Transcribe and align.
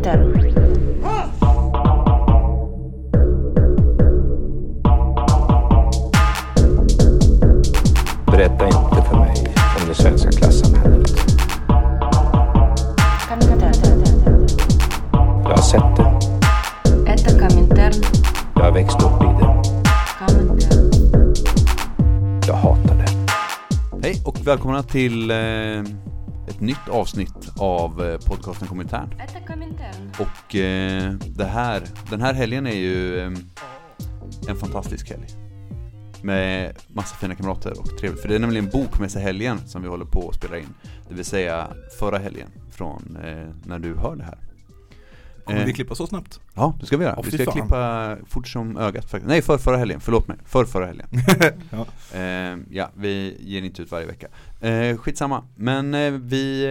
Inter. 0.00 0.18
Berätta 8.26 8.66
inte 8.66 9.02
för 9.08 9.16
mig 9.16 9.54
om 9.80 9.88
det 9.88 9.94
svenska 9.94 10.30
klassamhället. 10.30 11.10
Jag 15.42 15.50
har 15.50 15.62
sett 15.62 15.96
det. 15.96 16.18
Jag 18.54 18.62
har 18.62 18.72
växt 18.72 19.02
upp 19.02 19.22
i 19.22 19.26
det. 19.26 19.62
Jag 22.46 22.54
hatar 22.54 22.94
det. 22.94 23.08
Hej 24.02 24.22
och 24.24 24.46
välkomna 24.46 24.82
till 24.82 25.30
eh, 25.30 25.36
ett 26.50 26.60
nytt 26.60 26.88
avsnitt 26.90 27.50
av 27.58 28.04
eh, 28.04 28.18
podcasten 28.28 28.68
Kommentären. 28.68 29.10
Och 30.50 30.56
eh, 30.56 31.12
det 31.12 31.44
här, 31.44 31.82
den 32.10 32.20
här 32.20 32.34
helgen 32.34 32.66
är 32.66 32.74
ju 32.74 33.20
ehm, 33.20 33.36
en 34.48 34.56
fantastisk 34.56 35.10
helg. 35.10 35.26
Med 36.22 36.76
massa 36.88 37.16
fina 37.16 37.34
kamrater 37.34 37.80
och 37.80 37.98
trevligt. 37.98 38.20
För 38.22 38.28
det 38.28 38.34
är 38.34 38.38
nämligen 38.38 38.68
Bokmässehelgen 38.68 39.68
som 39.68 39.82
vi 39.82 39.88
håller 39.88 40.04
på 40.04 40.28
att 40.28 40.34
spela 40.34 40.58
in. 40.58 40.74
Det 41.08 41.14
vill 41.14 41.24
säga 41.24 41.68
förra 41.98 42.18
helgen 42.18 42.48
från 42.70 43.18
eh, 43.24 43.48
när 43.64 43.78
du 43.78 43.96
hör 43.96 44.16
det 44.16 44.24
här. 44.24 44.38
Kommer 45.44 45.64
vi 45.64 45.70
eh, 45.70 45.74
klippa 45.74 45.94
så 45.94 46.06
snabbt? 46.06 46.40
Ja, 46.54 46.76
det 46.80 46.86
ska 46.86 46.96
vi 46.96 47.04
göra. 47.04 47.16
Oh, 47.16 47.24
vi 47.24 47.30
ska 47.30 47.44
fan. 47.44 47.54
klippa 47.54 48.16
fort 48.28 48.48
som 48.48 48.76
ögat 48.76 49.04
faktiskt. 49.04 49.28
Nej, 49.28 49.42
för 49.42 49.58
förra 49.58 49.76
helgen. 49.76 50.00
Förlåt 50.00 50.28
mig. 50.28 50.36
För 50.44 50.64
förra 50.64 50.86
helgen. 50.86 51.08
ja. 51.70 51.86
Eh, 52.18 52.58
ja. 52.70 52.90
vi 52.94 53.36
ger 53.40 53.62
inte 53.62 53.82
ut 53.82 53.90
varje 53.90 54.06
vecka. 54.06 54.26
Eh, 54.60 54.96
skitsamma. 54.96 55.44
Men 55.56 55.94
eh, 55.94 56.10
vi, 56.10 56.62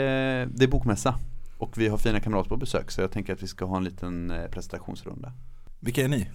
det 0.53 0.63
är 0.63 0.67
bokmässa 0.67 1.15
och 1.59 1.77
vi 1.77 1.87
har 1.87 1.97
fina 1.97 2.19
kamrater 2.19 2.49
på 2.49 2.57
besök. 2.57 2.91
Så 2.91 3.01
jag 3.01 3.11
tänker 3.11 3.33
att 3.33 3.43
vi 3.43 3.47
ska 3.47 3.65
ha 3.65 3.77
en 3.77 3.83
liten 3.83 4.31
eh, 4.31 4.47
presentationsrunda. 4.47 5.33
Vilka 5.79 6.03
är 6.03 6.07
ni? 6.07 6.29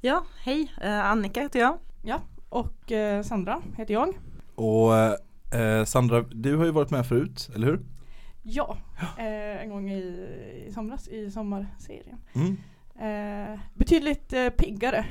Ja, 0.00 0.24
hej, 0.42 0.72
eh, 0.82 1.04
Annika 1.04 1.40
heter 1.40 1.60
jag. 1.60 1.78
Ja, 2.02 2.20
och 2.48 2.92
eh, 2.92 3.22
Sandra 3.22 3.62
heter 3.76 3.94
jag. 3.94 4.18
Och 4.54 4.94
eh, 5.54 5.84
Sandra, 5.84 6.22
du 6.22 6.56
har 6.56 6.64
ju 6.64 6.70
varit 6.70 6.90
med 6.90 7.06
förut, 7.06 7.50
eller 7.54 7.66
hur? 7.66 7.80
Ja, 8.42 8.76
eh, 9.18 9.62
en 9.62 9.70
gång 9.70 9.90
i, 9.90 10.02
i 10.66 10.72
somras 10.72 11.08
i 11.08 11.30
sommarserien. 11.30 12.18
Mm. 12.32 12.56
Eh, 13.00 13.58
betydligt 13.74 14.32
eh, 14.32 14.48
piggare 14.48 15.06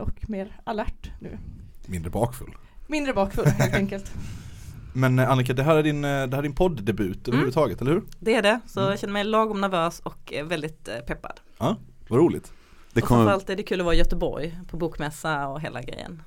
och 0.00 0.30
mer 0.30 0.60
alert 0.64 1.10
nu. 1.20 1.38
Mindre 1.86 2.10
bakfull. 2.10 2.54
Mindre 2.86 3.12
bakfull 3.12 3.46
helt 3.46 3.74
enkelt. 3.74 4.12
Men 4.92 5.18
eh, 5.18 5.30
Annika, 5.30 5.52
det 5.52 5.62
här 5.62 5.76
är 5.76 5.82
din, 5.82 6.04
eh, 6.04 6.10
det 6.10 6.36
här 6.36 6.38
är 6.38 6.42
din 6.42 6.54
podddebut 6.54 7.28
överhuvudtaget, 7.28 7.80
eller 7.80 7.92
hur? 7.92 8.02
Det 8.18 8.34
är 8.34 8.42
det, 8.42 8.60
så 8.66 8.80
Mm. 8.80 8.90
jag 8.90 8.98
känner 9.00 9.12
mig 9.12 9.24
lagom 9.24 9.60
nervös 9.60 10.00
och 10.00 10.32
eh, 10.32 10.44
väldigt 10.46 10.88
peppad. 11.06 11.40
Ja, 11.58 11.76
vad 12.08 12.18
roligt. 12.18 12.52
Det 12.92 13.02
och 13.02 13.08
kommer, 13.08 13.20
framförallt 13.20 13.50
är 13.50 13.56
det 13.56 13.62
kul 13.62 13.80
att 13.80 13.84
vara 13.84 13.94
i 13.94 13.98
Göteborg 13.98 14.58
på 14.70 14.76
bokmässa 14.76 15.48
och 15.48 15.60
hela 15.60 15.82
grejen. 15.82 16.22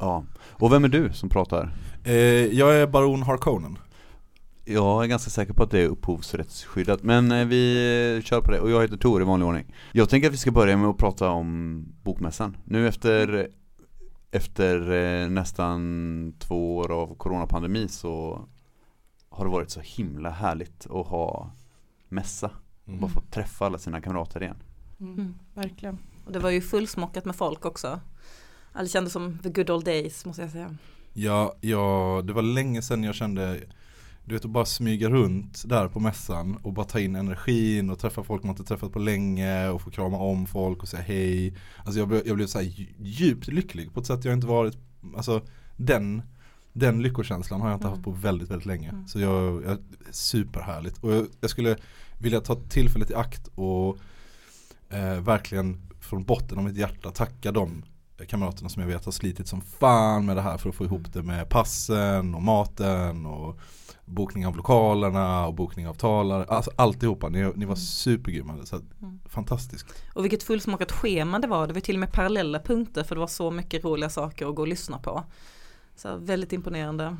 ja. 0.00 0.24
Och 0.50 0.72
vem 0.72 0.84
är 0.84 0.88
du 0.88 1.12
som 1.12 1.28
pratar? 1.28 1.72
Eh, 2.04 2.14
jag 2.46 2.76
är 2.76 2.86
baron 2.86 3.22
Harkonnen. 3.22 3.78
Jag 4.64 5.02
är 5.04 5.06
ganska 5.08 5.30
säker 5.30 5.52
på 5.52 5.62
att 5.62 5.70
det 5.70 5.80
är 5.80 5.86
upphovsrättsskyddat. 5.88 7.02
Men 7.02 7.48
vi 7.48 8.22
kör 8.24 8.40
på 8.40 8.50
det. 8.50 8.60
Och 8.60 8.70
jag 8.70 8.82
heter 8.82 8.96
Tor 8.96 9.22
i 9.22 9.24
vanlig 9.24 9.48
ordning. 9.48 9.74
Jag 9.92 10.08
tänker 10.08 10.28
att 10.28 10.34
vi 10.34 10.38
ska 10.38 10.50
börja 10.50 10.76
med 10.76 10.88
att 10.88 10.96
prata 10.98 11.28
om 11.30 11.84
bokmässan. 12.02 12.56
Nu 12.64 12.88
efter 12.88 13.48
efter 14.30 14.90
eh, 14.90 15.30
nästan 15.30 16.32
två 16.38 16.76
år 16.76 16.92
av 16.92 17.14
coronapandemi 17.14 17.88
så 17.88 18.44
har 19.28 19.44
det 19.44 19.50
varit 19.50 19.70
så 19.70 19.80
himla 19.80 20.30
härligt 20.30 20.86
att 20.90 21.06
ha 21.06 21.50
mässa. 22.08 22.50
Mm. 22.86 23.00
Bara 23.00 23.10
få 23.10 23.20
träffa 23.20 23.66
alla 23.66 23.78
sina 23.78 24.00
kamrater 24.00 24.42
igen. 24.42 24.56
Mm, 25.00 25.14
Mm. 25.14 25.34
Verkligen. 25.54 25.98
Och 26.24 26.32
det 26.32 26.38
var 26.38 26.50
ju 26.50 26.60
fullsmockat 26.60 27.24
med 27.24 27.36
folk 27.36 27.64
också. 27.64 28.00
Det 28.74 28.88
kändes 28.88 29.12
som 29.12 29.38
the 29.38 29.48
good 29.50 29.70
old 29.70 29.84
days 29.84 30.24
måste 30.26 30.42
jag 30.42 30.50
säga. 30.50 30.76
Ja, 31.12 31.54
ja, 31.60 32.22
det 32.24 32.32
var 32.32 32.42
länge 32.42 32.82
sedan 32.82 33.04
jag 33.04 33.14
kände 33.14 33.60
du 34.30 34.34
vet 34.36 34.44
att 34.44 34.50
bara 34.50 34.64
smyga 34.64 35.08
runt 35.10 35.62
där 35.66 35.88
på 35.88 36.00
mässan 36.00 36.56
och 36.62 36.72
bara 36.72 36.86
ta 36.86 37.00
in 37.00 37.16
energin 37.16 37.90
och 37.90 37.98
träffa 37.98 38.22
folk 38.24 38.42
man 38.42 38.50
inte 38.50 38.64
träffat 38.64 38.92
på 38.92 38.98
länge 38.98 39.68
och 39.68 39.82
få 39.82 39.90
krama 39.90 40.16
om 40.18 40.46
folk 40.46 40.82
och 40.82 40.88
säga 40.88 41.02
hej. 41.02 41.54
Alltså 41.84 41.98
jag 41.98 42.08
blev, 42.08 42.22
jag 42.26 42.36
blev 42.36 42.46
så 42.46 42.58
här 42.58 42.64
dju- 42.66 42.94
djupt 42.98 43.48
lycklig 43.48 43.94
på 43.94 44.00
ett 44.00 44.06
sätt 44.06 44.24
jag 44.24 44.34
inte 44.34 44.46
varit, 44.46 44.78
alltså 45.16 45.42
den, 45.76 46.22
den 46.72 47.02
lyckokänslan 47.02 47.60
har 47.60 47.68
jag 47.68 47.76
inte 47.76 47.86
Mm. 47.86 47.96
haft 47.96 48.04
på 48.04 48.10
väldigt, 48.10 48.50
väldigt 48.50 48.66
länge. 48.66 48.88
Mm. 48.88 49.08
Så 49.08 49.20
jag, 49.20 49.64
jag 49.64 49.78
superhärligt. 50.10 50.98
Och 50.98 51.12
jag, 51.12 51.26
jag 51.40 51.50
skulle 51.50 51.76
vilja 52.18 52.40
ta 52.40 52.54
tillfället 52.54 53.10
i 53.10 53.14
akt 53.14 53.48
och 53.54 53.98
eh, 54.90 55.20
verkligen 55.20 55.80
från 56.00 56.24
botten 56.24 56.58
av 56.58 56.64
mitt 56.64 56.76
hjärta 56.76 57.10
tacka 57.10 57.52
de 57.52 57.82
kamraterna 58.28 58.68
som 58.68 58.82
jag 58.82 58.88
vet 58.88 59.04
har 59.04 59.12
slitit 59.12 59.48
som 59.48 59.60
fan 59.60 60.26
med 60.26 60.36
det 60.36 60.42
här 60.42 60.58
för 60.58 60.68
att 60.68 60.74
få 60.74 60.84
ihop 60.84 61.12
det 61.12 61.22
med 61.22 61.48
passen 61.48 62.34
och 62.34 62.42
maten 62.42 63.26
och 63.26 63.58
bokning 64.10 64.46
av 64.46 64.56
lokalerna 64.56 65.46
och 65.46 65.54
bokning 65.54 65.88
av 65.88 65.94
talare. 65.94 66.44
Alltså 66.44 66.70
alltihopa, 66.76 67.28
ni, 67.28 67.52
ni 67.56 67.64
var 67.64 67.76
supergrymma. 67.76 68.66
Så 68.66 68.80
Mm. 69.02 69.20
Fantastiskt. 69.24 69.86
Och 70.14 70.24
vilket 70.24 70.42
fullsmockat 70.42 70.92
schema 70.92 71.38
det 71.38 71.46
var. 71.46 71.66
Det 71.66 71.72
var 71.72 71.80
till 71.80 71.96
och 71.96 72.00
med 72.00 72.12
parallella 72.12 72.60
punkter 72.60 73.04
för 73.04 73.14
det 73.14 73.20
var 73.20 73.26
så 73.26 73.50
mycket 73.50 73.84
roliga 73.84 74.10
saker 74.10 74.48
att 74.48 74.54
gå 74.54 74.62
och 74.62 74.68
lyssna 74.68 74.98
på. 74.98 75.24
Så 75.96 76.16
väldigt 76.16 76.52
imponerande. 76.52 77.16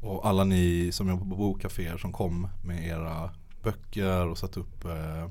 Och 0.00 0.26
alla 0.26 0.44
ni 0.44 0.92
som 0.92 1.08
jobbar 1.08 1.30
på 1.30 1.36
bokkaféer 1.36 1.96
som 1.96 2.12
kom 2.12 2.48
med 2.64 2.86
era 2.86 3.30
böcker 3.62 4.26
och 4.26 4.38
satt 4.38 4.56
upp 4.56 4.84
eh, 4.84 5.24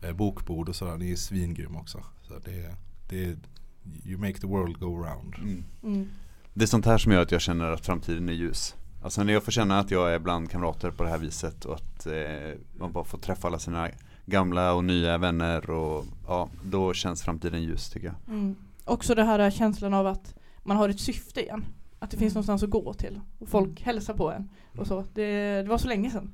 eh, 0.00 0.12
bokbord 0.16 0.68
och 0.68 0.76
sådär. 0.76 0.96
Ni 0.96 1.12
är 1.12 1.16
svingrymma 1.16 1.80
också. 1.80 2.04
Så 2.22 2.34
det, 2.44 2.74
det, 3.08 3.36
you 4.04 4.18
make 4.18 4.38
the 4.40 4.46
world 4.46 4.78
go 4.78 4.96
round. 4.96 5.34
Mm. 5.82 6.08
Det 6.54 6.64
är 6.64 6.66
sånt 6.66 6.86
här 6.86 6.98
som 6.98 7.12
gör 7.12 7.22
att 7.22 7.32
jag 7.32 7.40
känner 7.40 7.70
att 7.70 7.86
framtiden 7.86 8.28
är 8.28 8.32
ljus. 8.32 8.74
Alltså 9.02 9.22
när 9.24 9.32
jag 9.32 9.44
får 9.44 9.52
känna 9.52 9.78
att 9.78 9.90
jag 9.90 10.14
är 10.14 10.18
bland 10.18 10.50
kamrater 10.50 10.90
på 10.90 11.02
det 11.04 11.10
här 11.10 11.18
viset 11.18 11.64
och 11.64 11.74
att 11.74 12.06
eh, 12.06 12.12
man 12.78 12.92
bara 12.92 13.04
får 13.04 13.18
träffa 13.18 13.48
alla 13.48 13.58
sina 13.58 13.88
gamla 14.26 14.72
och 14.74 14.84
nya 14.84 15.18
vänner 15.18 15.70
och 15.70 16.04
ja, 16.26 16.48
då 16.64 16.94
känns 16.94 17.22
framtiden 17.22 17.62
ljus 17.62 17.90
tycker 17.90 18.06
jag. 18.06 18.16
Mm. 18.34 18.56
Också 18.84 19.14
det 19.14 19.24
här 19.24 19.38
är 19.38 19.50
känslan 19.50 19.94
av 19.94 20.06
att 20.06 20.34
man 20.62 20.76
har 20.76 20.88
ett 20.88 21.00
syfte 21.00 21.40
igen. 21.42 21.64
Att 21.98 22.10
det 22.10 22.16
finns 22.16 22.32
Mm. 22.32 22.34
någonstans 22.34 22.62
att 22.62 22.70
gå 22.70 22.94
till. 22.94 23.20
Och 23.38 23.48
folk 23.48 23.82
hälsar 23.82 24.14
på 24.14 24.32
en. 24.32 24.48
Och 24.78 24.86
så. 24.86 25.04
Det, 25.14 25.62
det 25.62 25.68
var 25.68 25.78
så 25.78 25.88
länge 25.88 26.10
sedan. 26.10 26.32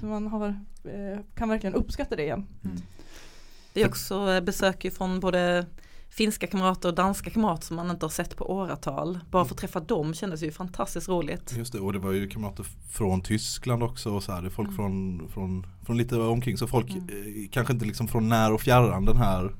Så 0.00 0.06
Mm. 0.06 0.08
man 0.10 0.26
har, 0.26 0.48
eh, 0.84 1.18
kan 1.34 1.48
verkligen 1.48 1.74
uppskatta 1.74 2.16
det 2.16 2.22
igen. 2.22 2.46
Mm. 2.64 2.76
Vi 3.74 3.84
också 3.86 4.30
eh, 4.30 4.40
besök 4.40 4.92
från 4.94 5.20
både 5.20 5.66
finska 6.10 6.46
kamrater 6.46 6.88
och 6.88 6.94
danska 6.94 7.30
kamrater 7.30 7.66
som 7.66 7.76
man 7.76 7.90
inte 7.90 8.04
har 8.06 8.10
sett 8.10 8.36
på 8.36 8.50
åratal. 8.52 9.18
Bara 9.30 9.44
för 9.44 9.54
att 9.54 9.60
träffa 9.60 9.80
dem 9.80 10.14
kändes 10.14 10.42
ju 10.42 10.50
fantastiskt 10.52 11.08
roligt. 11.08 11.54
Just 11.56 11.72
det, 11.72 11.80
och 11.80 11.92
det 11.92 11.98
var 11.98 12.12
ju 12.12 12.28
kamrater 12.28 12.66
från 12.90 13.20
Tyskland 13.20 13.82
också 13.82 14.10
och 14.14 14.22
så 14.22 14.32
här. 14.32 14.42
Det 14.42 14.48
är 14.48 14.50
folk 14.50 14.68
Mm. 14.68 14.76
från, 14.76 15.28
från, 15.28 15.66
från 15.86 15.96
lite 15.96 16.16
omkring. 16.16 16.58
Så 16.58 16.66
folk 16.66 16.90
Mm. 16.90 17.08
eh, 17.08 17.48
kanske 17.50 17.72
inte 17.72 17.86
liksom 17.86 18.08
från 18.08 18.28
när 18.28 18.52
och 18.52 18.60
fjärran 18.60 19.04
den 19.04 19.16
här 19.16 19.54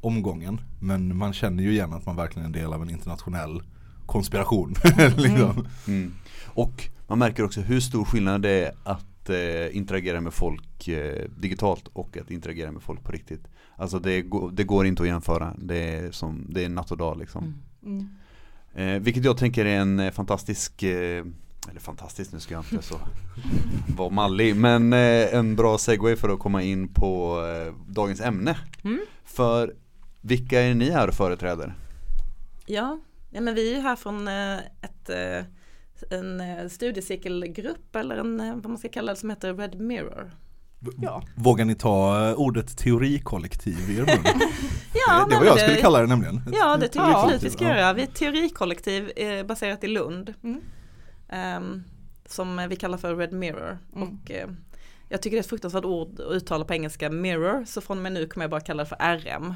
omgången. 0.00 0.60
Men 0.80 1.16
man 1.16 1.32
känner 1.32 1.62
ju 1.62 1.70
igen 1.72 1.92
att 1.92 2.06
man 2.06 2.16
verkligen 2.16 2.42
är 2.44 2.46
en 2.46 2.52
del 2.62 2.72
av 2.72 2.82
en 2.82 2.90
internationell 2.90 3.62
konspiration. 4.06 4.74
liksom. 5.16 5.66
Mm. 5.86 6.14
Och 6.46 6.88
man 7.06 7.18
märker 7.18 7.44
också 7.44 7.60
hur 7.60 7.80
stor 7.80 8.04
skillnad 8.04 8.42
det 8.42 8.50
är 8.50 8.72
att 8.84 9.30
eh, 9.30 9.76
interagera 9.76 10.20
med 10.20 10.34
folk 10.34 10.88
eh, 10.88 11.24
digitalt 11.38 11.88
och 11.92 12.16
att 12.16 12.30
interagera 12.30 12.72
med 12.72 12.82
folk 12.82 13.02
på 13.04 13.12
riktigt. 13.12 13.44
Alltså 13.76 13.98
det, 13.98 14.22
går- 14.22 14.50
det 14.50 14.64
går 14.64 14.86
inte 14.86 15.02
att 15.02 15.08
jämföra. 15.08 15.54
Det 15.58 15.94
är, 15.94 16.10
som, 16.10 16.46
det 16.48 16.64
är 16.64 16.68
natt 16.68 16.90
och 16.90 16.96
dag 16.96 17.18
liksom. 17.18 17.54
Mm. 17.82 18.08
Mm. 18.74 18.96
Eh, 18.96 19.02
vilket 19.02 19.24
jag 19.24 19.36
tänker 19.38 19.64
är 19.64 19.76
en 19.80 20.00
eh, 20.00 20.10
fantastisk, 20.10 20.82
eh, 20.82 21.24
eller 21.70 21.80
fantastisk 21.80 22.32
nu 22.32 22.40
ska 22.40 22.54
jag 22.54 22.64
inte 22.72 22.82
så 22.86 22.94
vara 23.96 24.10
mallig, 24.10 24.56
men 24.56 24.92
eh, 24.92 25.34
en 25.34 25.56
bra 25.56 25.78
segway 25.78 26.16
för 26.16 26.28
att 26.28 26.38
komma 26.38 26.62
in 26.62 26.88
på 26.88 27.40
eh, 27.46 27.74
dagens 27.92 28.20
ämne. 28.20 28.56
Mm. 28.84 29.00
För 29.24 29.74
vilka 30.20 30.60
är 30.60 30.74
ni 30.74 30.90
här 30.90 31.08
och 31.08 31.14
företräder? 31.14 31.74
Ja, 32.66 33.00
ja 33.30 33.40
men 33.40 33.54
vi 33.54 33.74
är 33.74 33.80
här 33.80 33.96
från 33.96 34.28
eh, 34.28 34.56
ett, 34.58 35.10
eh, 35.10 35.44
en 36.18 36.40
eh, 36.40 36.68
studiecirkelgrupp 36.68 37.96
eller 37.96 38.16
en, 38.16 38.38
vad 38.38 38.66
man 38.68 38.78
ska 38.78 38.88
kalla 38.88 39.12
det 39.12 39.18
som 39.18 39.30
heter 39.30 39.54
Red 39.54 39.80
Mirror. 39.80 40.30
Ja. 40.96 41.22
Vågar 41.34 41.64
ni 41.64 41.74
ta 41.74 42.28
eh, 42.28 42.34
ordet 42.34 42.76
teorikollektiv 42.78 43.90
i 43.90 43.96
er 43.98 44.00
mun? 44.06 44.40
Ja, 45.08 45.26
det 45.30 45.36
var 45.36 45.44
jag 45.44 45.60
skulle 45.60 45.76
kalla 45.80 46.00
det 46.00 46.06
nämligen. 46.06 46.40
Ja, 46.52 46.76
det 46.76 46.88
tycker 46.88 47.00
jag 47.00 47.10
Ja. 47.10 47.22
absolut 47.22 47.42
vi 47.42 47.50
ska 47.50 47.64
Ja. 47.64 47.76
göra. 47.76 47.92
Vi 47.92 48.02
är 48.02 48.06
ett 48.06 48.14
teorikollektiv 48.14 49.10
eh, 49.16 49.46
baserat 49.46 49.84
i 49.84 49.88
Lund. 49.88 50.34
Mm. 50.42 50.60
ehm, 51.28 51.82
som 52.26 52.66
vi 52.70 52.76
kallar 52.76 52.98
för 52.98 53.16
Red 53.16 53.32
Mirror. 53.32 53.78
Mm. 53.96 54.08
Och 54.08 54.30
eh, 54.30 54.48
jag 55.08 55.22
tycker 55.22 55.36
det 55.36 55.38
är 55.38 55.42
ett 55.42 55.48
fruktansvärt 55.48 55.84
ord 55.84 56.20
att 56.20 56.32
uttala 56.32 56.64
på 56.64 56.74
engelska, 56.74 57.10
mirror. 57.10 57.64
Så 57.64 57.80
från 57.80 57.96
och 57.96 58.02
med 58.02 58.12
nu 58.12 58.26
kommer 58.26 58.44
jag 58.44 58.50
bara 58.50 58.60
kalla 58.60 58.82
det 58.82 58.88
för 58.88 59.18
RM. 59.18 59.54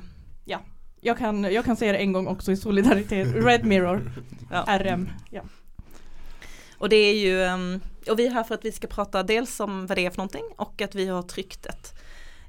Jag, 1.00 1.18
kan, 1.18 1.44
jag 1.44 1.64
kan 1.64 1.76
säga 1.76 1.92
det 1.92 1.98
en 1.98 2.12
gång 2.12 2.26
också 2.26 2.52
i 2.52 2.56
solidaritet. 2.56 3.28
Red 3.34 3.64
Mirror, 3.64 4.12
Ja. 4.50 4.64
RM. 4.78 5.08
Ja. 5.30 5.42
Och 6.78 6.88
det 6.88 6.96
är 6.96 7.14
ju, 7.14 7.42
ehm, 7.42 7.80
och 8.10 8.18
vi 8.18 8.26
är 8.26 8.30
här 8.30 8.44
för 8.44 8.54
att 8.54 8.64
vi 8.64 8.72
ska 8.72 8.86
prata 8.86 9.22
dels 9.22 9.60
om 9.60 9.86
vad 9.86 9.98
det 9.98 10.06
är 10.06 10.10
för 10.10 10.18
någonting 10.18 10.44
och 10.56 10.82
att 10.82 10.94
vi 10.94 11.06
har 11.06 11.22
tryckt 11.22 11.66
ett, 11.66 11.94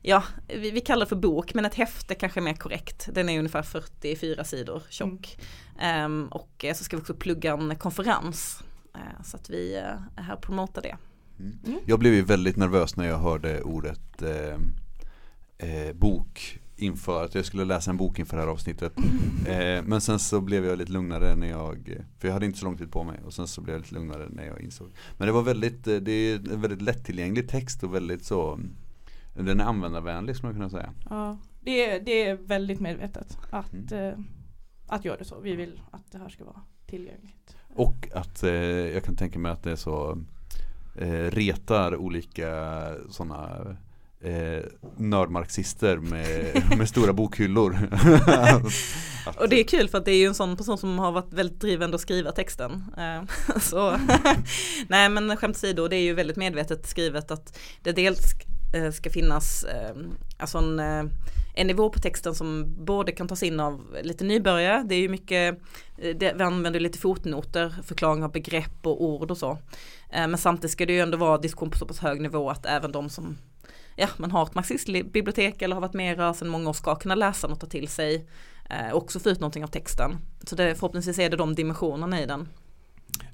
ja, 0.02 0.24
vi, 0.48 0.72
vi 0.72 0.82
kallar 0.82 1.06
det 1.06 1.10
för 1.10 1.16
bok 1.16 1.54
men 1.54 1.66
ett 1.66 1.76
häfte 1.76 2.16
kanske 2.16 2.40
är 2.40 2.42
mer 2.42 2.54
korrekt. 2.54 3.10
Den 3.14 3.30
är 3.30 3.40
ungefär 3.40 3.64
44 3.64 4.44
sidor 4.44 4.84
tjock. 4.90 5.38
Ehm, 5.80 6.28
och 6.28 6.66
eh, 6.66 6.74
så 6.74 6.84
ska 6.84 6.98
vi 6.98 7.02
också 7.02 7.14
plugga 7.14 7.54
en 7.54 7.76
konferens. 7.76 8.64
Eh, 8.96 9.24
så 9.24 9.38
att 9.38 9.50
vi 9.50 9.76
eh, 9.76 9.84
är 10.16 10.22
här 10.22 10.36
och 10.36 10.42
promotar 10.42 10.82
det. 10.82 10.98
Jag 11.86 12.00
blev 12.00 12.14
ju 12.14 12.22
väldigt 12.22 12.56
nervös 12.56 12.96
när 12.96 13.08
jag 13.08 13.18
hörde 13.18 13.62
ordet 13.62 14.22
eh, 14.22 14.58
eh, 15.70 15.94
bok 15.94 16.60
inför 16.82 17.26
att 17.26 17.36
jag 17.36 17.46
skulle 17.46 17.66
läsa 17.66 17.92
en 17.92 17.98
bok 17.98 18.20
inför 18.20 18.38
det 18.38 18.44
här 18.44 18.50
avsnittet. 18.50 18.94
Eh, 19.48 19.84
men 19.84 20.02
sen 20.02 20.20
så 20.20 20.42
blev 20.42 20.66
jag 20.66 20.78
lite 20.78 20.92
lugnare 20.92 21.36
när 21.36 21.48
jag, 21.50 21.98
för 22.20 22.28
jag 22.28 22.34
hade 22.34 22.46
inte 22.46 22.58
så 22.60 22.66
lång 22.66 22.78
tid 22.78 22.92
på 22.92 23.04
mig 23.04 23.20
och 23.26 23.34
sen 23.34 23.48
så 23.48 23.62
blev 23.62 23.76
jag 23.76 23.82
lite 23.82 23.94
lugnare 23.96 24.28
när 24.30 24.46
jag 24.46 24.62
insåg. 24.62 24.90
Men 25.18 25.28
det 25.28 25.32
var 25.34 25.42
väldigt, 25.42 25.88
eh, 25.88 25.96
det 25.96 26.12
är 26.12 26.36
en 26.36 26.62
väldigt 26.62 26.82
lättillgänglig 26.82 27.50
text 27.50 27.84
och 27.84 27.96
väldigt 27.96 28.26
så, 28.26 28.60
den 29.34 29.60
är 29.60 29.64
användarvänlig 29.66 30.36
skulle 30.36 30.54
man 30.54 30.56
kunna 30.62 30.70
säga. 30.70 30.94
Ja, 31.10 31.38
det, 31.62 31.86
är, 31.86 32.00
det 32.00 32.28
är 32.28 32.36
väldigt 32.36 32.80
medvetet 32.80 33.38
att, 33.50 33.74
Mm. 33.74 33.88
eh, 34.14 34.20
att 34.88 35.06
göra 35.06 35.18
det 35.18 35.26
så. 35.26 35.40
Vi 35.40 35.56
vill 35.56 35.82
att 35.92 36.12
det 36.12 36.18
här 36.18 36.30
ska 36.30 36.44
vara 36.46 36.62
tillgängligt. 36.88 37.58
Och 37.76 38.08
att 38.14 38.44
eh, 38.44 38.52
jag 38.94 39.04
kan 39.04 39.16
tänka 39.16 39.40
mig 39.40 39.52
att 39.52 39.64
det 39.64 39.72
är 39.72 39.76
så 39.76 40.24
eh, 40.96 41.32
retar 41.32 41.96
olika 41.96 42.48
sådana 43.10 43.78
eh, 44.24 44.64
nördmarxister 44.98 45.98
med, 45.98 46.64
med 46.78 46.90
stora 46.90 47.14
bokhyllor. 47.14 47.78
Att- 48.28 48.64
Och 49.38 49.50
det 49.50 49.60
är 49.60 49.64
kul 49.64 49.90
för 49.90 49.98
att 49.98 50.06
det 50.06 50.12
är 50.12 50.18
ju 50.18 50.26
en 50.26 50.36
sån 50.36 50.58
person 50.58 50.78
som 50.78 51.00
har 51.00 51.12
varit 51.12 51.34
väldigt 51.34 51.60
drivande 51.62 51.96
att 51.96 52.02
skriva 52.02 52.32
texten. 52.32 52.84
Eh, 52.98 53.24
så, 53.62 53.98
nej 54.88 55.10
men 55.10 55.38
skämt 55.38 55.56
åsido, 55.56 55.88
det 55.88 55.96
är 55.96 56.02
ju 56.02 56.14
väldigt 56.14 56.38
medvetet 56.38 56.88
skrivet 56.88 57.32
att 57.32 57.60
det 57.84 57.92
dels 57.92 58.20
eh, 58.76 58.92
ska 58.92 59.10
finnas 59.10 59.64
eh, 59.64 59.96
alltså 60.38 60.58
en, 60.58 60.80
eh, 60.80 61.04
en 61.56 61.68
nivå 61.68 61.90
på 61.90 62.00
texten 62.00 62.36
som 62.36 62.76
både 62.86 63.12
kan 63.12 63.28
tas 63.28 63.44
in 63.44 63.60
av 63.60 63.98
lite 64.04 64.24
nybörjare, 64.24 64.84
det 64.90 64.96
är 64.96 65.00
ju 65.00 65.10
mycket, 65.10 65.58
eh, 65.98 66.16
det, 66.16 66.34
vi 66.38 66.44
använder 66.44 66.80
lite 66.80 67.00
fotnoter, 67.00 67.76
förklaring 67.86 68.24
av 68.24 68.32
begrepp 68.32 68.80
och 68.86 69.04
ord 69.04 69.32
och 69.32 69.38
så. 69.38 69.52
Eh, 70.10 70.28
Men 70.28 70.38
samtidigt 70.38 70.72
ska 70.72 70.86
det 70.86 70.94
ju 70.94 71.00
ändå 71.00 71.18
vara 71.18 71.38
diskussion 71.38 71.70
på 71.72 71.78
så 71.78 71.86
pass 71.86 72.00
hög 72.00 72.22
nivå 72.22 72.50
att 72.50 72.66
även 72.66 72.92
de 72.92 73.10
som 73.10 73.38
ja, 74.00 74.08
man 74.18 74.32
har 74.32 74.44
ett 74.44 74.56
marxistbibliotek 74.56 75.62
eller 75.62 75.76
har 75.76 75.82
varit 75.82 75.94
med 75.94 76.14
i 76.14 76.16
rörelsen 76.16 76.50
många 76.50 76.70
år 76.70 76.74
ska 76.74 76.96
kunna 76.96 77.16
läsa 77.16 77.48
något 77.48 77.64
och 77.64 77.70
ta 77.70 77.72
till 77.72 77.88
sig 77.88 78.28
eh, 78.70 78.94
också 78.94 79.20
få 79.20 79.30
ut 79.30 79.40
någonting 79.40 79.64
av 79.64 79.68
texten. 79.68 80.18
Så 80.44 80.56
det, 80.56 80.76
förhoppningsvis 80.76 81.20
är 81.20 81.30
det 81.30 81.38
de 81.38 81.56
dimensionerna 81.56 82.22
i 82.22 82.26
den. 82.26 82.48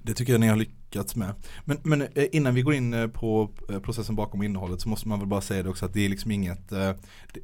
Det 0.01 0.13
tycker 0.13 0.33
jag 0.33 0.39
ni 0.39 0.47
har 0.47 0.55
lyckats 0.55 1.15
med. 1.15 1.33
Men, 1.65 1.77
men 1.83 2.01
eh, 2.01 2.25
innan 2.31 2.53
vi 2.53 2.61
går 2.61 2.73
in 2.73 2.93
eh, 2.93 3.07
på 3.07 3.49
eh, 3.69 3.79
processen 3.79 4.15
bakom 4.15 4.43
innehållet 4.43 4.81
så 4.81 4.89
måste 4.89 5.07
man 5.07 5.19
väl 5.19 5.27
bara 5.27 5.41
säga 5.41 5.63
det 5.63 5.69
också 5.69 5.85
att 5.85 5.93
det 5.93 6.05
är 6.05 6.09
liksom 6.09 6.31
inget, 6.31 6.69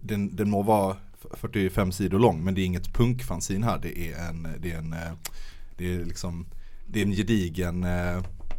den, 0.02 0.36
den 0.36 0.50
må 0.50 0.62
vara 0.62 0.96
45 1.32 1.92
sidor 1.92 2.20
lång 2.20 2.44
men 2.44 2.56
det 2.56 2.62
är 2.62 2.66
inget 2.66 2.94
punkfanzin 2.94 3.64
här. 3.64 3.80
Det 3.82 4.00
är 4.00 4.30
en, 4.30 4.48
det 4.60 4.72
är 4.72 4.78
en, 4.78 4.96
det 5.78 5.96
är 5.96 6.06
liksom, 6.06 6.46
det 6.88 7.00
är 7.00 7.06
en 7.06 7.12
gedigen, 7.12 7.86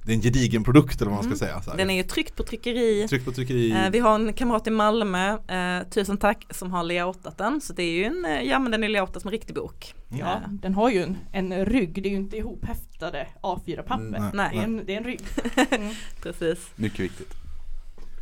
det 0.04 0.12
är 0.12 0.16
en 0.16 0.22
gedigen 0.22 0.64
produkt 0.64 1.00
eller 1.00 1.10
vad 1.10 1.14
man 1.16 1.22
ska 1.22 1.28
Mm. 1.28 1.38
säga. 1.38 1.62
Så 1.62 1.70
här. 1.70 1.78
Den 1.78 1.90
är 1.90 1.94
ju 1.96 2.02
tryckt 2.02 2.36
på 2.36 2.42
tryckeri. 2.42 3.06
Tryck 3.08 3.24
på 3.24 3.32
tryckeri. 3.32 3.70
Eh, 3.70 3.90
vi 3.90 3.98
har 3.98 4.14
en 4.14 4.32
kamrat 4.32 4.66
i 4.66 4.70
Malmö, 4.70 5.30
eh, 5.48 5.88
tusen 5.88 6.16
tack, 6.16 6.46
som 6.50 6.70
har 6.72 6.82
layoutat 6.82 7.38
den. 7.38 7.60
Så 7.60 7.72
det 7.72 7.82
är 7.82 7.92
ju 7.92 8.04
en, 8.04 8.24
eh, 8.24 8.42
ja 8.42 8.58
men 8.58 8.72
den 8.72 8.84
är 8.84 8.88
layoutat 8.88 9.22
som 9.22 9.28
en 9.28 9.32
riktig 9.32 9.54
bok. 9.54 9.94
Ja, 10.08 10.40
den 10.50 10.74
har 10.74 10.90
ju 10.90 11.02
en, 11.02 11.16
en 11.32 11.64
rygg, 11.66 12.02
det 12.02 12.08
är 12.08 12.10
ju 12.10 12.16
inte 12.16 12.36
ihophäftade 12.36 13.26
A4-papper. 13.42 14.16
Mm, 14.18 14.30
nej. 14.34 14.50
Det, 14.52 14.58
är 14.58 14.64
en, 14.64 14.82
det 14.86 14.94
är 14.94 14.98
en 14.98 15.04
rygg. 15.04 15.20
Mm. 15.70 15.94
Precis. 16.22 16.58
Mycket 16.76 17.00
viktigt. 17.00 17.34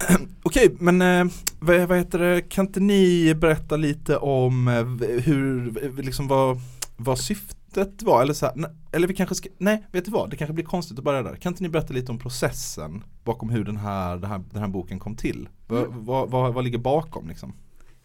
Okej, 0.42 0.76
men 0.78 1.02
eh, 1.02 1.24
vad, 1.58 1.80
vad 1.80 1.98
heter 1.98 2.18
det, 2.18 2.42
kan 2.42 2.66
inte 2.66 2.80
ni 2.80 3.34
berätta 3.34 3.76
lite 3.76 4.16
om 4.16 4.68
eh, 4.68 4.84
hur, 5.20 5.72
liksom 6.02 6.28
vad, 6.28 6.60
vad 6.96 7.18
syftet 7.18 7.56
var? 8.00 8.22
Eller, 8.22 8.34
så 8.34 8.46
här, 8.46 8.54
ne- 8.54 8.76
eller 8.92 9.08
vi 9.08 9.14
kanske 9.14 9.34
ska, 9.34 9.48
nej, 9.58 9.86
vet 9.92 10.04
du 10.04 10.10
vad, 10.10 10.30
det 10.30 10.36
kanske 10.36 10.54
blir 10.54 10.64
konstigt 10.64 10.98
att 10.98 11.04
börja 11.04 11.22
där. 11.22 11.36
Kan 11.36 11.52
inte 11.52 11.62
ni 11.62 11.68
berätta 11.68 11.94
lite 11.94 12.12
om 12.12 12.18
processen 12.18 13.04
bakom 13.24 13.50
hur 13.50 13.64
den 13.64 13.76
här, 13.76 14.16
den 14.16 14.30
här, 14.30 14.42
den 14.50 14.62
här 14.62 14.68
boken 14.68 14.98
kom 14.98 15.16
till? 15.16 15.48
Vad, 15.66 15.86
vad, 15.86 16.30
vad, 16.30 16.54
vad 16.54 16.64
ligger 16.64 16.78
bakom 16.78 17.28
liksom? 17.28 17.54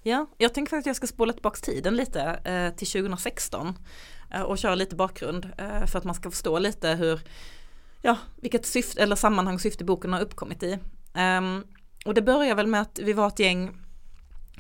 Ja, 0.08 0.26
jag 0.38 0.54
tänker 0.54 0.78
att 0.78 0.86
jag 0.86 0.96
ska 0.96 1.08
spola 1.08 1.34
tillbaka 1.34 1.60
tiden 1.60 1.96
lite 1.96 2.22
eh, 2.22 2.78
till 2.78 2.88
2016 2.88 3.74
eh, 4.34 4.42
och 4.42 4.58
köra 4.58 4.76
lite 4.76 4.96
bakgrund 4.96 5.52
eh, 5.58 5.86
för 5.86 5.98
att 5.98 6.04
man 6.04 6.16
ska 6.16 6.32
förstå 6.32 6.60
lite 6.60 6.90
hur, 6.90 7.20
ja, 8.02 8.18
vilket 8.36 8.66
syfte 8.66 9.04
eller 9.04 9.16
sammanhang 9.16 9.60
syfte 9.60 9.84
boken 9.84 10.14
har 10.14 10.22
uppkommit 10.22 10.64
i. 10.64 10.80
Ehm, 11.14 11.64
och 12.06 12.14
det 12.14 12.22
börjar 12.22 12.56
väl 12.56 12.68
med 12.68 12.82
att 12.82 13.00
vi 13.04 13.14
var 13.14 13.28
ett 13.28 13.40
gäng 13.40 13.85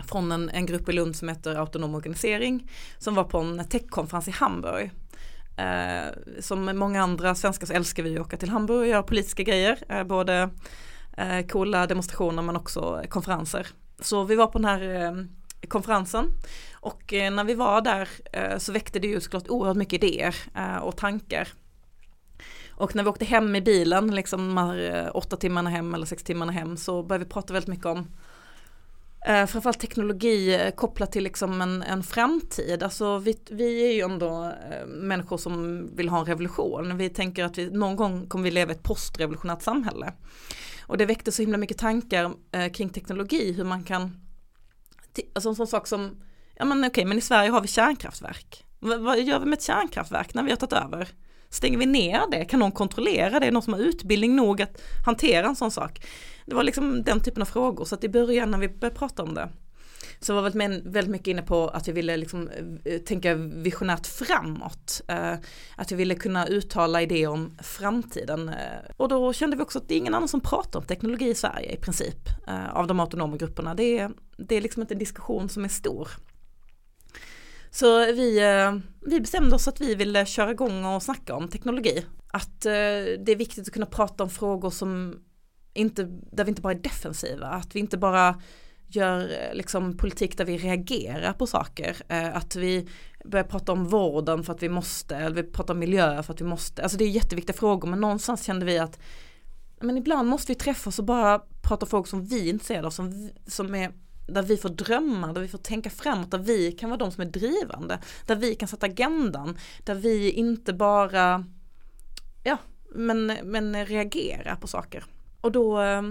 från 0.03 0.31
en, 0.31 0.49
en 0.49 0.65
grupp 0.65 0.89
i 0.89 0.93
Lund 0.93 1.15
som 1.15 1.29
heter 1.29 1.55
Autonom 1.55 1.95
organisering 1.95 2.71
som 2.97 3.15
var 3.15 3.23
på 3.23 3.39
en 3.39 3.67
techkonferens 3.67 4.27
i 4.27 4.31
Hamburg. 4.31 4.91
Eh, 5.57 6.39
som 6.39 6.77
många 6.77 7.03
andra 7.03 7.35
svenskar 7.35 7.67
så 7.67 7.73
älskar 7.73 8.03
vi 8.03 8.15
att 8.15 8.25
åka 8.25 8.37
till 8.37 8.49
Hamburg 8.49 8.79
och 8.79 8.87
göra 8.87 9.03
politiska 9.03 9.43
grejer, 9.43 9.77
eh, 9.89 10.03
både 10.03 10.49
eh, 11.17 11.45
coola 11.47 11.87
demonstrationer 11.87 12.41
men 12.41 12.55
också 12.55 13.03
konferenser. 13.09 13.67
Så 13.99 14.23
vi 14.23 14.35
var 14.35 14.47
på 14.47 14.57
den 14.57 14.65
här 14.65 15.05
eh, 15.05 15.25
konferensen 15.67 16.25
och 16.73 17.13
eh, 17.13 17.31
när 17.31 17.43
vi 17.43 17.53
var 17.53 17.81
där 17.81 18.09
eh, 18.31 18.57
så 18.57 18.71
väckte 18.71 18.99
det 18.99 19.07
ju 19.07 19.21
såklart 19.21 19.47
oerhört 19.47 19.77
mycket 19.77 20.03
idéer 20.03 20.35
eh, 20.55 20.77
och 20.77 20.97
tankar. 20.97 21.47
Och 22.77 22.95
när 22.95 23.03
vi 23.03 23.09
åkte 23.09 23.25
hem 23.25 23.55
i 23.55 23.61
bilen, 23.61 24.15
liksom 24.15 24.47
de 24.47 24.57
här 24.57 25.05
eh, 25.05 25.15
åtta 25.15 25.37
timmarna 25.37 25.69
hem 25.69 25.93
eller 25.93 26.05
sex 26.05 26.23
timmarna 26.23 26.51
hem 26.51 26.77
så 26.77 27.03
började 27.03 27.25
vi 27.25 27.31
prata 27.31 27.53
väldigt 27.53 27.69
mycket 27.69 27.85
om 27.85 28.07
eh, 29.25 29.45
framförallt 29.45 29.79
teknologi 29.79 30.55
eh, 30.55 30.71
kopplat 30.71 31.11
till 31.11 31.23
liksom 31.23 31.61
en, 31.61 31.81
en 31.81 32.03
framtid. 32.03 32.83
Alltså 32.83 33.17
vi, 33.17 33.39
vi 33.49 33.89
är 33.89 33.93
ju 33.93 34.01
ändå 34.01 34.53
eh, 34.71 34.85
människor 34.87 35.37
som 35.37 35.89
vill 35.95 36.09
ha 36.09 36.19
en 36.19 36.25
revolution. 36.25 36.97
Vi 36.97 37.09
tänker 37.09 37.43
att 37.43 37.57
vi 37.57 37.69
någon 37.69 37.95
gång 37.95 38.27
kommer 38.27 38.43
vi 38.43 38.51
leva 38.51 38.71
i 38.71 38.75
ett 38.75 38.83
postrevolutionärt 38.83 39.61
samhälle. 39.61 40.13
Och 40.87 40.97
det 40.97 41.05
väckte 41.05 41.31
så 41.31 41.41
himla 41.41 41.57
mycket 41.57 41.77
tankar 41.77 42.31
eh, 42.51 42.71
kring 42.71 42.89
teknologi, 42.89 43.51
hur 43.51 43.63
man 43.63 43.83
kan, 43.83 44.17
alltså 45.35 45.49
en 45.49 45.55
sån 45.55 45.67
sak 45.67 45.87
som, 45.87 46.21
ja 46.55 46.65
men 46.65 46.85
okej, 46.85 47.05
men 47.05 47.17
i 47.17 47.21
Sverige 47.21 47.49
har 47.49 47.61
vi 47.61 47.67
kärnkraftverk. 47.67 48.65
V- 48.79 48.97
vad 48.97 49.21
gör 49.21 49.39
vi 49.39 49.45
med 49.45 49.57
ett 49.57 49.63
kärnkraftverk 49.63 50.33
när 50.33 50.43
vi 50.43 50.49
har 50.49 50.57
tagit 50.57 50.73
över? 50.73 51.09
Stänger 51.55 51.77
vi 51.77 51.85
ner 51.85 52.21
det? 52.31 52.45
Kan 52.45 52.59
någon 52.59 52.71
kontrollera 52.71 53.39
det? 53.39 53.51
Någon 53.51 53.61
som 53.61 53.73
har 53.73 53.79
utbildning 53.79 54.35
nog 54.35 54.61
att 54.61 54.81
hantera 55.05 55.47
en 55.47 55.55
sån 55.55 55.71
sak? 55.71 56.05
Det 56.45 56.55
var 56.55 56.63
liksom 56.63 57.03
den 57.03 57.19
typen 57.19 57.41
av 57.41 57.45
frågor, 57.45 57.85
så 57.85 57.95
att 57.95 58.03
i 58.03 58.09
början 58.09 58.51
när 58.51 58.57
vi 58.57 58.67
började 58.67 58.99
prata 58.99 59.23
om 59.23 59.33
det 59.33 59.49
så 60.19 60.33
var 60.33 60.49
vi 60.49 60.59
väldigt, 60.59 60.85
väldigt 60.85 61.11
mycket 61.11 61.27
inne 61.27 61.41
på 61.41 61.67
att 61.67 61.87
vi 61.87 61.91
ville 61.91 62.17
liksom, 62.17 62.49
eh, 62.85 62.99
tänka 62.99 63.35
visionärt 63.35 64.07
framåt. 64.07 65.01
Eh, 65.07 65.33
att 65.75 65.91
vi 65.91 65.95
ville 65.95 66.15
kunna 66.15 66.47
uttala 66.47 67.01
idéer 67.01 67.27
om 67.27 67.57
framtiden. 67.61 68.49
Eh, 68.49 68.55
och 68.97 69.09
då 69.09 69.33
kände 69.33 69.57
vi 69.57 69.63
också 69.63 69.79
att 69.79 69.87
det 69.87 69.93
är 69.93 69.97
ingen 69.97 70.15
annan 70.15 70.27
som 70.27 70.41
pratar 70.41 70.79
om 70.79 70.85
teknologi 70.85 71.29
i 71.29 71.35
Sverige 71.35 71.71
i 71.73 71.77
princip. 71.77 72.29
Av 72.73 72.87
de 72.87 72.99
autonoma 72.99 73.37
grupperna. 73.37 73.75
Det 73.75 73.99
är, 73.99 74.11
det 74.37 74.55
är 74.55 74.61
liksom 74.61 74.81
inte 74.81 74.93
en 74.93 74.99
diskussion 74.99 75.49
som 75.49 75.65
är 75.65 75.69
stor. 75.69 76.09
Så 77.75 77.99
vi, 77.99 78.39
eh, 78.39 78.77
vi 79.01 79.19
bestämde 79.19 79.55
oss 79.55 79.67
att 79.67 79.81
vi 79.81 79.95
ville 79.95 80.25
köra 80.25 80.51
igång 80.51 80.85
och 80.85 81.03
snacka 81.03 81.35
om 81.35 81.47
teknologi. 81.47 82.05
Att 82.27 82.65
eh, 82.65 82.71
det 82.71 83.31
är 83.31 83.35
viktigt 83.35 83.67
att 83.67 83.73
kunna 83.73 83.85
prata 83.85 84.23
om 84.23 84.29
frågor 84.29 84.69
som 84.69 85.19
inte, 85.73 86.03
där 86.31 86.43
vi 86.43 86.49
inte 86.49 86.61
bara 86.61 86.73
är 86.73 86.79
defensiva. 86.79 87.47
Att 87.47 87.75
vi 87.75 87.79
inte 87.79 87.97
bara 87.97 88.41
gör 88.87 89.19
eh, 89.19 89.53
liksom 89.53 89.97
politik 89.97 90.37
där 90.37 90.45
vi 90.45 90.57
reagerar 90.57 91.33
på 91.33 91.47
saker. 91.47 91.97
Att 92.33 92.55
vi 92.55 92.87
börjar 93.25 93.45
prata 93.45 93.71
om 93.71 93.85
vården 93.87 94.43
för 94.43 94.53
att 94.53 94.63
vi 94.63 94.69
måste, 94.69 95.15
eller 95.15 95.35
vi 95.35 95.43
pratar 95.43 95.73
om 95.73 95.79
miljö 95.79 96.23
för 96.23 96.33
att 96.33 96.41
vi 96.41 96.45
måste. 96.45 96.83
Alltså 96.83 96.97
det 96.97 97.03
är 97.03 97.09
jätteviktiga 97.09 97.55
frågor 97.55 97.87
men 97.87 98.01
någonstans 98.01 98.45
kände 98.45 98.65
vi 98.65 98.79
att 98.79 98.99
men 99.81 99.97
ibland 99.97 100.29
måste 100.29 100.51
vi 100.51 100.55
träffas 100.55 100.99
och 100.99 101.05
bara 101.05 101.39
prata 101.61 101.85
om 101.85 101.89
frågor 101.89 102.05
som 102.05 102.25
vi 102.25 102.45
är 102.45 102.53
intresserade 102.53 102.87
av, 102.87 102.91
som, 102.91 103.29
som 103.47 103.75
är 103.75 103.91
där 104.27 104.43
vi 104.43 104.57
får 104.57 104.69
drömma, 104.69 105.33
där 105.33 105.41
vi 105.41 105.47
får 105.47 105.57
tänka 105.57 105.89
framåt, 105.89 106.31
där 106.31 106.37
vi 106.37 106.71
kan 106.71 106.89
vara 106.89 106.97
de 106.97 107.11
som 107.11 107.21
är 107.21 107.25
drivande, 107.25 107.99
där 108.25 108.35
vi 108.35 108.55
kan 108.55 108.67
sätta 108.67 108.85
agendan, 108.85 109.57
där 109.83 109.95
vi 109.95 110.31
inte 110.31 110.73
bara, 110.73 111.45
ja, 112.43 112.57
men, 112.95 113.25
men 113.43 113.85
reagera 113.85 114.55
på 114.55 114.67
saker. 114.67 115.05
Och 115.41 115.51
då, 115.51 115.81
eh, 115.81 116.01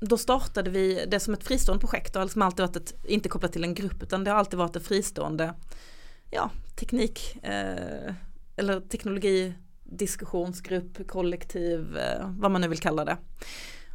då 0.00 0.18
startade 0.18 0.70
vi 0.70 1.06
det 1.08 1.20
som 1.20 1.34
ett 1.34 1.44
fristående 1.44 1.80
projekt, 1.80 2.12
det 2.12 2.18
har 2.18 2.24
liksom 2.24 2.42
alltid 2.42 2.66
varit 2.66 2.76
ett, 2.76 2.94
inte 3.04 3.28
kopplat 3.28 3.52
till 3.52 3.64
en 3.64 3.74
grupp, 3.74 4.02
utan 4.02 4.24
det 4.24 4.30
har 4.30 4.38
alltid 4.38 4.58
varit 4.58 4.76
ett 4.76 4.86
fristående, 4.86 5.54
ja, 6.30 6.50
teknik, 6.76 7.38
eh, 7.42 8.14
eller 8.56 8.80
teknologi, 8.80 9.54
diskussionsgrupp, 9.84 11.08
kollektiv, 11.08 11.96
eh, 11.96 12.30
vad 12.38 12.50
man 12.50 12.60
nu 12.60 12.68
vill 12.68 12.80
kalla 12.80 13.04
det. 13.04 13.16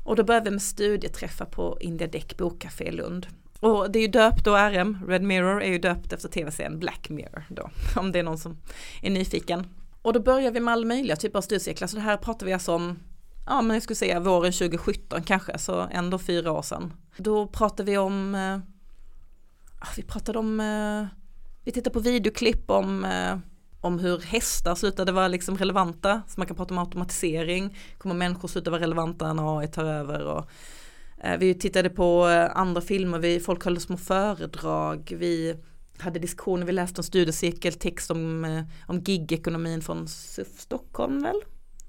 Och 0.03 0.15
då 0.15 0.23
började 0.23 0.49
vi 0.49 0.51
med 0.51 0.61
studieträffar 0.61 1.45
på 1.45 1.77
India 1.81 2.07
Deck 2.07 2.37
Bokcafé 2.37 2.87
i 2.87 2.91
Lund. 2.91 3.27
Och 3.59 3.91
det 3.91 3.99
är 3.99 4.01
ju 4.01 4.07
döpt 4.07 4.43
då 4.43 4.55
RM, 4.55 5.05
Red 5.07 5.23
Mirror 5.23 5.61
är 5.61 5.71
ju 5.71 5.79
döpt 5.79 6.13
efter 6.13 6.29
tv-serien 6.29 6.79
Black 6.79 7.09
Mirror 7.09 7.43
då, 7.49 7.69
om 7.99 8.11
det 8.11 8.19
är 8.19 8.23
någon 8.23 8.37
som 8.37 8.57
är 9.01 9.09
nyfiken. 9.09 9.67
Och 10.01 10.13
då 10.13 10.19
börjar 10.19 10.51
vi 10.51 10.59
med 10.59 10.71
alla 10.71 10.85
möjliga 10.85 11.15
typer 11.15 11.37
av 11.37 11.41
studiecirklar, 11.41 11.87
så 11.87 11.95
det 11.95 12.01
här 12.01 12.17
pratar 12.17 12.45
vi 12.45 12.53
alltså 12.53 12.73
om, 12.73 12.99
ja 13.45 13.61
men 13.61 13.75
jag 13.75 13.83
skulle 13.83 13.95
säga 13.95 14.19
våren 14.19 14.51
2017 14.51 15.23
kanske, 15.23 15.57
så 15.57 15.87
ändå 15.91 16.19
fyra 16.19 16.51
år 16.51 16.61
sedan. 16.61 16.93
Då 17.17 17.47
pratar 17.47 17.83
vi 17.83 17.97
om, 17.97 18.35
eh, 18.35 18.57
ah, 19.79 19.93
vi 19.97 20.03
pratade 20.03 20.39
om, 20.39 20.59
eh, 20.59 21.07
vi 21.63 21.71
tittar 21.71 21.91
på 21.91 21.99
videoklipp 21.99 22.71
om, 22.71 23.05
eh, 23.05 23.37
om 23.81 23.99
hur 23.99 24.19
hästar 24.19 24.75
slutade 24.75 25.11
vara 25.11 25.27
liksom 25.27 25.57
relevanta, 25.57 26.21
så 26.27 26.39
man 26.39 26.47
kan 26.47 26.55
prata 26.55 26.73
om 26.73 26.77
automatisering, 26.77 27.77
kommer 27.97 28.15
människor 28.15 28.47
sluta 28.47 28.71
vara 28.71 28.81
relevanta 28.81 29.33
när 29.33 29.59
AI 29.59 29.67
tar 29.67 29.85
över 29.85 30.25
och 30.25 30.49
vi 31.39 31.53
tittade 31.53 31.89
på 31.89 32.27
eh, 32.27 32.57
andra 32.57 32.81
filmer, 32.81 33.19
vi, 33.19 33.39
folk 33.39 33.65
höll 33.65 33.79
små 33.79 33.97
föredrag, 33.97 35.13
vi 35.19 35.55
hade 35.97 36.19
diskussioner, 36.19 36.65
vi 36.65 36.71
läste 36.71 36.99
en 36.99 37.03
studiecirkeltext 37.03 38.11
om, 38.11 38.45
eh, 38.45 38.63
om 38.87 38.99
gigekonomin 38.99 39.81
från 39.81 40.07
SUF 40.07 40.59
Stockholm 40.59 41.23
väl? 41.23 41.41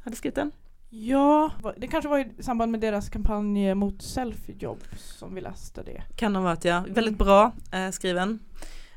Hade 0.05 0.17
skrivit 0.17 0.35
den? 0.35 0.53
Ja, 0.91 1.53
det 1.77 1.87
kanske 1.87 2.09
var 2.09 2.19
i 2.19 2.43
samband 2.43 2.73
med 2.73 2.81
deras 2.81 3.09
kampanj 3.09 3.75
mot 3.75 4.03
selfie-jobb 4.03 4.85
som 4.97 5.35
vi 5.35 5.41
läste 5.41 5.83
det. 5.83 6.03
Kan 6.17 6.37
ha 6.37 6.43
varit 6.43 6.65
ja, 6.65 6.85
väldigt 6.89 7.19
bra 7.19 7.53
eh, 7.73 7.91
skriven. 7.91 8.39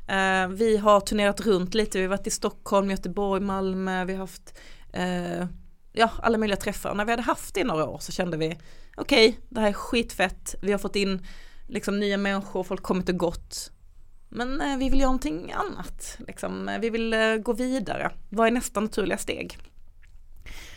Eh, 0.08 0.48
vi 0.48 0.76
har 0.76 1.00
turnerat 1.00 1.40
runt 1.40 1.74
lite, 1.74 1.98
vi 1.98 2.04
har 2.04 2.10
varit 2.10 2.26
i 2.26 2.30
Stockholm, 2.30 2.90
Göteborg, 2.90 3.40
Malmö, 3.40 4.04
vi 4.04 4.12
har 4.12 4.20
haft 4.20 4.58
eh, 4.92 5.46
ja, 5.92 6.10
alla 6.22 6.38
möjliga 6.38 6.56
träffar. 6.56 6.90
Och 6.90 6.96
när 6.96 7.04
vi 7.04 7.12
hade 7.12 7.22
haft 7.22 7.54
det 7.54 7.60
i 7.60 7.64
några 7.64 7.88
år 7.88 7.98
så 7.98 8.12
kände 8.12 8.36
vi 8.36 8.58
okej, 8.96 9.28
okay, 9.28 9.40
det 9.48 9.60
här 9.60 9.68
är 9.68 9.72
skitfett, 9.72 10.54
vi 10.62 10.72
har 10.72 10.78
fått 10.78 10.96
in 10.96 11.26
liksom 11.68 12.00
nya 12.00 12.16
människor, 12.16 12.62
folk 12.62 12.82
kommit 12.82 13.08
och 13.08 13.16
gått. 13.16 13.70
Men 14.28 14.60
eh, 14.60 14.76
vi 14.76 14.90
vill 14.90 15.00
göra 15.00 15.08
någonting 15.08 15.52
annat, 15.52 16.18
liksom. 16.26 16.78
vi 16.80 16.90
vill 16.90 17.12
eh, 17.12 17.36
gå 17.36 17.52
vidare. 17.52 18.10
Vad 18.28 18.46
är 18.46 18.50
nästa 18.50 18.80
naturliga 18.80 19.18
steg? 19.18 19.58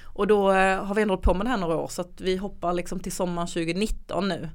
Och 0.03 0.27
då 0.27 0.51
eh, 0.51 0.85
har 0.85 0.95
vi 0.95 1.01
ändå 1.01 1.11
hållit 1.11 1.25
på 1.25 1.33
med 1.33 1.45
det 1.45 1.49
här 1.49 1.57
några 1.57 1.75
år 1.75 1.87
så 1.87 2.01
att 2.01 2.21
vi 2.21 2.37
hoppar 2.37 2.73
liksom 2.73 2.99
till 2.99 3.11
sommaren 3.11 3.47
2019 3.47 4.27
nu. 4.27 4.49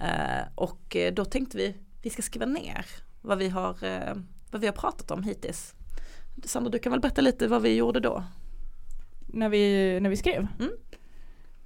Eh, 0.00 0.46
och 0.54 0.96
eh, 0.96 1.14
då 1.14 1.24
tänkte 1.24 1.56
vi, 1.56 1.76
vi 2.02 2.10
ska 2.10 2.22
skriva 2.22 2.46
ner 2.46 2.86
vad 3.20 3.38
vi 3.38 3.48
har, 3.48 3.84
eh, 3.84 4.14
vad 4.50 4.60
vi 4.60 4.66
har 4.66 4.74
pratat 4.74 5.10
om 5.10 5.22
hittills. 5.22 5.74
Sandra, 6.44 6.70
du 6.70 6.78
kan 6.78 6.92
väl 6.92 7.00
berätta 7.00 7.20
lite 7.20 7.48
vad 7.48 7.62
vi 7.62 7.74
gjorde 7.74 8.00
då? 8.00 8.24
När 9.32 9.48
vi, 9.48 9.98
när 10.00 10.10
vi 10.10 10.16
skrev? 10.16 10.46
Mm. 10.58 10.72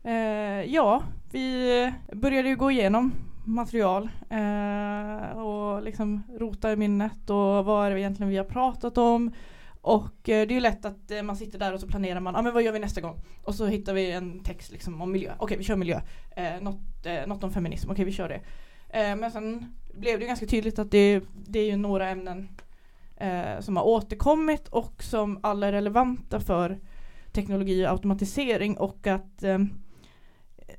Eh, 0.02 0.74
ja, 0.74 1.02
vi 1.30 1.92
började 2.12 2.48
ju 2.48 2.56
gå 2.56 2.70
igenom 2.70 3.12
material 3.44 4.08
eh, 4.30 5.38
och 5.38 5.82
liksom 5.82 6.22
rota 6.38 6.72
i 6.72 6.76
minnet 6.76 7.30
och 7.30 7.64
vad 7.64 7.86
är 7.86 7.90
det 7.90 8.00
egentligen 8.00 8.30
vi 8.30 8.36
har 8.36 8.44
pratat 8.44 8.98
om 8.98 9.32
och 9.80 10.28
eh, 10.28 10.46
det 10.46 10.52
är 10.52 10.54
ju 10.54 10.60
lätt 10.60 10.84
att 10.84 11.10
eh, 11.10 11.22
man 11.22 11.36
sitter 11.36 11.58
där 11.58 11.74
och 11.74 11.80
så 11.80 11.86
planerar 11.86 12.20
man, 12.20 12.34
ja 12.34 12.40
ah, 12.40 12.42
men 12.42 12.54
vad 12.54 12.62
gör 12.62 12.72
vi 12.72 12.78
nästa 12.78 13.00
gång? 13.00 13.20
Och 13.42 13.54
så 13.54 13.66
hittar 13.66 13.94
vi 13.94 14.12
en 14.12 14.42
text 14.42 14.72
liksom 14.72 15.02
om 15.02 15.12
miljö, 15.12 15.32
okej 15.32 15.44
okay, 15.44 15.58
vi 15.58 15.64
kör 15.64 15.76
miljö. 15.76 16.00
Eh, 16.36 16.60
något, 16.60 17.06
eh, 17.06 17.26
något 17.26 17.44
om 17.44 17.52
feminism, 17.52 17.90
okej 17.90 17.92
okay, 17.92 18.04
vi 18.04 18.12
kör 18.12 18.28
det. 18.28 18.40
Eh, 18.88 19.16
men 19.16 19.30
sen 19.30 19.74
blev 19.94 20.20
det 20.20 20.26
ganska 20.26 20.46
tydligt 20.46 20.78
att 20.78 20.90
det, 20.90 21.20
det 21.46 21.58
är 21.58 21.66
ju 21.66 21.76
några 21.76 22.08
ämnen 22.08 22.48
eh, 23.16 23.60
som 23.60 23.76
har 23.76 23.84
återkommit 23.84 24.68
och 24.68 25.02
som 25.02 25.38
alla 25.42 25.66
är 25.66 25.72
relevanta 25.72 26.40
för 26.40 26.78
teknologi 27.36 27.86
och 27.86 27.90
automatisering 27.90 28.76
och 28.76 29.06
att 29.06 29.42
eh, 29.42 29.58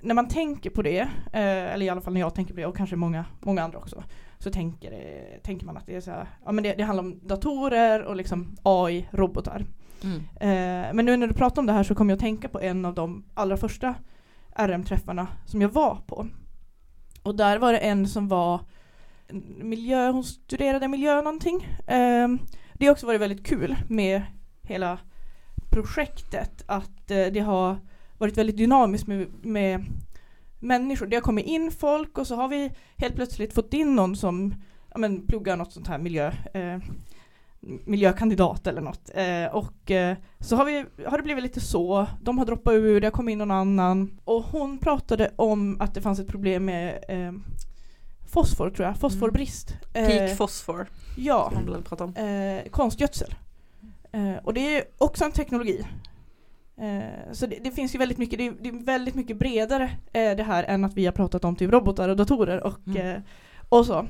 när 0.01 0.15
man 0.15 0.27
tänker 0.27 0.69
på 0.69 0.81
det, 0.81 1.09
eller 1.31 1.85
i 1.85 1.89
alla 1.89 2.01
fall 2.01 2.13
när 2.13 2.21
jag 2.21 2.35
tänker 2.35 2.53
på 2.53 2.59
det 2.59 2.65
och 2.65 2.77
kanske 2.77 2.95
många, 2.95 3.25
många 3.39 3.63
andra 3.63 3.77
också, 3.77 4.03
så 4.39 4.51
tänker, 4.51 4.91
det, 4.91 5.39
tänker 5.43 5.65
man 5.65 5.77
att 5.77 5.85
det 5.85 5.95
är 5.95 6.01
så 6.01 6.11
här, 6.11 6.27
ja 6.45 6.51
men 6.51 6.63
det, 6.63 6.73
det 6.73 6.83
handlar 6.83 7.03
om 7.03 7.19
datorer 7.27 8.03
och 8.03 8.15
liksom 8.15 8.57
AI, 8.63 9.07
robotar. 9.11 9.65
Mm. 10.03 10.17
Eh, 10.17 10.93
men 10.93 11.05
nu 11.05 11.17
när 11.17 11.27
du 11.27 11.33
pratar 11.33 11.61
om 11.61 11.65
det 11.65 11.73
här 11.73 11.83
så 11.83 11.95
kommer 11.95 12.11
jag 12.11 12.15
att 12.15 12.21
tänka 12.21 12.49
på 12.49 12.59
en 12.59 12.85
av 12.85 12.93
de 12.93 13.25
allra 13.33 13.57
första 13.57 13.95
RM-träffarna 14.55 15.27
som 15.45 15.61
jag 15.61 15.69
var 15.69 15.95
på. 15.95 16.27
Och 17.23 17.35
där 17.35 17.57
var 17.57 17.73
det 17.73 17.79
en 17.79 18.07
som 18.07 18.27
var 18.27 18.61
miljö, 19.57 20.11
hon 20.11 20.23
studerade 20.23 20.87
miljö 20.87 21.21
någonting. 21.21 21.63
Eh, 21.87 22.27
det 22.73 22.85
har 22.85 22.91
också 22.91 23.05
varit 23.05 23.21
väldigt 23.21 23.45
kul 23.45 23.75
med 23.87 24.21
hela 24.61 24.99
projektet 25.83 26.63
att 26.65 27.11
eh, 27.11 27.25
det 27.25 27.39
har 27.39 27.77
varit 28.17 28.37
väldigt 28.37 28.57
dynamiskt 28.57 29.07
med, 29.07 29.27
med 29.41 29.85
människor. 30.59 31.07
Det 31.07 31.15
har 31.15 31.21
kommit 31.21 31.45
in 31.45 31.71
folk 31.71 32.17
och 32.17 32.27
så 32.27 32.35
har 32.35 32.47
vi 32.47 32.71
helt 32.97 33.15
plötsligt 33.15 33.53
fått 33.53 33.73
in 33.73 33.95
någon 33.95 34.15
som 34.15 34.53
ja, 34.91 34.97
men, 34.97 35.27
pluggar 35.27 35.57
något 35.57 35.73
sånt 35.73 35.87
här 35.87 35.97
miljö, 35.97 36.31
eh, 36.53 36.77
miljökandidat 37.85 38.67
eller 38.67 38.81
något. 38.81 39.11
Eh, 39.13 39.55
och 39.55 39.91
eh, 39.91 40.17
så 40.39 40.55
har, 40.55 40.65
vi, 40.65 40.85
har 41.05 41.17
det 41.17 41.23
blivit 41.23 41.43
lite 41.43 41.61
så. 41.61 42.07
De 42.21 42.37
har 42.37 42.45
droppat 42.45 42.73
ur, 42.73 43.01
det 43.01 43.07
har 43.07 43.11
kommit 43.11 43.33
in 43.33 43.37
någon 43.37 43.51
annan. 43.51 44.19
Och 44.23 44.43
hon 44.43 44.77
pratade 44.77 45.31
om 45.35 45.81
att 45.81 45.93
det 45.93 46.01
fanns 46.01 46.19
ett 46.19 46.27
problem 46.27 46.65
med 46.65 47.03
eh, 47.07 47.31
fosfor 48.27 48.69
tror 48.69 48.87
jag, 48.87 48.97
fosforbrist. 48.97 49.77
Mm. 49.93 50.09
Peak 50.09 50.37
fosfor. 50.37 50.87
Ja, 51.17 51.51
om. 52.01 52.15
Eh, 52.15 52.69
konstgödsel. 52.69 53.35
Eh, 54.17 54.43
och 54.43 54.53
det 54.53 54.77
är 54.77 54.83
också 54.97 55.25
en 55.25 55.31
teknologi 55.31 55.85
Eh, 56.81 57.31
så 57.31 57.45
det, 57.45 57.59
det, 57.63 57.71
finns 57.71 57.95
ju 57.95 57.99
väldigt 57.99 58.17
mycket, 58.17 58.37
det 58.39 58.47
är, 58.47 58.53
det 58.61 58.69
är 58.69 58.83
väldigt 58.83 59.15
mycket 59.15 59.37
bredare 59.37 59.91
eh, 60.13 60.35
det 60.35 60.43
här 60.43 60.63
än 60.63 60.85
att 60.85 60.93
vi 60.93 61.05
har 61.05 61.13
pratat 61.13 61.45
om 61.45 61.55
typ 61.55 61.71
robotar 61.71 62.09
och 62.09 62.15
datorer 62.15 62.63
och, 62.63 62.87
mm. 62.87 63.07
eh, 63.07 63.21
och 63.69 63.85
så. 63.85 64.07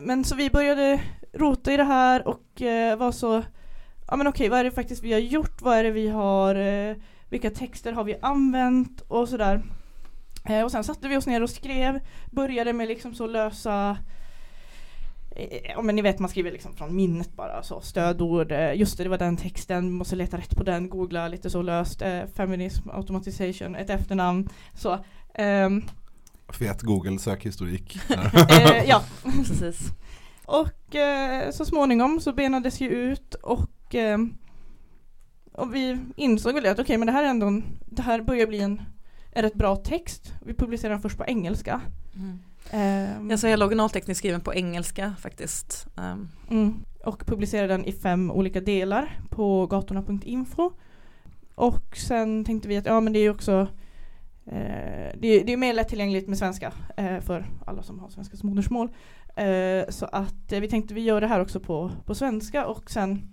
Men 0.00 0.24
så 0.24 0.34
vi 0.34 0.50
började 0.50 1.00
rota 1.32 1.72
i 1.72 1.76
det 1.76 1.84
här 1.84 2.28
och 2.28 2.62
eh, 2.62 2.98
var 2.98 3.12
så, 3.12 3.42
ja 4.08 4.16
men 4.16 4.26
okej 4.26 4.48
vad 4.48 4.58
är 4.58 4.64
det 4.64 4.70
faktiskt 4.70 5.02
vi 5.02 5.12
har 5.12 5.20
gjort, 5.20 5.62
vad 5.62 5.78
är 5.78 5.84
det 5.84 5.90
vi 5.90 6.08
har, 6.08 6.54
eh, 6.54 6.96
vilka 7.28 7.50
texter 7.50 7.92
har 7.92 8.04
vi 8.04 8.16
använt 8.22 9.00
och 9.00 9.28
sådär. 9.28 9.62
Och 10.64 10.70
sen 10.70 10.84
satte 10.84 11.08
vi 11.08 11.16
oss 11.16 11.26
ner 11.26 11.42
och 11.42 11.50
skrev, 11.50 12.00
började 12.30 12.72
med 12.72 12.88
liksom 12.88 13.14
så 13.14 13.26
lösa 13.26 13.96
Ja 15.68 15.82
men 15.82 15.96
ni 15.96 16.02
vet 16.02 16.18
man 16.18 16.30
skriver 16.30 16.52
liksom 16.52 16.74
från 16.74 16.96
minnet 16.96 17.36
bara 17.36 17.62
så 17.62 17.80
stödord, 17.80 18.52
eh, 18.52 18.74
just 18.74 18.96
det 18.98 19.02
det 19.02 19.10
var 19.10 19.18
den 19.18 19.36
texten, 19.36 19.92
måste 19.92 20.16
leta 20.16 20.36
rätt 20.36 20.56
på 20.56 20.62
den, 20.62 20.88
googla 20.88 21.28
lite 21.28 21.50
så 21.50 21.62
löst, 21.62 22.02
eh, 22.02 22.22
feminism, 22.36 22.90
automatization, 22.90 23.74
ett 23.74 23.90
efternamn, 23.90 24.48
så. 24.74 24.98
Um, 25.38 25.84
Fet 26.52 26.82
Google 26.82 27.18
sökhistorik. 27.18 27.98
eh, 28.10 28.84
ja, 28.88 29.02
precis. 29.22 29.92
Och 30.44 30.94
eh, 30.94 31.50
så 31.50 31.64
småningom 31.64 32.20
så 32.20 32.32
benades 32.32 32.80
ju 32.80 32.88
ut 32.88 33.34
och, 33.34 33.94
eh, 33.94 34.18
och 35.52 35.74
vi 35.74 35.98
insåg 36.16 36.54
väl 36.54 36.66
att 36.66 36.72
okej 36.72 36.82
okay, 36.82 36.98
men 36.98 37.06
det 37.06 37.12
här 37.12 37.24
är 37.24 37.28
ändå 37.28 37.46
en, 37.46 37.64
det 37.86 38.02
här 38.02 38.20
börjar 38.20 38.46
bli 38.46 38.60
en, 38.60 38.82
en 39.32 39.42
rätt 39.42 39.54
bra 39.54 39.76
text. 39.76 40.32
Vi 40.42 40.54
publicerade 40.54 40.94
den 40.94 41.02
först 41.02 41.18
på 41.18 41.24
engelska. 41.24 41.80
Mm. 42.14 42.38
Um, 42.70 43.30
jag 43.30 43.38
säger 43.38 43.62
originaltexten 43.62 44.10
är 44.10 44.14
skriven 44.14 44.40
på 44.40 44.54
engelska 44.54 45.14
faktiskt. 45.20 45.86
Um. 45.96 46.28
Mm, 46.50 46.84
och 47.04 47.26
publicerade 47.26 47.74
den 47.74 47.84
i 47.84 47.92
fem 47.92 48.30
olika 48.30 48.60
delar 48.60 49.20
på 49.30 49.66
gatorna.info. 49.66 50.72
Och 51.54 51.96
sen 51.96 52.44
tänkte 52.44 52.68
vi 52.68 52.76
att 52.76 52.86
ja 52.86 53.00
men 53.00 53.12
det 53.12 53.18
är 53.18 53.30
också 53.30 53.68
eh, 54.46 55.12
det, 55.18 55.28
är, 55.28 55.44
det 55.44 55.52
är 55.52 55.56
mer 55.56 55.74
lättillgängligt 55.74 56.28
med 56.28 56.38
svenska 56.38 56.72
eh, 56.96 57.20
för 57.20 57.46
alla 57.66 57.82
som 57.82 57.98
har 57.98 58.08
svenska 58.08 58.36
som 58.36 58.48
modersmål. 58.48 58.88
Eh, 59.36 59.88
så 59.88 60.06
att 60.06 60.52
eh, 60.52 60.60
vi 60.60 60.68
tänkte 60.68 60.94
vi 60.94 61.00
gör 61.00 61.20
det 61.20 61.26
här 61.26 61.40
också 61.40 61.60
på, 61.60 61.90
på 62.06 62.14
svenska 62.14 62.66
och 62.66 62.90
sen 62.90 63.32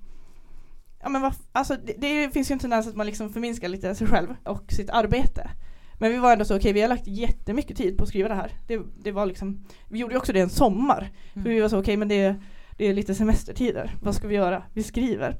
Ja 1.02 1.10
men 1.10 1.22
vad, 1.22 1.34
alltså 1.52 1.76
det, 1.76 1.94
det 1.94 2.34
finns 2.34 2.52
ju 2.52 2.54
en 2.54 2.60
tendens 2.60 2.88
att 2.88 2.96
man 2.96 3.06
liksom 3.06 3.30
förminskar 3.30 3.70
lite 3.70 3.96
sig 3.96 4.08
själv 4.08 4.36
och 4.44 4.72
sitt 4.72 4.90
arbete. 4.90 5.50
Men 6.00 6.12
vi 6.12 6.18
var 6.18 6.34
ändå 6.34 6.46
så, 6.46 6.56
okej 6.56 6.62
okay, 6.62 6.74
vi 6.74 6.82
har 6.82 6.90
lagt 6.90 7.08
jättemycket 7.08 7.78
tid 7.78 7.98
på 7.98 8.04
att 8.04 8.10
skriva 8.10 8.30
det 8.30 8.36
här. 8.36 8.52
Det, 8.68 8.80
det 9.04 9.12
var 9.12 9.26
liksom, 9.26 9.66
vi 9.88 10.00
gjorde 10.00 10.18
också 10.18 10.34
det 10.34 10.40
en 10.40 10.50
sommar. 10.50 11.12
Mm. 11.34 11.44
För 11.44 11.50
vi 11.50 11.60
var 11.60 11.70
så, 11.70 11.76
okej 11.76 11.82
okay, 11.82 11.98
men 11.98 12.08
det, 12.08 12.36
det 12.78 12.86
är 12.86 12.94
lite 12.94 13.16
semestertider, 13.16 13.96
vad 14.02 14.16
ska 14.16 14.28
vi 14.28 14.36
göra? 14.36 14.64
Vi 14.74 14.84
skriver. 14.84 15.38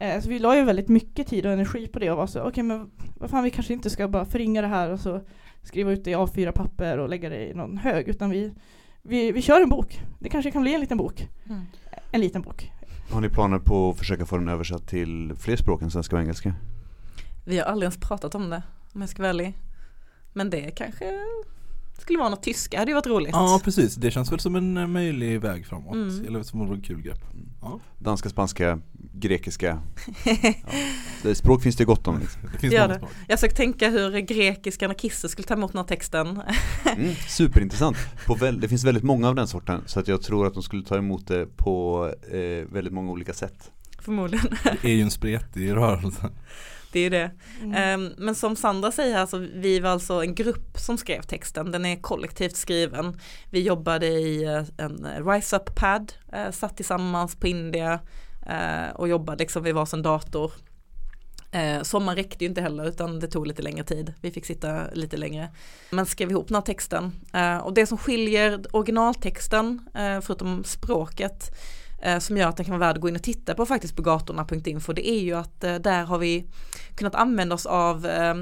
Eh, 0.00 0.20
så 0.20 0.28
vi 0.28 0.38
la 0.38 0.56
ju 0.56 0.64
väldigt 0.64 0.88
mycket 0.88 1.26
tid 1.26 1.46
och 1.46 1.52
energi 1.52 1.86
på 1.86 1.98
det 1.98 2.10
och 2.10 2.16
var 2.16 2.26
så, 2.26 2.38
okej 2.38 2.50
okay, 2.50 2.62
men 2.62 2.90
vad 3.14 3.30
fan 3.30 3.44
vi 3.44 3.50
kanske 3.50 3.72
inte 3.72 3.90
ska 3.90 4.08
bara 4.08 4.24
förringa 4.24 4.62
det 4.62 4.68
här 4.68 4.90
och 4.90 5.00
så 5.00 5.20
skriva 5.62 5.92
ut 5.92 6.04
det 6.04 6.10
i 6.10 6.16
A4-papper 6.16 6.98
och 6.98 7.08
lägga 7.08 7.28
det 7.28 7.48
i 7.48 7.54
någon 7.54 7.78
hög 7.78 8.08
utan 8.08 8.30
vi, 8.30 8.52
vi, 9.02 9.32
vi 9.32 9.42
kör 9.42 9.60
en 9.60 9.68
bok. 9.68 10.00
Det 10.18 10.28
kanske 10.28 10.50
kan 10.50 10.62
bli 10.62 10.74
en 10.74 10.80
liten 10.80 10.98
bok. 10.98 11.28
Mm. 11.48 11.60
En 12.10 12.20
liten 12.20 12.42
bok. 12.42 12.72
Har 13.10 13.20
ni 13.20 13.28
planer 13.28 13.58
på 13.58 13.90
att 13.90 13.98
försöka 13.98 14.26
få 14.26 14.36
den 14.36 14.48
översatt 14.48 14.88
till 14.88 15.32
fler 15.36 15.56
språk 15.56 15.82
än 15.82 15.90
svenska 15.90 16.16
och 16.16 16.22
engelska? 16.22 16.54
Vi 17.46 17.58
har 17.58 17.66
aldrig 17.66 17.84
ens 17.84 18.00
pratat 18.00 18.34
om 18.34 18.50
det, 18.50 18.62
om 18.92 19.00
jag 19.00 19.10
ska 19.10 19.22
vara 19.22 19.30
ärlig. 19.30 19.54
Men 20.32 20.50
det 20.50 20.70
kanske 20.70 21.04
skulle 21.98 22.18
vara 22.18 22.28
något 22.28 22.42
tyska, 22.42 22.76
det 22.76 22.78
hade 22.80 22.90
ju 22.90 22.94
varit 22.94 23.06
roligt. 23.06 23.30
Ja 23.32 23.60
precis, 23.64 23.94
det 23.94 24.10
känns 24.10 24.32
väl 24.32 24.40
som 24.40 24.56
en 24.56 24.76
eh, 24.76 24.86
möjlig 24.86 25.40
väg 25.40 25.66
framåt. 25.66 25.94
Mm. 25.94 26.26
Eller 26.26 26.42
som 26.42 26.60
en 26.60 26.82
kul 26.82 27.02
grepp. 27.02 27.20
Ja. 27.62 27.80
Danska, 27.98 28.28
spanska, 28.28 28.78
grekiska. 29.12 29.82
ja. 31.24 31.34
Språk 31.34 31.62
finns 31.62 31.76
det 31.76 31.84
gott 31.84 32.08
om. 32.08 32.18
Liksom. 32.20 32.42
Det 32.52 32.58
finns 32.58 32.72
Gör 32.72 32.80
många 32.80 32.92
det. 32.92 32.98
språk. 32.98 33.10
Jag 33.28 33.38
försökte 33.38 33.56
tänka 33.56 33.88
hur 33.90 34.18
grekiska 34.20 34.84
anarkister 34.84 35.28
skulle 35.28 35.48
ta 35.48 35.54
emot 35.54 35.72
den 35.72 35.78
här 35.78 35.86
texten. 35.86 36.42
Mm, 36.96 37.14
superintressant. 37.28 37.96
På 38.26 38.34
väl, 38.34 38.60
det 38.60 38.68
finns 38.68 38.84
väldigt 38.84 39.04
många 39.04 39.28
av 39.28 39.34
den 39.34 39.46
sorten 39.46 39.82
så 39.86 40.00
att 40.00 40.08
jag 40.08 40.22
tror 40.22 40.46
att 40.46 40.54
de 40.54 40.62
skulle 40.62 40.84
ta 40.84 40.96
emot 40.96 41.26
det 41.26 41.46
på 41.56 42.06
eh, 42.32 42.72
väldigt 42.72 42.92
många 42.92 43.10
olika 43.10 43.32
sätt. 43.32 43.70
Förmodligen. 43.98 44.46
Det 44.82 44.88
är 44.88 44.94
ju 44.94 45.02
en 45.02 45.10
spretig 45.10 45.72
rörelse. 45.72 46.30
Det 46.92 47.00
är 47.00 47.10
det. 47.10 47.30
Mm. 47.60 47.74
Ehm, 47.74 48.14
men 48.18 48.34
som 48.34 48.56
Sandra 48.56 48.92
säger, 48.92 49.18
alltså, 49.18 49.38
vi 49.38 49.80
var 49.80 49.90
alltså 49.90 50.22
en 50.24 50.34
grupp 50.34 50.78
som 50.78 50.98
skrev 50.98 51.22
texten, 51.22 51.70
den 51.70 51.86
är 51.86 51.96
kollektivt 51.96 52.56
skriven. 52.56 53.20
Vi 53.50 53.62
jobbade 53.62 54.06
i 54.06 54.44
eh, 54.44 54.64
en 54.76 55.06
Rise 55.26 55.56
Up 55.56 55.74
Pad, 55.74 56.12
eh, 56.32 56.50
satt 56.50 56.76
tillsammans 56.76 57.36
på 57.36 57.46
India 57.46 58.00
eh, 58.46 58.94
och 58.94 59.08
jobbade 59.08 59.44
liksom 59.44 59.62
vid 59.62 59.74
varsin 59.74 60.02
dator. 60.02 60.52
Eh, 61.52 61.82
sommaren 61.82 62.16
räckte 62.16 62.44
ju 62.44 62.48
inte 62.48 62.60
heller 62.60 62.88
utan 62.88 63.18
det 63.18 63.26
tog 63.26 63.46
lite 63.46 63.62
längre 63.62 63.84
tid. 63.84 64.14
Vi 64.20 64.30
fick 64.30 64.46
sitta 64.46 64.84
lite 64.92 65.16
längre. 65.16 65.48
Men 65.90 66.06
skrev 66.06 66.30
ihop 66.30 66.48
den 66.48 66.54
här 66.54 66.62
texten. 66.62 67.12
Eh, 67.32 67.58
och 67.58 67.74
det 67.74 67.86
som 67.86 67.98
skiljer 67.98 68.76
originaltexten, 68.76 69.88
eh, 69.94 70.20
förutom 70.20 70.64
språket, 70.64 71.50
Eh, 72.02 72.18
som 72.18 72.36
gör 72.36 72.48
att 72.48 72.56
den 72.56 72.66
kan 72.66 72.78
vara 72.78 72.88
värd 72.88 72.96
att 72.96 73.02
gå 73.02 73.08
in 73.08 73.16
och 73.16 73.22
titta 73.22 73.54
på 73.54 73.66
faktiskt 73.66 73.96
på 73.96 74.02
gatorna.info, 74.02 74.92
det 74.92 75.08
är 75.08 75.20
ju 75.20 75.34
att 75.34 75.64
eh, 75.64 75.74
där 75.74 76.04
har 76.04 76.18
vi 76.18 76.46
kunnat 76.94 77.14
använda 77.14 77.54
oss 77.54 77.66
av 77.66 78.06
eh, 78.06 78.34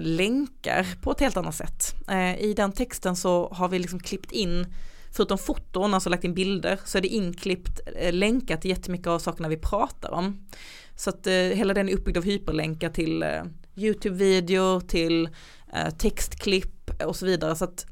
länkar 0.00 0.86
på 1.02 1.10
ett 1.10 1.20
helt 1.20 1.36
annat 1.36 1.54
sätt. 1.54 1.94
I 2.38 2.54
den 2.54 2.72
texten 2.72 3.16
så 3.16 3.48
har 3.48 3.68
vi 3.68 3.78
liksom 3.78 4.00
klippt 4.00 4.32
in 4.32 4.66
Förutom 5.12 5.38
foton, 5.38 5.94
alltså 5.94 6.10
lagt 6.10 6.24
in 6.24 6.34
bilder, 6.34 6.80
så 6.84 6.98
är 6.98 7.02
det 7.02 7.08
inklippt 7.08 7.80
länkar 8.10 8.56
till 8.56 8.70
jättemycket 8.70 9.06
av 9.06 9.18
sakerna 9.18 9.48
vi 9.48 9.56
pratar 9.56 10.10
om. 10.10 10.46
Så 10.98 11.10
att 11.10 11.26
eh, 11.26 11.32
hela 11.32 11.74
den 11.74 11.88
är 11.88 11.92
uppbyggd 11.92 12.16
av 12.16 12.24
hyperlänkar 12.24 12.88
till 12.88 13.22
eh, 13.22 13.42
YouTube-videor, 13.76 14.80
till 14.80 15.28
eh, 15.72 15.90
textklipp 15.90 17.02
och 17.04 17.16
så 17.16 17.26
vidare. 17.26 17.56
Så 17.56 17.64
att 17.64 17.86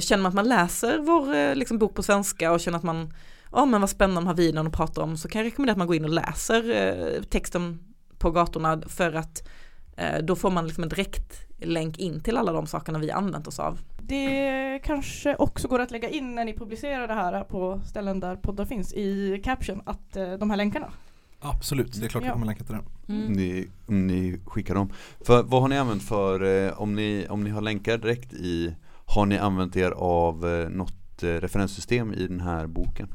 känner 0.00 0.22
man 0.22 0.26
att 0.26 0.34
man 0.34 0.48
läser 0.48 0.98
vår 0.98 1.54
liksom, 1.54 1.78
bok 1.78 1.94
på 1.94 2.02
svenska 2.02 2.52
och 2.52 2.60
känner 2.60 2.78
att 2.78 2.84
man, 2.84 3.14
ja 3.56 3.64
men 3.64 3.80
vad 3.80 3.90
spännande 3.90 4.20
de 4.20 4.26
här 4.26 4.34
videon 4.34 4.66
och 4.66 4.72
pratar 4.72 5.02
om, 5.02 5.16
så 5.16 5.28
kan 5.28 5.38
jag 5.40 5.46
rekommendera 5.46 5.72
att 5.72 5.78
man 5.78 5.86
går 5.86 5.96
in 5.96 6.04
och 6.04 6.10
läser 6.10 6.70
eh, 6.70 7.22
texten 7.22 7.78
på 8.18 8.30
gatorna 8.30 8.82
för 8.86 9.12
att 9.12 9.48
eh, 9.96 10.18
då 10.22 10.36
får 10.36 10.50
man 10.50 10.66
liksom 10.66 10.82
en 10.82 10.88
direkt 10.88 11.46
länk 11.58 11.98
in 11.98 12.20
till 12.20 12.36
alla 12.36 12.52
de 12.52 12.66
sakerna 12.66 12.98
vi 12.98 13.10
använt 13.10 13.46
oss 13.46 13.58
av. 13.58 13.78
Det 14.02 14.80
kanske 14.84 15.36
också 15.36 15.68
går 15.68 15.78
att 15.78 15.90
lägga 15.90 16.08
in 16.08 16.34
när 16.34 16.44
ni 16.44 16.52
publicerar 16.52 17.08
det 17.08 17.14
här 17.14 17.44
på 17.44 17.80
ställen 17.86 18.20
där 18.20 18.36
poddar 18.36 18.64
finns 18.64 18.94
i 18.94 19.40
caption 19.44 19.82
att 19.86 20.16
eh, 20.16 20.32
de 20.32 20.50
här 20.50 20.56
länkarna. 20.56 20.92
Absolut, 21.40 22.00
det 22.00 22.06
är 22.06 22.08
klart 22.08 22.22
Ja. 22.22 22.26
jag 22.26 22.32
kommer 22.32 22.46
länka 22.46 22.64
till 22.64 22.74
den. 22.74 22.84
Mm. 23.08 23.26
Om 23.26 23.32
ni, 23.32 23.68
om 23.86 24.06
ni 24.06 24.40
skickar 24.46 24.74
dem. 24.74 24.92
För 25.20 25.42
vad 25.42 25.62
har 25.62 25.68
ni 25.68 25.78
använt 25.78 26.02
för, 26.02 26.66
eh, 26.66 26.80
om 26.82 26.94
ni, 26.94 27.26
om 27.30 27.44
ni 27.44 27.50
har 27.50 27.60
länkar 27.60 27.98
direkt 27.98 28.32
i, 28.32 28.76
har 29.06 29.26
ni 29.26 29.38
använt 29.38 29.76
er 29.76 29.90
av 29.90 30.48
eh, 30.48 30.68
något 30.68 31.22
eh, 31.22 31.26
referenssystem 31.28 32.14
i 32.14 32.26
den 32.26 32.40
här 32.40 32.66
boken? 32.66 33.08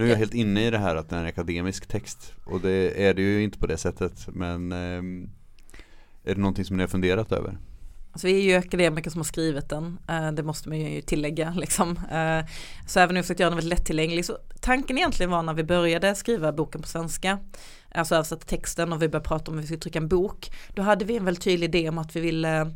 Nu 0.00 0.06
är 0.06 0.08
jag 0.08 0.16
Ja. 0.16 0.18
helt 0.18 0.34
inne 0.34 0.66
i 0.66 0.70
det 0.70 0.78
här 0.78 0.96
att 0.96 1.08
det 1.08 1.16
är 1.16 1.20
en 1.20 1.26
akademisk 1.26 1.86
text 1.86 2.32
och 2.44 2.60
det 2.60 3.04
är 3.06 3.14
det 3.14 3.22
ju 3.22 3.42
inte 3.42 3.58
på 3.58 3.66
det 3.66 3.76
sättet 3.76 4.28
men 4.28 4.72
ehm, 4.72 5.30
är 6.24 6.34
det 6.34 6.40
någonting 6.40 6.64
som 6.64 6.76
ni 6.76 6.82
har 6.82 6.88
funderat 6.88 7.32
över? 7.32 7.58
Alltså 8.12 8.26
vi 8.26 8.32
är 8.38 8.42
ju 8.42 8.54
akademiker 8.54 9.10
som 9.10 9.18
har 9.18 9.24
skrivit 9.24 9.68
den, 9.68 9.98
eh, 10.08 10.32
det 10.32 10.42
måste 10.42 10.68
man 10.68 10.78
ju 10.80 11.00
tillägga 11.00 11.54
liksom. 11.56 11.90
Eh, 11.90 12.46
Så 12.86 13.00
även 13.00 13.10
om 13.10 13.16
vi 13.16 13.22
försökt 13.22 13.40
göra 13.40 13.50
den 13.50 13.56
väldigt 13.56 13.78
lättillgänglig, 13.78 14.24
så 14.24 14.38
tanken 14.60 14.98
egentligen 14.98 15.30
var 15.30 15.42
när 15.42 15.54
vi 15.54 15.64
började 15.64 16.14
skriva 16.14 16.52
boken 16.52 16.82
på 16.82 16.88
svenska, 16.88 17.38
alltså 17.94 18.14
översatte 18.14 18.46
texten 18.46 18.92
och 18.92 19.02
vi 19.02 19.08
började 19.08 19.28
prata 19.28 19.50
om 19.50 19.56
att 19.58 19.62
vi 19.62 19.66
skulle 19.66 19.80
trycka 19.80 19.98
en 19.98 20.08
bok, 20.08 20.52
då 20.74 20.82
hade 20.82 21.04
vi 21.04 21.16
en 21.16 21.24
väldigt 21.24 21.44
tydlig 21.44 21.74
idé 21.74 21.88
om 21.88 21.98
att 21.98 22.16
vi 22.16 22.20
ville 22.20 22.60
eh, 22.60 22.68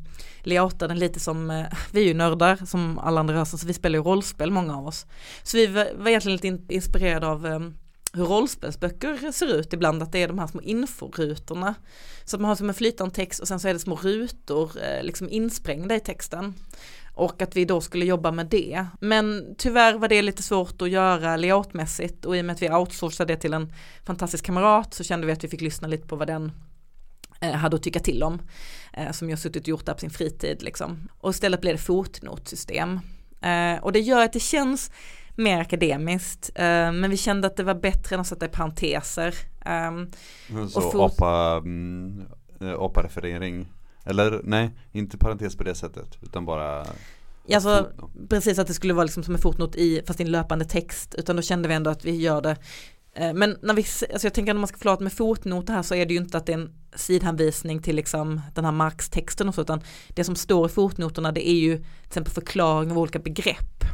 leata 0.43 0.89
den 0.89 0.99
lite 0.99 1.21
som, 1.21 1.51
eh, 1.51 1.67
vi 1.93 2.01
är 2.01 2.07
ju 2.07 2.15
nördar 2.15 2.57
som 2.67 2.99
alla 2.99 3.21
andra 3.21 3.35
rörelser 3.35 3.59
så 3.59 3.67
vi 3.67 3.75
spelar 3.75 3.99
ju 3.99 4.03
rollspel 4.03 4.51
många 4.51 4.77
av 4.77 4.87
oss. 4.87 5.07
Så 5.43 5.57
vi 5.57 5.67
var 5.67 6.09
egentligen 6.09 6.57
lite 6.57 6.75
inspirerade 6.75 7.27
av 7.27 7.47
eh, 7.47 7.61
hur 8.13 8.25
rollspelsböcker 8.25 9.33
ser 9.33 9.55
ut 9.55 9.73
ibland, 9.73 10.03
att 10.03 10.13
det 10.13 10.23
är 10.23 10.29
de 10.29 10.39
här 10.39 10.47
små 10.47 10.61
inforutorna. 10.61 11.75
Så 12.25 12.37
att 12.37 12.41
man 12.41 12.49
har 12.49 12.57
som 12.57 12.69
en 12.69 12.75
flytande 12.75 13.15
text 13.15 13.41
och 13.41 13.49
sen 13.49 13.61
så 13.61 13.69
är 13.69 13.73
det 13.73 13.79
små 13.79 13.97
rutor 13.97 14.71
liksom 15.03 15.29
insprängda 15.29 15.95
i 15.95 16.01
texten. 16.01 16.55
Och 17.17 17.43
att 17.43 17.57
vi 17.57 17.65
då 17.65 17.81
skulle 17.81 18.05
jobba 18.05 18.31
med 18.31 18.47
det. 18.47 18.87
Men 19.01 19.55
tyvärr 19.59 19.95
var 19.99 20.09
det 20.09 20.23
lite 20.23 20.43
svårt 20.43 20.83
att 20.83 20.91
göra 20.91 21.37
layoutmässigt 21.37 22.25
och 22.25 22.37
i 22.37 22.41
och 22.41 22.45
med 22.45 22.55
att 22.55 22.63
vi 22.63 22.71
outsourcade 22.71 23.33
det 23.35 23.41
till 23.41 23.55
en 23.55 23.73
fantastisk 24.05 24.45
kamrat 24.45 24.95
så 24.95 25.05
kände 25.05 25.27
vi 25.27 25.33
att 25.33 25.45
vi 25.45 25.49
fick 25.49 25.61
lyssna 25.61 25.89
lite 25.89 26.07
på 26.09 26.17
vad 26.17 26.27
den 26.29 26.53
eh, 27.41 27.53
hade 27.53 27.77
att 27.77 27.83
tycka 27.83 28.01
till 28.01 28.23
om. 28.23 28.39
Eh, 28.93 29.11
som 29.13 29.31
jag 29.31 29.39
suttit 29.39 29.63
och 29.63 29.69
gjort 29.69 29.87
där 29.87 29.93
på 29.95 29.99
sin 30.01 30.11
fritid 30.11 30.63
liksom. 30.63 31.09
Och 31.19 31.31
istället 31.31 31.61
blev 31.61 31.77
det 31.77 31.83
fotnotsystem. 31.83 33.01
Eh, 33.41 33.83
och 33.85 33.93
det 33.93 34.01
gör 34.01 34.25
att 34.25 34.33
det 34.33 34.41
känns 34.41 34.91
mer 35.37 35.61
akademiskt. 35.61 36.51
Men 36.57 37.11
vi 37.11 37.17
kände 37.17 37.47
att 37.47 37.57
det 37.57 37.63
var 37.63 37.75
bättre 37.75 38.15
än 38.15 38.21
att 38.21 38.27
sätta 38.27 38.47
i 38.47 38.49
parenteser. 38.49 39.35
Ehm, 39.65 40.11
Så 40.71 40.81
fot- 40.81 41.13
apa, 41.13 41.57
mm, 41.57 42.23
eh, 42.61 42.75
apa-referering 42.79 43.67
Eller 44.05 44.41
nej, 44.45 44.71
inte 44.93 45.19
parentes 45.19 45.57
på 45.57 45.65
det 45.65 45.75
sättet 45.75 46.19
utan 46.23 46.45
bara 46.45 46.87
Alltså, 47.55 47.91
precis 48.29 48.59
att 48.59 48.67
det 48.67 48.75
skulle 48.75 48.95
vara 48.95 49.05
liksom 49.05 49.23
som 49.23 49.35
en 49.35 49.41
fotnot 49.41 49.77
i, 49.77 50.03
fast 50.07 50.21
i 50.21 50.23
en 50.23 50.31
löpande 50.31 50.65
text, 50.65 51.15
utan 51.19 51.37
då 51.37 51.43
kände 51.43 51.69
vi 51.69 51.75
ändå 51.75 51.91
att 51.91 52.05
vi 52.05 52.17
gör 52.17 52.41
det. 52.41 52.57
Eh, 53.15 53.35
Men 53.35 53.57
när 53.63 53.75
vi, 53.75 53.83
alltså 53.83 54.27
jag 54.27 54.35
tänker 54.35 54.53
att 54.53 54.57
när 54.57 54.61
man 54.61 54.69
ska 54.69 54.77
förklara 54.77 55.01
med 55.01 55.13
fotnoter 55.13 55.73
här 55.73 55.83
så 55.83 55.95
är 55.95 56.07
det 56.07 56.15
ju 56.15 56.21
inte 56.21 56.39
att 56.39 56.47
det 56.47 56.53
är 56.53 56.59
en 56.59 56.75
sidhänvisning 56.95 57.83
till 57.83 57.97
liksom 57.97 58.41
den 58.55 58.65
här 58.65 58.73
Marx-texten 58.73 59.49
och 59.49 59.55
så, 59.55 59.61
utan 59.61 59.81
det 60.09 60.25
som 60.25 60.37
står 60.37 60.67
i 60.67 60.69
fotnoterna 60.69 61.33
det 61.33 61.49
är 61.49 61.55
ju 61.61 61.77
till 61.77 61.87
exempel 62.07 62.33
förklaring 62.35 62.91
av 62.91 62.99
olika 62.99 63.19
begrepp. 63.19 63.85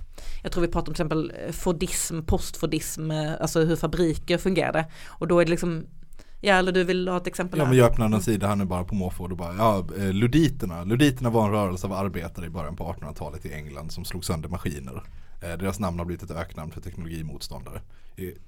Jag 0.42 0.53
tror 0.53 0.62
vi 0.62 0.68
pratar 0.68 0.88
om 0.88 0.94
till 0.94 1.03
exempel 1.03 1.33
eh, 1.46 1.53
fordism, 1.53 2.23
postfordism, 2.23 3.11
eh, 3.11 3.33
alltså 3.40 3.61
hur 3.61 3.77
fabriker 3.77 4.38
fungerade. 4.38 4.87
Och 5.07 5.29
då 5.29 5.38
är 5.40 5.44
det 5.44 5.51
liksom, 5.51 5.87
ja 6.40 6.55
eller 6.55 6.72
du 6.72 6.85
vill 6.85 7.09
ha 7.09 7.16
ett 7.16 7.26
exempel 7.26 7.59
Ja 7.59 7.64
här? 7.64 7.70
men 7.70 7.79
jag 7.79 7.90
öppnar 7.90 8.07
en 8.07 8.22
sida 8.22 8.46
här 8.46 8.57
nu 8.57 8.64
bara 8.64 8.85
på 8.85 8.94
måfå 8.94 9.22
och 9.22 9.29
då 9.29 9.37
bara, 9.37 9.55
ja, 9.55 9.87
eh, 9.98 10.12
luditerna. 10.12 10.85
Luditerna 10.85 11.31
var 11.31 11.44
en 11.44 11.50
rörelse 11.50 11.87
av 11.87 11.92
arbetare 11.92 12.46
i 12.46 12.50
början 12.50 12.76
på 12.76 12.85
1800-talet 12.85 13.46
i 13.46 13.53
England 13.53 13.92
som 13.92 14.05
slog 14.05 14.24
sönder 14.24 14.48
maskiner. 14.48 15.03
Eh, 15.42 15.59
deras 15.59 15.81
namn 15.81 15.98
har 15.98 16.07
blivit 16.07 16.22
ett 16.22 16.37
öknamn 16.37 16.70
för 16.72 16.81
teknologimotståndare. 16.81 17.81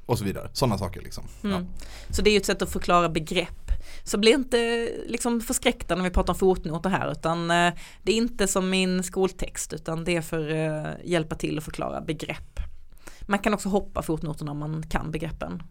Och 0.06 0.18
så 0.18 0.24
vidare, 0.24 0.50
sådana 0.52 0.78
saker 0.78 1.00
liksom. 1.00 1.24
Mm. 1.44 1.66
Så 2.10 2.22
det 2.22 2.30
är 2.30 2.32
ju 2.32 2.36
ett 2.36 2.46
sätt 2.46 2.62
att 2.62 2.72
förklara 2.72 3.08
begrepp. 3.08 3.70
Så 4.04 4.18
bli 4.18 4.30
inte 4.30 4.88
liksom 5.06 5.40
förskräckta 5.40 5.94
när 5.94 6.04
vi 6.04 6.10
pratar 6.10 6.32
om 6.32 6.38
fotnoter 6.38 6.90
här 6.90 7.12
utan 7.12 7.50
eh, 7.50 7.72
det 8.02 8.12
är 8.12 8.16
inte 8.16 8.48
som 8.48 8.70
min 8.70 9.02
skoltext 9.02 9.72
utan 9.72 10.04
det 10.04 10.16
är 10.16 10.20
för 10.20 10.48
att 10.48 11.04
hjälpa 11.04 11.34
till 11.34 11.58
att 11.58 11.64
förklara 11.64 12.00
begrepp. 12.00 12.60
Man 13.26 13.38
kan 13.38 13.54
också 13.54 13.68
hoppa 13.68 14.02
fotnoterna 14.02 14.50
om 14.50 14.58
man 14.58 14.82
kan 14.82 15.10
begreppen. 15.10 15.62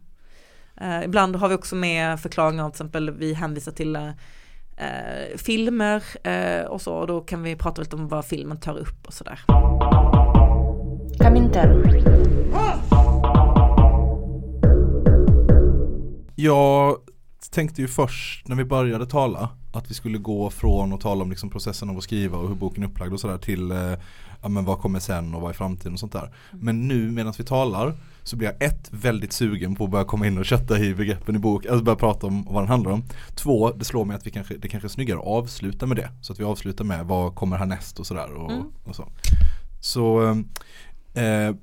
Eh, 0.82 1.04
ibland 1.04 1.36
har 1.36 1.50
vi 1.50 1.56
också 1.56 1.76
med 1.76 2.20
förklaringar, 2.20 2.64
till 2.64 2.74
exempel 2.74 3.12
vi 3.12 3.34
hänvisar 3.34 3.72
till 3.72 3.96
eh, 3.96 5.38
filmer 5.38 6.04
eh, 6.24 6.66
och 6.66 6.82
så 6.82 6.94
och 6.94 7.08
då 7.08 7.22
kan 7.22 7.44
vi 7.44 7.56
prata 7.56 7.82
lite 7.82 7.96
om 7.96 8.08
vad 8.08 8.26
filmen 8.26 8.60
tar 8.60 8.78
upp 8.78 9.08
och 9.08 9.14
sådär. 9.14 9.40
Jag 16.36 16.98
tänkte 17.52 17.82
ju 17.82 17.88
först 17.88 18.48
när 18.48 18.56
vi 18.56 18.66
började 18.66 19.06
tala 19.06 19.50
att 19.74 19.90
vi 19.90 19.94
skulle 19.94 20.18
gå 20.18 20.50
från 20.50 20.94
att 20.94 21.02
tala 21.02 21.24
om 21.24 21.30
liksom 21.30 21.50
processen 21.50 21.90
av 21.90 21.98
att 21.98 22.04
skriva 22.04 22.38
och 22.38 22.48
hur 22.48 22.56
boken 22.56 22.84
är 22.84 22.88
upplagd 22.88 23.14
och 23.14 23.20
sådär 23.20 23.38
till 23.38 23.72
eh, 23.72 23.94
ja, 24.42 24.50
men 24.50 24.66
vad 24.66 24.80
kommer 24.80 25.00
sen 25.00 25.36
och 25.36 25.42
vad 25.42 25.50
är 25.50 25.54
framtiden 25.54 25.94
och 25.94 26.00
sånt 26.00 26.14
där. 26.14 26.34
Men 26.52 26.88
nu 26.88 27.12
medan 27.12 27.34
vi 27.38 27.44
talar 27.44 27.96
så 28.24 28.36
blir 28.36 28.48
jag 28.48 28.64
ett 28.70 28.88
väldigt 28.92 29.34
sugen 29.34 29.76
på 29.76 29.84
att 29.84 29.90
börja 29.92 30.06
komma 30.06 30.28
in 30.28 30.38
och 30.38 30.46
kötta 30.46 30.80
i 30.80 30.94
begreppen 30.96 31.36
i 31.36 31.40
bok, 31.40 31.66
alltså 31.66 31.84
börja 31.84 31.96
prata 31.96 32.28
om 32.28 32.44
vad 32.50 32.64
den 32.64 32.68
handlar 32.70 32.92
om. 32.92 33.04
Två, 33.36 33.72
det 33.72 33.86
slår 33.86 34.06
mig 34.06 34.16
att 34.16 34.28
vi 34.28 34.32
kanske, 34.32 34.58
det 34.58 34.68
kanske 34.68 34.88
är 34.88 34.90
snyggare 34.90 35.20
att 35.20 35.26
avsluta 35.26 35.86
med 35.86 35.98
det. 35.98 36.10
Så 36.22 36.34
att 36.34 36.40
vi 36.40 36.44
avslutar 36.44 36.86
med 36.86 37.06
vad 37.06 37.36
kommer 37.36 37.58
härnäst 37.58 38.00
och 38.00 38.08
sådär. 38.08 38.34
Och, 38.34 38.52
Mm. 38.52 38.64
och 38.84 38.96
så. 38.96 39.08
så 39.82 40.22
eh, 41.14 41.56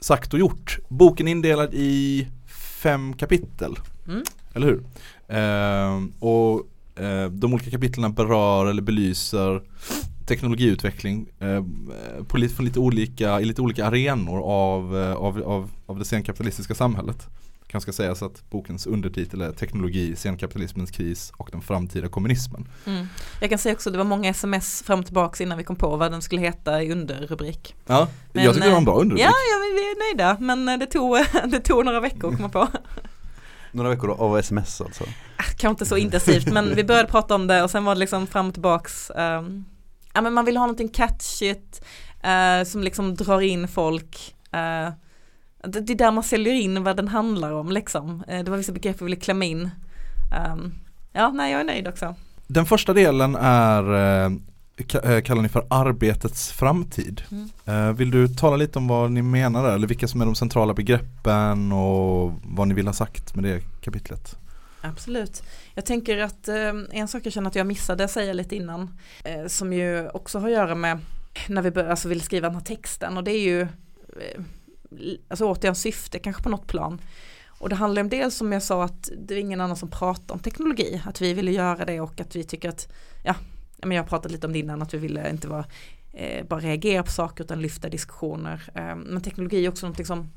sagt 0.00 0.34
och 0.34 0.40
gjort. 0.40 0.78
Boken 0.88 1.28
är 1.28 1.32
indelad 1.32 1.74
i 1.74 2.28
fem 2.82 3.12
kapitel. 3.14 3.76
Mm. 4.08 4.22
Eller 4.54 4.66
hur? 4.66 4.84
Eh, 5.28 6.02
och 6.18 6.66
eh, 7.04 7.30
de 7.30 7.54
olika 7.54 7.70
kapitlen 7.70 8.14
berör 8.14 8.66
eller 8.66 8.82
belyser 8.82 9.62
teknologiutveckling 10.28 11.28
eh, 11.40 11.64
på 12.28 12.38
lite, 12.38 12.54
från 12.54 12.66
lite 12.66 12.78
olika, 12.80 13.40
i 13.40 13.44
lite 13.44 13.62
olika 13.62 13.86
arenor 13.86 14.42
av, 14.44 14.96
eh, 14.96 15.12
av, 15.12 15.42
av, 15.46 15.70
av 15.86 15.98
det 15.98 16.04
senkapitalistiska 16.04 16.74
samhället. 16.74 17.28
Kanske 17.66 17.92
ska 17.92 18.02
sägas 18.02 18.22
att 18.22 18.50
bokens 18.50 18.86
undertitel 18.86 19.40
är 19.40 19.52
Teknologi, 19.52 20.16
senkapitalismens 20.16 20.90
kris 20.90 21.32
och 21.36 21.48
den 21.52 21.60
framtida 21.62 22.08
kommunismen. 22.08 22.68
Mm. 22.86 23.06
Jag 23.40 23.50
kan 23.50 23.58
säga 23.58 23.74
också 23.74 23.88
att 23.88 23.92
det 23.92 23.98
var 23.98 24.04
många 24.04 24.30
sms 24.30 24.82
fram 24.82 24.98
och 24.98 25.04
tillbaka 25.06 25.42
innan 25.44 25.58
vi 25.58 25.64
kom 25.64 25.76
på 25.76 25.96
vad 25.96 26.12
den 26.12 26.22
skulle 26.22 26.40
heta 26.40 26.82
i 26.82 26.92
underrubrik. 26.92 27.74
Ja, 27.86 28.08
Men, 28.32 28.44
jag 28.44 28.54
tycker 28.54 28.66
det 28.66 28.72
var 28.72 28.78
en 28.78 28.84
bra 28.84 28.94
Ja, 28.94 29.00
underrubrik. 29.00 29.26
ja 29.26 29.58
men 29.58 29.74
vi 29.74 29.80
är 29.90 30.16
nöjda 30.16 30.36
men 30.40 30.68
eh, 30.68 30.78
det 30.78 30.86
tog, 30.86 31.16
det 31.50 31.60
tog 31.60 31.84
några 31.84 32.00
veckor 32.00 32.30
att 32.30 32.36
komma 32.36 32.48
på. 32.48 32.68
Några 33.72 33.90
veckor 33.90 34.10
av 34.10 34.38
sms 34.38 34.80
alltså 34.80 35.04
Kanske 35.36 35.68
inte 35.68 35.86
så 35.86 35.96
intensivt 35.96 36.52
men 36.52 36.74
vi 36.74 36.84
började 36.84 37.08
prata 37.08 37.34
om 37.34 37.46
det 37.46 37.62
och 37.62 37.70
sen 37.70 37.84
var 37.84 37.94
det 37.94 37.98
liksom 38.00 38.26
fram 38.26 38.46
och 38.48 38.52
tillbaks. 38.54 39.10
ehm, 39.10 39.64
ja 40.14 40.20
men 40.20 40.32
man 40.32 40.44
vill 40.44 40.56
ha 40.56 40.66
någonting 40.66 40.88
catchigt 40.88 41.82
eh, 42.22 42.64
som 42.66 42.82
liksom 42.82 43.14
drar 43.14 43.40
in 43.40 43.68
folk. 43.68 44.34
eh, 44.52 44.92
det, 45.64 45.80
det 45.80 45.92
är 45.92 45.96
där 45.96 46.10
man 46.10 46.24
säljer 46.24 46.54
in 46.54 46.84
vad 46.84 46.96
den 46.96 47.08
handlar 47.08 47.52
om 47.52 47.72
liksom. 47.72 48.24
Eh, 48.28 48.44
det 48.44 48.50
var 48.50 48.58
vissa 48.58 48.72
begrepp 48.72 49.00
vi 49.00 49.04
ville 49.04 49.16
klämma 49.16 49.44
in. 49.44 49.70
Ehm, 50.36 50.74
Ja, 51.12 51.30
nej 51.30 51.52
jag 51.52 51.60
är 51.60 51.64
nöjd 51.64 51.88
också. 51.88 52.14
Den 52.46 52.66
första 52.66 52.92
delen 52.92 53.34
är 53.40 53.94
eh, 54.24 54.32
eh, 55.14 55.20
kallar 55.22 55.42
ni 55.42 55.48
för 55.48 55.66
arbetets 55.70 56.52
framtid. 56.52 57.22
Mm. 57.30 57.48
Eh, 57.64 57.92
Vill 57.96 58.10
du 58.10 58.28
tala 58.28 58.56
lite 58.56 58.78
om 58.78 58.88
vad 58.88 59.10
ni 59.12 59.22
menar 59.22 59.62
där, 59.62 59.74
eller 59.74 59.86
vilka 59.88 60.08
som 60.08 60.20
är 60.20 60.24
de 60.24 60.34
centrala 60.34 60.74
begreppen 60.74 61.72
och 61.72 62.32
vad 62.42 62.68
ni 62.68 62.74
vill 62.74 62.86
ha 62.86 62.94
sagt 62.94 63.34
med 63.34 63.44
det 63.44 63.60
kapitlet? 63.80 64.36
Absolut. 64.80 65.42
Jag 65.78 65.84
tänker 65.84 66.18
att 66.18 66.48
eh, 66.48 66.72
en 66.90 67.08
sak 67.08 67.26
jag 67.26 67.32
känner 67.32 67.48
att 67.48 67.54
jag 67.54 67.66
missade 67.66 68.08
säga 68.08 68.32
lite 68.32 68.56
innan, 68.56 68.98
eh, 69.24 69.46
som 69.46 69.72
ju 69.72 70.08
också 70.08 70.38
har 70.38 70.46
att 70.46 70.52
göra 70.52 70.74
med 70.74 70.98
när 71.48 71.62
vi 71.62 71.70
bör, 71.70 71.88
alltså 71.88 72.08
vill 72.08 72.20
skriva 72.20 72.48
den 72.48 72.56
här 72.56 72.64
texten 72.64 73.16
och 73.16 73.24
det 73.24 73.30
är 73.30 73.40
ju, 73.40 73.60
eh, 73.60 74.42
alltså 75.28 75.44
återigen 75.44 75.74
syfte 75.74 76.18
kanske 76.18 76.42
på 76.42 76.48
något 76.48 76.66
plan. 76.66 77.00
Och 77.46 77.68
det 77.68 77.74
handlar 77.74 78.02
om 78.02 78.08
dels 78.08 78.34
som 78.34 78.52
jag 78.52 78.62
sa 78.62 78.84
att 78.84 79.10
det 79.18 79.34
är 79.34 79.38
ingen 79.38 79.60
annan 79.60 79.76
som 79.76 79.90
pratar 79.90 80.34
om 80.34 80.40
teknologi, 80.40 81.02
att 81.06 81.20
vi 81.20 81.34
ville 81.34 81.52
göra 81.52 81.84
det 81.84 82.00
och 82.00 82.20
att 82.20 82.36
vi 82.36 82.44
tycker 82.44 82.68
att, 82.68 82.92
ja, 83.24 83.34
men 83.76 83.92
jag 83.92 84.02
har 84.02 84.08
pratat 84.08 84.32
lite 84.32 84.46
om 84.46 84.52
det 84.52 84.58
innan, 84.58 84.82
att 84.82 84.94
vi 84.94 84.98
ville 84.98 85.30
inte 85.30 85.48
vara, 85.48 85.64
eh, 86.12 86.46
bara 86.46 86.60
reagera 86.60 87.02
på 87.02 87.10
saker 87.10 87.44
utan 87.44 87.62
lyfta 87.62 87.88
diskussioner. 87.88 88.70
Eh, 88.74 88.96
men 88.96 89.20
teknologi 89.20 89.64
är 89.64 89.68
också 89.68 89.86
någonting 89.86 90.06
som 90.06 90.30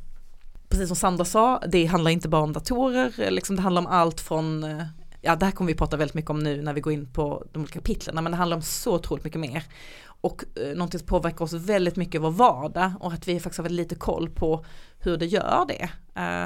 precis 0.70 0.88
som 0.88 0.96
Sandra 0.96 1.26
sa, 1.26 1.60
det 1.68 1.86
handlar 1.86 2.12
inte 2.12 2.30
bara 2.30 2.42
om 2.42 2.54
datorer, 2.54 3.32
liksom 3.32 3.56
det 3.56 3.62
handlar 3.62 3.82
om 3.82 3.88
allt 3.88 4.22
från, 4.22 4.64
eh, 4.64 4.84
ja 5.22 5.36
det 5.36 5.46
här 5.46 5.52
kommer 5.52 5.72
vi 5.72 5.78
prata 5.78 5.98
väldigt 5.98 6.16
mycket 6.16 6.30
om 6.30 6.40
nu 6.40 6.62
när 6.62 6.74
vi 6.74 6.82
går 6.82 6.94
in 6.94 7.14
på 7.14 7.46
de 7.52 7.60
olika 7.60 7.80
kapitlen, 7.80 8.24
men 8.24 8.32
det 8.32 8.38
handlar 8.38 8.58
om 8.58 8.64
så 8.64 8.96
otroligt 8.96 9.24
mycket 9.24 9.40
mer. 9.40 9.64
Och 10.04 10.44
eh, 10.56 10.76
någonting 10.76 11.00
som 11.00 11.08
påverkar 11.08 11.46
oss 11.46 11.54
väldigt 11.54 11.96
mycket 11.96 12.16
i 12.16 12.18
vår 12.18 12.32
vardag 12.32 12.92
och 13.00 13.14
att 13.14 13.28
vi 13.28 13.40
faktiskt 13.40 13.58
har 13.58 13.64
väldigt 13.64 13.86
lite 13.86 13.96
koll 13.96 14.30
på 14.30 14.66
hur 15.00 15.18
det 15.18 15.26
gör 15.26 15.66
det. 15.68 15.90
Eh, 16.16 16.44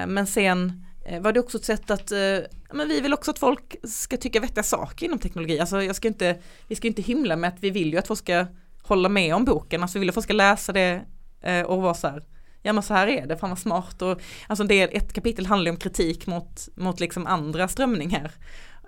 eh, 0.00 0.06
men 0.06 0.26
sen 0.26 0.84
eh, 1.06 1.22
var 1.22 1.32
det 1.32 1.40
också 1.40 1.58
ett 1.58 1.64
sätt 1.64 1.90
att, 1.90 2.12
eh, 2.12 2.38
men 2.72 2.88
vi 2.88 3.00
vill 3.00 3.14
också 3.14 3.30
att 3.30 3.38
folk 3.38 3.76
ska 3.84 4.16
tycka 4.16 4.40
vettiga 4.40 4.62
saker 4.62 5.06
inom 5.06 5.18
teknologi. 5.18 5.60
Alltså 5.60 5.82
jag 5.82 5.96
ska 5.96 6.08
inte, 6.08 6.38
vi 6.68 6.74
ska 6.74 6.88
inte 6.88 7.02
himla 7.02 7.36
med 7.36 7.48
att 7.48 7.60
vi 7.60 7.70
vill 7.70 7.92
ju 7.92 7.98
att 7.98 8.06
folk 8.06 8.20
ska 8.20 8.46
hålla 8.82 9.08
med 9.08 9.34
om 9.34 9.44
boken, 9.44 9.82
alltså 9.82 9.98
vi 9.98 10.00
vill 10.00 10.08
att 10.08 10.14
folk 10.14 10.24
ska 10.24 10.34
läsa 10.34 10.72
det 10.72 11.02
eh, 11.40 11.62
och 11.62 11.82
vara 11.82 11.94
så 11.94 12.08
här, 12.08 12.24
ja 12.62 12.72
men 12.72 12.82
så 12.82 12.94
här 12.94 13.06
är 13.06 13.26
det, 13.26 13.36
fan 13.36 13.50
vad 13.50 13.58
smart 13.58 14.02
och 14.02 14.20
alltså 14.46 14.62
en 14.62 14.68
del, 14.68 14.88
ett 14.92 15.12
kapitel 15.12 15.46
handlar 15.46 15.66
ju 15.66 15.70
om 15.70 15.80
kritik 15.80 16.26
mot, 16.26 16.68
mot 16.74 17.00
liksom 17.00 17.26
andra 17.26 17.68
strömningar. 17.68 18.32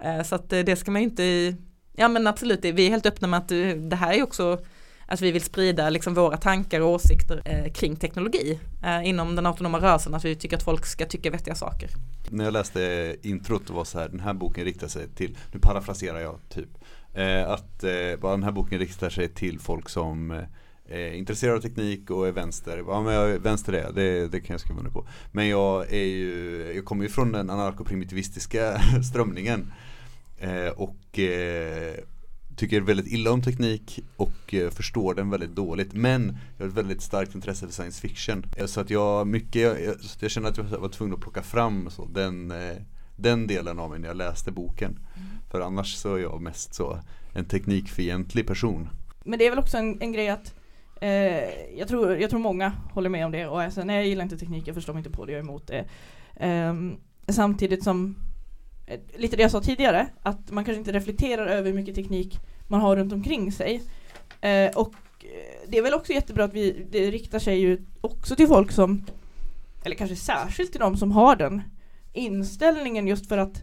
Eh, 0.04 0.22
så 0.22 0.34
att 0.34 0.52
eh, 0.52 0.60
det 0.60 0.76
ska 0.76 0.90
man 0.90 1.02
ju 1.02 1.08
inte, 1.08 1.56
ja 1.96 2.08
men 2.08 2.26
absolut, 2.26 2.64
vi 2.64 2.86
är 2.86 2.90
helt 2.90 3.06
öppna 3.06 3.28
med 3.28 3.38
att 3.38 3.52
eh, 3.52 3.68
det 3.68 3.96
här 3.96 4.12
är 4.12 4.22
också 4.22 4.58
att 5.06 5.20
vi 5.20 5.32
vill 5.32 5.42
sprida 5.42 5.90
liksom 5.90 6.14
våra 6.14 6.36
tankar 6.36 6.80
och 6.80 6.90
åsikter 6.90 7.42
eh, 7.44 7.72
kring 7.72 7.96
teknologi 7.96 8.58
eh, 8.84 9.08
inom 9.08 9.36
den 9.36 9.46
autonoma 9.46 9.80
rörelsen, 9.80 10.14
att 10.14 10.24
vi 10.24 10.36
tycker 10.36 10.56
att 10.56 10.62
folk 10.62 10.86
ska 10.86 11.06
tycka 11.06 11.30
vettiga 11.30 11.54
saker. 11.54 11.90
När 12.30 12.44
jag 12.44 12.52
läste 12.52 13.16
introt 13.22 13.70
och 13.70 13.76
var 13.76 13.84
så 13.84 13.98
här, 13.98 14.08
den 14.08 14.20
här 14.20 14.34
boken 14.34 14.64
riktar 14.64 14.88
sig 14.88 15.08
till, 15.08 15.38
nu 15.52 15.60
parafraserar 15.60 16.20
jag 16.20 16.38
typ, 16.48 16.68
eh, 17.14 17.50
att 17.50 17.84
eh, 17.84 18.30
den 18.30 18.42
här 18.42 18.52
boken 18.52 18.78
riktar 18.78 19.10
sig 19.10 19.28
till 19.28 19.60
folk 19.60 19.88
som 19.88 20.30
eh, 20.30 20.42
eh, 20.88 20.98
är 20.98 21.12
intresserade 21.12 21.56
av 21.56 21.60
teknik 21.60 22.10
och 22.10 22.28
är 22.28 22.32
vänster. 22.32 22.84
Ja 22.86 23.02
men 23.02 23.14
jag 23.14 23.30
är 23.30 23.38
vänster 23.38 23.72
är 23.72 23.92
det, 23.92 24.28
det 24.28 24.40
kan 24.40 24.54
jag 24.54 24.60
skriva 24.60 24.78
under 24.78 24.92
på. 24.92 25.06
Men 25.32 25.48
jag 25.48 25.92
är 25.92 26.04
ju, 26.04 26.72
jag 26.74 26.84
kommer 26.84 27.02
ju 27.02 27.08
från 27.08 27.32
den 27.32 27.50
anarkoprimitivistiska 27.50 28.80
strömningen. 29.10 29.72
Eh, 30.38 30.68
och 30.68 31.18
eh, 31.18 31.94
tycker 32.56 32.80
väldigt 32.80 33.06
illa 33.06 33.30
om 33.30 33.42
teknik 33.42 34.00
och 34.16 34.54
eh, 34.54 34.70
förstår 34.70 35.14
den 35.14 35.30
väldigt 35.30 35.54
dåligt. 35.54 35.92
Men 35.92 36.36
jag 36.56 36.64
har 36.64 36.68
ett 36.70 36.76
väldigt 36.76 37.02
starkt 37.02 37.34
intresse 37.34 37.66
för 37.66 37.72
science 37.72 38.00
fiction. 38.00 38.46
Eh, 38.56 38.66
Så 38.66 38.80
att 38.80 38.90
jag, 38.90 39.26
mycket, 39.26 39.84
jag, 39.84 40.00
så 40.00 40.24
jag 40.24 40.30
känner 40.30 40.48
att 40.48 40.56
jag 40.56 40.64
var 40.64 40.88
tvungen 40.88 41.14
att 41.14 41.20
plocka 41.20 41.42
fram 41.42 41.90
så, 41.90 42.04
den, 42.06 42.50
eh, 42.50 42.76
den 43.16 43.46
delen 43.46 43.78
av 43.78 43.90
mig 43.90 43.98
när 43.98 44.08
jag 44.08 44.16
läste 44.16 44.52
boken. 44.52 44.98
För 45.50 45.60
annars 45.60 45.94
så 45.94 46.14
är 46.14 46.18
jag 46.18 46.42
mest 46.42 46.74
så 46.74 46.98
en 47.32 47.44
teknikfientlig 47.44 48.46
person. 48.46 48.88
Men 49.24 49.38
det 49.38 49.46
är 49.46 49.50
väl 49.50 49.58
också 49.58 49.76
en, 49.76 50.02
en 50.02 50.12
grej 50.12 50.28
att 50.28 50.54
eh, 51.02 51.78
jag, 51.78 51.88
tror, 51.88 52.16
jag 52.16 52.30
tror 52.30 52.40
många 52.40 52.72
håller 52.92 53.08
med 53.08 53.26
om 53.26 53.32
det 53.32 53.46
och 53.46 53.62
jag 53.62 53.72
säger 53.72 53.86
nej 53.86 53.96
jag 53.96 54.06
gillar 54.06 54.22
inte 54.22 54.38
teknik, 54.38 54.68
jag 54.68 54.74
förstår 54.74 54.92
mig 54.92 55.00
inte 55.00 55.10
på 55.10 55.24
det, 55.24 55.32
jag 55.32 55.38
är 55.38 55.42
emot 55.42 55.66
det. 55.66 55.84
Eh, 56.36 56.74
samtidigt 57.28 57.84
som, 57.84 58.16
eh, 58.86 59.00
lite 59.16 59.36
det 59.36 59.42
jag 59.42 59.50
sa 59.50 59.60
tidigare, 59.60 60.08
att 60.22 60.50
man 60.50 60.64
kanske 60.64 60.78
inte 60.78 60.92
reflekterar 60.92 61.46
över 61.46 61.70
hur 61.70 61.76
mycket 61.76 61.94
teknik 61.94 62.40
man 62.68 62.80
har 62.80 62.96
runt 62.96 63.12
omkring 63.12 63.52
sig. 63.52 63.82
Eh, 64.40 64.70
och 64.76 64.94
eh, 65.20 65.68
det 65.68 65.78
är 65.78 65.82
väl 65.82 65.94
också 65.94 66.12
jättebra 66.12 66.44
att 66.44 66.54
vi, 66.54 66.86
det 66.90 67.10
riktar 67.10 67.38
sig 67.38 67.58
ju 67.58 67.86
också 68.00 68.36
till 68.36 68.48
folk 68.48 68.72
som, 68.72 69.04
eller 69.84 69.96
kanske 69.96 70.16
särskilt 70.16 70.70
till 70.70 70.80
de 70.80 70.96
som 70.96 71.12
har 71.12 71.36
den 71.36 71.62
inställningen 72.12 73.06
just 73.06 73.28
för 73.28 73.38
att 73.38 73.62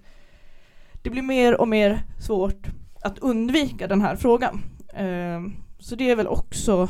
det 1.02 1.10
blir 1.10 1.21
mer 1.21 1.62
och 1.62 1.67
mer 1.67 2.04
svårt 2.19 2.67
att 3.02 3.19
undvika 3.19 3.88
den 3.88 4.02
här 4.02 4.15
frågan. 4.15 4.62
Ehm, 4.93 5.54
så 5.80 5.95
det 5.95 6.10
är 6.10 6.15
väl 6.15 6.28
också 6.28 6.89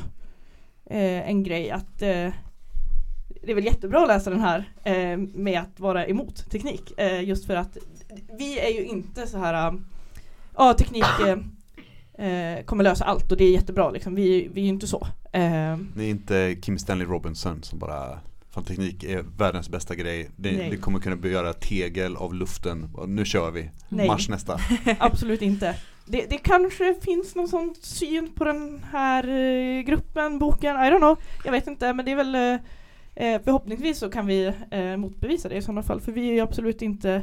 eh, 0.89 1.29
en 1.29 1.43
grej 1.43 1.71
att 1.71 2.01
eh, 2.01 2.33
det 3.41 3.51
är 3.51 3.55
väl 3.55 3.65
jättebra 3.65 4.01
att 4.01 4.07
läsa 4.07 4.29
den 4.29 4.39
här 4.39 4.73
eh, 4.83 5.17
med 5.17 5.59
att 5.59 5.79
vara 5.79 6.05
emot 6.05 6.51
teknik. 6.51 6.99
Eh, 6.99 7.23
just 7.23 7.45
för 7.45 7.55
att 7.55 7.77
vi 8.37 8.59
är 8.59 8.69
ju 8.69 8.85
inte 8.85 9.27
så 9.27 9.37
här 9.37 9.73
ja 10.57 10.73
teknik 10.73 11.05
eh, 11.27 12.27
eh, 12.27 12.63
kommer 12.63 12.83
lösa 12.83 13.05
allt 13.05 13.31
och 13.31 13.37
det 13.37 13.43
är 13.43 13.51
jättebra 13.51 13.91
liksom. 13.91 14.15
Vi, 14.15 14.49
vi 14.53 14.61
är 14.61 14.65
ju 14.65 14.69
inte 14.69 14.87
så. 14.87 15.07
Det 15.31 16.03
är 16.03 16.09
inte 16.09 16.55
Kim 16.61 16.79
Stanley 16.79 17.07
Robinson 17.07 17.63
som 17.63 17.79
bara 17.79 18.19
Fan 18.51 18.63
teknik 18.63 19.03
är 19.03 19.25
världens 19.37 19.69
bästa 19.69 19.95
grej. 19.95 20.29
Det, 20.35 20.81
kommer 20.81 20.99
kunna 20.99 21.27
göra 21.27 21.53
tegel 21.53 22.15
av 22.15 22.33
luften. 22.33 22.89
Nu 23.07 23.25
kör 23.25 23.51
vi. 23.51 23.69
Nej. 23.89 24.07
Mars 24.07 24.29
nästa. 24.29 24.59
Absolut 24.99 25.41
inte. 25.41 25.75
Det, 26.11 26.25
det 26.29 26.37
kanske 26.37 26.95
finns 27.01 27.35
någon 27.35 27.47
sån 27.47 27.75
syn 27.81 28.31
på 28.35 28.43
den 28.43 28.83
här 28.91 29.27
eh, 29.27 29.81
gruppen, 29.81 30.39
boken, 30.39 30.75
I 30.75 30.79
don't 30.79 30.97
know. 30.97 31.17
Jag 31.45 31.51
vet 31.51 31.67
inte, 31.67 31.93
men 31.93 32.05
det 32.05 32.11
är 32.11 32.15
väl 32.15 32.35
eh, 32.35 32.53
eh 33.15 33.41
förhoppningsvis 33.43 33.99
så 33.99 34.09
kan 34.09 34.27
vi 34.27 34.53
eh, 34.71 34.97
motbevisa 34.97 35.49
det 35.49 35.55
i 35.55 35.61
sådana 35.61 35.83
fall. 35.83 36.01
För 36.01 36.11
vi 36.11 36.29
är 36.29 36.33
ju 36.33 36.39
absolut 36.39 36.81
inte, 36.81 37.21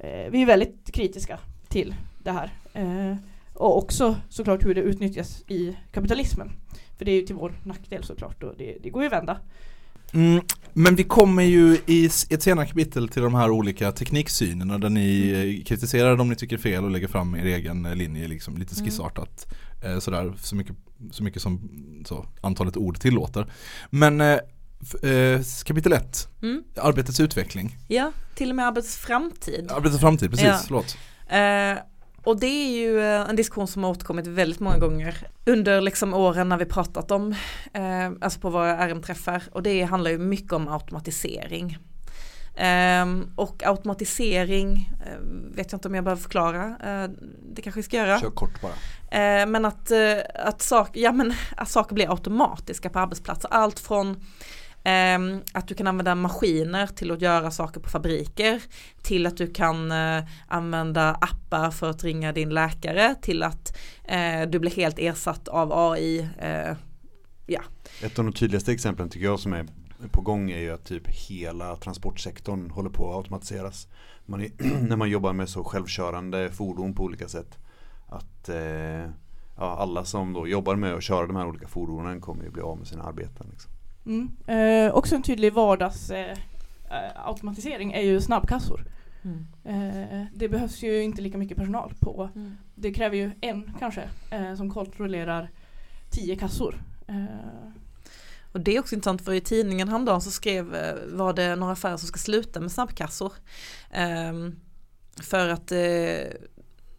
eh, 0.00 0.30
vi 0.30 0.42
är 0.42 0.46
väldigt 0.46 0.92
kritiska 0.92 1.38
till 1.68 1.94
det 2.22 2.30
här. 2.30 2.50
Eh, 2.72 3.16
och 3.54 3.78
också 3.78 4.16
såklart 4.28 4.64
hur 4.64 4.74
det 4.74 4.80
utnyttjas 4.80 5.44
i 5.48 5.76
kapitalismen. 5.92 6.50
För 6.98 7.04
det 7.04 7.10
är 7.10 7.16
ju 7.16 7.22
till 7.22 7.36
vår 7.36 7.52
nackdel 7.64 8.04
såklart 8.04 8.42
och 8.42 8.54
det, 8.56 8.76
det 8.82 8.90
går 8.90 9.02
ju 9.02 9.06
att 9.06 9.12
vända. 9.12 9.40
Mm, 10.12 10.42
men 10.72 10.96
vi 10.96 11.04
kommer 11.04 11.42
ju 11.42 11.78
i 11.86 12.06
ett 12.30 12.42
senare 12.42 12.66
kapitel 12.66 13.08
till 13.08 13.22
de 13.22 13.34
här 13.34 13.50
olika 13.50 13.92
tekniksynerna 13.92 14.78
där 14.78 14.88
ni 14.90 15.30
eh, 15.60 15.64
kritiserar 15.66 16.16
dem 16.16 16.28
ni 16.28 16.36
tycker 16.36 16.58
fel 16.58 16.84
och 16.84 16.90
lägger 16.90 17.08
fram 17.08 17.34
er 17.34 17.44
egen 17.44 17.86
eh, 17.86 17.94
linje 17.94 18.28
liksom 18.28 18.56
lite 18.58 18.74
Mm. 18.74 18.84
skissartat. 18.84 19.46
Eh, 19.84 19.98
sådär, 19.98 20.34
så 20.40 20.56
mycket, 20.56 20.76
så 21.10 21.22
mycket 21.22 21.42
som 21.42 21.70
så, 22.06 22.26
antalet 22.40 22.76
ord 22.76 23.00
tillåter. 23.00 23.52
Men 23.90 24.20
eh, 24.20 24.38
kapitel 25.64 25.92
1, 25.92 26.28
Mm. 26.42 26.62
arbetets 26.76 27.20
utveckling. 27.20 27.76
Ja, 27.88 28.12
till 28.34 28.50
och 28.50 28.56
med 28.56 28.66
arbetets 28.66 28.96
framtid. 28.96 29.70
Arbetets 29.70 30.00
framtid, 30.00 30.30
precis, 30.30 30.46
Ja. 30.46 30.60
förlåt. 30.66 30.96
Eh, 31.28 31.82
och 32.28 32.40
det 32.40 32.46
är 32.46 32.70
ju 32.70 33.00
eh, 33.00 33.30
en 33.30 33.36
diskussion 33.36 33.66
som 33.66 33.84
har 33.84 33.90
återkommit 33.90 34.26
väldigt 34.26 34.60
många 34.60 34.78
gånger 34.78 35.26
under 35.44 35.80
liksom 35.80 36.14
åren 36.14 36.48
när 36.48 36.56
vi 36.56 36.64
pratat 36.64 37.10
om, 37.10 37.34
eh, 37.72 38.10
alltså 38.20 38.40
på 38.40 38.50
våra 38.50 38.88
RM-träffar 38.88 39.42
och 39.52 39.62
det 39.62 39.82
handlar 39.82 40.10
ju 40.10 40.18
mycket 40.18 40.52
om 40.52 40.68
automatisering. 40.68 41.78
Ehm, 42.56 43.32
och 43.36 43.62
automatisering, 43.66 44.90
eh, 45.06 45.18
vet 45.56 45.72
jag 45.72 45.76
inte 45.76 45.88
om 45.88 45.94
jag 45.94 46.04
behöver 46.04 46.22
förklara, 46.22 46.64
eh, 46.64 47.10
det 47.54 47.62
kanske 47.62 47.78
vi 47.78 47.82
ska 47.82 47.96
göra. 47.96 48.20
Kör 48.20 48.30
kort 48.30 48.60
bara. 48.62 48.72
Eh, 49.20 49.46
men 49.46 49.64
att, 49.64 49.92
att, 50.34 50.62
sak, 50.62 50.90
ja, 50.92 51.12
men 51.12 51.34
att 51.56 51.68
saker 51.68 51.94
blir 51.94 52.10
automatiska 52.10 52.90
på 52.90 52.98
arbetsplatser. 52.98 53.48
Allt 53.52 53.78
från 53.78 54.24
Ehm, 54.88 55.40
att 55.52 55.68
du 55.68 55.74
kan 55.74 55.86
använda 55.86 56.14
maskiner 56.14 56.86
till 56.86 57.10
att 57.10 57.20
göra 57.22 57.50
saker 57.50 57.80
på 57.80 57.90
fabriker. 57.90 58.62
Till 59.02 59.26
att 59.26 59.36
du 59.36 59.46
kan 59.46 59.92
eh, 59.92 60.24
använda 60.46 61.10
appar 61.10 61.70
för 61.70 61.90
att 61.90 62.04
ringa 62.04 62.32
din 62.32 62.50
läkare. 62.50 63.14
Till 63.22 63.42
att 63.42 63.76
eh, 64.04 64.42
du 64.48 64.58
blir 64.58 64.70
helt 64.70 64.98
ersatt 64.98 65.48
av 65.48 65.72
AI. 65.72 66.28
Eh, 66.38 66.76
Ett 68.02 68.18
av 68.18 68.24
de 68.24 68.32
tydligaste 68.32 68.72
exemplen 68.72 69.08
tycker 69.08 69.26
jag 69.26 69.40
som 69.40 69.52
är 69.52 69.66
på 70.10 70.20
gång 70.20 70.50
är 70.50 70.58
ju 70.58 70.70
att 70.70 70.84
typ 70.84 71.08
hela 71.08 71.76
transportsektorn 71.76 72.70
håller 72.70 72.90
på 72.90 73.10
att 73.10 73.16
automatiseras. 73.16 73.88
Man 74.26 74.40
är, 74.40 74.50
när 74.88 74.96
man 74.96 75.10
jobbar 75.10 75.32
med 75.32 75.48
så 75.48 75.64
självkörande 75.64 76.50
fordon 76.50 76.94
på 76.94 77.02
olika 77.02 77.28
sätt. 77.28 77.58
Att 78.08 78.48
eh, 78.48 79.10
ja, 79.56 79.76
alla 79.78 80.04
som 80.04 80.32
då 80.32 80.48
jobbar 80.48 80.76
med 80.76 80.94
att 80.94 81.02
köra 81.02 81.26
de 81.26 81.36
här 81.36 81.46
olika 81.46 81.68
fordonen 81.68 82.20
kommer 82.20 82.44
ju 82.44 82.50
bli 82.50 82.62
av 82.62 82.78
med 82.78 82.86
sina 82.86 83.02
arbeten. 83.02 83.46
Liksom. 83.50 83.72
Mm. 84.08 84.30
Eh, 84.46 84.94
också 84.94 85.14
en 85.14 85.22
tydlig 85.22 85.52
vardagsautomatisering 85.52 87.92
eh, 87.92 87.98
är 87.98 88.02
ju 88.02 88.20
snabbkassor. 88.20 88.84
Eh, 89.64 90.24
det 90.34 90.48
behövs 90.48 90.82
ju 90.82 91.02
inte 91.02 91.22
lika 91.22 91.38
mycket 91.38 91.56
personal 91.56 91.92
på. 92.00 92.30
Det 92.74 92.92
kräver 92.94 93.16
ju 93.16 93.30
en 93.40 93.74
kanske 93.78 94.08
eh, 94.30 94.54
som 94.54 94.70
kontrollerar 94.70 95.50
tio 96.10 96.36
kassor. 96.36 96.82
Eh, 97.08 97.24
Och 98.52 98.60
det 98.60 98.76
är 98.76 98.80
också 98.80 98.94
intressant 98.94 99.22
för 99.24 99.32
i 99.32 99.40
tidningen 99.40 99.88
häromdagen 99.88 100.20
så 100.20 100.30
skrev, 100.30 100.74
eh, 100.74 100.94
var 101.06 101.32
det 101.32 101.56
några 101.56 101.72
affärer 101.72 101.96
som 101.96 102.08
ska 102.08 102.18
sluta 102.18 102.60
med 102.60 102.72
snabbkassor. 102.72 103.32
Ehm, 103.90 104.56
för 105.22 105.48
att 105.48 105.72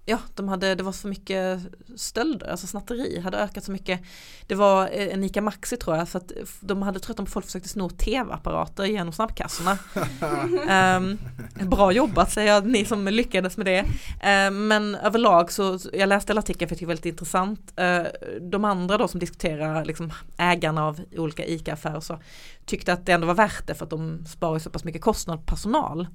ja, 0.10 0.20
de 0.36 0.48
hade, 0.48 0.76
det 0.76 0.84
var 0.84 0.92
så 0.92 1.08
mycket 1.08 1.60
stölder, 1.96 2.48
alltså 2.48 2.68
snatteri 2.68 3.20
hade 3.20 3.38
ökat 3.38 3.64
så 3.64 3.72
mycket. 3.72 4.02
Det 4.48 4.56
var 4.56 4.84
eh, 4.84 5.14
en 5.14 5.24
ICA 5.24 5.42
Maxi 5.42 5.78
tror 5.78 5.98
jag, 5.98 6.10
för 6.10 6.20
att 6.20 6.32
de 6.60 6.82
hade 6.82 7.00
trott 7.00 7.20
att 7.20 7.30
folk 7.30 7.46
försökte 7.46 7.70
sno 7.70 7.90
tv-apparater 7.90 8.86
genom 8.86 9.14
snabbkassorna. 9.14 9.78
Ehm, 10.70 11.18
bra 11.62 11.92
jobbat 11.92 12.32
säger 12.32 12.54
jag, 12.54 12.66
ni 12.66 12.86
som 12.86 13.08
lyckades 13.08 13.58
med 13.58 13.66
det. 13.66 13.86
Ehm, 14.22 14.68
men 14.68 14.96
överlag 14.96 15.52
så, 15.52 15.80
jag 15.94 16.10
läste 16.10 16.32
hela 16.32 16.40
artikeln 16.40 16.70
för 16.70 16.74
jag 16.74 16.80
tycker 16.80 16.86
det 16.86 16.86
var 16.86 16.94
väldigt 16.94 17.06
intressant. 17.06 17.74
Ehm, 17.76 18.06
de 18.42 18.66
andra 18.66 18.98
då 18.98 19.08
som 19.08 19.20
diskuterar 19.20 19.86
liksom 19.86 20.14
ägarna 20.38 20.86
av 20.86 21.00
olika 21.18 21.46
ICA-affärer 21.46 22.00
så 22.00 22.20
tyckte 22.66 22.94
att 22.94 23.06
det 23.06 23.12
ändå 23.12 23.28
var 23.28 23.34
värt 23.34 23.68
det 23.68 23.76
för 23.76 23.86
att 23.86 23.90
de 23.90 24.26
sparar 24.26 24.60
så 24.60 24.70
pass 24.70 24.84
mycket 24.84 25.02
kostnad 25.02 25.40
på 25.40 25.46
personal. 25.46 26.08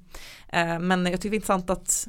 Ehm, 0.48 0.86
men 0.86 1.06
jag 1.06 1.20
tycker 1.20 1.30
det 1.30 1.34
är 1.34 1.36
intressant 1.36 1.70
att 1.70 2.08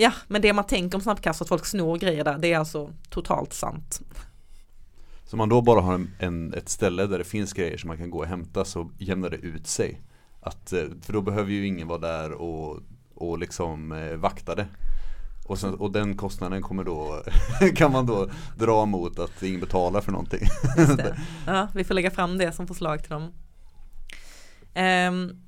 Ja, 0.00 0.12
men 0.28 0.42
det 0.42 0.52
man 0.52 0.64
tänker 0.64 0.98
om 0.98 1.02
snabbkassor, 1.02 1.44
att 1.44 1.48
folk 1.48 1.66
snor 1.66 1.98
grejer 1.98 2.24
där, 2.24 2.38
det 2.38 2.52
är 2.52 2.58
alltså 2.58 2.90
totalt 3.08 3.52
sant. 3.52 4.00
Så 5.24 5.36
man 5.36 5.48
då 5.48 5.62
bara 5.62 5.80
har 5.80 5.94
en, 5.94 6.10
en, 6.18 6.54
ett 6.54 6.68
ställe 6.68 7.06
där 7.06 7.18
det 7.18 7.24
finns 7.24 7.52
grejer 7.52 7.76
som 7.78 7.88
man 7.88 7.96
kan 7.96 8.10
gå 8.10 8.18
och 8.18 8.26
hämta 8.26 8.64
så 8.64 8.90
jämnar 8.98 9.30
det 9.30 9.36
ut 9.36 9.66
sig. 9.66 10.00
Att, 10.40 10.72
eh, 10.72 10.84
för 11.02 11.12
då 11.12 11.20
behöver 11.20 11.52
ju 11.52 11.66
ingen 11.66 11.88
vara 11.88 11.98
där 11.98 12.32
och, 12.32 12.78
och 13.14 13.38
liksom 13.38 13.92
eh, 13.92 14.16
vakta 14.16 14.54
det. 14.54 14.66
Och, 15.46 15.58
sen, 15.58 15.74
och 15.74 15.92
den 15.92 16.16
kostnaden 16.16 16.62
kommer 16.62 16.84
då, 16.84 17.22
kan 17.74 17.92
man 17.92 18.06
då 18.06 18.28
dra 18.56 18.86
mot 18.86 19.18
att 19.18 19.42
ingen 19.42 19.60
betalar 19.60 20.00
för 20.00 20.12
någonting. 20.12 20.46
Ja, 21.46 21.68
vi 21.74 21.84
får 21.84 21.94
lägga 21.94 22.10
fram 22.10 22.38
det 22.38 22.52
som 22.52 22.66
förslag 22.66 23.02
till 23.02 23.10
dem. 23.10 23.32
Ehm, 24.74 25.47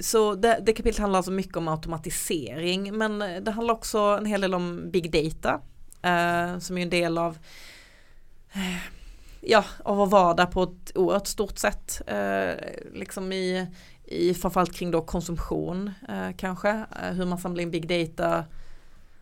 så 0.00 0.34
det, 0.34 0.60
det 0.62 0.72
kapitlet 0.72 0.98
handlar 0.98 1.18
alltså 1.18 1.32
mycket 1.32 1.56
om 1.56 1.68
automatisering 1.68 2.98
men 2.98 3.18
det 3.18 3.50
handlar 3.50 3.74
också 3.74 3.98
en 3.98 4.26
hel 4.26 4.40
del 4.40 4.54
om 4.54 4.90
big 4.90 5.12
data 5.12 5.60
eh, 6.02 6.58
som 6.58 6.78
är 6.78 6.82
en 6.82 6.90
del 6.90 7.18
av 7.18 7.38
eh, 8.52 8.82
ja, 9.40 9.64
av 9.84 9.96
vår 9.96 10.06
vardag 10.06 10.50
på 10.50 10.62
ett 10.62 10.96
oerhört 10.96 11.26
stort 11.26 11.58
sätt. 11.58 12.02
Eh, 12.06 12.52
liksom 12.94 13.32
i, 13.32 13.66
i 14.04 14.34
framförallt 14.34 14.74
kring 14.74 14.90
då 14.90 15.02
konsumtion 15.02 15.90
eh, 16.08 16.36
kanske. 16.36 16.68
Eh, 17.02 17.12
hur 17.12 17.26
man 17.26 17.38
samlar 17.38 17.62
in 17.62 17.70
big 17.70 17.88
data 17.88 18.44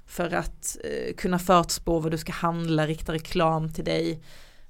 för 0.07 0.35
att 0.35 0.77
eh, 0.85 1.15
kunna 1.15 1.39
förutspå 1.39 1.99
vad 1.99 2.11
du 2.11 2.19
ska 2.19 2.33
handla, 2.33 2.87
rikta 2.87 3.13
reklam 3.13 3.73
till 3.73 3.85
dig, 3.85 4.23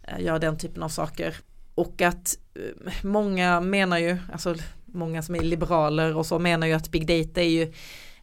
eh, 0.02 0.20
göra 0.20 0.38
den 0.38 0.58
typen 0.58 0.82
av 0.82 0.88
saker. 0.88 1.36
Och 1.74 2.02
att 2.02 2.38
eh, 2.54 2.92
många 3.02 3.60
menar 3.60 3.98
ju, 3.98 4.18
alltså 4.32 4.54
många 4.92 5.22
som 5.22 5.34
är 5.34 5.40
liberaler 5.40 6.16
och 6.16 6.26
så 6.26 6.38
menar 6.38 6.66
ju 6.66 6.72
att 6.72 6.90
big 6.90 7.06
data 7.06 7.42
är 7.42 7.48
ju 7.48 7.72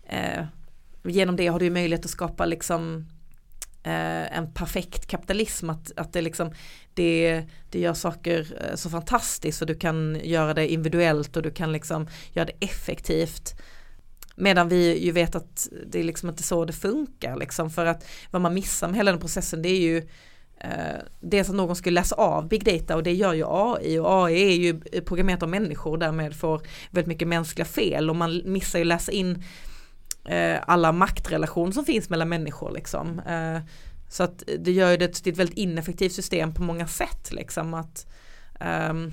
eh, 0.08 0.46
genom 1.04 1.36
det 1.36 1.48
har 1.48 1.60
du 1.60 1.70
möjlighet 1.70 2.06
att 2.06 2.12
skapa 2.12 2.46
liksom 2.46 3.06
eh, 3.84 4.38
en 4.38 4.54
perfekt 4.54 5.08
kapitalism. 5.08 5.70
Att, 5.70 5.92
att 5.96 6.14
det 6.14 6.22
liksom 6.22 6.52
det, 6.94 7.44
det 7.70 7.80
gör 7.80 7.94
saker 7.94 8.58
eh, 8.62 8.76
så 8.76 8.90
fantastiskt 8.90 9.62
och 9.62 9.68
du 9.68 9.76
kan 9.76 10.20
göra 10.24 10.54
det 10.54 10.72
individuellt 10.72 11.38
och 11.38 11.44
du 11.44 11.52
kan 11.52 11.72
liksom 11.72 12.08
göra 12.34 12.46
det 12.46 12.66
effektivt. 12.66 13.62
Medan 14.36 14.70
vi 14.70 15.06
ju 15.06 15.12
vet 15.12 15.36
att 15.36 15.68
det 15.88 16.00
är 16.00 16.04
liksom 16.04 16.30
inte 16.30 16.44
så 16.44 16.66
det 16.66 16.74
funkar 16.74 17.36
liksom. 17.38 17.70
För 17.70 17.86
att 17.86 18.08
vad 18.32 18.42
man 18.42 18.54
missar 18.54 18.88
med 18.88 18.98
hela 18.98 19.12
den 19.12 19.20
processen 19.20 19.62
det 19.62 19.70
är 19.70 19.80
ju 19.80 20.08
eh, 20.60 20.70
Dels 21.20 21.50
att 21.50 21.56
någon 21.56 21.76
skulle 21.76 22.02
läsa 22.02 22.16
av 22.16 22.48
big 22.48 22.64
data 22.66 22.96
och 22.96 23.04
det 23.04 23.14
gör 23.14 23.34
ju 23.34 23.44
AI 23.48 24.00
och 24.00 24.26
AI 24.26 24.42
är 24.42 24.56
ju 24.58 24.80
programmerat 25.02 25.44
av 25.44 25.50
människor 25.50 25.92
och 25.92 26.00
därmed 26.00 26.36
får 26.36 26.62
väldigt 26.92 27.08
mycket 27.08 27.28
mänskliga 27.28 27.66
fel 27.66 28.10
och 28.10 28.16
man 28.16 28.42
missar 28.46 28.80
ju 28.80 28.86
läsa 28.86 29.12
in 29.12 29.44
eh, 30.26 30.58
alla 30.68 30.92
maktrelationer 30.92 31.72
som 31.72 31.86
finns 31.86 32.10
mellan 32.10 32.30
människor 32.30 32.72
liksom. 32.72 33.20
Eh, 33.20 33.60
så 34.10 34.24
att 34.24 34.44
det 34.60 34.72
gör 34.72 34.92
ju 34.92 34.98
det 34.98 35.08
till 35.08 35.32
ett 35.32 35.40
väldigt 35.40 35.58
ineffektivt 35.58 36.12
system 36.14 36.54
på 36.54 36.62
många 36.62 36.88
sätt 36.88 37.32
liksom 37.32 37.74
att 37.74 38.08
ehm, 38.60 39.12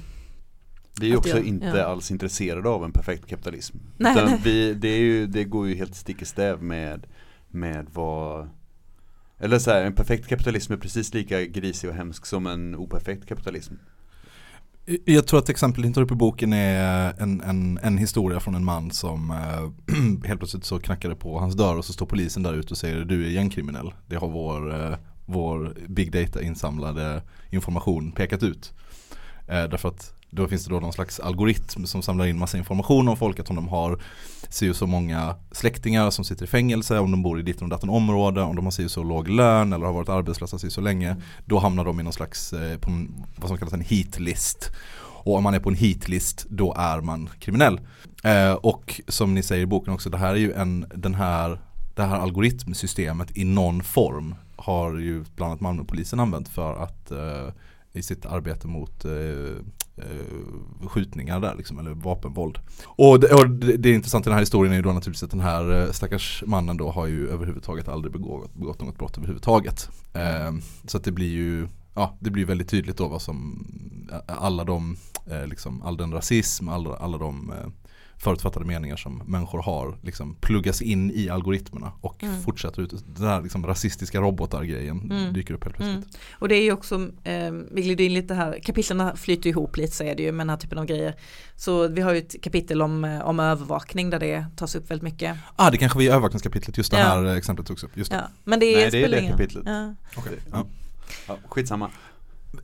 Vi 1.01 1.07
är 1.07 1.11
ju 1.11 1.17
också 1.17 1.29
jag- 1.37 1.47
inte 1.47 1.67
ja. 1.67 1.85
alls 1.85 2.11
intresserade 2.11 2.69
av 2.69 2.85
en 2.85 2.93
perfekt 2.93 3.27
kapitalism. 3.27 3.77
Nej, 3.97 4.15
nej. 4.15 4.41
Vi, 4.45 4.75
det, 4.75 4.97
ju, 4.97 5.27
det 5.27 5.45
går 5.45 5.69
ju 5.69 5.75
helt 5.75 5.95
stick 5.95 6.23
i 6.23 6.25
stäv 6.25 6.63
med, 6.63 7.07
med 7.49 7.87
vad 7.93 8.49
eller 9.43 9.59
så 9.59 9.71
här, 9.71 9.85
en 9.85 9.95
perfekt 9.95 10.29
kapitalism 10.29 10.73
är 10.73 10.77
precis 10.77 11.15
lika 11.15 11.45
grisig 11.45 11.91
och 11.91 11.97
hemsk 11.97 12.27
som 12.27 12.47
en 12.47 12.75
operfekt 12.75 13.27
kapitalism. 13.27 13.75
Jag 15.05 15.27
tror 15.27 15.39
att 15.39 15.49
exempel 15.49 15.85
ni 15.85 15.93
tar 15.93 16.03
upp 16.03 16.11
i 16.11 16.15
boken 16.15 16.53
är 16.53 17.15
en, 17.19 17.41
en, 17.41 17.79
en 17.83 17.99
historia 17.99 18.41
från 18.41 18.55
en 18.55 18.65
man 18.65 18.91
som 18.91 19.31
äh, 19.31 19.95
helt 20.29 20.41
plötsligt 20.41 20.65
så 20.65 20.79
knackar 20.79 21.09
det 21.09 21.15
på 21.15 21.39
hans 21.39 21.55
dörr 21.55 21.77
och 21.77 21.85
så 21.85 21.93
står 21.93 22.07
polisen 22.07 22.43
där 22.43 22.55
ute 22.55 22.71
och 22.71 22.79
säger 22.79 23.05
du 23.05 23.27
är 23.27 23.31
gängkriminell. 23.31 23.95
Det 24.07 24.17
har 24.17 24.29
vår, 24.29 24.75
äh, 24.75 24.99
vår 25.27 25.77
big 25.89 26.13
data 26.13 26.43
insamlade 26.43 27.23
information 27.51 28.13
pekat 28.13 28.43
ut. 28.43 28.73
Äh, 29.47 29.65
därför 29.65 29.89
att 29.89 30.15
då 30.35 30.49
finns 30.49 30.65
det 30.65 30.71
då 30.71 30.81
någon 30.81 30.93
slags 30.93 31.21
algoritm 31.21 31.87
som 31.87 32.03
samlar 32.03 32.27
in 32.27 32.39
massa 32.39 32.59
information 32.59 33.09
om 33.09 33.17
folk 33.17 33.39
att 33.39 33.51
om 33.51 33.57
de 33.57 33.69
har 33.69 33.99
si 34.49 34.71
och 34.71 34.77
så 34.77 34.87
många 34.87 35.35
släktingar 35.51 36.11
som 36.11 36.25
sitter 36.25 36.45
i 36.45 36.49
fängelse, 36.49 36.99
om 36.99 37.11
de 37.11 37.23
bor 37.23 37.41
i 37.41 37.43
ditt 37.43 37.63
och 37.63 37.69
datten 37.69 37.91
område, 37.91 38.43
om 38.43 38.57
de 38.57 38.65
har 38.65 38.73
si 38.73 38.87
och 38.87 38.91
så 38.91 39.03
låg 39.03 39.29
lön 39.29 39.73
eller 39.73 39.87
har 39.87 39.93
varit 39.93 40.09
arbetslösa 40.09 40.59
si 40.59 40.69
och 40.69 40.73
så 40.73 40.81
länge. 40.81 41.17
Då 41.45 41.59
hamnar 41.59 41.85
de 41.85 42.01
i 42.01 42.03
någon 42.03 42.13
slags, 42.13 42.53
eh, 42.53 42.79
på 42.79 42.91
en, 42.91 43.25
vad 43.37 43.49
som 43.49 43.59
kallas 43.59 43.73
en 43.73 43.81
heatlist. 43.81 44.71
Och 45.25 45.37
om 45.37 45.43
man 45.43 45.55
är 45.55 45.61
på 45.61 45.69
en 45.69 45.75
heatlist 45.75 46.47
då 46.49 46.75
är 46.79 47.01
man 47.01 47.29
kriminell. 47.39 47.81
Eh, 48.25 48.53
och 48.53 49.01
som 49.09 49.35
ni 49.35 49.43
säger 49.43 49.63
i 49.63 49.67
boken 49.67 49.95
också, 49.95 50.11
det 50.11 50.19
här 50.19 50.33
är 50.33 50.39
ju 50.39 50.53
en, 50.53 50.87
den 50.95 51.15
här, 51.15 51.61
det 51.95 52.03
här 52.03 52.17
algoritmsystemet 52.17 53.37
i 53.37 53.45
någon 53.45 53.83
form 53.83 54.35
har 54.57 54.99
ju 54.99 55.25
bland 55.37 55.51
annat 55.51 55.61
Malmöpolisen 55.61 56.21
använt 56.21 56.49
för 56.49 56.83
att 56.83 57.11
eh, 57.11 57.55
i 57.93 58.03
sitt 58.03 58.27
arbete 58.27 58.67
mot 58.67 59.05
eh, 59.05 59.13
eh, 59.97 60.89
skjutningar 60.89 61.41
där 61.41 61.55
liksom, 61.55 61.79
eller 61.79 61.91
vapenvåld. 61.91 62.59
Och 62.87 63.21
det, 63.21 63.35
och 63.35 63.51
det, 63.51 63.77
det 63.77 63.89
är 63.89 63.95
i 63.95 64.23
den 64.25 64.33
här 64.33 64.41
historien 64.41 64.73
är 64.73 64.77
ju 64.77 64.83
då 64.83 64.93
naturligtvis 64.93 65.23
att 65.23 65.31
den 65.31 65.41
här 65.41 65.81
eh, 65.81 65.91
stackars 65.91 66.45
mannen 66.47 66.77
då 66.77 66.91
har 66.91 67.07
ju 67.07 67.29
överhuvudtaget 67.29 67.89
aldrig 67.89 68.13
begått, 68.13 68.55
begått 68.55 68.81
något 68.81 68.99
brott 68.99 69.17
överhuvudtaget. 69.17 69.89
Eh, 70.15 70.53
så 70.87 70.97
att 70.97 71.05
det 71.05 71.13
blir 71.13 71.31
ju 71.31 71.69
Ja, 71.95 72.17
det 72.21 72.31
blir 72.31 72.45
väldigt 72.45 72.69
tydligt 72.69 72.97
då 72.97 73.09
vad 73.09 73.23
som 73.23 73.67
eh, 74.13 74.43
alla 74.43 74.65
de, 74.65 74.97
eh, 75.27 75.47
liksom, 75.47 75.83
all 75.83 75.97
den 75.97 76.13
rasism, 76.13 76.69
alla, 76.69 76.97
alla 76.97 77.19
de 77.19 77.51
eh, 77.51 77.82
förutfattade 78.23 78.67
meningar 78.67 78.97
som 78.97 79.23
människor 79.27 79.63
har 79.63 79.99
liksom 80.03 80.35
pluggas 80.41 80.83
in 80.83 81.11
i 81.11 81.29
algoritmerna 81.29 81.93
och 82.01 82.23
Mm. 82.23 82.43
fortsätter 82.43 82.83
ut. 82.83 82.93
Den 83.17 83.27
här 83.29 83.43
liksom, 83.43 83.67
rasistiska 83.67 84.21
robotar-grejen 84.21 85.11
Mm. 85.11 85.33
dyker 85.33 85.55
upp 85.55 85.65
helt 85.65 85.77
plötsligt. 85.77 85.97
Mm. 85.97 86.09
Och 86.39 86.49
det 86.49 86.55
är 86.55 86.63
ju 86.63 86.73
också, 86.73 86.95
eh, 87.25 87.51
vi 87.71 87.83
glider 87.83 88.05
in 88.05 88.15
lite 88.15 88.35
här, 88.35 88.59
kapitlen 88.63 89.17
flyter 89.17 89.51
ihop 89.51 89.77
lite 89.77 89.93
så 89.97 90.05
är 90.05 90.15
det 90.15 90.23
ju 90.23 90.33
med 90.33 90.41
den 90.47 90.51
här 90.51 90.57
typen 90.57 90.79
av 90.79 90.85
grejer. 90.87 91.15
Så 91.57 91.89
vi 91.89 92.01
har 92.01 92.13
ju 92.13 92.19
ett 92.19 92.43
kapitel 92.43 92.83
om, 92.83 93.05
eh, 93.05 93.21
om 93.21 93.41
övervakning 93.41 94.11
där 94.11 94.19
det 94.21 94.47
tas 94.57 94.75
upp 94.75 94.91
väldigt 94.91 95.03
mycket. 95.05 95.37
Ah, 95.57 95.71
det 95.71 95.77
kanske 95.77 95.99
var 95.99 96.03
i 96.03 96.09
övervakningskapitlet, 96.09 96.77
just 96.79 96.91
det 96.91 96.99
Ja. 96.99 97.05
här 97.05 97.25
eh, 97.27 97.37
exemplet 97.37 97.67
togs 97.69 97.85
upp. 97.85 97.97
Just 97.97 98.11
det. 98.11 98.17
Ja, 98.17 98.29
men 98.45 98.61
det, 98.61 98.77
Nej, 98.77 98.91
det 98.91 99.05
är 99.05 99.09
det 99.09 99.29
kapitlet. 99.29 99.63
Ja. 99.67 99.95
Okej. 100.17 100.39
Ja. 100.53 100.67
Ja, 101.29 101.37
skitsamma. 101.49 101.91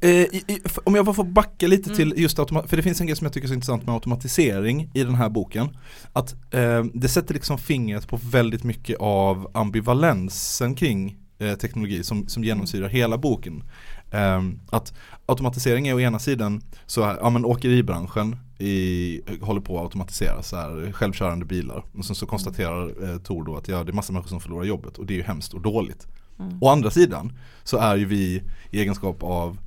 Eh, 0.00 0.10
i, 0.10 0.44
i, 0.48 0.60
f- 0.64 0.78
om 0.84 0.94
jag 0.94 1.04
bara 1.04 1.14
får 1.14 1.24
backa 1.24 1.66
lite 1.66 1.90
Mm. 1.90 1.96
till 1.96 2.14
just 2.22 2.38
automa- 2.38 2.66
för 2.66 2.76
det 2.76 2.82
finns 2.82 3.00
en 3.00 3.06
grej 3.06 3.16
som 3.16 3.24
jag 3.24 3.32
tycker 3.32 3.46
är 3.46 3.48
så 3.48 3.54
intressant 3.54 3.86
med 3.86 3.94
automatisering 3.94 4.90
i 4.94 5.04
den 5.04 5.14
här 5.14 5.28
boken. 5.28 5.68
Att 6.12 6.54
eh, 6.54 6.84
det 6.94 7.08
sätter 7.08 7.34
liksom 7.34 7.58
fingret 7.58 8.08
på 8.08 8.16
väldigt 8.30 8.64
mycket 8.64 8.96
av 9.00 9.50
ambivalensen 9.54 10.74
kring 10.74 11.16
eh, 11.38 11.54
teknologi 11.54 12.02
som, 12.02 12.28
som 12.28 12.44
genomsyrar 12.44 12.88
hela 12.88 13.18
boken. 13.18 13.62
Eh, 14.10 14.42
att 14.70 14.92
automatisering 15.26 15.88
är 15.88 15.94
å 15.94 16.00
ena 16.00 16.18
sidan 16.18 16.62
så 16.86 17.04
här, 17.04 17.16
ja 17.20 17.30
men 17.30 17.44
åkeribranschen 17.44 18.36
i, 18.58 19.20
håller 19.40 19.60
på 19.60 19.76
att 19.78 19.82
automatisera 19.84 20.42
så 20.42 20.56
här, 20.56 20.92
självkörande 20.92 21.44
bilar. 21.44 21.84
Och 21.98 22.04
sen 22.04 22.16
så 22.16 22.26
konstaterar 22.26 23.10
eh, 23.12 23.18
Tor 23.18 23.44
då 23.44 23.56
att 23.56 23.68
ja, 23.68 23.84
det 23.84 23.90
är 23.90 23.94
massa 23.94 24.12
människor 24.12 24.28
som 24.28 24.40
förlorar 24.40 24.64
jobbet 24.64 24.98
och 24.98 25.06
det 25.06 25.14
är 25.14 25.16
ju 25.18 25.22
hemskt 25.22 25.54
och 25.54 25.60
dåligt. 25.60 26.06
Mm. 26.38 26.58
Å 26.62 26.68
andra 26.68 26.90
sidan 26.90 27.32
så 27.64 27.76
är 27.78 27.96
ju 27.96 28.04
vi 28.04 28.42
i 28.70 28.80
egenskap 28.80 29.22
av 29.22 29.58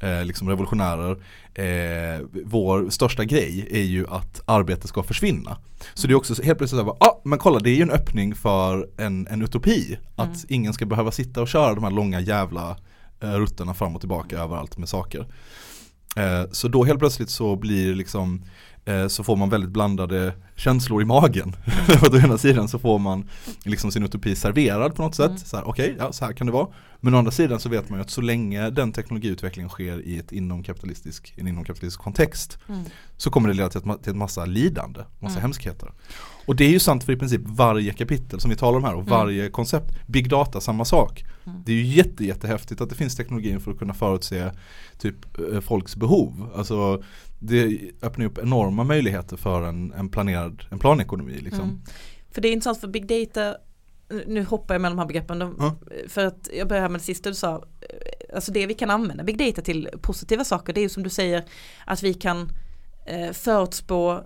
eh, 0.00 0.24
liksom 0.24 0.48
revolutionärer 0.48 1.16
eh, 1.54 2.26
vår 2.44 2.90
största 2.90 3.24
grej 3.24 3.68
är 3.70 3.82
ju 3.82 4.06
att 4.08 4.40
arbete 4.44 4.88
ska 4.88 5.02
försvinna. 5.02 5.56
Så 5.94 6.06
det 6.06 6.12
är 6.12 6.16
också 6.16 6.34
så- 6.34 6.42
helt 6.42 6.58
plötsligt 6.58 6.80
så 6.80 6.84
här, 6.86 6.92
ah, 7.00 7.20
men 7.24 7.38
kolla 7.38 7.58
det 7.58 7.70
är 7.70 7.74
ju 7.76 7.82
en 7.82 7.90
öppning 7.90 8.34
för 8.34 8.88
en, 8.98 9.26
en 9.26 9.42
utopi. 9.42 9.98
Att 10.16 10.26
Mm. 10.26 10.38
ingen 10.48 10.72
ska 10.72 10.86
behöva 10.86 11.10
sitta 11.10 11.42
och 11.42 11.48
köra 11.48 11.74
de 11.74 11.84
här 11.84 11.90
långa 11.90 12.20
jävla 12.20 12.76
eh, 13.20 13.30
rutterna 13.32 13.74
fram 13.74 13.94
och 13.94 14.00
tillbaka 14.00 14.38
överallt 14.38 14.78
med 14.78 14.88
saker. 14.88 15.26
Eh, 16.16 16.44
så 16.52 16.68
då 16.68 16.84
helt 16.84 16.98
plötsligt 16.98 17.30
så 17.30 17.56
blir 17.56 17.94
liksom 17.94 18.44
så 19.08 19.24
får 19.24 19.36
man 19.36 19.48
väldigt 19.50 19.70
blandade 19.70 20.32
känslor 20.56 21.02
i 21.02 21.04
magen. 21.04 21.52
För 21.86 22.06
att 22.06 22.14
å 22.14 22.18
ena 22.18 22.38
sidan 22.38 22.68
så 22.68 22.78
får 22.78 22.98
man 22.98 23.28
liksom 23.64 23.92
sin 23.92 24.04
utopi 24.04 24.36
serverad 24.36 24.94
på 24.94 25.02
något 25.02 25.14
sätt. 25.14 25.26
Mm. 25.26 25.38
Så 25.38 25.56
här, 25.56 25.68
Okej, 25.68 25.96
ja, 25.98 26.12
så 26.12 26.24
här 26.24 26.32
kan 26.32 26.46
det 26.46 26.52
vara. 26.52 26.68
Men 27.00 27.14
å 27.14 27.18
andra 27.18 27.30
sidan 27.32 27.60
så 27.60 27.68
vet 27.68 27.88
man 27.88 27.98
ju 27.98 28.02
att 28.02 28.10
så 28.10 28.20
länge 28.20 28.70
den 28.70 28.92
teknologiutvecklingen 28.92 29.68
sker 29.70 30.00
i 30.06 30.18
ett 30.18 30.32
inomkapitalistisk, 30.32 31.34
en 31.36 31.48
inomkapitalistisk 31.48 32.00
kontext 32.00 32.58
Mm. 32.68 32.80
så 33.16 33.30
kommer 33.30 33.48
det 33.48 33.54
leda 33.54 33.68
till, 33.68 33.90
ett, 33.90 34.02
till 34.02 34.12
en 34.12 34.18
massa 34.18 34.44
lidande, 34.44 35.00
massa 35.18 35.34
Mm. 35.34 35.42
hemskheter. 35.42 35.92
Och 36.46 36.56
det 36.56 36.64
är 36.64 36.70
ju 36.70 36.78
sant 36.78 37.04
för 37.04 37.12
i 37.12 37.16
princip 37.16 37.40
varje 37.44 37.92
kapitel 37.92 38.40
som 38.40 38.50
vi 38.50 38.56
talar 38.56 38.78
om 38.78 38.84
här 38.84 38.94
och 38.94 39.00
Mm. 39.00 39.10
varje 39.10 39.50
koncept. 39.50 39.94
Big 40.06 40.28
data, 40.28 40.60
samma 40.60 40.84
sak. 40.84 41.24
Mm. 41.46 41.58
Det 41.66 41.72
är 41.72 41.76
ju 41.76 41.84
jätte, 41.86 42.24
jättehäftigt 42.24 42.80
att 42.80 42.88
det 42.88 42.94
finns 42.94 43.16
teknologin 43.16 43.60
för 43.60 43.70
att 43.70 43.78
kunna 43.78 43.94
förutse 43.94 44.50
typ 44.98 45.16
eh, 45.52 45.60
folks 45.60 45.96
behov. 45.96 46.48
Alltså 46.56 47.02
det 47.46 47.90
öppnar 48.02 48.26
upp 48.26 48.38
enorma 48.38 48.84
möjligheter 48.84 49.36
för 49.36 49.62
en, 49.62 49.92
en 49.92 50.08
planerad, 50.08 50.64
en 50.70 50.78
planekonomi 50.78 51.38
liksom. 51.38 51.62
Mm. 51.64 51.80
För 52.30 52.40
det 52.40 52.48
är 52.48 52.52
intressant 52.52 52.80
för 52.80 52.88
big 52.88 53.06
data, 53.06 53.56
nu 54.26 54.44
hoppar 54.44 54.74
jag 54.74 54.82
mellan 54.82 54.96
de 54.96 55.00
här 55.02 55.08
begreppen, 55.08 55.38
de, 55.38 55.56
Ja. 55.58 55.76
för 56.08 56.24
att 56.26 56.48
jag 56.58 56.68
börjar 56.68 56.88
med 56.88 57.00
det 57.00 57.04
sista 57.04 57.28
du 57.28 57.34
sa, 57.34 57.64
alltså 58.34 58.52
det 58.52 58.66
vi 58.66 58.74
kan 58.74 58.90
använda 58.90 59.24
big 59.24 59.38
data 59.38 59.62
till 59.62 59.88
positiva 60.02 60.44
saker, 60.44 60.72
det 60.72 60.80
är 60.80 60.82
ju 60.82 60.88
som 60.88 61.02
du 61.02 61.10
säger 61.10 61.44
att 61.86 62.02
vi 62.02 62.14
kan 62.14 62.48
eh, 63.06 63.32
förutspå 63.32 64.24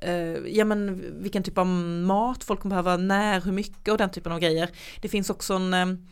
eh, 0.00 0.36
ja 0.46 0.64
men 0.64 1.04
vilken 1.22 1.42
typ 1.42 1.58
av 1.58 1.66
mat 1.66 2.44
folk 2.44 2.60
kommer 2.60 2.82
behöva, 2.82 2.96
när, 2.96 3.40
hur 3.40 3.52
mycket 3.52 3.88
och 3.92 3.98
den 3.98 4.10
typen 4.10 4.32
av 4.32 4.40
grejer. 4.40 4.70
Det 5.00 5.08
finns 5.08 5.30
också 5.30 5.54
en 5.54 6.08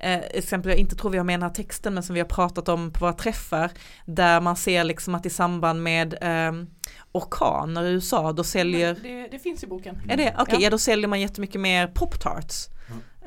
eh, 0.00 0.18
exempel 0.18 0.70
jag 0.70 0.78
inte 0.78 0.96
tror 0.96 1.10
vi 1.10 1.18
har 1.18 1.24
med 1.24 1.34
den 1.34 1.42
här 1.42 1.54
texten 1.54 1.94
men 1.94 2.02
som 2.02 2.14
vi 2.14 2.20
har 2.20 2.28
pratat 2.28 2.68
om 2.68 2.92
på 2.92 3.00
våra 3.00 3.12
träffar 3.12 3.70
där 4.04 4.40
man 4.40 4.56
ser 4.56 4.84
liksom 4.84 5.14
att 5.14 5.26
i 5.26 5.30
samband 5.30 5.82
med 5.82 6.14
eh, 6.20 6.52
orkaner 7.12 7.84
i 7.84 7.90
USA 7.90 8.32
då 8.32 8.44
säljer 8.44 8.96
Det, 9.02 9.28
det 9.30 9.38
finns 9.38 9.64
i 9.64 9.66
boken. 9.66 10.00
är 10.08 10.16
det? 10.16 10.34
Okej, 10.38 10.54
ja. 10.54 10.60
Ja. 10.60 10.70
då 10.70 10.78
säljer 10.78 11.08
man 11.08 11.20
jättemycket 11.20 11.60
mer 11.60 11.86
pop-tarts. 11.86 12.68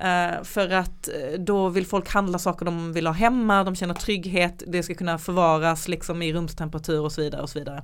Eh, 0.01 0.43
för 0.43 0.69
att 0.69 1.07
eh, 1.07 1.39
då 1.39 1.69
vill 1.69 1.85
folk 1.85 2.09
handla 2.09 2.39
saker 2.39 2.65
de 2.65 2.93
vill 2.93 3.07
ha 3.07 3.13
hemma, 3.13 3.63
de 3.63 3.75
känner 3.75 3.93
trygghet, 3.93 4.63
det 4.67 4.83
ska 4.83 4.95
kunna 4.95 5.17
förvaras 5.17 5.87
liksom 5.87 6.21
i 6.21 6.33
rumstemperatur 6.33 7.01
och 7.01 7.11
så 7.11 7.21
vidare 7.21 7.41
och 7.41 7.49
så 7.49 7.59
vidare. 7.59 7.83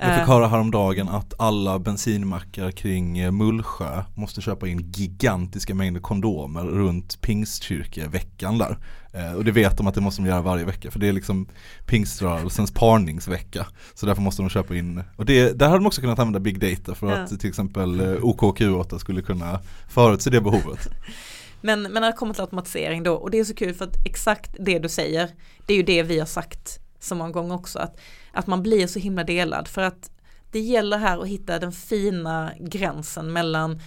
Jag 0.00 0.14
fick 0.14 0.22
Eh, 0.22 0.28
höra 0.28 0.46
häromdagen 0.48 1.08
att 1.08 1.34
alla 1.38 1.78
bensinmackar 1.78 2.70
kring 2.70 3.18
eh, 3.18 3.30
Mullsjö 3.30 4.02
måste 4.14 4.40
köpa 4.40 4.68
in 4.68 4.92
gigantiska 4.92 5.74
mängder 5.74 6.00
kondomer 6.00 6.62
runt 6.62 7.20
pingstkyrkeveckan 7.20 8.58
där. 8.58 8.78
Eh, 9.12 9.32
och 9.32 9.44
det 9.44 9.50
vet 9.52 9.76
de 9.76 9.86
att 9.86 9.94
det 9.94 10.00
måste 10.00 10.22
de 10.22 10.28
göra 10.28 10.42
varje 10.42 10.64
vecka 10.64 10.90
för 10.90 10.98
det 10.98 11.08
är 11.08 11.12
liksom 11.12 11.48
pingströrelsens 11.86 12.70
parningsvecka. 12.70 13.66
Så 13.94 14.06
därför 14.06 14.22
måste 14.22 14.42
de 14.42 14.48
köpa 14.48 14.76
in, 14.76 15.02
och 15.16 15.24
det, 15.24 15.58
där 15.58 15.66
hade 15.66 15.78
de 15.78 15.86
också 15.86 16.00
kunnat 16.00 16.18
använda 16.18 16.40
big 16.40 16.60
data 16.60 16.94
för 16.94 17.10
Ja. 17.10 17.16
att 17.16 17.40
till 17.40 17.48
exempel 17.48 18.00
eh, 18.00 18.04
OKQ8 18.04 18.98
skulle 18.98 19.22
kunna 19.22 19.60
förutse 19.88 20.30
det 20.30 20.40
behovet. 20.40 20.88
Men, 21.60 21.82
men 21.82 21.92
när 21.92 22.06
det 22.06 22.12
kommer 22.12 22.34
till 22.34 22.42
automatisering 22.42 23.02
då, 23.02 23.14
och 23.14 23.30
det 23.30 23.38
är 23.38 23.44
så 23.44 23.54
kul 23.54 23.74
för 23.74 23.84
att 23.84 24.06
exakt 24.06 24.56
det 24.58 24.78
du 24.78 24.88
säger, 24.88 25.30
det 25.66 25.72
är 25.72 25.76
ju 25.76 25.82
det 25.82 26.02
vi 26.02 26.18
har 26.18 26.26
sagt 26.26 26.80
så 27.00 27.14
många 27.14 27.30
gånger 27.30 27.54
också, 27.54 27.78
att, 27.78 27.96
att 28.36 28.46
man 28.46 28.62
blir 28.62 28.86
så 28.86 28.98
himla 28.98 29.24
delad 29.24 29.68
för 29.68 29.82
att 29.82 30.10
det 30.50 30.60
gäller 30.60 30.98
här 30.98 31.18
att 31.22 31.28
hitta 31.28 31.58
den 31.58 31.72
fina 31.72 32.50
gränsen 32.60 33.32
mellan 33.32 33.80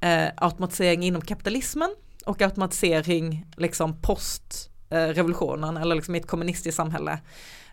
eh, 0.00 0.26
automatisering 0.36 1.02
inom 1.02 1.22
kapitalismen 1.22 1.88
och 2.26 2.42
automatisering 2.42 3.46
liksom 3.56 4.00
post 4.00 4.70
eh, 4.90 4.96
revolutionen 5.06 5.76
eller 5.76 5.94
liksom 5.94 6.14
i 6.14 6.18
ett 6.18 6.26
kommunistiskt 6.26 6.76
samhälle. 6.76 7.18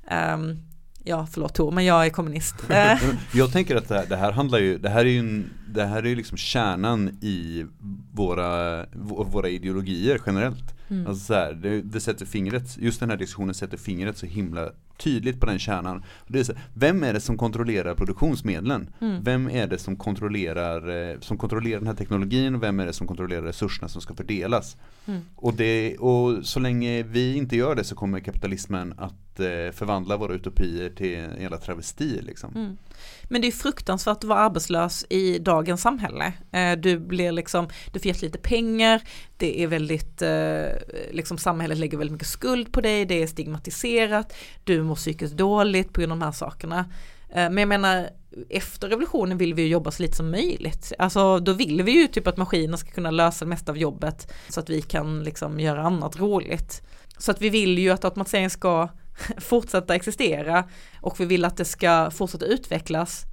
Ehm, 0.07 0.57
ja, 1.03 1.27
förlåt 1.31 1.53
Tor, 1.55 1.71
men 1.71 1.85
jag 1.85 2.05
är 2.05 2.09
kommunist. 2.09 2.55
Eh, 2.69 2.97
Jag 3.33 3.51
tänker 3.51 3.75
att 3.75 3.87
det 3.87 3.95
här, 3.95 4.05
det 4.05 4.15
här 4.17 4.31
handlar 4.31 4.59
ju, 4.59 4.77
det 4.77 4.89
här 4.89 4.99
är 4.99 5.09
ju 5.09 5.19
en, 5.19 5.49
det 5.69 5.85
här 5.85 6.05
är 6.05 6.15
liksom 6.15 6.37
kärnan 6.37 7.09
i 7.21 7.65
våra, 8.13 8.85
vå- 8.85 9.29
våra 9.31 9.49
ideologier 9.49 10.19
generellt. 10.25 10.75
Mm. 10.91 11.07
Alltså 11.07 11.25
så 11.25 11.33
här, 11.33 11.53
det, 11.53 11.81
det 11.81 11.99
sätter 11.99 12.25
fingret, 12.25 12.77
just 12.77 12.99
den 12.99 13.09
här 13.09 13.17
diskussionen 13.17 13.53
sätter 13.53 13.77
fingret 13.77 14.17
så 14.17 14.25
himla 14.25 14.71
tydligt 14.97 15.39
på 15.39 15.45
den 15.45 15.59
kärnan. 15.59 16.03
Det 16.27 16.39
är 16.39 16.43
så, 16.43 16.53
här, 16.53 16.61
vem 16.73 17.03
är 17.03 17.13
det 17.13 17.19
som 17.19 17.37
kontrollerar 17.37 17.95
produktionsmedlen? 17.95 18.89
Mm. 19.01 19.23
Vem 19.23 19.49
är 19.49 19.67
det 19.67 19.77
som 19.77 19.95
kontrollerar, 19.95 21.09
eh, 21.11 21.19
som 21.19 21.37
kontrollerar 21.37 21.79
den 21.79 21.87
här 21.87 21.95
teknologin 21.95 22.55
och 22.55 22.63
vem 22.63 22.79
är 22.79 22.85
det 22.85 22.93
som 22.93 23.07
kontrollerar 23.07 23.41
resurserna 23.41 23.87
som 23.87 24.01
ska 24.01 24.15
fördelas? 24.15 24.77
Mm. 25.05 25.21
Och, 25.35 25.53
det, 25.53 25.97
och 25.97 26.45
så 26.45 26.59
länge 26.59 27.03
vi 27.03 27.35
inte 27.35 27.55
gör 27.55 27.75
det 27.75 27.83
så 27.83 27.95
kommer 27.95 28.19
kapitalismen 28.19 28.93
att 28.97 29.13
eh, 29.39 29.71
förvandla 29.71 30.17
våra 30.17 30.33
utopier 30.33 30.89
till 30.89 31.15
en 31.15 31.41
jävla 31.41 31.57
travesti 31.57 32.21
liksom. 32.21 32.55
Mm. 32.55 32.77
Men 33.23 33.41
det 33.41 33.47
är 33.47 33.51
fruktansvärt 33.51 34.17
att 34.17 34.23
vara 34.23 34.39
arbetslös 34.39 35.05
i 35.09 35.39
dagens 35.39 35.81
samhälle. 35.81 36.33
Eh, 36.51 36.71
Du 36.79 36.99
blir 36.99 37.31
liksom, 37.31 37.69
du 37.93 37.99
får 37.99 38.07
jättelite 38.07 38.37
pengar, 38.37 39.01
det 39.37 39.63
är 39.63 39.67
väldigt, 39.67 40.21
eh, 40.21 40.65
liksom 41.11 41.37
samhället 41.37 41.77
lägger 41.77 41.97
väldigt 41.97 42.13
mycket 42.13 42.27
skuld 42.27 42.73
på 42.73 42.81
dig, 42.81 43.05
det 43.05 43.23
är 43.23 43.27
stigmatiserat, 43.27 44.33
du 44.63 44.83
mår 44.83 44.95
psykiskt 44.95 45.37
dåligt 45.37 45.93
på 45.93 46.01
grund 46.01 46.11
av 46.11 46.19
de 46.19 46.25
här 46.25 46.31
sakerna. 46.31 46.85
Eh, 47.29 47.49
Men 47.49 47.57
jag 47.57 47.67
menar, 47.67 48.09
efter 48.49 48.89
revolutionen 48.89 49.37
vill 49.37 49.53
vi 49.53 49.61
ju 49.61 49.67
jobba 49.67 49.91
så 49.91 50.03
lite 50.03 50.17
som 50.17 50.31
möjligt. 50.31 50.93
Alltså 50.99 51.39
då 51.39 51.53
vill 51.53 51.81
vi 51.83 51.91
ju 51.91 52.07
typ 52.07 52.27
att 52.27 52.37
maskiner 52.37 52.77
ska 52.77 52.91
kunna 52.91 53.11
lösa 53.11 53.45
det 53.45 53.49
mesta 53.49 53.71
av 53.71 53.77
jobbet 53.77 54.33
så 54.49 54.59
att 54.59 54.69
vi 54.69 54.81
kan 54.81 55.23
liksom 55.23 55.59
göra 55.59 55.81
annat 55.81 56.19
roligt. 56.19 56.81
Så 57.17 57.31
att 57.31 57.41
vi 57.41 57.49
vill 57.49 57.79
ju 57.79 57.89
att 57.89 58.05
automatiseringen 58.05 58.49
ska 58.49 58.89
fortsätta 59.37 59.95
existera 59.95 60.69
och 61.01 61.19
vi 61.19 61.25
vill 61.25 61.45
att 61.45 61.57
det 61.57 61.65
ska 61.65 62.11
fortsätta 62.11 62.45
utvecklas 62.45 63.25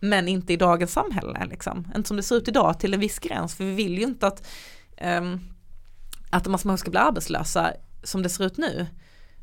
men 0.00 0.28
inte 0.28 0.52
i 0.52 0.56
dagens 0.56 0.92
samhälle 0.92 1.46
liksom. 1.50 1.92
Inte 1.96 2.08
som 2.08 2.16
det 2.16 2.22
ser 2.22 2.36
ut 2.36 2.48
idag 2.48 2.80
till 2.80 2.94
en 2.94 3.00
viss 3.00 3.18
gräns 3.18 3.54
för 3.54 3.64
vi 3.64 3.74
vill 3.74 3.98
ju 3.98 4.04
inte 4.04 4.26
att 4.26 4.46
um, 5.02 5.40
att 6.30 6.46
en 6.46 6.52
massa 6.52 6.68
människor 6.68 6.80
ska 6.80 6.90
bli 6.90 7.00
arbetslösa 7.00 7.72
som 8.02 8.22
det 8.22 8.28
ser 8.28 8.44
ut 8.44 8.56
nu. 8.56 8.86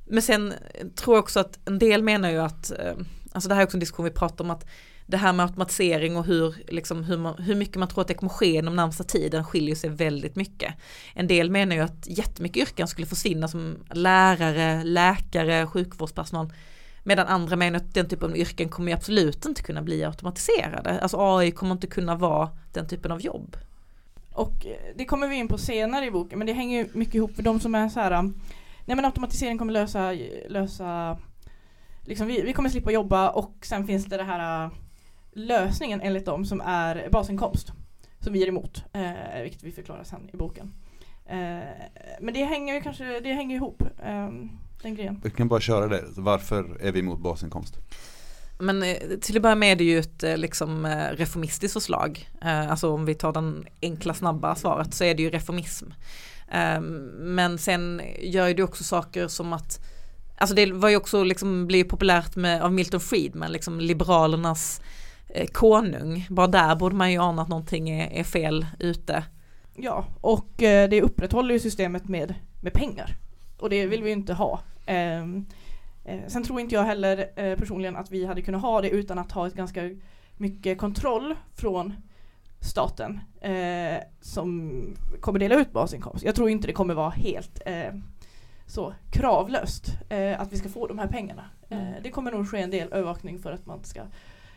Men 0.05 0.21
sen 0.21 0.53
tror 0.95 1.15
jag 1.15 1.23
också 1.23 1.39
att 1.39 1.59
en 1.65 1.79
del 1.79 2.03
menar 2.03 2.29
ju 2.29 2.37
att, 2.37 2.71
ehm, 2.71 3.05
alltså 3.31 3.49
det 3.49 3.55
här 3.55 3.61
är 3.61 3.65
också 3.65 3.77
en 3.77 3.79
diskussion 3.79 4.05
vi 4.05 4.11
pratar 4.11 4.45
om 4.45 4.51
att 4.51 4.65
det 5.07 5.17
här 5.17 5.33
med 5.33 5.43
automatisering 5.43 6.17
och 6.17 6.25
hur, 6.25 6.55
liksom, 6.67 7.03
hur, 7.03 7.17
man, 7.17 7.35
hur 7.37 7.55
mycket 7.55 7.75
man 7.75 7.87
tror 7.87 8.01
att 8.01 8.07
det 8.07 8.13
kommer 8.13 8.29
ske 8.29 8.55
inom 8.55 8.75
närmsta 8.75 9.03
tiden 9.03 9.43
skiljer 9.43 9.75
sig 9.75 9.89
väldigt 9.89 10.35
mycket. 10.35 10.73
En 11.13 11.27
del 11.27 11.51
menar 11.51 11.75
ju 11.75 11.81
att 11.81 12.07
jättemycket 12.07 12.57
yrken 12.57 12.87
skulle 12.87 13.07
försvinna 13.07 13.47
som 13.47 13.77
lärare, 13.91 14.83
läkare, 14.83 15.67
sjukvårdspersonal. 15.67 16.53
Medan 17.03 17.27
andra 17.27 17.55
menar 17.55 17.79
att 17.79 17.93
den 17.93 18.09
typen 18.09 18.29
av 18.29 18.37
yrken 18.37 18.69
kommer 18.69 18.91
ju 18.91 18.97
absolut 18.97 19.45
inte 19.45 19.63
kunna 19.63 19.81
bli 19.81 20.03
automatiserade. 20.05 20.99
Alltså 20.99 21.17
AI 21.19 21.51
kommer 21.51 21.71
inte 21.71 21.87
kunna 21.87 22.15
vara 22.15 22.49
den 22.73 22.87
typen 22.87 23.11
av 23.11 23.21
jobb. 23.21 23.57
Och 24.31 24.65
eh, 24.65 24.95
det 24.95 25.05
kommer 25.05 25.27
vi 25.27 25.35
in 25.35 25.47
på 25.47 25.57
senare 25.57 26.05
i 26.05 26.11
boken 26.11 26.39
men 26.39 26.47
det 26.47 26.53
hänger 26.53 26.83
ju 26.83 26.89
mycket 26.93 27.15
ihop 27.15 27.35
för 27.35 27.43
de 27.43 27.59
som 27.59 27.75
är 27.75 27.89
så 27.89 27.99
här. 27.99 28.11
Um, 28.11 28.41
nej 28.85 28.95
men 28.95 29.05
automatisering 29.05 29.57
kommer 29.57 29.73
lösa, 29.73 30.11
lösa 30.49 31.17
liksom 32.01 32.27
vi, 32.27 32.41
vi 32.41 32.53
kommer 32.53 32.69
slippa 32.69 32.91
jobba 32.91 33.29
och 33.29 33.53
sen 33.61 33.87
finns 33.87 34.05
det 34.05 34.17
det 34.17 34.23
här 34.23 34.65
uh, 34.65 34.71
lösningen 35.35 36.01
enligt 36.01 36.25
dem 36.25 36.45
som 36.45 36.61
är 36.61 37.09
basinkomst. 37.11 37.71
Som 38.19 38.33
vi 38.33 38.43
är 38.43 38.47
emot, 38.47 38.83
eh, 38.93 39.41
vilket 39.41 39.63
vi 39.63 39.71
förklarar 39.71 40.03
sen 40.03 40.29
i 40.33 40.37
boken. 40.37 40.73
Eh, 41.25 41.35
men 42.21 42.33
det 42.33 42.43
hänger 42.43 42.73
ju 42.73 42.81
kanske, 42.81 43.19
det 43.19 43.33
hänger 43.33 43.55
ihop, 43.55 43.81
eh, 44.03 44.29
den 44.81 44.95
grejen. 44.95 45.21
Jag 45.23 45.35
kan 45.35 45.47
bara 45.47 45.59
köra 45.59 45.87
det, 45.87 46.03
varför 46.17 46.77
är 46.81 46.91
vi 46.91 46.99
emot 46.99 47.19
basinkomst? 47.19 47.77
Men 48.59 48.83
eh, 48.83 48.95
till 49.21 49.35
att 49.35 49.41
börja 49.41 49.55
med 49.55 49.71
är 49.71 49.75
det 49.75 49.83
ju 49.83 49.99
ett 49.99 50.23
eh, 50.23 50.37
liksom 50.37 50.85
eh, 50.85 51.07
reformistiskt 51.09 51.73
förslag. 51.73 52.29
Eh, 52.41 52.71
Alltså 52.71 52.93
om 52.93 53.05
vi 53.05 53.15
tar 53.15 53.33
den 53.33 53.65
enkla 53.81 54.13
snabba 54.13 54.55
svaret 54.55 54.93
så 54.93 55.03
är 55.03 55.15
det 55.15 55.23
ju 55.23 55.29
reformism. 55.29 55.85
Eh, 56.51 56.81
Men 57.19 57.57
sen 57.57 58.01
gör 58.19 58.47
ju 58.47 58.53
det 58.53 58.63
också 58.63 58.83
saker 58.83 59.27
som 59.27 59.53
att 59.53 59.79
Alltså 60.37 60.55
det 60.55 60.71
var 60.71 60.89
ju 60.89 60.95
också 60.95 61.23
liksom 61.23 61.67
blev 61.67 61.83
populärt 61.83 62.35
med, 62.35 62.61
av 62.61 62.73
Milton 62.73 62.99
Friedman, 62.99 63.51
liksom 63.51 63.79
liberalernas 63.79 64.79
eh, 64.79 64.85
konung. 65.53 66.27
Bara 66.29 66.47
där 66.47 66.75
borde 66.75 66.95
man 66.95 67.11
ju 67.11 67.19
ana 67.19 67.41
att 67.41 67.47
någonting 67.47 67.89
är, 67.89 68.19
är 68.19 68.23
fel 68.23 68.65
ute. 68.79 69.23
Ja, 69.75 70.05
och 70.21 70.63
eh, 70.63 70.89
det 70.89 71.01
upprätthåller 71.01 71.53
ju 71.53 71.59
systemet 71.59 72.07
med, 72.07 72.33
med 72.61 72.73
pengar. 72.73 73.15
Och 73.59 73.69
det 73.69 73.85
vill 73.85 74.03
vi 74.03 74.09
ju 74.09 74.15
inte 74.15 74.33
ha. 74.33 74.59
Ehm, 74.85 75.45
eh, 76.05 76.19
sen 76.27 76.43
tror 76.43 76.59
inte 76.59 76.75
jag 76.75 76.83
heller 76.83 77.29
eh, 77.35 77.57
personligen 77.57 77.95
att 77.95 78.11
vi 78.11 78.25
hade 78.25 78.41
kunnat 78.41 78.61
ha 78.61 78.81
det 78.81 78.89
utan 78.89 79.17
att 79.17 79.31
ha 79.31 79.47
ett 79.47 79.53
ganska 79.53 79.89
mycket 80.37 80.77
kontroll 80.77 81.35
från 81.53 81.93
staten 82.59 83.19
eh, 83.41 83.97
som 84.21 84.71
kommer 85.19 85.39
dela 85.39 85.55
ut 85.55 85.71
basinkomst. 85.71 86.25
Jag 86.25 86.35
tror 86.35 86.49
inte 86.49 86.67
det 86.67 86.73
kommer 86.73 86.93
vara 86.93 87.09
helt 87.09 87.61
eh, 87.65 87.93
så 88.65 88.93
kravlöst 89.11 89.97
eh, 90.09 90.41
att 90.41 90.53
vi 90.53 90.57
ska 90.57 90.69
få 90.69 90.87
de 90.87 90.99
här 90.99 91.07
pengarna. 91.07 91.45
Mm. 91.69 91.87
Eh, 91.87 91.93
det 92.03 92.09
kommer 92.09 92.31
nog 92.31 92.49
ske 92.49 92.61
en 92.61 92.71
del 92.71 92.93
övervakning 92.93 93.39
för 93.39 93.51
att 93.51 93.65
man 93.65 93.83
ska 93.83 94.01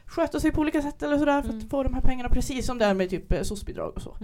sköta 0.08 0.40
sig 0.40 0.52
på 0.52 0.60
olika 0.60 0.82
sätt 0.82 1.02
eller 1.02 1.18
sådär 1.18 1.42
för 1.42 1.48
Mm. 1.48 1.64
att 1.64 1.70
få 1.70 1.82
de 1.82 1.94
här 1.94 2.00
pengarna 2.00 2.28
precis 2.28 2.66
som 2.66 2.78
det 2.78 2.84
är 2.84 2.94
med 2.94 3.10
typ 3.10 3.32
eh, 3.32 3.42
SOS-bidrag 3.42 3.92
och 3.96 4.02
så. 4.02 4.16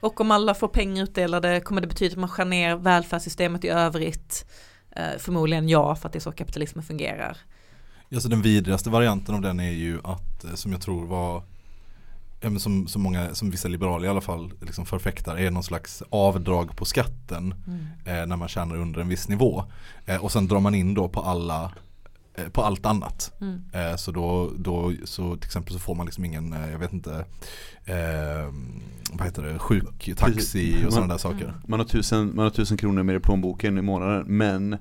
Och 0.00 0.20
om 0.20 0.30
alla 0.30 0.54
får 0.54 0.68
pengar 0.68 1.02
utdelade 1.04 1.60
kommer 1.60 1.80
det 1.80 1.86
betyda 1.86 2.12
att 2.12 2.18
man 2.18 2.28
skär 2.28 2.44
ner 2.44 2.76
välfärdssystemet 2.76 3.64
i 3.64 3.68
övrigt? 3.68 4.46
Eh, 4.90 5.18
Förmodligen 5.18 5.68
ja, 5.68 5.94
för 5.96 6.08
att 6.08 6.12
det 6.12 6.18
är 6.18 6.20
så 6.20 6.32
kapitalismen 6.32 6.84
fungerar. 6.84 7.36
Ja, 8.08 8.20
så 8.20 8.28
den 8.28 8.42
vidrigaste 8.42 8.90
varianten 8.90 9.34
av 9.34 9.40
den 9.40 9.60
är 9.60 9.70
ju 9.70 9.98
att, 10.04 10.44
eh, 10.44 10.54
som 10.54 10.72
jag 10.72 10.80
tror 10.80 11.06
var 11.06 11.42
ja, 12.40 12.50
men 12.50 12.60
som, 12.60 12.86
som, 12.88 13.02
många, 13.02 13.34
som 13.34 13.50
vissa 13.50 13.68
liberaler 13.68 14.06
i 14.06 14.08
alla 14.08 14.20
fall 14.20 14.52
liksom 14.60 14.86
förfäktar 14.86 15.36
är 15.36 15.50
någon 15.50 15.62
slags 15.62 16.02
avdrag 16.10 16.76
på 16.76 16.84
skatten 16.84 17.54
Mm. 17.66 17.86
eh, 18.20 18.26
när 18.26 18.36
man 18.36 18.48
tjänar 18.48 18.76
under 18.76 19.00
en 19.00 19.08
viss 19.08 19.28
nivå. 19.28 19.64
Eh, 20.06 20.24
och 20.24 20.32
sen 20.32 20.48
drar 20.48 20.60
man 20.60 20.74
in 20.74 20.94
då 20.94 21.08
på 21.08 21.20
alla 21.20 21.72
på 22.52 22.62
allt 22.62 22.86
annat. 22.86 23.32
Mm. 23.40 23.62
Eh, 23.72 23.96
så 23.96 24.12
då, 24.12 24.52
då 24.56 24.92
så 25.04 25.36
till 25.36 25.46
exempel 25.46 25.72
så 25.72 25.78
får 25.78 25.94
man 25.94 26.06
liksom 26.06 26.24
ingen, 26.24 26.52
eh, 26.52 26.70
jag 26.72 26.78
vet 26.78 26.92
inte, 26.92 27.24
eh, 27.84 28.52
vad 29.12 29.26
heter 29.26 29.42
det, 29.42 29.58
sjuktaxi 29.58 30.84
och 30.86 30.92
sådana 30.92 31.12
där 31.12 31.18
saker. 31.18 31.54
Man 31.66 31.80
har 31.80 31.86
tusen, 31.86 32.32
man 32.34 32.42
har 32.44 32.50
tusen 32.50 32.76
kronor 32.76 33.02
mer 33.02 33.14
i 33.14 33.20
plånboken 33.20 33.78
i 33.78 33.82
månaden 33.82 34.24
men 34.26 34.72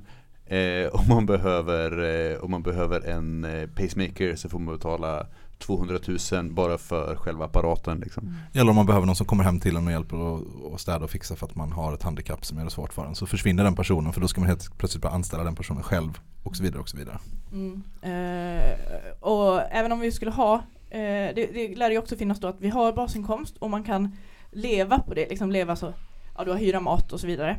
eh, 0.45 0.88
om, 0.91 1.08
man 1.10 1.26
behöver, 1.26 2.03
eh, 2.32 2.38
om 2.38 2.51
man 2.51 2.64
behöver 2.64 3.08
en 3.08 3.45
eh, 3.45 3.68
pacemaker 3.68 4.36
så 4.36 4.49
får 4.49 4.60
man 4.60 4.76
betala 4.76 5.28
200 5.60 5.99
000 6.32 6.51
bara 6.51 6.78
för 6.78 7.16
själva 7.16 7.45
apparaten 7.45 7.99
liksom. 7.99 8.36
Eller 8.53 8.70
om 8.70 8.76
man 8.76 8.86
behöver 8.86 9.05
någon 9.05 9.16
som 9.16 9.26
kommer 9.26 9.43
hem 9.43 9.60
till 9.60 9.76
en 9.76 9.86
och 9.86 9.91
hjälper 9.91 10.36
att 10.36 10.43
att 10.74 10.82
städa 10.82 11.03
och 11.03 11.10
fixa 11.10 11.36
för 11.36 11.45
att 11.45 11.55
man 11.55 11.72
har 11.72 11.93
ett 11.93 12.03
handikapp 12.03 12.45
som 12.45 12.58
gör 12.58 12.66
det 12.66 12.72
svårt 12.72 12.93
för 12.93 13.05
en. 13.05 13.16
Så 13.16 13.26
försvinner 13.26 13.64
den 13.64 13.76
personen 13.76 14.14
för 14.14 14.22
då 14.22 14.28
ska 14.28 14.41
man 14.41 14.47
helt 14.47 14.78
plötsligt 14.78 15.01
börja 15.01 15.16
anställa 15.16 15.43
den 15.43 15.55
personen 15.55 15.84
själv 15.84 16.20
och 16.43 16.55
så 16.55 16.64
vidare 16.64 16.82
och 16.82 16.89
så 16.89 16.97
vidare. 16.97 17.20
Mm. 17.51 17.84
Eh, 18.01 18.72
och 19.20 19.62
även 19.72 19.91
om 19.91 19.99
vi 19.99 20.12
skulle 20.12 20.32
ha, 20.32 20.55
eh, 20.89 20.99
det, 21.36 21.53
det 21.53 21.76
lär 21.76 21.91
ju 21.91 21.97
också 21.97 22.16
finnas 22.16 22.39
då 22.39 22.47
att 22.47 22.62
vi 22.62 22.70
har 22.70 22.93
basinkomst 22.93 23.58
och 23.58 23.70
man 23.70 23.84
kan 23.84 24.18
leva 24.51 24.99
på 24.99 25.14
det, 25.14 25.30
liksom 25.30 25.51
leva 25.51 25.76
så, 25.76 25.93
ja 26.38 26.43
du 26.43 26.51
har 26.51 26.58
hyra, 26.58 26.80
mat 26.80 27.14
och 27.14 27.20
så 27.20 27.28
vidare. 27.28 27.58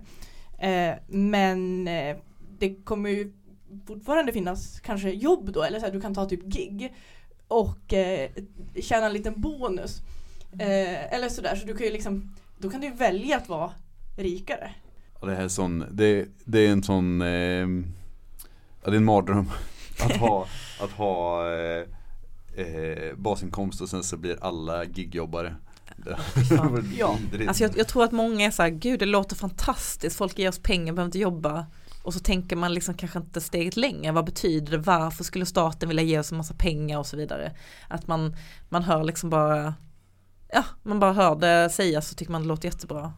Eh, 0.58 0.94
men 1.08 1.88
eh, 1.88 2.16
det 2.58 2.74
kommer 2.84 3.10
ju 3.10 3.32
fortfarande 3.86 4.32
finnas 4.32 4.80
kanske 4.80 5.10
jobb 5.10 5.52
då, 5.52 5.62
eller 5.62 5.78
så 5.78 5.86
här, 5.86 5.92
du 5.92 6.00
kan 6.00 6.14
ta 6.14 6.24
typ 6.24 6.44
gig 6.44 6.94
och 7.48 7.92
eh, 7.92 8.30
tjäna 8.82 9.06
en 9.06 9.12
liten 9.12 9.40
bonus. 9.40 10.02
Eh, 10.52 11.14
eller 11.14 11.28
sådär, 11.28 11.56
så 11.56 11.66
du 11.66 11.76
kan 11.76 11.86
ju 11.86 11.92
liksom, 11.92 12.34
då 12.58 12.70
kan 12.70 12.80
du 12.80 12.90
välja 12.90 13.36
att 13.36 13.48
vara 13.48 13.70
rikare. 14.16 14.70
Det 15.20 15.34
här 15.34 15.44
är 15.44 15.48
sån, 15.48 15.84
det, 15.90 16.28
det 16.44 16.66
är 16.66 16.72
en 16.72 16.82
sån, 16.82 17.22
eh, 17.22 17.28
ja 17.28 18.90
det 18.90 18.90
är 18.90 18.96
en 18.96 19.04
mardröm 19.04 19.50
att 20.04 20.16
ha, 20.16 20.46
att 20.80 20.90
ha 20.90 21.46
eh, 21.54 21.84
eh, 22.56 23.14
basinkomst 23.16 23.80
och 23.80 23.88
sen 23.88 24.04
så 24.04 24.16
blir 24.16 24.44
alla 24.44 24.84
gigjobbare. 24.84 25.56
Ja. 26.98 27.18
Alltså 27.48 27.62
jag, 27.62 27.78
jag 27.78 27.88
tror 27.88 28.04
att 28.04 28.12
många 28.12 28.46
är 28.46 28.50
så 28.50 28.62
här, 28.62 28.70
gud 28.70 28.98
det 28.98 29.06
låter 29.06 29.36
fantastiskt, 29.36 30.16
folk 30.16 30.38
ger 30.38 30.48
oss 30.48 30.58
pengar, 30.58 30.92
behöver 30.92 31.08
inte 31.08 31.18
jobba. 31.18 31.66
Och 32.02 32.14
så 32.14 32.20
tänker 32.20 32.56
man 32.56 32.74
liksom 32.74 32.94
kanske 32.94 33.18
inte 33.18 33.40
steget 33.40 33.76
längre, 33.76 34.12
vad 34.12 34.24
betyder 34.24 34.72
det, 34.72 34.78
varför 34.78 35.24
skulle 35.24 35.46
staten 35.46 35.88
vilja 35.88 36.02
ge 36.02 36.18
oss 36.18 36.32
en 36.32 36.38
massa 36.38 36.54
pengar 36.54 36.98
och 36.98 37.06
så 37.06 37.16
vidare. 37.16 37.52
Att 37.88 38.06
man, 38.06 38.36
man 38.68 38.82
hör 38.82 39.04
liksom 39.04 39.30
bara, 39.30 39.74
ja 40.52 40.64
man 40.82 41.00
bara 41.00 41.12
hör 41.12 41.36
det 41.36 41.70
sägas 41.70 42.08
så 42.08 42.14
tycker 42.14 42.32
man 42.32 42.42
det 42.42 42.48
låter 42.48 42.68
jättebra. 42.68 43.12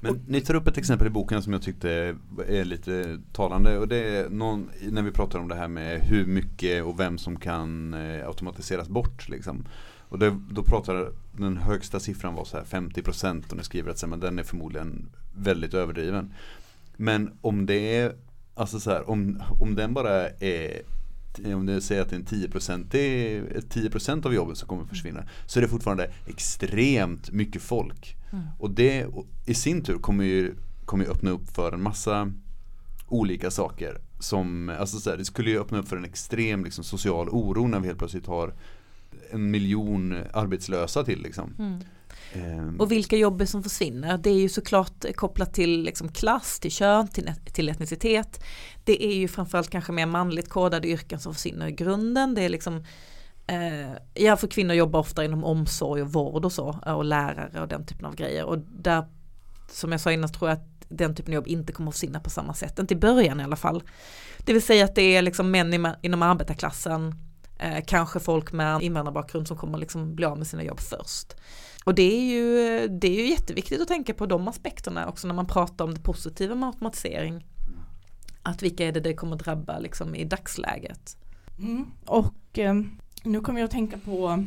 Men 0.00 0.24
ni 0.26 0.40
tar 0.40 0.54
upp 0.54 0.66
ett 0.66 0.78
exempel 0.78 1.06
i 1.06 1.10
boken 1.10 1.42
som 1.42 1.52
jag 1.52 1.62
tyckte 1.62 2.16
är 2.48 2.64
lite 2.64 3.18
talande 3.32 3.78
och 3.78 3.88
det 3.88 4.16
är 4.16 4.28
någon, 4.28 4.70
när 4.90 5.02
vi 5.02 5.10
pratar 5.10 5.38
om 5.38 5.48
det 5.48 5.54
här 5.54 5.68
med 5.68 6.00
hur 6.00 6.26
mycket 6.26 6.84
och 6.84 7.00
vem 7.00 7.18
som 7.18 7.40
kan 7.40 7.94
eh, 7.94 8.26
automatiseras 8.26 8.88
bort 8.88 9.28
liksom. 9.28 9.66
Och 10.08 10.18
det, 10.18 10.38
då 10.50 10.62
pratar 10.62 11.12
den 11.32 11.56
högsta 11.56 12.00
siffran 12.00 12.34
var 12.34 12.44
så 12.44 12.56
här 12.56 12.64
50% 12.64 13.50
och 13.50 13.56
ni 13.56 13.64
skriver 13.64 13.90
att 13.90 14.08
men 14.08 14.20
den 14.20 14.38
är 14.38 14.42
förmodligen 14.42 15.08
väldigt 15.34 15.74
överdriven. 15.74 16.32
Men 17.00 17.38
om 17.40 17.66
det 17.66 17.96
är, 17.96 18.16
alltså 18.54 18.80
så 18.80 18.90
här, 18.90 19.10
om, 19.10 19.42
om 19.60 19.74
den 19.74 19.94
bara 19.94 20.28
är 20.28 20.82
om 21.54 21.66
det 21.66 21.80
säger 21.80 22.02
att 22.02 22.08
det 22.10 22.16
är 22.16 22.20
en 22.20 22.50
10% 22.50 22.86
det 22.90 22.98
är 23.36 23.42
10% 23.42 24.26
av 24.26 24.34
jobbet 24.34 24.58
som 24.58 24.68
kommer 24.68 24.84
försvinna 24.84 25.24
så 25.46 25.58
är 25.58 25.62
det 25.62 25.68
fortfarande 25.68 26.10
extremt 26.26 27.30
mycket 27.30 27.62
folk. 27.62 28.16
Och 28.58 28.70
det 28.70 29.06
i 29.46 29.54
sin 29.54 29.82
tur 29.84 29.98
kommer 29.98 30.24
ju, 30.24 30.54
kommer 30.84 31.04
ju 31.04 31.10
öppna 31.10 31.30
upp 31.30 31.50
för 31.54 31.72
en 31.72 31.82
massa 31.82 32.32
olika 33.08 33.50
saker. 33.50 34.00
Som, 34.18 34.68
alltså 34.78 34.98
så 34.98 35.10
här, 35.10 35.16
det 35.16 35.24
skulle 35.24 35.50
ju 35.50 35.60
öppna 35.60 35.78
upp 35.78 35.88
för 35.88 35.96
en 35.96 36.04
extrem 36.04 36.64
liksom, 36.64 36.84
social 36.84 37.28
oro 37.28 37.66
när 37.66 37.80
vi 37.80 37.86
helt 37.86 37.98
plötsligt 37.98 38.26
har 38.26 38.54
en 39.30 39.50
miljon 39.50 40.16
arbetslösa 40.32 41.04
till 41.04 41.22
liksom. 41.22 41.54
Ehm, 41.58 41.80
Ehm. 42.32 42.80
Och 42.80 42.92
vilka 42.92 43.16
jobb 43.16 43.40
är 43.40 43.46
som 43.46 43.62
försvinner? 43.62 44.18
Det 44.18 44.30
är 44.30 44.40
ju 44.40 44.48
såklart 44.48 45.16
kopplat 45.16 45.54
till 45.54 45.82
liksom 45.82 46.08
klass, 46.08 46.60
till 46.60 46.70
kön, 46.70 47.08
till, 47.08 47.32
till 47.52 47.68
etnicitet. 47.68 48.44
Det 48.84 49.04
är 49.04 49.14
ju 49.14 49.28
framförallt 49.28 49.70
kanske 49.70 49.92
mer 49.92 50.06
manligt 50.06 50.48
kodade 50.48 50.88
yrken 50.88 51.20
som 51.20 51.34
försvinner 51.34 51.66
i 51.66 51.72
grunden. 51.72 52.34
Det 52.34 52.42
är 52.42 52.48
liksom 52.48 52.84
eh, 53.46 53.92
Ja, 54.14 54.36
för 54.36 54.46
kvinnor 54.46 54.74
jobbar 54.74 55.00
ofta 55.00 55.24
inom 55.24 55.44
omsorg 55.44 56.02
och 56.02 56.12
vård 56.12 56.44
och 56.44 56.52
så. 56.52 56.78
Och 56.86 57.04
lärare 57.04 57.60
och 57.60 57.68
den 57.68 57.86
typen 57.86 58.06
av 58.06 58.14
grejer. 58.14 58.44
Och 58.44 58.58
där, 58.58 59.04
som 59.70 59.92
jag 59.92 60.00
sa 60.00 60.12
innan, 60.12 60.32
tror 60.32 60.50
jag 60.50 60.56
att 60.58 60.78
den 60.88 61.14
typen 61.14 61.32
av 61.32 61.34
jobb 61.34 61.46
inte 61.46 61.72
kommer 61.72 61.88
att 61.88 61.94
försvinna 61.94 62.20
på 62.20 62.30
samma 62.30 62.54
sätt. 62.54 62.78
Inte 62.78 62.94
i 62.94 62.96
början 62.96 63.40
i 63.40 63.44
alla 63.44 63.56
fall. 63.56 63.82
Det 64.38 64.52
vill 64.52 64.62
säga 64.62 64.84
att 64.84 64.94
det 64.94 65.16
är 65.16 65.22
liksom 65.22 65.50
män 65.50 65.94
inom 66.02 66.22
arbetarklassen. 66.22 67.14
Eh, 67.58 67.84
kanske 67.86 68.20
folk 68.20 68.52
med 68.52 68.82
invandrarbakgrund 68.82 69.48
som 69.48 69.56
kommer 69.56 69.78
liksom 69.78 70.14
bli 70.14 70.26
av 70.26 70.38
med 70.38 70.46
sina 70.46 70.62
jobb 70.62 70.80
först. 70.80 71.34
Och 71.88 71.94
det 71.94 72.02
är, 72.02 72.20
ju, 72.20 72.88
det 72.88 73.08
är 73.08 73.22
ju 73.22 73.30
jätteviktigt 73.30 73.80
att 73.80 73.88
tänka 73.88 74.14
på 74.14 74.26
de 74.26 74.48
aspekterna 74.48 75.08
också 75.08 75.26
när 75.26 75.34
man 75.34 75.46
pratar 75.46 75.84
om 75.84 75.94
det 75.94 76.00
positiva 76.00 76.54
med 76.54 76.66
automatisering. 76.66 77.46
Att 78.42 78.62
vilka 78.62 78.84
är 78.84 78.92
det 78.92 79.00
det 79.00 79.14
kommer 79.14 79.36
drabba 79.36 79.78
liksom 79.78 80.14
i 80.14 80.24
dagsläget. 80.24 81.16
Mm. 81.58 81.86
Och 82.06 82.58
eh, 82.58 82.74
nu 83.22 83.40
kommer 83.40 83.60
jag 83.60 83.64
att 83.64 83.70
tänka 83.70 83.98
på 83.98 84.44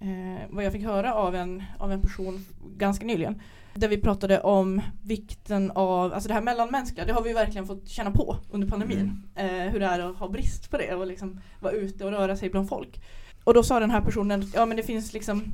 eh, 0.00 0.48
vad 0.50 0.64
jag 0.64 0.72
fick 0.72 0.84
höra 0.84 1.14
av 1.14 1.34
en, 1.34 1.62
av 1.78 1.92
en 1.92 2.02
person 2.02 2.44
ganska 2.76 3.06
nyligen. 3.06 3.42
Där 3.74 3.88
vi 3.88 3.98
pratade 3.98 4.40
om 4.40 4.80
vikten 5.02 5.70
av, 5.70 6.12
alltså 6.12 6.28
det 6.28 6.34
här 6.34 6.42
mellanmänskliga, 6.42 7.06
det 7.06 7.12
har 7.12 7.22
vi 7.22 7.32
verkligen 7.32 7.66
fått 7.66 7.88
känna 7.88 8.10
på 8.10 8.36
under 8.50 8.68
pandemin. 8.68 9.22
Eh, 9.34 9.46
hur 9.46 9.80
det 9.80 9.86
är 9.86 10.10
att 10.10 10.16
ha 10.16 10.28
brist 10.28 10.70
på 10.70 10.76
det 10.76 10.94
och 10.94 11.06
liksom 11.06 11.40
vara 11.60 11.72
ute 11.72 12.04
och 12.04 12.10
röra 12.10 12.36
sig 12.36 12.50
bland 12.50 12.68
folk. 12.68 13.00
Och 13.44 13.54
då 13.54 13.62
sa 13.62 13.80
den 13.80 13.90
här 13.90 14.00
personen, 14.00 14.50
ja 14.54 14.66
men 14.66 14.76
det 14.76 14.82
finns 14.82 15.12
liksom 15.12 15.52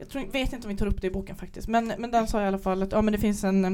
jag 0.00 0.08
tror, 0.08 0.26
vet 0.32 0.52
inte 0.52 0.66
om 0.66 0.72
vi 0.72 0.78
tar 0.78 0.86
upp 0.86 1.00
det 1.00 1.06
i 1.06 1.10
boken 1.10 1.36
faktiskt, 1.36 1.68
men, 1.68 1.92
men 1.98 2.10
den 2.10 2.26
sa 2.26 2.42
i 2.42 2.46
alla 2.46 2.58
fall 2.58 2.82
att 2.82 2.92
ja, 2.92 3.02
men 3.02 3.12
det 3.12 3.18
finns 3.18 3.44
en 3.44 3.64
eh, 3.64 3.70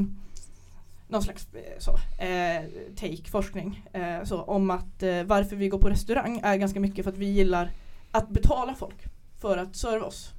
någon 1.09 1.23
slags 1.23 1.49
eh, 1.55 1.79
så, 1.79 1.91
eh, 2.25 2.65
take, 2.97 3.31
forskning 3.31 3.89
eh, 3.93 4.25
så, 4.25 4.43
om 4.43 4.71
att 4.71 5.03
eh, 5.03 5.23
varför 5.23 5.57
vi 5.57 5.69
går 5.69 5.79
på 5.79 5.89
restaurang 5.89 6.41
är 6.43 6.57
ganska 6.57 6.81
mycket 6.81 7.05
för 7.05 7.13
att 7.13 7.19
vi 7.19 7.27
gillar 7.27 7.71
att 8.11 8.29
betala 8.29 8.75
folk 8.75 9.05
för 9.41 9.57
att 9.57 9.77
serva 9.77 10.07
oss. 10.07 10.33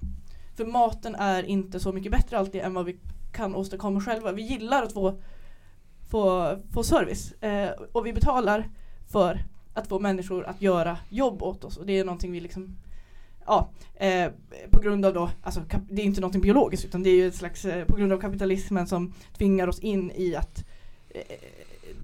För 0.55 0.65
maten 0.65 1.15
är 1.15 1.43
inte 1.43 1.79
så 1.79 1.91
mycket 1.91 2.11
bättre 2.11 2.38
alltid 2.38 2.61
än 2.61 2.73
vad 2.73 2.85
vi 2.85 2.97
kan 3.31 3.55
åstadkomma 3.55 4.01
själva. 4.01 4.31
Vi 4.31 4.41
gillar 4.41 4.83
att 4.83 4.93
få, 4.93 5.21
få, 6.09 6.55
få 6.73 6.83
service 6.83 7.31
eh, 7.31 7.69
och 7.91 8.05
vi 8.05 8.13
betalar 8.13 8.69
för 9.11 9.43
att 9.73 9.88
få 9.88 9.99
människor 9.99 10.45
att 10.45 10.61
göra 10.61 10.97
jobb 11.09 11.43
åt 11.43 11.63
oss 11.63 11.77
och 11.77 11.85
det 11.85 11.99
är 11.99 12.05
någonting 12.05 12.31
vi 12.31 12.39
liksom 12.39 12.77
Ja, 13.47 13.69
eh, 13.95 14.31
på 14.71 14.81
grund 14.81 15.05
av 15.05 15.13
då, 15.13 15.29
alltså 15.43 15.61
det 15.89 16.01
är 16.01 16.05
inte 16.05 16.21
någonting 16.21 16.41
biologiskt 16.41 16.85
utan 16.85 17.03
det 17.03 17.09
är 17.09 17.15
ju 17.15 17.27
ett 17.27 17.35
slags, 17.35 17.65
eh, 17.65 17.85
på 17.85 17.95
grund 17.95 18.13
av 18.13 18.19
kapitalismen 18.19 18.87
som 18.87 19.13
tvingar 19.37 19.67
oss 19.67 19.79
in 19.79 20.11
i 20.15 20.35
att 20.35 20.65
eh, 21.09 21.21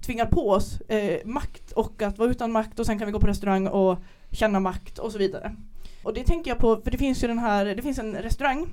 tvingar 0.02 0.26
på 0.26 0.50
oss 0.50 0.80
eh, 0.80 1.26
makt 1.26 1.72
och 1.72 2.02
att 2.02 2.18
vara 2.18 2.30
utan 2.30 2.52
makt 2.52 2.78
och 2.78 2.86
sen 2.86 2.98
kan 2.98 3.06
vi 3.06 3.12
gå 3.12 3.20
på 3.20 3.26
restaurang 3.26 3.66
och 3.66 3.98
känna 4.30 4.60
makt 4.60 4.98
och 4.98 5.12
så 5.12 5.18
vidare. 5.18 5.56
Och 6.02 6.14
det 6.14 6.24
tänker 6.24 6.50
jag 6.50 6.58
på, 6.58 6.76
för 6.76 6.90
det 6.90 6.98
finns 6.98 7.24
ju 7.24 7.28
den 7.28 7.38
här, 7.38 7.64
det 7.64 7.82
finns 7.82 7.98
en 7.98 8.14
restaurang 8.14 8.66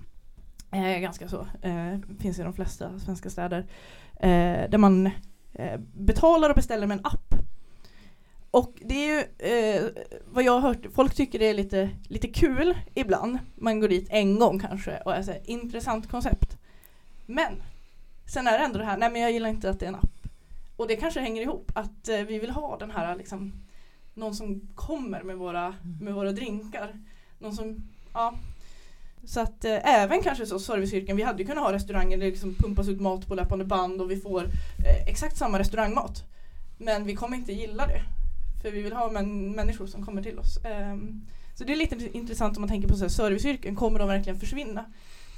eh, 0.72 1.00
ganska 1.00 1.28
så, 1.28 1.48
eh, 1.62 1.98
finns 2.20 2.40
i 2.40 2.44
de 2.44 2.54
flesta 2.54 3.00
svenska 3.00 3.30
städer 3.30 3.60
eh, 4.20 4.70
där 4.70 4.78
man 4.78 5.06
eh, 5.54 5.80
betalar 5.94 6.50
och 6.50 6.56
beställer 6.56 6.88
med 6.88 6.98
en 6.98 7.06
app. 7.06 7.36
Och 8.52 8.74
det 8.82 8.96
är 8.96 9.08
ju 9.08 9.20
eh, 9.52 9.84
vad 10.26 10.44
jag 10.44 10.52
har 10.52 10.60
hört, 10.60 10.86
folk 10.94 11.16
tycker 11.16 11.40
det 11.40 11.46
är 11.46 11.54
lite, 11.54 11.90
lite 12.04 12.28
kul 12.28 12.78
ibland. 12.94 13.40
Man 13.56 13.80
går 13.80 13.88
dit 13.88 14.08
en 14.10 14.40
gång 14.40 14.60
kanske 14.60 14.98
och 14.98 15.16
är 15.16 15.24
så 15.24 15.32
här, 15.32 15.42
intressant 15.44 16.10
koncept. 16.10 16.58
Men 17.26 17.64
sen 18.26 18.48
är 18.48 18.60
det 18.60 18.66
ändå 18.66 18.80
det 18.80 18.86
här, 18.86 18.98
nej 18.98 19.12
men 19.12 19.22
jag 19.22 19.32
gillar 19.32 19.50
inte 19.50 19.70
att 19.70 19.80
det 19.80 19.86
är 19.86 19.90
en 19.90 19.96
app. 19.96 20.28
Och 20.76 20.88
det 20.88 20.96
kanske 20.96 21.20
hänger 21.20 21.42
ihop 21.42 21.72
att 21.76 22.10
eh, 22.10 22.18
vi 22.18 22.40
vill 22.40 22.50
ha 22.50 22.78
den 22.78 22.92
här 22.92 23.16
liksom 23.16 23.54
någon 24.14 24.36
som 24.36 24.62
kommer 24.76 25.24
med 25.24 25.38
våra, 25.38 25.76
med 26.02 26.14
våra 26.14 26.32
drinkar. 26.32 26.96
Någon 27.40 27.56
som, 27.56 27.90
ja. 28.14 28.34
Så 29.24 29.40
att 29.40 29.66
eh, 29.66 29.88
även 29.88 30.22
kanske 30.22 30.46
så 30.46 30.60
serviceyrken, 30.60 31.18
vi 31.18 31.24
hade 31.24 31.42
ju 31.42 31.48
kunnat 31.48 31.64
ha 31.64 31.74
restauranger 31.74 32.18
där 32.18 32.26
det 32.26 32.32
liksom 32.32 32.56
pumpas 32.56 32.88
ut 32.88 33.02
mat 33.02 33.28
på 33.28 33.36
löpande 33.36 33.66
band 33.66 34.02
och 34.02 34.12
vi 34.12 34.18
får 34.18 34.44
eh, 34.44 35.08
exakt 35.08 35.38
samma 35.38 35.60
restaurangmat. 35.60 36.24
Men 36.78 37.06
vi 37.06 37.16
kommer 37.16 37.38
inte 37.38 37.54
gilla 37.54 37.88
det. 37.88 38.02
För 38.62 38.72
vi 38.72 38.82
vill 38.82 38.94
ha 38.94 39.12
män, 39.12 39.52
människor 39.52 39.88
som 39.88 40.06
kommer 40.06 40.24
till 40.24 40.40
oss. 40.40 40.58
Ehm, 40.66 41.22
så 41.56 41.64
det 41.64 41.74
är 41.74 41.78
lite 41.78 42.18
intressant 42.18 42.58
om 42.58 42.62
man 42.62 42.70
tänker 42.70 42.88
på 42.88 42.96
så 42.96 43.04
här, 43.04 43.10
serviceyrken, 43.10 43.76
kommer 43.76 44.00
de 44.00 44.08
verkligen 44.08 44.40
försvinna? 44.40 44.86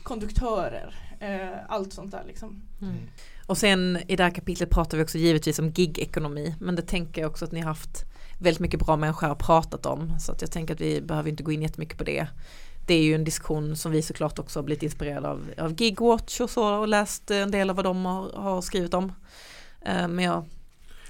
Konduktörer, 0.03 0.95
eh, 1.19 1.59
allt 1.67 1.93
sånt 1.93 2.11
där 2.11 2.23
liksom. 2.27 2.61
Och 3.47 3.57
sen 3.57 3.99
i 4.07 4.15
det 4.15 4.23
här 4.23 4.31
kapitlet 4.31 4.69
pratar 4.69 4.97
vi 4.97 5.03
också 5.03 5.17
givetvis 5.17 5.59
om 5.59 5.71
gig-ekonomi. 5.71 6.55
Men 6.59 6.75
det 6.75 6.81
tänker 6.81 7.21
jag 7.21 7.31
också 7.31 7.45
att 7.45 7.51
ni 7.51 7.59
har 7.59 7.67
haft 7.67 8.05
väldigt 8.39 8.59
mycket 8.59 8.79
bra 8.79 8.95
människor 8.95 9.27
har 9.27 9.35
pratat 9.35 9.85
om. 9.85 10.19
Så 10.19 10.31
att 10.31 10.41
jag 10.41 10.51
tänker 10.51 10.73
att 10.73 10.81
vi 10.81 11.01
behöver 11.01 11.29
inte 11.29 11.43
gå 11.43 11.51
in 11.51 11.61
jättemycket 11.61 11.97
på 11.97 12.03
det. 12.03 12.27
Det 12.87 12.93
är 12.93 13.03
ju 13.03 13.15
en 13.15 13.23
diskussion 13.23 13.75
som 13.75 13.91
vi 13.91 14.01
såklart 14.01 14.39
också 14.39 14.59
har 14.59 14.63
blivit 14.63 14.83
inspirerade 14.83 15.29
av, 15.29 15.51
av 15.57 15.81
Gigwatch 15.81 16.41
och 16.41 16.49
så 16.49 16.75
och 16.75 16.87
läst 16.87 17.31
en 17.31 17.51
del 17.51 17.69
av 17.69 17.75
vad 17.75 17.85
de 17.85 18.05
har, 18.05 18.31
har 18.33 18.61
skrivit 18.61 18.93
om. 18.93 19.11
Eh, 19.81 20.07
Men 20.07 20.25
jag, 20.25 20.45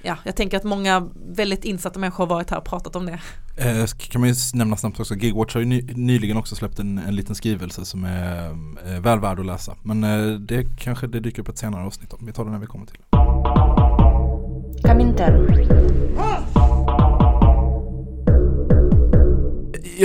ja, 0.04 0.18
jag 0.24 0.36
tänker 0.36 0.58
att 0.58 0.64
många 0.64 1.08
väldigt 1.36 1.66
insatta 1.66 2.00
människor 2.00 2.28
har 2.28 2.36
varit 2.36 2.50
här 2.50 2.58
och 2.58 2.66
pratat 2.66 2.96
om 2.96 3.06
det. 3.06 3.20
Eh, 3.58 3.86
kan 3.86 4.22
man 4.22 4.30
ju 4.30 4.36
nämna 4.54 4.78
snabbt 4.78 5.00
också, 5.00 5.16
Gigwatch 5.16 5.54
har 5.54 5.62
ju 5.62 5.68
ny, 5.68 5.82
nyligen 5.96 6.38
också 6.38 6.56
släppt 6.56 6.80
en, 6.80 6.98
en 6.98 7.16
liten 7.16 7.36
skrivelse 7.36 7.86
som 7.86 8.04
är 8.04 8.50
eh, 8.86 9.00
väl 9.00 9.20
värd 9.20 9.40
att 9.40 9.46
läsa. 9.46 9.76
Men 9.82 10.04
eh, 10.04 10.40
det 10.40 10.66
kanske 10.80 11.08
det 11.08 11.20
dyker 11.20 11.42
upp 11.42 11.50
ett 11.50 11.58
senare 11.58 11.86
avsnitt 11.86 12.14
om. 12.14 12.26
Vi 12.26 12.34
tar 12.34 12.46
det 12.46 12.52
när 12.52 12.60
vi 12.60 12.68
kommer 12.68 12.86
till. 12.86 12.98
Comintern. 14.84 16.63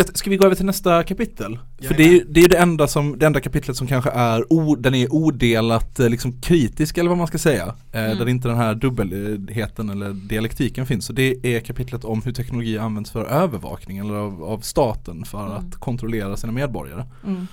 Ska 0.04 0.30
vi 0.30 0.36
gå 0.36 0.44
över 0.46 0.54
till 0.56 0.66
nästa 0.66 1.02
kapitel? 1.02 1.58
För 1.82 1.84
Jajamän. 1.84 1.96
det 1.96 2.20
är 2.20 2.24
det, 2.34 2.40
är 2.40 2.42
ju 2.42 2.48
det 2.48 2.56
enda 2.56 2.88
som, 2.88 3.18
det 3.18 3.26
enda 3.26 3.40
kapitlet 3.40 3.76
som 3.76 3.86
kanske 3.86 4.10
är, 4.10 4.52
o, 4.52 4.76
den 4.76 4.94
är 4.94 5.12
odelat 5.14 6.00
eh, 6.00 6.08
liksom 6.08 6.40
kritisk 6.40 6.98
eller 6.98 7.08
vad 7.08 7.18
man 7.18 7.26
ska 7.26 7.38
säga. 7.38 7.74
Eh, 7.92 8.04
Mm. 8.04 8.18
Där 8.18 8.28
inte 8.28 8.48
den 8.48 8.56
här 8.56 8.74
dubbelheten 8.74 9.90
eller 9.90 10.12
dialektiken 10.12 10.86
finns. 10.86 11.06
Så 11.06 11.12
det 11.12 11.36
är 11.56 11.60
kapitlet 11.60 12.04
om 12.04 12.22
hur 12.22 12.32
teknologi 12.32 12.78
används 12.78 13.10
för 13.10 13.24
övervakning 13.24 13.98
eller 13.98 14.14
av, 14.14 14.44
av 14.44 14.60
staten 14.60 15.24
för 15.24 15.46
Mm. 15.46 15.52
att 15.52 15.74
kontrollera 15.76 16.36
sina 16.36 16.52
medborgare. 16.52 17.04
Mm. 17.26 17.46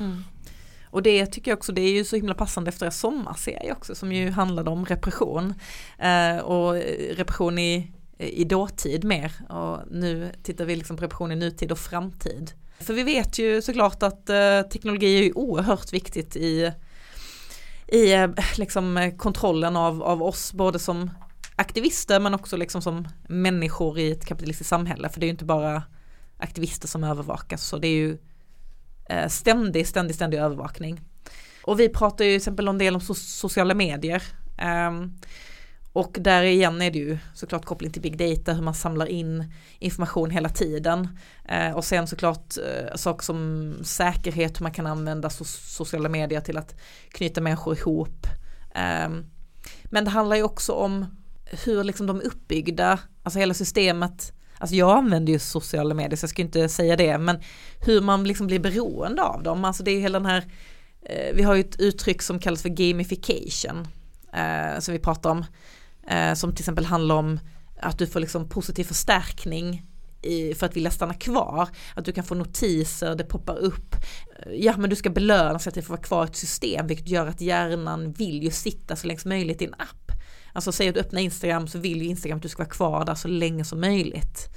Och 0.86 1.04
det 1.04 1.26
tycker 1.26 1.52
jag 1.52 1.58
också, 1.58 1.72
det 1.72 1.82
är 1.82 1.92
ju 1.92 2.04
så 2.04 2.16
himla 2.16 2.34
passande 2.34 2.70
efter 2.70 2.86
en 2.86 2.92
sommarserie 2.92 3.72
också 3.72 3.96
som 3.96 4.12
ju 4.14 4.30
handlade 4.32 4.70
om 4.70 4.86
repression. 4.86 5.54
Eh, 6.00 6.38
och 6.44 6.74
repression 7.18 7.60
i, 7.60 7.92
Eh, 8.18 8.28
i 8.28 8.44
dåtid 8.44 9.04
mer. 9.04 9.32
Och 9.50 9.80
nu 9.92 10.32
tittar 10.44 10.66
vi 10.66 10.76
liksom 10.76 10.98
på 10.98 11.04
repression 11.04 11.32
i 11.32 11.36
nutid 11.36 11.72
och 11.72 11.80
framtid. 11.80 12.52
För 12.80 12.94
vi 12.94 13.04
vet 13.04 13.40
ju 13.40 13.62
såklart 13.62 14.04
att 14.04 14.30
eh, 14.30 14.62
teknologi 14.62 15.18
är 15.20 15.24
ju 15.24 15.32
oerhört 15.34 15.94
viktigt 15.94 16.36
i, 16.36 16.72
i 17.88 18.14
eh, 18.14 18.30
liksom 18.58 19.12
kontrollen 19.18 19.78
av, 19.78 20.04
av 20.04 20.24
oss 20.24 20.54
både 20.54 20.80
som 20.80 21.10
aktivister 21.56 22.20
men 22.20 22.34
också 22.34 22.58
liksom 22.58 22.82
som 22.82 23.08
människor 23.28 24.00
i 24.00 24.12
ett 24.12 24.26
kapitalistiskt 24.26 24.70
samhälle. 24.70 25.10
För 25.10 25.20
det 25.20 25.24
är 25.24 25.28
ju 25.28 25.32
inte 25.32 25.46
bara 25.46 25.84
aktivister 26.38 26.88
som 26.88 27.04
övervakas 27.04 27.64
så 27.68 27.78
det 27.78 27.88
är 27.88 27.98
ju 27.98 28.18
eh, 29.10 29.28
ständig, 29.28 29.88
ständig, 29.88 30.16
ständig 30.16 30.38
övervakning. 30.38 31.02
Och 31.64 31.80
vi 31.80 31.90
pratar 31.90 32.26
ju 32.26 32.32
till 32.32 32.38
exempel 32.38 32.68
en 32.68 32.78
del 32.78 32.96
om 32.96 33.02
so- 33.02 33.14
sociala 33.14 33.74
medier. 33.74 34.24
Ehm, 34.58 35.14
och 35.96 36.18
där 36.20 36.44
igen 36.44 36.82
är 36.82 36.92
det 36.92 37.00
ju 37.00 37.18
såklart 37.34 37.66
koppling 37.66 37.92
till 37.92 38.02
big 38.02 38.18
data, 38.18 38.54
hur 38.54 38.62
man 38.62 38.74
samlar 38.74 39.06
in 39.06 39.54
information 39.80 40.30
hela 40.30 40.50
tiden. 40.50 41.08
Eh, 41.46 41.72
och 41.72 41.86
sen 41.86 42.08
såklart 42.08 42.58
eh, 42.58 42.96
saker 42.96 43.24
som 43.24 43.74
säkerhet, 43.84 44.60
hur 44.60 44.64
man 44.64 44.72
kan 44.72 44.88
använda 44.88 45.28
so- 45.28 45.68
sociala 45.76 46.10
medier 46.10 46.42
till 46.42 46.58
att 46.58 46.76
knyta 47.10 47.42
människor 47.42 47.78
ihop. 47.78 48.28
Eh, 48.76 49.10
men 49.84 50.06
det 50.06 50.10
handlar 50.10 50.36
ju 50.36 50.44
också 50.44 50.74
om 50.74 51.06
hur 51.46 51.84
liksom 51.84 52.08
de 52.08 52.20
är 52.20 52.26
uppbyggda, 52.26 53.00
alltså 53.24 53.40
hela 53.40 53.54
systemet. 53.54 54.34
Alltså 54.58 54.76
jag 54.76 54.98
använder 54.98 55.34
ju 55.34 55.40
sociala 55.40 55.94
medier 55.94 56.18
så 56.18 56.24
jag 56.24 56.30
ska 56.30 56.42
inte 56.42 56.70
säga 56.70 56.96
det, 56.96 57.18
men 57.18 57.40
hur 57.86 58.02
man 58.02 58.24
liksom 58.24 58.48
blir 58.48 58.60
beroende 58.60 59.24
av 59.24 59.44
dem. 59.44 59.66
Alltså 59.66 59.84
det 59.84 59.92
är 59.92 59.96
ju 59.96 60.02
hela 60.02 60.20
den 60.20 60.30
här, 60.30 60.44
eh, 61.02 61.36
vi 61.36 61.44
har 61.44 61.56
ju 61.56 61.62
ett 61.62 61.80
uttryck 61.80 62.22
som 62.22 62.40
kallas 62.40 62.62
för 62.62 62.70
gamification, 62.70 63.88
eh, 64.34 64.80
som 64.80 64.92
vi 64.92 65.00
pratar 65.00 65.30
om, 65.30 65.46
eh, 66.10 66.34
som 66.34 66.52
till 66.52 66.62
exempel 66.62 66.86
handlar 66.86 67.16
om 67.16 67.40
att 67.82 67.98
du 67.98 68.08
får 68.08 68.20
liksom 68.20 68.50
positiv 68.50 68.84
förstärkning 68.84 69.86
i, 70.22 70.54
för 70.54 70.66
att 70.66 70.76
vilja 70.76 70.92
stanna 70.92 71.14
kvar, 71.14 71.70
att 71.96 72.06
du 72.06 72.12
kan 72.12 72.24
få 72.24 72.36
notiser, 72.36 73.16
det 73.16 73.24
poppar 73.24 73.58
upp, 73.58 73.96
eh, 74.40 74.54
ja 74.54 74.78
men 74.78 74.90
du 74.90 74.96
ska 74.96 75.10
belönas 75.10 75.68
att 75.68 75.74
du 75.74 75.82
får 75.82 75.94
vara 75.94 76.02
kvar 76.02 76.26
i 76.26 76.28
ett 76.28 76.36
system, 76.36 76.88
vilket 76.88 77.08
gör 77.08 77.28
att 77.28 77.42
hjärnan 77.42 78.12
vill 78.12 78.44
ju 78.44 78.52
sitta 78.52 78.96
så 78.96 79.08
länge 79.08 79.20
som 79.20 79.30
möjligt 79.30 79.62
i 79.62 79.66
en 79.66 79.74
app. 79.74 80.12
Alltså 80.54 80.72
säg 80.72 80.90
att 80.90 80.96
du 80.96 81.02
öppnar 81.02 81.22
Instagram 81.22 81.68
så 81.68 81.80
vill 81.80 82.02
ju 82.02 82.08
Instagram 82.08 82.38
att 82.38 82.44
du 82.44 82.50
ska 82.50 82.64
vara 82.64 82.70
kvar 82.70 83.06
där 83.06 83.16
så 83.16 83.28
länge 83.28 83.66
som 83.66 83.82
möjligt. 83.82 84.50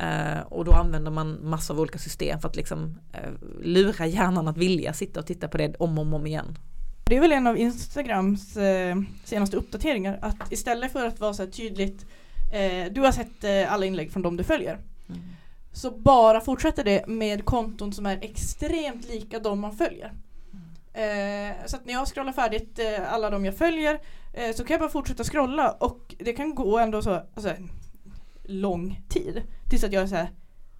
Uh, 0.00 0.40
och 0.40 0.64
då 0.64 0.72
använder 0.72 1.10
man 1.10 1.38
massor 1.42 1.74
av 1.74 1.80
olika 1.80 1.98
system 1.98 2.40
för 2.40 2.48
att 2.48 2.56
liksom 2.56 2.98
uh, 3.14 3.62
lura 3.62 4.06
hjärnan 4.06 4.48
att 4.48 4.56
vilja 4.56 4.92
sitta 4.92 5.20
och 5.20 5.26
titta 5.26 5.48
på 5.48 5.58
det 5.58 5.74
om 5.78 5.98
och 5.98 6.14
om 6.14 6.26
igen. 6.26 6.58
Det 7.12 7.16
är 7.16 7.20
väl 7.20 7.32
en 7.32 7.46
av 7.46 7.58
Instagrams 7.58 8.56
eh, 8.56 8.96
senaste 9.24 9.56
uppdateringar 9.56 10.18
att 10.22 10.52
istället 10.52 10.92
för 10.92 11.06
att 11.06 11.20
vara 11.20 11.34
så 11.34 11.42
här 11.42 11.50
tydligt 11.50 12.06
eh, 12.52 12.92
du 12.92 13.00
har 13.00 13.12
sett 13.12 13.44
eh, 13.44 13.72
alla 13.72 13.86
inlägg 13.86 14.12
från 14.12 14.22
dem 14.22 14.36
du 14.36 14.44
följer 14.44 14.78
så 15.72 15.90
bara 15.90 16.40
fortsätter 16.40 16.84
det 16.84 17.06
med 17.06 17.44
konton 17.44 17.92
som 17.92 18.06
är 18.06 18.18
extremt 18.22 19.08
lika 19.08 19.38
de 19.38 19.60
man 19.60 19.76
följer. 19.76 20.12
Eh, 20.92 21.66
så 21.66 21.76
att 21.76 21.86
när 21.86 21.92
jag 21.92 22.08
scrollar 22.08 22.32
färdigt 22.32 22.78
eh, 22.78 23.12
alla 23.12 23.30
de 23.30 23.44
jag 23.44 23.56
följer 23.56 24.00
eh, 24.32 24.54
så 24.54 24.64
kan 24.64 24.74
jag 24.74 24.80
bara 24.80 24.90
fortsätta 24.90 25.24
scrolla 25.24 25.70
och 25.70 26.14
det 26.18 26.32
kan 26.32 26.54
gå 26.54 26.78
ändå 26.78 27.02
så 27.02 27.22
alltså, 27.34 27.54
lång 28.42 29.00
tid 29.08 29.42
tills 29.70 29.84
att 29.84 29.92
jag 29.92 30.02
är 30.02 30.06
så 30.06 30.16
här 30.16 30.30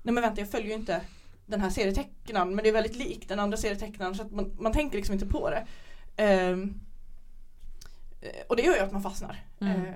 nej 0.02 0.14
men 0.14 0.22
vänta 0.22 0.40
jag 0.40 0.50
följer 0.50 0.68
ju 0.68 0.74
inte 0.74 1.00
den 1.46 1.60
här 1.60 1.70
serietecknaren 1.70 2.54
men 2.54 2.62
det 2.62 2.68
är 2.68 2.72
väldigt 2.72 2.96
likt 2.96 3.28
den 3.28 3.40
andra 3.40 3.56
serietecknaren 3.56 4.14
så 4.14 4.22
att 4.22 4.30
man, 4.30 4.56
man 4.58 4.72
tänker 4.72 4.96
liksom 4.96 5.12
inte 5.12 5.26
på 5.26 5.50
det. 5.50 5.66
Ehm, 6.16 6.74
eh, 8.20 8.28
och 8.48 8.56
det 8.56 8.62
gör 8.62 8.74
ju 8.74 8.80
att 8.80 8.92
man 8.92 9.02
fastnar. 9.02 9.44
Mm. 9.60 9.84
Eh, 9.86 9.92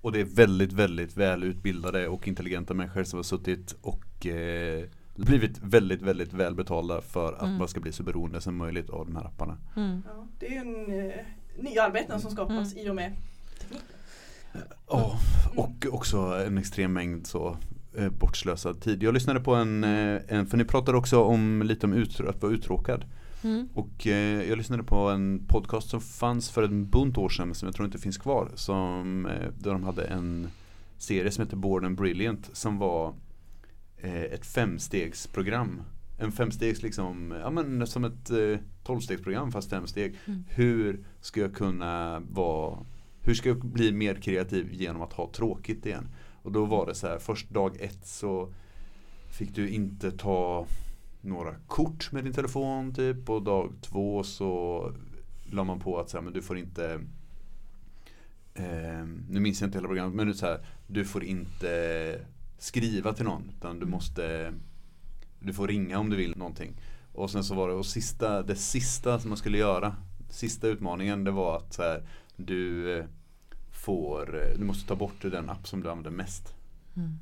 Och 0.00 0.12
det 0.12 0.20
är 0.20 0.24
väldigt, 0.24 0.72
väldigt 0.72 1.16
välutbildade 1.16 2.08
och 2.08 2.28
intelligenta 2.28 2.74
människor 2.74 3.04
som 3.04 3.18
har 3.18 3.24
suttit 3.24 3.76
och 3.80 4.26
eh, 4.26 4.84
blivit 5.16 5.58
väldigt, 5.62 6.02
väldigt 6.02 6.32
välbetalda 6.32 7.00
för 7.00 7.32
att 7.32 7.42
Mm. 7.42 7.56
man 7.58 7.68
ska 7.68 7.80
bli 7.80 7.92
så 7.92 8.02
beroende 8.02 8.40
som 8.40 8.56
möjligt 8.56 8.90
av 8.90 9.06
de 9.06 9.16
här 9.16 9.24
apparna. 9.24 9.58
Mm. 9.76 10.02
ja, 10.06 10.26
det 10.38 10.46
är 10.46 10.50
ju 10.50 10.56
en, 10.56 11.10
eh, 11.10 11.14
nya 11.62 11.82
arbeten 11.82 12.20
som 12.20 12.30
skapas 12.30 12.74
i 12.76 12.90
och 12.90 12.94
med 12.94 13.12
teknik. 13.60 13.80
Ja, 14.88 15.18
och 15.56 15.86
också 15.90 16.18
en 16.46 16.58
extrem 16.58 16.92
mängd 16.92 17.26
så 17.26 17.56
eh, 17.96 18.08
bortslösad 18.08 18.80
tid. 18.80 19.02
Jag 19.02 19.14
lyssnade 19.14 19.40
på 19.40 19.54
en, 19.54 19.84
eh, 19.84 20.20
en 20.28 20.46
för 20.46 20.56
ni 20.56 20.64
pratade 20.64 20.98
också 20.98 21.22
om 21.22 21.62
lite 21.62 21.86
om 21.86 21.92
ut, 21.92 22.20
att 22.20 22.42
vara 22.42 22.52
uttråkad. 22.52 23.04
Mm. 23.42 23.68
Och 23.74 24.06
eh, 24.06 24.48
jag 24.48 24.58
lyssnade 24.58 24.82
på 24.82 24.96
en 24.96 25.44
podcast 25.46 25.90
som 25.90 26.00
fanns 26.00 26.50
för 26.50 26.62
en 26.62 26.90
bunt 26.90 27.18
år 27.18 27.28
sedan 27.28 27.54
som 27.54 27.66
jag 27.66 27.74
tror 27.74 27.86
inte 27.86 27.98
finns 27.98 28.18
kvar. 28.18 28.50
Som, 28.54 29.26
eh, 29.26 29.48
där 29.58 29.72
de 29.72 29.82
hade 29.82 30.04
en 30.04 30.48
serie 30.98 31.30
som 31.30 31.44
heter 31.44 31.56
Born 31.56 31.84
and 31.84 31.96
Brilliant 31.96 32.50
som 32.52 32.78
var 32.78 33.14
eh, 33.96 34.22
ett 34.22 34.46
femstegsprogram. 34.46 35.82
En 36.18 36.32
femstegs 36.32 36.82
liksom, 36.82 37.34
ja 37.42 37.50
men 37.50 37.86
som 37.86 38.04
ett 38.04 38.30
eh, 38.30 38.58
tolvstegsprogram 38.84 39.52
fast 39.52 39.70
fem 39.70 39.86
steg. 39.86 40.18
Mm. 40.24 40.44
Hur 40.48 41.04
ska 41.20 41.40
jag 41.40 41.54
kunna 41.54 42.22
vara, 42.30 42.78
hur 43.22 43.34
ska 43.34 43.48
jag 43.48 43.58
bli 43.58 43.92
mer 43.92 44.14
kreativ 44.14 44.68
genom 44.72 45.02
att 45.02 45.12
ha 45.12 45.30
tråkigt 45.32 45.86
igen? 45.86 46.08
Och 46.42 46.52
då 46.52 46.64
var 46.64 46.86
det 46.86 46.94
så 46.94 47.06
här, 47.06 47.18
först 47.18 47.50
dag 47.50 47.76
ett 47.80 48.06
så 48.06 48.52
fick 49.30 49.54
du 49.54 49.68
inte 49.68 50.10
ta 50.10 50.66
några 51.20 51.54
kort 51.66 52.12
med 52.12 52.24
din 52.24 52.32
telefon 52.32 52.94
typ 52.94 53.30
och 53.30 53.42
dag 53.42 53.72
två 53.80 54.22
så 54.22 54.92
la 55.50 55.64
man 55.64 55.80
på 55.80 55.98
att 56.00 56.10
så 56.10 56.16
här, 56.16 56.24
men 56.24 56.32
du 56.32 56.42
får 56.42 56.58
inte 56.58 57.00
eh, 58.54 59.06
nu 59.28 59.40
minns 59.40 59.60
jag 59.60 59.68
inte 59.68 59.78
hela 59.78 59.88
programmet 59.88 60.14
men 60.14 60.34
så 60.34 60.46
här, 60.46 60.60
du 60.86 61.04
får 61.04 61.24
inte 61.24 62.20
skriva 62.58 63.12
till 63.12 63.24
någon 63.24 63.50
utan 63.56 63.80
du 63.80 63.86
måste 63.86 64.54
du 65.40 65.52
får 65.52 65.68
ringa 65.68 65.98
om 65.98 66.10
du 66.10 66.16
vill 66.16 66.36
någonting 66.36 66.72
och 67.12 67.30
sen 67.30 67.44
så 67.44 67.54
var 67.54 67.68
det 67.68 67.74
och 67.74 67.86
sista, 67.86 68.42
det 68.42 68.56
sista 68.56 69.18
som 69.18 69.30
man 69.30 69.38
skulle 69.38 69.58
göra 69.58 69.96
sista 70.30 70.68
utmaningen 70.68 71.24
det 71.24 71.30
var 71.30 71.56
att 71.56 71.72
så 71.72 71.82
här, 71.82 72.02
du 72.36 72.92
eh, 72.98 73.04
får, 73.70 74.42
eh, 74.42 74.58
du 74.58 74.64
måste 74.64 74.88
ta 74.88 74.96
bort 74.96 75.22
den 75.22 75.50
app 75.50 75.68
som 75.68 75.82
du 75.82 75.90
använder 75.90 76.10
mest 76.10 76.54
Mm. 76.98 77.18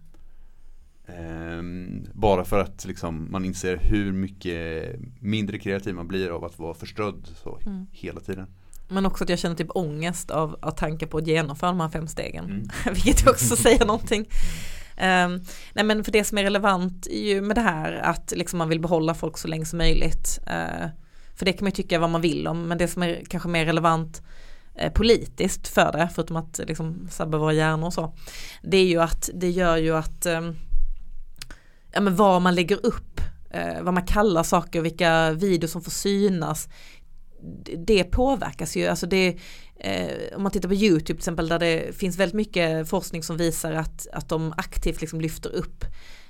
Ehm, 1.06 2.06
bara 2.12 2.44
för 2.44 2.58
att 2.58 2.84
liksom, 2.84 3.28
man 3.30 3.44
inser 3.44 3.76
hur 3.76 4.12
mycket 4.12 4.84
mindre 5.20 5.58
kreativ 5.58 5.94
man 5.94 6.08
blir 6.08 6.30
av 6.30 6.44
att 6.44 6.58
vara 6.58 6.74
förströdd 6.74 7.28
så 7.42 7.58
Mm. 7.66 7.86
hela 7.92 8.20
tiden. 8.20 8.46
Men 8.88 9.06
också 9.06 9.24
att 9.24 9.30
jag 9.30 9.38
känner 9.38 9.56
typ 9.56 9.70
ångest 9.76 10.30
av, 10.30 10.56
av 10.62 10.70
tanke 10.70 11.06
på 11.06 11.18
att 11.18 11.26
genomföra 11.26 11.70
de 11.70 11.80
här 11.80 11.88
fem 11.88 12.06
stegen. 12.08 12.44
Mm. 12.44 12.68
Vilket 12.94 13.26
också 13.28 13.56
säger 13.56 13.84
någonting. 13.86 14.26
Ehm, 14.96 15.40
nej 15.72 15.84
men 15.84 16.04
för 16.04 16.12
det 16.12 16.24
som 16.24 16.38
är 16.38 16.42
relevant 16.42 17.06
är 17.06 17.34
ju 17.34 17.40
med 17.40 17.56
det 17.56 17.60
här 17.62 17.92
att 17.92 18.32
liksom 18.36 18.58
man 18.58 18.68
vill 18.68 18.80
behålla 18.80 19.14
folk 19.14 19.38
så 19.38 19.48
länge 19.48 19.64
som 19.64 19.78
möjligt. 19.78 20.38
Eh, 20.46 20.88
för 21.34 21.44
det 21.44 21.52
kan 21.52 21.64
man 21.64 21.70
ju 21.70 21.74
tycka 21.74 21.98
vad 21.98 22.10
man 22.10 22.20
vill 22.20 22.46
om 22.46 22.68
men 22.68 22.78
det 22.78 22.88
som 22.88 23.02
är 23.02 23.22
kanske 23.28 23.48
mer 23.48 23.64
relevant 23.64 24.22
eh, 24.74 24.92
politiskt 24.92 25.68
för 25.68 25.92
det, 25.92 26.08
förutom 26.14 26.36
att 26.36 26.60
liksom 26.66 27.08
sabba 27.10 27.38
våra 27.38 27.52
hjärnor 27.52 27.86
och 27.86 27.92
så. 27.92 28.14
Det 28.62 28.76
är 28.76 28.86
ju 28.86 29.02
att 29.02 29.30
det 29.34 29.50
gör 29.50 29.76
ju 29.76 29.96
att 29.96 30.26
ehm, 30.26 30.56
ja, 31.96 32.00
men 32.00 32.16
vad 32.16 32.42
man 32.42 32.54
lägger 32.54 32.86
upp, 32.86 33.20
eh, 33.50 33.82
vad 33.82 33.94
man 33.94 34.06
kallar 34.06 34.42
saker, 34.42 34.80
vilka 34.80 35.32
videos 35.32 35.72
som 35.72 35.82
får 35.82 35.90
synas. 35.90 36.68
det 37.86 38.04
påverkas 38.04 38.76
ju, 38.76 38.86
alltså 38.86 39.06
det 39.06 39.36
eh, 39.80 40.36
om 40.36 40.42
man 40.42 40.52
tittar 40.52 40.68
på 40.68 40.74
YouTube 40.74 41.06
till 41.06 41.16
exempel 41.16 41.48
där 41.48 41.58
det 41.58 41.96
finns 41.96 42.18
väldigt 42.18 42.34
mycket 42.34 42.88
forskning 42.88 43.22
som 43.22 43.36
visar 43.36 43.72
att, 43.72 44.06
att 44.12 44.28
de 44.28 44.54
aktivt 44.56 45.00
liksom 45.00 45.20
lyfter 45.20 45.50
upp 45.50 45.84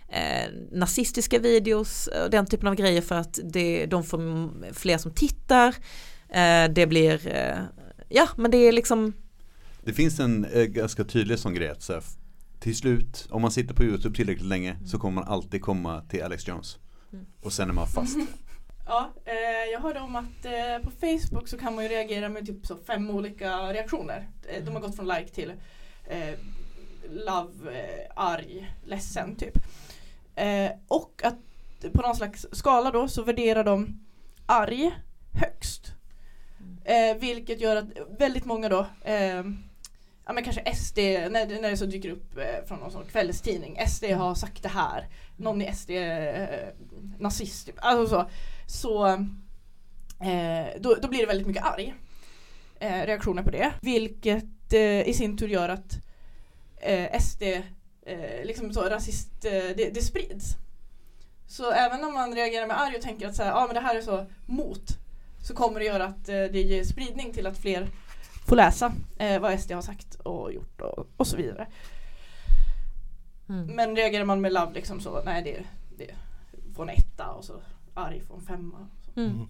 eh, 0.09 0.51
nazistiska 0.73 1.39
videos 1.39 2.07
och 2.07 2.31
den 2.31 2.47
typen 2.47 2.69
av 2.69 2.75
grejer 2.75 3.03
för 3.03 3.15
att 3.15 3.39
det, 3.45 3.87
de 3.87 4.05
får 4.05 4.75
fler 4.75 4.99
som 4.99 5.11
tittar. 5.11 5.75
Eh, 6.29 6.73
det 6.75 6.87
blir, 6.87 7.29
eh, 7.29 7.59
ja 8.09 8.29
men 8.37 8.51
det 8.51 8.59
är 8.59 8.73
liksom, 8.73 9.13
Det 9.85 9.93
finns 9.93 10.21
en 10.21 10.45
eh, 10.45 10.65
ganska 10.65 11.05
tydlig 11.05 11.39
sån 11.39 11.55
grej 11.55 11.69
att 11.69 11.83
så 11.83 11.93
här, 11.93 12.03
till 12.61 12.77
slut, 12.77 13.27
om 13.31 13.43
man 13.43 13.51
sitter 13.51 13.75
på 13.75 13.85
YouTube 13.85 14.17
tillräckligt 14.17 14.47
länge 14.47 14.77
så 14.87 14.99
kommer 14.99 15.15
man 15.15 15.33
alltid 15.33 15.63
komma 15.63 16.01
till 16.01 16.23
Alex 16.23 16.49
Jones. 16.49 16.79
Mm. 17.13 17.27
Och 17.43 17.53
sen 17.53 17.69
är 17.69 17.75
man 17.75 17.87
fast. 17.87 18.17
Ja, 18.89 19.13
eh, 19.25 19.73
jag 19.73 19.81
hörde 19.81 20.01
om 20.01 20.17
att 20.17 20.45
eh, 20.45 20.79
på 20.83 20.91
Facebook 20.91 21.49
så 21.49 21.59
kan 21.59 21.75
man 21.75 21.85
ju 21.85 21.91
reagera 21.91 22.29
med 22.29 22.47
typ 22.47 22.67
så 22.67 22.77
fem 22.77 23.11
olika 23.11 23.73
reaktioner. 23.73 24.29
Eh, 24.49 24.65
de 24.65 24.71
har 24.71 24.81
gått 24.81 24.97
från 24.97 25.09
like 25.09 25.29
till 25.29 25.53
eh, 26.09 26.39
love, 27.11 27.79
eh, 27.79 28.13
arg, 28.17 28.75
ledsen 28.85 29.37
typ. 29.37 29.59
Eh, 30.35 30.71
och 30.89 31.23
att 31.25 31.93
på 31.93 32.03
någon 32.03 32.17
slags 32.17 32.47
skala 32.53 32.91
då 32.91 33.09
så 33.09 33.23
värderar 33.23 33.65
de 33.65 34.01
arg 34.47 34.91
högst. 35.33 35.93
Eh, 36.85 37.17
vilket 37.21 37.61
gör 37.61 37.77
att 37.77 37.89
väldigt 38.19 38.45
många 38.45 38.69
då 38.69 38.87
eh, 39.03 39.45
Ja 40.27 40.33
men 40.33 40.45
kanske 40.45 40.75
SD, 40.75 40.99
när 40.99 41.47
det, 41.47 41.61
när 41.61 41.71
det 41.71 41.77
så 41.77 41.87
dyker 41.87 42.11
upp 42.11 42.39
eh, 42.39 42.67
från 42.67 42.79
någon 42.79 42.91
sån 42.91 43.05
kvällstidning. 43.05 43.79
SD 43.89 44.05
har 44.05 44.35
sagt 44.35 44.63
det 44.63 44.69
här. 44.69 45.09
Någon 45.37 45.63
i 45.63 45.73
SD 45.75 45.91
eh, 45.91 46.69
nazist. 47.19 47.67
Typ. 47.67 47.75
Alltså 47.79 48.07
så 48.17 48.31
så 48.67 49.07
eh, 50.21 50.81
då, 50.81 50.95
då 50.95 51.09
blir 51.09 51.21
det 51.21 51.27
väldigt 51.27 51.47
mycket 51.47 51.65
arg 51.65 51.95
eh, 52.81 53.07
reaktioner 53.07 53.43
på 53.43 53.51
det. 53.51 53.73
Vilket 53.83 54.73
eh, 54.73 55.09
i 55.09 55.15
sin 55.15 55.37
tur 55.37 55.49
gör 55.49 55.69
att 55.69 55.99
eh, 56.77 57.21
SD, 57.21 57.43
eh, 57.43 58.45
liksom 58.45 58.73
så 58.73 58.89
rasist, 58.89 59.45
eh, 59.45 59.53
det, 59.53 59.95
det 59.95 60.03
sprids. 60.03 60.57
Så 61.47 61.71
även 61.71 62.05
om 62.05 62.15
man 62.15 62.35
reagerar 62.35 62.67
med 62.67 62.81
arg 62.81 62.97
och 62.97 63.03
tänker 63.03 63.27
att 63.27 63.37
så 63.37 63.43
här, 63.43 63.53
ah, 63.53 63.67
men 63.67 63.75
det 63.75 63.81
här 63.81 63.97
är 63.97 64.01
så 64.01 64.27
mot 64.47 64.99
så 65.43 65.55
kommer 65.55 65.81
det 65.81 65.87
göra 65.87 66.05
att 66.05 66.29
eh, 66.29 66.35
det 66.35 66.63
ger 66.63 66.85
spridning 66.85 67.33
till 67.33 67.47
att 67.47 67.59
fler 67.59 67.89
får 68.47 68.57
läsa 68.57 68.93
eh, 69.19 69.41
vad 69.41 69.61
SD 69.61 69.73
har 69.73 69.83
sagt 69.83 70.15
och 70.15 70.53
gjort 70.53 70.81
och, 70.81 71.07
och 71.17 71.27
så 71.27 71.37
vidare. 71.37 71.67
mm. 73.49 73.67
Men 73.67 73.97
reagerar 73.97 74.25
man 74.25 74.41
med 74.41 74.53
love 74.53 74.73
liksom 74.73 75.01
så, 75.01 75.23
nej 75.25 75.43
det, 75.43 75.65
det 75.99 76.15
får 76.75 76.83
en 76.83 76.89
etta 76.89 77.27
och 77.27 77.45
så 77.45 77.61
arg 77.95 78.21
får 78.21 78.35
en 78.35 78.43
femma. 78.43 78.89
Så. 79.05 79.21
Mm. 79.21 79.33
Mm. 79.33 79.49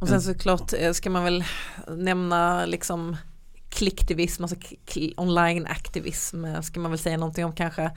Och 0.00 0.08
sen 0.08 0.22
såklart 0.22 0.72
eh, 0.72 0.92
ska 0.92 1.10
man 1.10 1.24
väl 1.24 1.44
nämna 1.88 2.66
liksom 2.66 3.16
klicktivism, 3.68 4.42
alltså 4.44 4.56
online-aktivism, 5.16 6.44
eh, 6.44 6.60
ska 6.60 6.80
man 6.80 6.90
väl 6.90 6.98
säga 6.98 7.16
någonting 7.16 7.44
om 7.44 7.52
kanske 7.52 7.90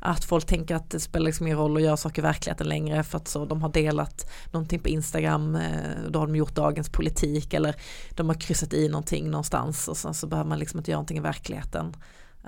att 0.00 0.24
folk 0.24 0.46
tänker 0.46 0.74
att 0.74 0.90
det 0.90 1.00
spelar 1.00 1.26
liksom 1.26 1.46
ingen 1.46 1.58
roll 1.58 1.76
att 1.76 1.82
göra 1.82 1.96
saker 1.96 2.22
i 2.22 2.24
verkligheten 2.24 2.68
längre 2.68 3.02
för 3.02 3.16
att 3.16 3.28
så 3.28 3.44
de 3.44 3.62
har 3.62 3.68
delat 3.68 4.30
någonting 4.52 4.80
på 4.80 4.88
Instagram, 4.88 5.54
eh, 5.56 5.62
då 6.08 6.18
har 6.18 6.26
de 6.26 6.36
gjort 6.36 6.54
dagens 6.54 6.90
politik 6.90 7.54
eller 7.54 7.74
de 8.10 8.28
har 8.28 8.34
kryssat 8.40 8.72
i 8.72 8.88
någonting 8.88 9.30
någonstans 9.30 9.88
och 9.88 9.96
sen 9.96 10.14
så 10.14 10.26
behöver 10.26 10.48
man 10.48 10.58
liksom 10.58 10.78
inte 10.78 10.90
göra 10.90 10.98
någonting 10.98 11.18
i 11.18 11.20
verkligheten. 11.20 11.96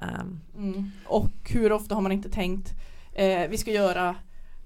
Ehm, 0.03 0.40
Mm. 0.57 0.90
Och 1.07 1.30
hur 1.51 1.72
ofta 1.72 1.94
har 1.94 2.03
man 2.03 2.12
inte 2.12 2.30
tänkt 2.30 2.72
eh, 3.12 3.48
vi 3.51 3.59
ska 3.59 3.70
göra 3.70 4.16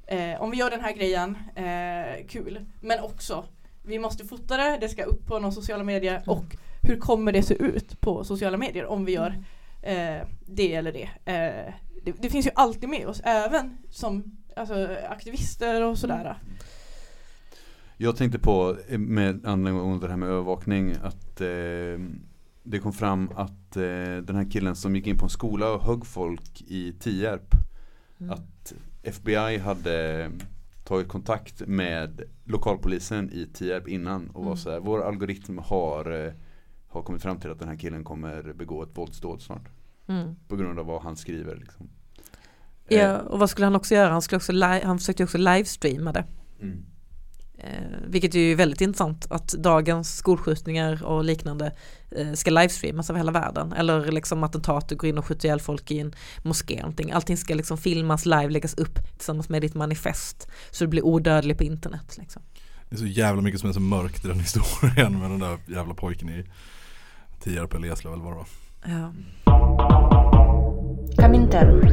eh, 0.07 0.43
om 0.43 0.51
vi 0.51 0.57
gör 0.57 0.70
den 0.70 0.80
här 0.80 0.93
grejen 0.93 1.37
eh, 1.55 2.26
kul 2.28 2.66
men 2.80 3.01
också 3.01 3.45
vi 3.82 3.99
måste 3.99 4.24
fota 4.24 4.57
det, 4.57 4.78
det 4.80 4.89
ska 4.89 5.03
upp 5.05 5.26
på 5.26 5.39
några 5.39 5.53
sociala 5.53 5.85
medier 5.85 6.14
Mm. 6.16 6.28
och 6.28 6.57
hur 6.82 6.97
kommer 7.01 7.32
det 7.32 7.43
se 7.43 7.55
ut 7.55 8.01
på 8.01 8.24
sociala 8.24 8.57
medier 8.57 8.87
om 8.87 9.05
vi 9.05 9.12
gör 9.12 9.43
Mm. 9.82 10.20
eh, 10.20 10.26
det 10.47 10.74
eller 10.74 10.93
det. 10.93 11.09
Det. 12.05 12.12
Det 12.22 12.30
finns 12.30 12.46
ju 12.46 12.50
alltid 12.55 12.88
med 12.88 13.07
oss 13.07 13.20
även 13.24 13.76
som 13.90 14.24
alltså, 14.57 14.96
aktivister 15.09 15.82
och 15.82 15.98
sådär. 15.98 16.38
Jag 17.96 18.16
tänkte 18.16 18.38
på 18.38 18.76
eh, 18.88 18.98
med 18.98 19.46
angående 19.46 20.07
det 20.07 20.11
här 20.11 20.16
med 20.16 20.28
övervakning 20.28 20.92
att 21.02 21.40
eh, 21.40 21.98
det 22.62 22.78
kom 22.78 22.92
fram 22.92 23.30
att 23.36 23.76
eh, 23.76 24.16
den 24.22 24.36
här 24.36 24.50
killen 24.50 24.76
som 24.76 24.96
gick 24.96 25.07
in 25.07 25.18
på 25.18 25.24
en 25.24 25.30
skola 25.30 25.72
och 25.72 25.82
högg 25.82 26.07
folk 26.07 26.62
i 26.66 26.92
Tierp 26.92 27.55
mm. 28.18 28.32
att 28.32 28.72
FBI 29.02 29.59
hade 29.59 30.30
tagit 30.84 31.09
kontakt 31.09 31.62
med 31.66 32.22
lokalpolisen 32.44 33.30
i 33.32 33.46
Tierp 33.46 33.88
innan 33.88 34.30
och 34.30 34.44
var 34.44 34.52
Mm. 34.52 34.57
så 34.57 34.70
här, 34.70 34.80
vår 34.80 35.02
algoritm 35.02 35.59
har, 35.59 36.26
eh, 36.26 36.32
har 36.88 37.02
kommit 37.02 37.22
fram 37.22 37.40
till 37.40 37.50
att 37.50 37.59
den 37.59 37.68
här 37.68 37.76
killen 37.76 38.05
kommer 38.05 38.52
begå 38.52 38.82
ett 38.82 38.98
våldsdåd 38.98 39.42
snart. 39.42 39.68
Mm. 40.07 40.36
På 40.48 40.57
grund 40.57 40.78
av 40.78 40.86
vad 40.86 41.02
han 41.02 41.16
skriver 41.16 41.57
liksom. 41.57 41.88
Eh, 42.89 42.99
Ja, 42.99 43.18
och 43.18 43.39
vad 43.39 43.51
skulle 43.51 43.66
han 43.66 43.76
också 43.76 43.95
göra? 43.95 44.12
Han, 44.12 44.22
skulle 44.22 44.37
också 44.37 44.53
han 44.87 44.99
försökte 44.99 45.24
också 45.24 45.39
livestreama 45.39 46.12
det. 46.12 46.24
Mm. 46.62 46.85
Eh, 47.59 47.99
vilket 48.07 48.35
är 48.35 48.39
ju 48.39 48.55
väldigt 48.55 48.80
intressant 48.80 49.26
att 49.30 49.49
dagens 49.49 50.16
skolskjutningar 50.16 51.05
och 51.05 51.24
liknande 51.24 51.72
eh, 52.11 52.32
ska 52.32 52.51
livestreamas 52.51 53.11
över 53.11 53.20
hela 53.20 53.32
världen. 53.32 53.72
Eller 53.72 54.12
liksom 54.12 54.45
attentat 54.45 54.93
och 54.93 54.99
går 54.99 55.11
in 55.11 55.18
och 55.18 55.26
skjuter 55.26 55.49
ihjäl 55.49 55.61
folk 55.61 55.91
i 55.91 55.99
en 55.99 56.14
moské. 56.43 56.76
Någonting. 56.76 57.12
Allting 57.12 57.37
ska 57.37 57.55
liksom 57.55 57.78
filmas 57.78 58.26
live, 58.26 58.49
läggas 58.49 58.74
upp 58.74 58.99
tillsammans 59.16 59.49
med 59.49 59.62
ditt 59.62 59.74
manifest. 59.74 60.49
Så 60.70 60.85
du 60.85 60.89
blir 60.89 61.05
odödlig 61.05 61.59
på 61.59 61.64
internet. 61.64 62.16
Liksom. 62.18 62.43
Det 62.89 62.97
är 62.97 62.99
så 62.99 63.07
jävla 63.07 63.43
mycket 63.43 63.61
som 63.61 63.68
är 63.68 63.74
så 63.74 63.80
mörkt 63.80 64.24
i 64.24 64.28
den 64.28 64.41
historien 64.41 65.18
med 65.18 65.30
den 65.30 65.39
där 65.39 65.59
jävla 65.66 65.95
pojken 65.95 66.28
i 66.28 66.45
Tierp 67.41 67.74
eller 67.74 67.93
Eslöv 67.93 68.12
eller 68.12 68.24
vad 68.24 68.32
det 68.32 68.37
var. 68.37 68.47
Ja. 68.85 69.12
Comintern. 71.25 71.87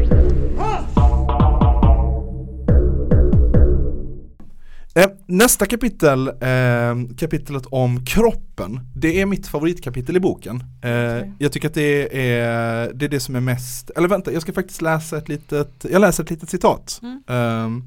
Eh, 4.96 5.10
nästa 5.26 5.66
kapitel, 5.66 6.28
eh, 6.28 7.16
kapitlet 7.18 7.66
om 7.66 8.06
kroppen, 8.06 8.80
det 8.96 9.22
är 9.22 9.26
mitt 9.26 9.48
favoritkapitel 9.48 10.18
i 10.18 10.20
boken. 10.20 10.64
Eh. 10.84 11.28
Jag 11.40 11.52
tycker 11.52 11.68
att 11.68 11.74
det 11.74 12.20
är, 12.20 12.94
det 12.94 13.06
är 13.06 13.10
det 13.10 13.20
som 13.20 13.36
är 13.36 13.40
mest, 13.40 13.90
eller 13.90 14.08
vänta 14.08 14.34
jag 14.34 14.42
ska 14.42 14.54
faktiskt 14.54 14.82
läsa 14.82 15.18
ett 15.18 15.30
litet, 15.30 15.86
jag 15.92 16.02
läser 16.02 16.24
ett 16.24 16.30
litet 16.30 16.50
citat. 16.50 17.00
Mm. 17.04 17.24
Eh, 17.28 17.84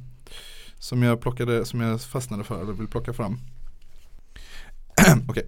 som 0.78 1.02
jag 1.02 1.20
plockade, 1.20 1.64
som 1.64 1.80
jag 1.80 2.00
fastnade 2.00 2.44
för, 2.44 2.62
eller 2.62 2.72
vill 2.72 2.88
plocka 2.88 3.12
fram. 3.12 3.38
Okej. 5.28 5.46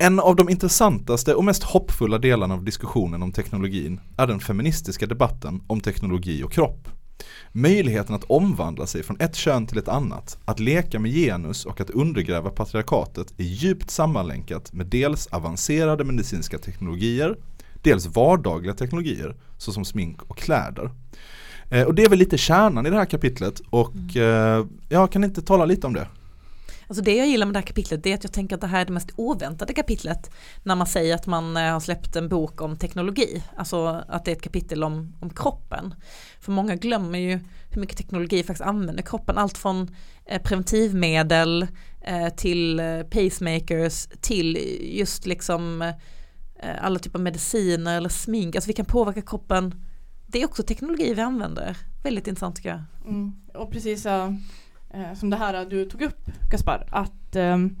En 0.00 0.20
av 0.20 0.36
de 0.36 0.48
intressantaste 0.48 1.34
och 1.34 1.44
mest 1.44 1.62
hoppfulla 1.62 2.18
delarna 2.18 2.54
av 2.54 2.64
diskussionen 2.64 3.22
om 3.22 3.32
teknologin 3.32 4.00
är 4.16 4.26
den 4.26 4.40
feministiska 4.40 5.06
debatten 5.06 5.62
om 5.66 5.80
teknologi 5.80 6.42
och 6.42 6.52
kropp. 6.52 6.88
Möjligheten 7.52 8.14
att 8.14 8.24
omvandla 8.24 8.86
sig 8.86 9.02
från 9.02 9.20
ett 9.20 9.34
kön 9.34 9.66
till 9.66 9.78
ett 9.78 9.88
annat, 9.88 10.38
att 10.44 10.60
leka 10.60 10.98
med 10.98 11.10
genus 11.10 11.64
och 11.64 11.80
att 11.80 11.90
undergräva 11.90 12.50
patriarkatet 12.50 13.34
är 13.36 13.44
djupt 13.44 13.90
sammanlänkat 13.90 14.72
med 14.72 14.86
dels 14.86 15.26
avancerade 15.26 16.04
medicinska 16.04 16.58
teknologier, 16.58 17.36
dels 17.82 18.06
vardagliga 18.06 18.74
teknologier 18.74 19.36
såsom 19.56 19.84
smink 19.84 20.22
och 20.22 20.38
kläder. 20.38 20.90
Eh, 21.70 21.82
och 21.82 21.94
det 21.94 22.04
är 22.04 22.08
väl 22.08 22.18
lite 22.18 22.38
kärnan 22.38 22.86
i 22.86 22.90
det 22.90 22.96
här 22.96 23.04
kapitlet 23.04 23.60
och 23.70 24.16
eh, 24.16 24.66
jag 24.88 25.12
kan 25.12 25.24
inte 25.24 25.42
tala 25.42 25.64
lite 25.64 25.86
om 25.86 25.94
det. 25.94 26.06
Alltså 26.88 27.02
det 27.02 27.16
jag 27.16 27.26
gillar 27.28 27.46
med 27.46 27.54
det 27.54 27.58
här 27.58 27.66
kapitlet 27.66 28.02
det 28.02 28.10
är 28.10 28.14
att 28.14 28.24
jag 28.24 28.32
tänker 28.32 28.54
att 28.54 28.60
det 28.60 28.66
här 28.66 28.80
är 28.80 28.84
det 28.84 28.92
mest 28.92 29.10
oväntade 29.16 29.74
kapitlet 29.74 30.30
när 30.62 30.74
man 30.74 30.86
säger 30.86 31.14
att 31.14 31.26
man 31.26 31.56
eh, 31.56 31.72
har 31.72 31.80
släppt 31.80 32.16
en 32.16 32.28
bok 32.28 32.60
om 32.60 32.76
teknologi. 32.76 33.42
Alltså 33.56 34.04
att 34.08 34.24
det 34.24 34.30
är 34.30 34.36
ett 34.36 34.42
kapitel 34.42 34.84
om, 34.84 35.16
om 35.20 35.30
kroppen. 35.30 35.94
För 36.40 36.52
många 36.52 36.76
glömmer 36.76 37.18
ju 37.18 37.40
hur 37.70 37.80
mycket 37.80 37.96
teknologi 37.96 38.42
faktiskt 38.42 38.68
använder 38.68 39.02
kroppen. 39.02 39.38
Allt 39.38 39.58
från 39.58 39.96
eh, 40.26 40.42
preventivmedel 40.42 41.66
eh, 42.00 42.28
till 42.28 42.82
pacemakers 43.10 44.08
till 44.20 44.58
just 44.82 45.26
liksom 45.26 45.92
alla 46.80 46.98
typer 46.98 47.18
av 47.18 47.22
mediciner 47.22 47.96
eller 47.96 48.08
smink. 48.08 48.54
Alltså 48.54 48.68
vi 48.68 48.74
kan 48.74 48.86
påverka 48.86 49.22
kroppen. 49.22 49.74
Det 50.26 50.42
är 50.42 50.44
också 50.44 50.62
teknologi 50.62 51.14
vi 51.14 51.22
använder. 51.22 51.76
Väldigt 52.02 52.26
intressant 52.26 52.56
tycker 52.56 52.68
jag. 52.68 52.82
Mm. 53.06 53.32
Och 53.54 53.72
precis 53.72 54.06
äh, 54.06 54.30
äh, 54.90 55.14
som 55.14 55.30
det 55.30 55.36
här 55.36 55.64
du 55.64 55.84
tog 55.84 56.02
upp 56.02 56.30
Gaspar, 56.50 56.86
att 56.90 57.36
ähm, 57.36 57.76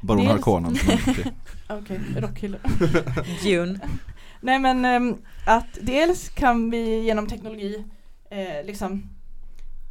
Baron 0.00 0.22
Dels- 0.22 0.30
Harkonnen. 0.30 0.76
okej. 1.68 2.00
Rockhylla. 2.16 2.58
June. 3.42 3.80
Nej 4.40 4.58
men 4.58 4.84
ähm, 4.84 5.16
att 5.46 5.78
dels 5.80 6.28
kan 6.28 6.70
vi 6.70 7.00
genom 7.00 7.26
teknologi 7.26 7.84
eh, 8.30 8.64
liksom 8.66 9.02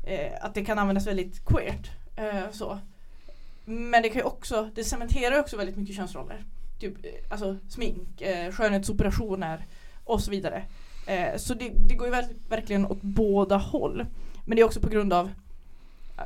eh, 0.03 0.32
att 0.41 0.53
det 0.53 0.65
kan 0.65 0.80
användas 0.80 1.07
väldigt 1.07 1.45
queert. 1.45 1.91
Eh, 2.15 2.51
så. 2.51 2.80
Men 3.65 4.01
det 4.01 4.09
kan 4.09 4.17
ju 4.17 4.24
också, 4.24 4.70
det 4.76 4.84
cementerar 4.84 5.36
ju 5.36 5.39
också 5.41 5.57
väldigt 5.57 5.78
mycket 5.78 5.95
könsroller. 5.95 6.43
Typ, 6.80 7.05
eh, 7.05 7.11
alltså 7.30 7.57
smink, 7.70 8.22
eh, 8.22 8.51
skönhetsoperationer 8.51 9.65
och 10.03 10.22
så 10.22 10.32
vidare. 10.32 10.63
Eh, 11.05 11.38
så 11.38 11.53
det, 11.53 11.72
det 11.88 11.95
går 11.95 12.07
ju 12.07 12.13
verkligen 12.49 12.86
åt 12.86 13.01
båda 13.01 13.57
håll. 13.57 14.05
Men 14.45 14.55
det 14.55 14.61
är 14.61 14.65
också 14.65 14.80
på 14.80 14.89
grund 14.89 15.13
av 15.13 15.26
eh, 15.26 15.32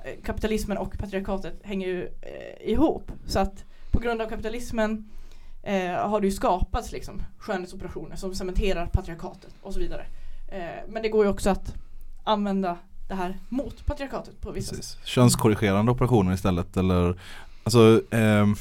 Eh, 0.06 0.22
kapitalismen 0.24 0.78
och 0.78 0.98
patriarkatet 0.98 1.54
hänger 1.64 1.88
ju 1.88 2.04
eh, 2.22 2.72
ihop. 2.72 3.12
Så 3.28 3.40
att 3.40 3.66
på 3.92 4.00
grund 4.00 4.22
av 4.22 4.30
kapitalismen 4.30 5.10
eh, 5.64 6.10
har 6.10 6.22
det 6.22 6.28
ju 6.28 6.34
skapats 6.34 6.92
liksom 6.92 7.24
skönhetsoperationer 7.38 8.16
som 8.16 8.36
cementerar 8.36 8.86
patriarkatet 8.86 9.56
och 9.62 9.74
så 9.74 9.80
vidare. 9.80 10.06
Eh, 10.48 10.90
men 10.90 11.04
det 11.04 11.10
går 11.10 11.26
ju 11.26 11.32
också 11.32 11.50
att 11.50 11.76
använda 12.24 12.78
det 13.08 13.16
här 13.16 13.38
mot 13.50 13.86
patriarkatet 13.86 14.42
på 14.42 14.52
vissa 14.52 14.76
sätt. 14.76 14.98
Könskorrigerande 15.04 15.92
operationer 15.92 16.34
istället 16.34 16.78
eller 16.78 17.16
Alltså 17.64 18.02
ehm, 18.12 18.56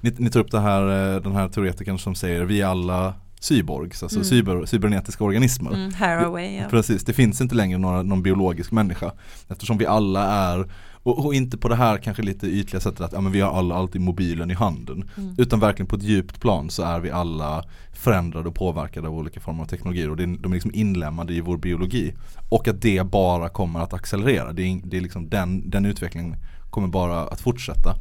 ni, 0.00 0.14
ni 0.18 0.30
tar 0.30 0.40
upp 0.40 0.50
det 0.50 0.60
här, 0.60 1.14
eh, 1.14 1.22
den 1.22 1.32
här 1.32 1.48
teoretikern 1.48 1.98
som 1.98 2.14
säger 2.14 2.44
vi 2.44 2.62
alla 2.62 3.14
cyborgs, 3.40 4.02
alltså 4.02 4.18
Mm. 4.18 4.24
cyber, 4.24 4.66
cybernetiska 4.66 5.24
organismer. 5.24 5.74
Mm, 5.74 5.94
Haraway, 5.94 6.56
ja. 6.56 6.64
Precis, 6.70 7.04
det 7.04 7.12
finns 7.12 7.40
inte 7.40 7.54
längre 7.54 7.78
några, 7.78 8.02
någon 8.02 8.22
biologisk 8.22 8.72
människa 8.72 9.12
Eftersom 9.48 9.78
vi 9.78 9.86
alla 9.86 10.24
är 10.24 10.70
och, 11.02 11.26
och 11.26 11.34
inte 11.34 11.58
på 11.58 11.68
det 11.68 11.76
här 11.76 11.98
kanske 11.98 12.22
lite 12.22 12.46
ytliga 12.46 12.80
sättet 12.80 13.00
att 13.00 13.12
ja, 13.12 13.20
men 13.20 13.32
vi 13.32 13.40
har 13.40 13.58
alla 13.58 13.74
alltid 13.74 14.00
mobilen 14.00 14.50
i 14.50 14.54
handen 14.54 15.10
Mm. 15.16 15.34
Utan 15.38 15.60
verkligen 15.60 15.86
på 15.86 15.96
ett 15.96 16.02
djupt 16.02 16.40
plan 16.40 16.70
så 16.70 16.82
är 16.82 17.00
vi 17.00 17.10
alla 17.10 17.64
förändrade 17.92 18.48
och 18.48 18.54
påverkade 18.54 19.08
av 19.08 19.14
olika 19.14 19.40
former 19.40 19.62
av 19.62 19.66
teknologier 19.66 20.10
och 20.10 20.16
det 20.16 20.26
de 20.26 20.52
är 20.52 20.54
liksom 20.54 20.70
inlämnade 20.74 21.34
i 21.34 21.40
vår 21.40 21.56
biologi 21.56 22.14
Och 22.48 22.68
att 22.68 22.82
det 22.82 23.06
bara 23.06 23.48
kommer 23.48 23.80
att 23.80 23.92
accelerera, 23.94 24.52
det 24.52 24.62
är, 24.62 24.80
det 24.84 24.96
är 24.96 25.00
liksom 25.00 25.28
den, 25.28 25.70
den 25.70 25.84
utvecklingen 25.86 26.36
kommer 26.70 26.88
bara 26.88 27.20
att 27.20 27.40
fortsätta 27.40 27.94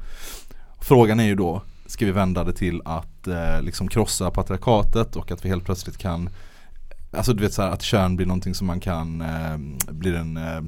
Frågan 0.81 1.19
är 1.19 1.23
ju 1.23 1.35
då, 1.35 1.61
ska 1.87 2.05
vi 2.05 2.11
vända 2.11 2.43
det 2.43 2.53
till 2.53 2.81
att 2.85 3.27
eh, 3.27 3.61
liksom 3.61 3.87
krossa 3.87 4.31
patriarkatet 4.31 5.15
och 5.15 5.31
att 5.31 5.45
vi 5.45 5.49
helt 5.49 5.65
plötsligt 5.65 5.97
kan 5.97 6.29
Alltså 7.11 7.33
du 7.33 7.43
vet 7.43 7.53
så 7.53 7.61
här, 7.61 7.71
att 7.71 7.81
kön 7.81 8.15
blir 8.15 8.25
någonting 8.25 8.55
som 8.55 8.67
man 8.67 8.79
kan, 8.79 9.21
eh, 9.21 9.57
blir 9.91 10.15
en 10.15 10.37
eh, 10.37 10.61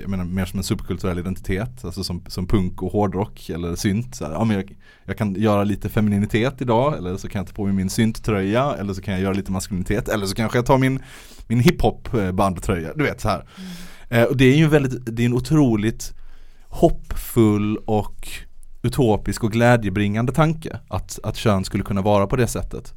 jag 0.00 0.10
menar 0.10 0.24
mer 0.24 0.44
som 0.44 0.58
en 0.58 0.64
subkulturell 0.64 1.18
identitet, 1.18 1.84
alltså 1.84 2.04
som, 2.04 2.24
som 2.26 2.46
punk 2.46 2.82
och 2.82 2.92
hårdrock 2.92 3.50
eller 3.50 3.76
synt. 3.76 4.14
Så 4.14 4.24
här, 4.24 4.32
ja, 4.32 4.44
men 4.44 4.56
jag, 4.56 4.76
jag 5.04 5.18
kan 5.18 5.34
göra 5.34 5.64
lite 5.64 5.88
femininitet 5.88 6.60
idag 6.60 6.98
eller 6.98 7.16
så 7.16 7.28
kan 7.28 7.38
jag 7.38 7.46
ta 7.46 7.54
på 7.54 7.64
mig 7.64 7.72
min 7.72 7.90
synttröja 7.90 8.74
eller 8.78 8.94
så 8.94 9.02
kan 9.02 9.14
jag 9.14 9.22
göra 9.22 9.32
lite 9.32 9.52
maskulinitet 9.52 10.08
eller 10.08 10.26
så 10.26 10.34
kanske 10.34 10.58
jag 10.58 10.66
tar 10.66 10.78
min, 10.78 11.02
min 11.46 11.60
hiphop 11.60 12.14
eh, 12.14 12.32
bandtröja, 12.32 12.92
du 12.94 13.04
vet 13.04 13.20
så 13.20 13.28
här. 13.28 13.44
Eh, 14.08 14.24
och 14.24 14.36
det 14.36 14.44
är 14.44 14.56
ju 14.56 14.68
väldigt, 14.68 15.16
det 15.16 15.22
är 15.22 15.26
en 15.26 15.34
otroligt 15.34 16.14
hoppfull 16.68 17.76
och 17.76 18.28
utopisk 18.82 19.44
och 19.44 19.52
glädjebringande 19.52 20.32
tanke 20.32 20.80
att, 20.88 21.18
att 21.22 21.36
kön 21.36 21.64
skulle 21.64 21.84
kunna 21.84 22.02
vara 22.02 22.26
på 22.26 22.36
det 22.36 22.46
sättet. 22.46 22.94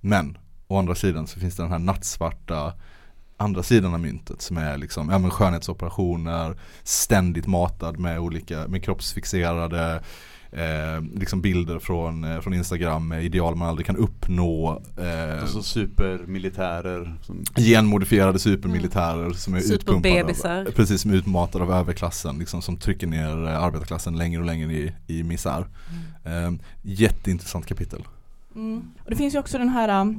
Men 0.00 0.38
å 0.66 0.78
andra 0.78 0.94
sidan 0.94 1.26
så 1.26 1.40
finns 1.40 1.56
det 1.56 1.62
den 1.62 1.72
här 1.72 1.78
nattsvarta 1.78 2.72
andra 3.36 3.62
sidan 3.62 3.94
av 3.94 4.00
myntet 4.00 4.42
som 4.42 4.56
är 4.56 4.78
liksom, 4.78 5.08
ja 5.08 5.18
men 5.18 5.30
skönhetsoperationer, 5.30 6.56
ständigt 6.82 7.46
matad 7.46 7.98
med 7.98 8.20
olika, 8.20 8.68
med 8.68 8.84
kroppsfixerade 8.84 10.02
eh, 10.52 11.02
liksom 11.14 11.40
bilder 11.40 11.78
från, 11.78 12.24
eh, 12.24 12.40
från 12.40 12.54
Instagram 12.54 13.08
med 13.08 13.24
ideal 13.24 13.56
man 13.56 13.68
aldrig 13.68 13.86
kan 13.86 13.96
uppnå. 13.96 14.82
Eh, 14.98 15.40
Alltså 15.40 15.62
supermilitärer 15.62 17.14
som 17.22 17.44
genmodifierade 17.56 18.38
supermilitärer 18.38 19.32
som 19.32 19.54
är 19.54 19.72
utpumpade 19.72 20.20
av, 20.44 20.64
precis 20.64 21.02
som 21.02 21.10
är 21.10 21.14
utmatade 21.14 21.64
av 21.64 21.72
överklassen 21.72 22.38
liksom, 22.38 22.62
som 22.62 22.76
trycker 22.76 23.06
ner 23.06 23.46
eh, 23.46 23.62
arbetarklassen 23.62 24.18
längre 24.18 24.40
och 24.40 24.46
längre 24.46 24.72
i, 24.72 24.92
i 25.06 25.22
misär. 25.22 25.66
Eh, 26.24 26.52
jätteintressant 26.82 27.66
kapitel. 27.66 28.02
Mm. 28.54 28.82
Och 29.04 29.10
det 29.10 29.16
finns 29.16 29.34
ju 29.34 29.38
också 29.38 29.58
den 29.58 29.68
här 29.68 30.16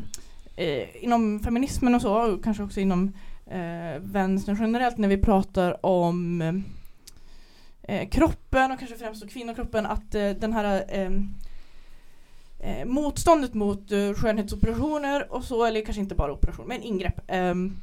eh, 0.55 1.03
inom 1.03 1.39
feminismen 1.39 1.95
och 1.95 2.01
så, 2.01 2.13
och 2.13 2.43
kanske 2.43 2.63
också 2.63 2.79
inom 2.79 3.13
eh, 3.51 4.01
vänstern 4.01 4.57
generellt 4.59 4.97
när 4.97 5.07
vi 5.07 5.17
pratar 5.17 5.85
om 5.85 6.41
eh, 7.89 8.09
kroppen 8.09 8.71
och 8.71 8.79
kanske 8.79 8.97
främst 8.97 9.21
då 9.21 9.27
kvinnokroppen 9.27 9.85
att 9.85 10.15
eh, 10.15 10.29
den 10.29 10.53
här 10.53 10.85
eh, 10.87 11.11
eh, 12.59 12.85
motståndet 12.85 13.53
mot 13.53 13.91
eh, 13.91 14.13
skönhetsoperationer 14.13 15.33
och 15.33 15.43
så, 15.43 15.65
eller 15.65 15.81
kanske 15.81 16.01
inte 16.01 16.15
bara 16.15 16.33
operationer, 16.33 16.67
men 16.67 16.81
ingrepp 16.81 17.21
ehm, 17.27 17.75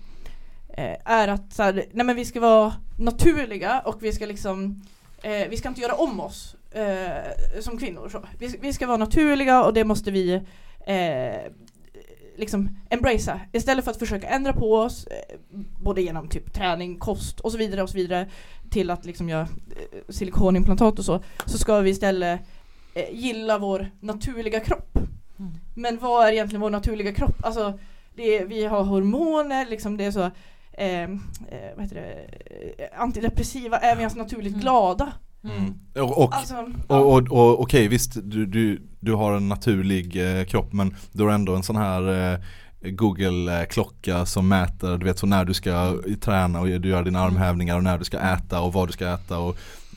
eh, 0.68 0.96
är 1.04 1.28
att 1.28 1.52
så 1.52 1.62
här, 1.62 1.84
nej 1.92 2.06
men 2.06 2.16
vi 2.16 2.24
ska 2.24 2.40
vara 2.40 2.74
naturliga 2.98 3.80
och 3.80 4.02
vi 4.02 4.12
ska 4.12 4.26
liksom 4.26 4.82
eh, 5.22 5.48
vi 5.48 5.56
ska 5.56 5.68
inte 5.68 5.80
göra 5.80 5.94
om 5.94 6.20
oss 6.20 6.56
eh, 6.72 7.60
som 7.60 7.78
kvinnor. 7.78 8.08
Så. 8.08 8.24
Vi, 8.38 8.56
vi 8.60 8.72
ska 8.72 8.86
vara 8.86 8.96
naturliga 8.96 9.64
och 9.64 9.74
det 9.74 9.84
måste 9.84 10.10
vi 10.10 10.34
eh, 10.86 11.52
liksom 12.38 12.68
embracea 12.90 13.40
istället 13.52 13.84
för 13.84 13.90
att 13.90 13.98
försöka 13.98 14.28
ändra 14.28 14.52
på 14.52 14.74
oss 14.74 15.06
eh, 15.06 15.36
både 15.82 16.02
genom 16.02 16.28
typ 16.28 16.52
träning, 16.54 16.98
kost 16.98 17.40
och 17.40 17.52
så 17.52 17.58
vidare 17.58 17.82
och 17.82 17.90
så 17.90 17.96
vidare 17.96 18.28
till 18.70 18.90
att 18.90 19.04
liksom 19.04 19.28
göra 19.28 19.42
eh, 19.42 19.98
silikonimplantat 20.08 20.98
och 20.98 21.04
så 21.04 21.22
så 21.46 21.58
ska 21.58 21.80
vi 21.80 21.90
istället 21.90 22.40
eh, 22.94 23.04
gilla 23.12 23.58
vår 23.58 23.90
naturliga 24.00 24.60
kropp. 24.60 24.96
Mm. 25.38 25.52
Men 25.74 25.98
vad 25.98 26.26
är 26.26 26.32
egentligen 26.32 26.60
vår 26.60 26.70
naturliga 26.70 27.14
kropp? 27.14 27.44
Alltså 27.44 27.78
är, 28.16 28.44
vi 28.44 28.64
har 28.64 28.82
hormoner, 28.82 29.66
liksom 29.66 29.96
det 29.96 30.04
är 30.04 30.10
så 30.10 30.30
eh, 30.72 31.08
vad 31.76 31.84
heter 31.84 31.96
det, 31.96 32.90
antidepressiva, 32.96 33.78
är 33.78 33.96
vi 33.96 34.00
ens 34.00 34.16
naturligt 34.16 34.52
Mm. 34.52 34.60
glada? 34.60 35.12
Mm. 35.44 35.74
Och, 35.94 36.22
och, 36.24 36.34
Alltså, 36.34 36.54
och, 36.86 37.12
och, 37.12 37.32
och 37.32 37.60
okej 37.60 37.88
visst, 37.88 38.12
du, 38.22 38.46
du, 38.46 38.82
du 39.00 39.12
har 39.14 39.32
en 39.36 39.48
naturlig 39.48 40.38
eh, 40.38 40.44
kropp 40.44 40.72
men 40.72 40.94
du 41.12 41.22
har 41.24 41.30
ändå 41.30 41.54
en 41.56 41.62
sån 41.62 41.76
här 41.76 42.32
eh, 42.32 42.38
Google-klocka 42.90 44.26
som 44.26 44.48
mäter, 44.48 44.98
du 44.98 45.04
vet 45.06 45.18
så 45.18 45.26
när 45.26 45.44
du 45.44 45.54
ska 45.54 45.96
träna 46.20 46.60
och 46.60 46.66
du 46.66 46.88
gör 46.88 47.04
dina 47.04 47.20
armhävningar 47.20 47.76
och 47.76 47.82
när 47.84 47.98
du 47.98 48.04
ska 48.04 48.18
äta 48.18 48.60
och 48.60 48.72
vad 48.72 48.88
du 48.88 48.92
ska 48.92 49.08
äta 49.14 49.38
och 49.38 49.56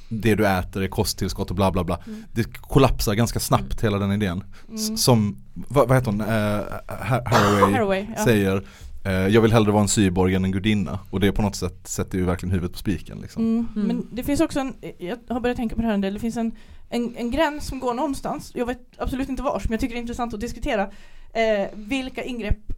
det 0.10 0.36
du 0.36 0.48
äter 0.48 0.82
är 0.84 0.88
kosttillskott 0.88 1.50
och 1.50 1.56
bla 1.56 1.72
bla 1.72 1.84
bla. 1.84 2.00
Mm. 2.08 2.24
Det 2.34 2.44
kollapsar 2.62 3.14
ganska 3.14 3.40
snabbt 3.40 3.84
hela 3.84 3.98
den 4.00 4.12
idén. 4.12 4.44
Mm. 4.70 4.98
Som, 4.98 5.38
vad, 5.54 5.88
vad 5.88 5.98
heter 5.98 6.12
hon, 6.12 6.22
eh, 6.22 6.28
Har- 7.08 7.24
Haraway 7.26 7.74
Haraway, 7.74 8.06
ja. 8.18 8.24
säger 8.24 8.64
Jag 9.04 9.41
vill 9.41 9.54
hellre 9.54 9.72
vara 9.72 9.82
en 9.82 9.88
cyborg 9.88 10.36
än 10.36 10.45
en 10.45 10.52
gudinna 10.52 11.00
och 11.10 11.20
det 11.20 11.32
på 11.32 11.41
något 11.41 11.56
sätt 11.56 11.88
sätter 11.88 12.18
ju 12.18 12.26
verkligen 12.26 12.52
huvudet 12.52 12.72
på 12.72 12.78
spiken 12.78 13.20
liksom. 13.22 13.43
Mm. 13.43 13.68
Mm. 13.76 13.88
Men 13.88 14.08
det 14.12 14.24
finns 14.24 14.41
också 14.41 14.60
en, 14.60 14.74
jag 14.97 15.18
har 15.30 15.39
börjat 15.39 15.58
tänka 15.58 15.76
på 15.76 15.82
det 15.82 15.88
här 15.88 15.93
en 15.93 16.02
del, 16.02 16.14
det 16.14 16.20
finns 16.20 16.38
en, 16.38 16.52
en, 16.89 17.16
en 17.16 17.32
gräns 17.32 17.68
som 17.68 17.80
går 17.80 17.93
någonstans, 17.93 18.52
jag 18.56 18.66
vet 18.66 18.82
absolut 18.97 19.30
inte 19.30 19.43
vars, 19.43 19.64
men 19.64 19.72
jag 19.72 19.80
tycker 19.80 19.95
det 19.95 20.00
är 20.00 20.02
intressant 20.02 20.34
att 20.34 20.39
diskutera 20.39 20.82
eh, 21.34 21.68
vilka 21.74 22.24
ingrepp 22.24 22.74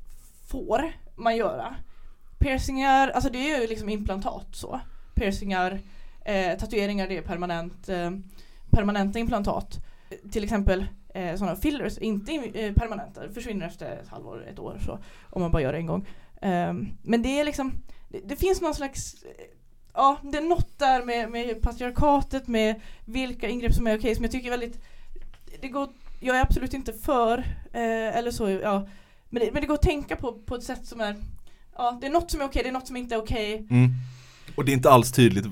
får 0.48 0.92
man 1.16 1.38
göra? 1.38 1.76
Piercingar, 2.40 3.10
alltså 3.10 3.30
det 3.30 3.52
är 3.52 3.62
ju 3.62 3.68
liksom 3.68 3.90
implantat 3.90 4.48
så. 4.52 4.80
Piercingar, 5.16 5.80
eh, 6.26 6.58
tatueringar 6.60 7.08
det 7.08 7.18
är 7.18 7.22
permanent, 7.22 7.90
eh, 7.90 8.12
permanenta 8.70 9.20
implantat. 9.20 9.86
Till 10.32 10.44
exempel 10.44 10.86
eh, 11.14 11.36
sådana 11.36 11.56
fillers, 11.56 11.98
inte 11.98 12.34
eh, 12.34 12.74
permanenta, 12.74 13.30
försvinner 13.34 13.68
efter 13.68 13.86
ett 13.86 14.08
halvår, 14.08 14.46
ett 14.48 14.60
år 14.60 14.80
så. 14.86 15.00
Om 15.30 15.42
man 15.42 15.52
bara 15.52 15.62
gör 15.62 15.72
det 15.72 15.78
en 15.78 15.86
gång. 15.86 16.08
Um, 16.42 16.90
men 17.04 17.22
det 17.22 17.40
är 17.40 17.44
liksom, 17.44 17.74
det, 18.10 18.20
det 18.26 18.36
finns 18.36 18.62
någon 18.62 18.76
slags 18.76 19.24
eh, 19.24 19.46
Ja, 19.94 20.18
det 20.24 20.38
är 20.38 20.42
något 20.42 20.80
där 20.80 21.04
med, 21.04 21.32
med 21.32 21.62
patriarkatet, 21.62 22.48
med 22.48 22.82
vilka 23.06 23.50
ingrepp 23.50 23.74
som 23.74 23.88
är 23.88 23.98
okej 23.98 24.16
som 24.16 24.24
jag 24.24 24.32
tycker 24.32 24.48
är 24.48 24.52
väldigt 24.52 24.82
det 25.62 25.68
går, 25.68 25.90
Jag 26.20 26.38
är 26.38 26.42
absolut 26.42 26.74
inte 26.74 26.94
för, 26.94 27.38
eh, 27.74 28.18
eller 28.18 28.32
så, 28.32 28.50
ja 28.50 28.88
men 29.30 29.44
det, 29.44 29.52
men 29.52 29.62
det 29.62 29.68
går 29.68 29.76
att 29.76 29.82
tänka 29.82 30.16
på, 30.16 30.34
på 30.34 30.56
ett 30.56 30.64
sätt 30.64 30.86
som 30.88 31.02
är 31.02 31.16
Ja, 31.78 31.98
det 32.02 32.08
är 32.08 32.12
något 32.12 32.32
som 32.32 32.42
är 32.42 32.46
okej, 32.46 32.64
det 32.64 32.70
är 32.70 32.74
något 32.74 32.88
som 32.88 32.98
inte 32.98 33.16
är 33.16 33.20
okej 33.20 33.68
Mm. 33.70 33.92
Och 34.56 34.66
det 34.66 34.72
är 34.72 34.74
inte 34.74 34.90
alls 34.90 35.12
tydligt 35.12 35.46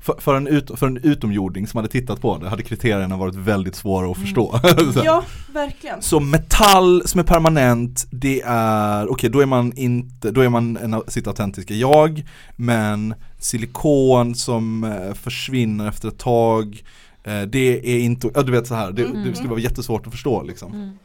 för, 0.00 0.14
för, 0.18 0.34
en 0.34 0.46
ut, 0.46 0.70
för 0.78 0.86
en 0.86 0.96
utomjording 0.96 1.66
som 1.66 1.78
hade 1.78 1.88
tittat 1.88 2.20
på 2.20 2.38
det 2.38 2.48
hade 2.48 2.62
kriterierna 2.62 3.16
varit 3.16 3.34
väldigt 3.34 3.74
svåra 3.74 4.10
att 4.10 4.18
förstå. 4.18 4.60
Så. 4.94 5.02
Ja, 5.04 5.24
verkligen 5.52 6.02
Så 6.02 6.20
metall 6.20 7.02
som 7.06 7.20
är 7.20 7.24
permanent, 7.24 8.06
det 8.10 8.42
är, 8.46 9.12
okej 9.12 9.30
då 9.30 9.40
är 9.40 9.46
man 9.46 9.72
inte, 9.76 10.30
då 10.30 10.40
är 10.40 10.48
man 10.48 10.76
en, 10.76 11.02
sitt 11.08 11.26
autentiska 11.26 11.74
jag, 11.74 12.24
men 12.56 13.14
silikon 13.38 14.34
som 14.34 14.84
eh, 14.84 15.14
försvinner 15.14 15.88
efter 15.88 16.08
ett 16.08 16.18
tag, 16.18 16.82
eh, 17.24 17.42
det 17.42 17.94
är 17.94 17.98
inte, 17.98 18.30
ja 18.34 18.42
du 18.42 18.52
vet 18.52 18.66
så 18.66 18.74
här, 18.74 18.92
det, 18.92 19.04
Mm. 19.04 19.24
det 19.24 19.34
skulle 19.34 19.50
vara 19.50 19.60
jättesvårt 19.60 20.06
att 20.06 20.12
förstå 20.12 20.42
liksom. 20.42 20.72
Mm. 20.72 20.98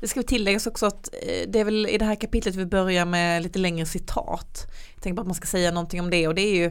Det 0.00 0.08
ska 0.08 0.22
tilläggas 0.22 0.66
också 0.66 0.86
att 0.86 1.08
eh, 1.12 1.48
det 1.48 1.60
är 1.60 1.64
väl 1.64 1.86
i 1.86 1.98
det 1.98 2.04
här 2.04 2.14
kapitlet 2.14 2.54
vi 2.54 2.66
börjar 2.66 3.04
med 3.04 3.42
lite 3.42 3.58
längre 3.58 3.86
citat. 3.86 4.66
Jag 4.94 5.02
tänker 5.02 5.16
bara 5.16 5.20
att 5.20 5.26
man 5.26 5.34
ska 5.34 5.46
säga 5.46 5.70
någonting 5.70 6.00
om 6.00 6.10
det 6.10 6.28
och 6.28 6.34
det 6.34 6.42
är 6.42 6.54
ju 6.54 6.70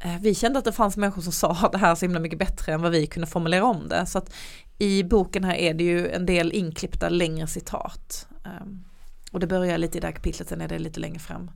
Eh, 0.00 0.20
vi 0.20 0.34
kände 0.34 0.58
att 0.58 0.64
det 0.64 0.72
fanns 0.72 0.96
människor 0.96 1.22
som 1.22 1.32
sa 1.32 1.68
det 1.72 1.78
här 1.78 1.94
så 1.94 2.04
himla 2.04 2.20
mycket 2.20 2.38
bättre 2.38 2.72
än 2.72 2.82
vad 2.82 2.92
vi 2.92 3.06
kunde 3.06 3.26
formulera 3.26 3.64
om 3.64 3.88
det. 3.88 4.06
Så 4.06 4.18
att 4.18 4.32
i 4.78 5.02
boken 5.02 5.44
här 5.44 5.54
är 5.54 5.74
det 5.74 5.84
ju 5.84 6.08
en 6.08 6.26
del 6.26 6.52
inklippta 6.52 7.08
längre 7.08 7.46
citat. 7.46 8.26
Ehm, 8.44 8.84
och 9.32 9.40
det 9.40 9.46
börjar 9.46 9.78
lite 9.78 9.98
i 9.98 10.00
det 10.00 10.06
här 10.06 10.14
kapitlet, 10.14 10.48
sen 10.48 10.60
är 10.60 10.68
det 10.68 10.78
lite 10.78 11.00
längre 11.00 11.18
fram. 11.18 11.50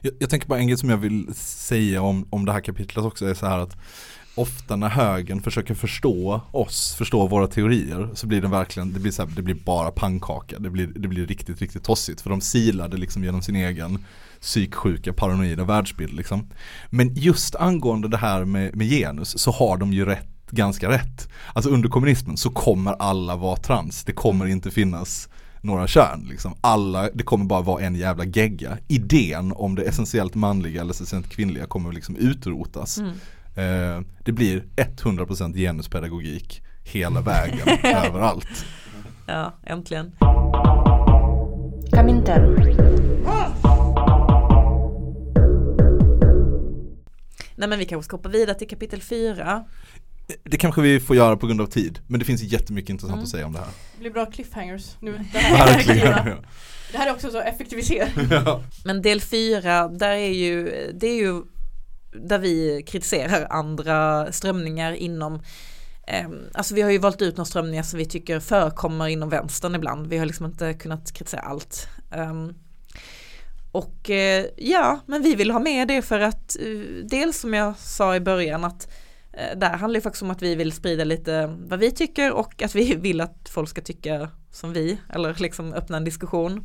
Jag, 0.00 0.14
jag 0.18 0.30
tänker 0.30 0.48
bara 0.48 0.58
en 0.58 0.66
grej 0.66 0.78
som 0.78 0.90
jag 0.90 0.96
vill 0.96 1.34
säga 1.34 2.02
om, 2.02 2.26
om 2.30 2.44
det 2.44 2.52
här 2.52 2.60
kapitlet 2.60 3.04
också 3.04 3.26
är 3.26 3.34
så 3.34 3.46
här 3.46 3.58
att 3.58 3.76
Ofta 4.34 4.76
när 4.76 4.88
högern 4.88 5.40
försöker 5.40 5.74
förstå 5.74 6.40
oss, 6.50 6.94
förstå 6.94 7.26
våra 7.26 7.46
teorier 7.46 8.10
så 8.14 8.26
blir 8.26 8.40
det 8.40 8.48
verkligen, 8.48 8.92
det 8.92 9.00
blir, 9.00 9.12
så 9.12 9.22
här, 9.22 9.30
det 9.36 9.42
blir 9.42 9.54
bara 9.54 9.90
pannkaka, 9.90 10.58
det 10.58 10.70
blir, 10.70 10.86
det 10.86 11.08
blir 11.08 11.26
riktigt, 11.26 11.60
riktigt 11.60 11.84
tossigt 11.84 12.20
för 12.20 12.30
de 12.30 12.40
silar 12.40 12.88
det 12.88 12.96
liksom 12.96 13.24
genom 13.24 13.42
sin 13.42 13.56
egen 13.56 14.04
psyksjuka, 14.42 15.12
paranoida 15.12 15.64
världsbild. 15.64 16.12
Liksom. 16.12 16.48
Men 16.90 17.14
just 17.14 17.56
angående 17.56 18.08
det 18.08 18.16
här 18.16 18.44
med, 18.44 18.76
med 18.76 18.88
genus 18.90 19.38
så 19.38 19.50
har 19.50 19.76
de 19.76 19.92
ju 19.92 20.04
rätt 20.04 20.28
ganska 20.50 20.90
rätt. 20.90 21.28
Alltså 21.52 21.70
under 21.70 21.88
kommunismen 21.88 22.36
så 22.36 22.50
kommer 22.50 22.92
alla 22.92 23.36
vara 23.36 23.56
trans. 23.56 24.04
Det 24.04 24.12
kommer 24.12 24.46
inte 24.46 24.70
finnas 24.70 25.28
några 25.60 25.86
kön. 25.86 26.26
Liksom. 26.30 26.54
Alla, 26.60 27.10
det 27.14 27.24
kommer 27.24 27.44
bara 27.44 27.62
vara 27.62 27.82
en 27.82 27.94
jävla 27.94 28.24
gegga. 28.24 28.78
Idén 28.88 29.52
om 29.52 29.74
det 29.74 29.82
essentiellt 29.82 30.34
manliga 30.34 30.80
eller 30.80 30.90
essentiellt 30.90 31.28
kvinnliga 31.28 31.66
kommer 31.66 31.92
liksom 31.92 32.16
utrotas. 32.16 32.98
Mm. 32.98 33.12
Eh, 33.54 34.04
det 34.24 34.32
blir 34.32 34.64
100% 34.76 35.56
genuspedagogik 35.56 36.62
hela 36.84 37.20
vägen 37.20 37.68
överallt. 37.82 38.66
Ja, 39.26 39.54
äntligen. 39.66 40.12
Come 41.90 42.12
Nej 47.62 47.68
men 47.68 47.78
vi 47.78 47.84
kanske 47.84 48.04
ska 48.04 48.16
hoppa 48.16 48.28
vidare 48.28 48.58
till 48.58 48.68
kapitel 48.68 49.02
4. 49.02 49.64
Det 50.44 50.56
kanske 50.56 50.80
vi 50.82 51.00
får 51.00 51.16
göra 51.16 51.36
på 51.36 51.46
grund 51.46 51.60
av 51.60 51.66
tid, 51.66 51.98
men 52.06 52.18
det 52.20 52.24
finns 52.26 52.42
jättemycket 52.42 52.90
intressant 52.90 53.12
Mm. 53.12 53.22
att 53.22 53.28
säga 53.30 53.46
om 53.46 53.52
det 53.52 53.58
här. 53.58 53.68
Det 53.94 54.00
blir 54.00 54.10
bra 54.10 54.26
cliffhangers 54.26 54.96
nu. 55.00 55.12
Det 55.32 55.38
här, 55.38 55.66
Verkligen. 55.66 56.26
det 56.92 56.98
här 56.98 57.06
är 57.08 57.12
också 57.12 57.30
så 57.30 57.40
effektivisering. 57.40 58.10
Ja. 58.30 58.62
Men 58.84 59.02
del 59.02 59.20
4, 59.20 59.88
där 59.88 60.10
är 60.10 60.28
ju, 60.32 60.64
det 61.00 61.06
är 61.06 61.16
ju 61.16 61.42
där 62.22 62.38
vi 62.38 62.82
kritiserar 62.86 63.46
andra 63.50 64.32
strömningar 64.32 64.92
inom 64.92 65.34
eh, 66.06 66.28
Alltså 66.54 66.74
vi 66.74 66.82
har 66.82 66.90
ju 66.90 66.98
valt 66.98 67.22
ut 67.22 67.36
några 67.36 67.46
strömningar 67.46 67.82
som 67.82 67.98
vi 67.98 68.04
tycker 68.06 68.40
förekommer 68.40 69.08
inom 69.08 69.28
vänstern 69.28 69.74
ibland. 69.74 70.06
Vi 70.06 70.18
har 70.18 70.26
liksom 70.26 70.46
inte 70.46 70.74
kunnat 70.74 71.12
kritisera 71.12 71.40
allt. 71.40 71.88
Och 73.72 74.10
eh, 74.10 74.46
ja, 74.56 75.00
men 75.06 75.22
vi 75.22 75.34
vill 75.34 75.50
ha 75.50 75.58
med 75.58 75.88
det 75.88 76.02
för 76.02 76.20
att 76.20 76.56
eh, 76.60 76.66
dels 77.04 77.40
som 77.40 77.54
jag 77.54 77.78
sa 77.78 78.16
i 78.16 78.20
början 78.20 78.64
att 78.64 78.88
eh, 79.32 79.70
handlar 79.70 79.98
ju 79.98 80.02
faktiskt 80.02 80.22
om 80.22 80.30
att 80.30 80.42
vi 80.42 80.54
vill 80.54 80.72
sprida 80.72 81.04
lite 81.04 81.46
vad 81.46 81.78
vi 81.78 81.90
tycker 81.90 82.32
och 82.32 82.62
att 82.62 82.74
vi 82.74 82.94
vill 82.94 83.20
att 83.20 83.48
folk 83.48 83.68
ska 83.68 83.80
tycka 83.80 84.28
som 84.50 84.72
vi 84.72 84.98
eller 85.08 85.34
liksom 85.34 85.72
öppna 85.72 85.96
en 85.96 86.04
diskussion. 86.04 86.64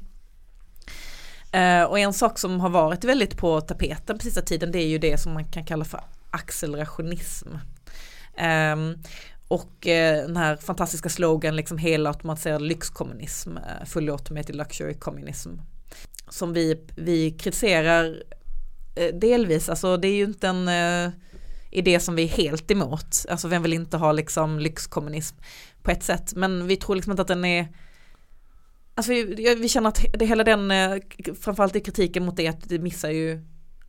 Eh, 1.52 1.84
och 1.84 2.00
en 2.00 2.14
sak 2.14 2.40
som 2.40 2.60
har 2.60 2.70
varit 2.70 3.04
väldigt 3.04 3.38
på 3.38 3.62
tapeten 3.62 4.18
på 4.18 4.24
sista 4.24 4.42
tiden 4.42 4.72
det 4.72 4.80
är 4.80 4.88
ju 4.88 4.98
det 4.98 5.18
som 5.18 5.34
man 5.34 5.52
kan 5.52 5.66
kalla 5.66 5.86
för 5.86 6.02
accelerationism. 6.32 7.48
Ehm, 8.38 8.96
och 9.48 9.88
eh, 9.88 10.26
den 10.26 10.38
här 10.38 10.56
fantastiska 10.56 11.10
slogan 11.10 11.56
liksom 11.56 11.78
helautomatiserad 11.78 12.62
lyxkommunism, 12.62 13.58
eh, 13.58 13.64
uh, 13.64 13.86
fully 13.86 14.12
automated 14.12 14.56
luxury 14.56 14.94
communism. 14.94 15.50
Som 16.30 16.54
vi, 16.54 16.86
vi 16.96 17.32
kritiserar 17.32 18.24
eh, 18.96 19.16
delvis, 19.16 19.70
alltså 19.70 19.98
det 19.98 20.08
är 20.08 20.16
ju 20.16 20.24
inte 20.24 20.48
en 20.48 20.68
eh, 20.68 21.12
idé 21.72 22.00
som 22.00 22.16
vi 22.16 22.24
är 22.24 22.28
helt 22.28 22.72
emot. 22.72 23.26
Alltså 23.30 23.48
vem 23.48 23.64
vill 23.64 23.74
inte 23.74 23.98
ha 23.98 24.12
liksom 24.12 24.60
lyxkommunism 24.60 25.36
på 25.82 25.92
ett 25.92 26.04
sätt. 26.04 26.34
Men 26.36 26.68
vi 26.68 26.76
tror 26.76 26.96
liksom 26.96 27.12
inte 27.12 27.22
att 27.22 27.28
den 27.28 27.46
är 27.46 27.68
Alltså 28.96 29.12
vi, 29.12 29.56
vi 29.56 29.70
känner 29.70 29.90
att 29.90 30.06
det, 30.14 30.26
hela 30.26 30.44
den, 30.44 30.72
eh, 30.72 30.96
framförallt 31.42 31.76
i 31.76 31.80
kritiken 31.80 32.26
mot 32.26 32.38
det, 32.38 32.48
att 32.48 32.70
det 32.70 32.80
missar 32.80 33.10
ju 33.10 33.42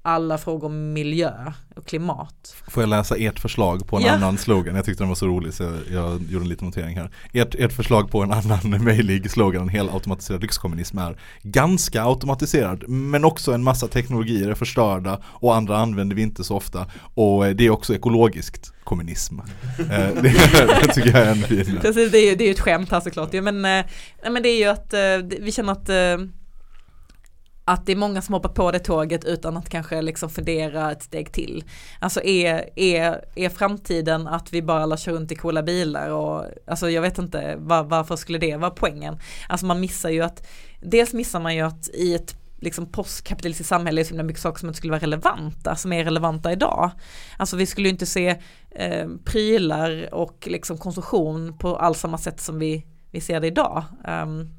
alla 0.09 0.39
frågor 0.39 0.67
om 0.67 0.93
miljö 0.93 1.33
och 1.77 1.87
klimat. 1.87 2.55
Får 2.69 2.83
jag 2.83 2.91
läsa 2.91 3.17
ert 3.17 3.41
förslag 3.41 3.87
på 3.87 3.97
en 3.97 4.03
Ja. 4.03 4.13
annan 4.13 4.39
slogan? 4.39 4.75
Jag 4.77 4.85
tyckte 4.85 5.03
den 5.03 5.09
var 5.09 5.15
så 5.17 5.27
rolig 5.27 5.55
så 5.55 5.63
jag, 5.63 5.73
jag 5.93 6.23
gjorde 6.31 6.45
en 6.45 6.49
liten 6.49 6.67
notering 6.67 6.97
här. 6.97 7.11
Ert, 7.33 7.55
ert 7.55 7.73
förslag 7.73 8.11
på 8.11 8.23
en 8.23 8.33
annan 8.33 8.85
möjlig 8.85 9.31
slogan, 9.31 9.63
en 9.63 9.69
hel 9.69 9.89
automatiserad 9.91 10.43
lyxkommunism 10.43 10.99
är 10.99 11.17
ganska 11.43 12.03
automatiserad 12.05 12.89
men 12.89 13.25
också 13.25 13.53
en 13.53 13.63
massa 13.63 13.89
teknologier 13.89 14.49
är 14.49 14.55
förstörda 14.55 15.21
och 15.25 15.57
andra 15.57 15.79
använder 15.79 16.17
vi 16.17 16.23
inte 16.23 16.45
så 16.45 16.57
ofta 16.57 16.87
och 17.15 17.47
eh, 17.47 17.55
det 17.55 17.67
är 17.67 17.71
också 17.71 17.95
ekologiskt 17.95 18.73
kommunism. 18.85 19.39
Eh, 19.79 19.87
det, 20.23 20.35
det 20.83 20.93
tycker 20.95 21.11
jag 21.11 21.27
är 21.27 21.31
en 21.31 21.43
fin. 21.43 21.79
Precis, 21.83 22.13
det 22.13 22.19
är 22.19 22.43
ju 22.43 22.51
ett 22.51 22.61
skämt 22.61 22.91
här 22.91 23.01
såklart 23.01 23.33
men, 23.33 23.65
eh, 23.65 23.85
men 24.31 24.43
det 24.43 24.49
är 24.49 24.59
ju 24.59 24.65
att 24.65 24.95
vi 25.41 25.53
känner 25.53 25.73
att 25.73 25.89
att 27.69 27.87
det 27.87 27.93
är 27.93 27.97
många 27.97 28.23
som 28.23 28.35
hoppar 28.35 28.49
på 28.49 28.71
det 28.71 28.79
tåget 28.79 29.25
utan 29.25 29.57
att 29.57 29.69
kanske 29.69 30.03
liksom 30.03 30.31
fundera 30.31 30.93
ett 30.93 31.03
steg 31.03 31.33
till. 31.33 31.65
Alltså 31.99 32.23
är, 32.23 32.71
är, 32.77 33.25
är 33.35 33.49
framtiden 33.49 34.27
att 34.27 34.53
vi 34.53 34.63
bara 34.63 34.83
alla 34.83 34.97
kör 34.97 35.13
runt 35.13 35.33
i 35.33 35.35
coola 35.35 35.63
bilar 35.63 36.11
och 36.11 36.45
alltså 36.67 36.91
jag 36.91 37.03
vet 37.03 37.19
inte 37.19 37.57
var, 37.59 37.83
varför 37.83 38.17
skulle 38.17 38.39
det 38.39 38.57
vara 38.57 38.71
poängen? 38.71 39.19
Alltså 39.49 39.67
man 39.67 39.81
missar 39.81 40.11
ju 40.11 40.23
att 40.23 40.47
dels 40.81 41.13
missar 41.13 41.41
man 41.41 41.57
ju 41.57 41.63
att 41.63 41.89
i 41.89 42.15
ett 42.15 42.37
liksom 42.61 42.87
postkapitalistiskt 42.87 43.69
samhälle 43.69 44.01
är 44.01 44.03
det 44.03 44.09
så 44.09 44.11
himla 44.11 44.25
mycket 44.25 44.43
saker 44.43 44.59
som 44.59 44.69
inte 44.69 44.77
skulle 44.77 44.91
vara 44.91 45.03
relevanta, 45.03 45.77
som 45.77 45.93
är 45.93 46.05
relevanta 46.05 46.53
idag. 46.53 46.91
Alltså 47.37 47.57
vi 47.57 47.67
skulle 47.67 47.89
ju 47.89 47.93
inte 47.93 48.07
se 48.07 48.29
eh, 48.71 49.09
prylar 49.25 50.15
och 50.15 50.49
liksom 50.51 50.79
konsumtion 50.79 51.59
på 51.59 51.77
alls 51.77 52.01
samma 52.01 52.19
sätt 52.19 52.41
som 52.41 52.59
vi, 52.59 52.87
vi 53.11 53.21
ser 53.21 53.41
det 53.41 53.47
idag. 53.47 53.85
Um, 54.09 54.55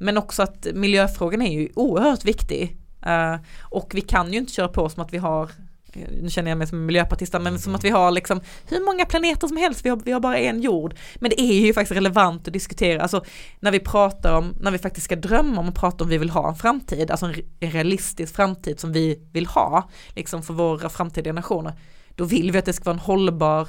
men 0.00 0.18
också 0.18 0.42
att 0.42 0.66
miljöfrågan 0.74 1.42
är 1.42 1.60
ju 1.60 1.68
oerhört 1.74 2.24
viktig. 2.24 2.76
Eh, 3.06 3.36
och 3.60 3.90
vi 3.94 4.00
kan 4.00 4.32
ju 4.32 4.38
inte 4.38 4.52
köra 4.52 4.68
på 4.68 4.88
som 4.88 5.02
att 5.02 5.12
vi 5.12 5.18
har, 5.18 5.50
eh, 5.92 6.08
nu 6.22 6.30
känner 6.30 6.50
jag 6.50 6.58
mig 6.58 6.66
som 6.66 6.78
en 6.78 6.86
miljöpartist, 6.86 7.32
men 7.40 7.58
som 7.58 7.74
att 7.74 7.84
vi 7.84 7.90
har 7.90 8.10
liksom 8.10 8.40
hur 8.68 8.84
många 8.84 9.04
planeter 9.04 9.48
som 9.48 9.56
helst, 9.56 9.84
vi 9.84 9.88
har, 9.88 9.96
vi 10.04 10.12
har 10.12 10.20
bara 10.20 10.38
en 10.38 10.60
jord. 10.60 10.94
Men 11.16 11.30
det 11.30 11.40
är 11.40 11.66
ju 11.66 11.74
faktiskt 11.74 11.96
relevant 11.96 12.46
att 12.48 12.52
diskutera, 12.52 13.02
alltså 13.02 13.24
när 13.60 13.70
vi 13.70 13.80
pratar 13.80 14.32
om, 14.32 14.54
när 14.60 14.70
vi 14.70 14.78
faktiskt 14.78 15.04
ska 15.04 15.16
drömma 15.16 15.60
om 15.60 15.68
och 15.68 15.74
prata 15.74 16.04
om 16.04 16.10
vi 16.10 16.18
vill 16.18 16.30
ha 16.30 16.48
en 16.48 16.56
framtid, 16.56 17.10
alltså 17.10 17.26
en 17.60 17.70
realistisk 17.70 18.34
framtid 18.34 18.80
som 18.80 18.92
vi 18.92 19.28
vill 19.32 19.46
ha, 19.46 19.88
liksom 20.16 20.42
för 20.42 20.54
våra 20.54 20.88
framtida 20.88 21.28
generationer, 21.28 21.72
då 22.14 22.24
vill 22.24 22.52
vi 22.52 22.58
att 22.58 22.64
det 22.64 22.72
ska 22.72 22.84
vara 22.84 22.94
en 22.94 23.00
hållbar 23.00 23.68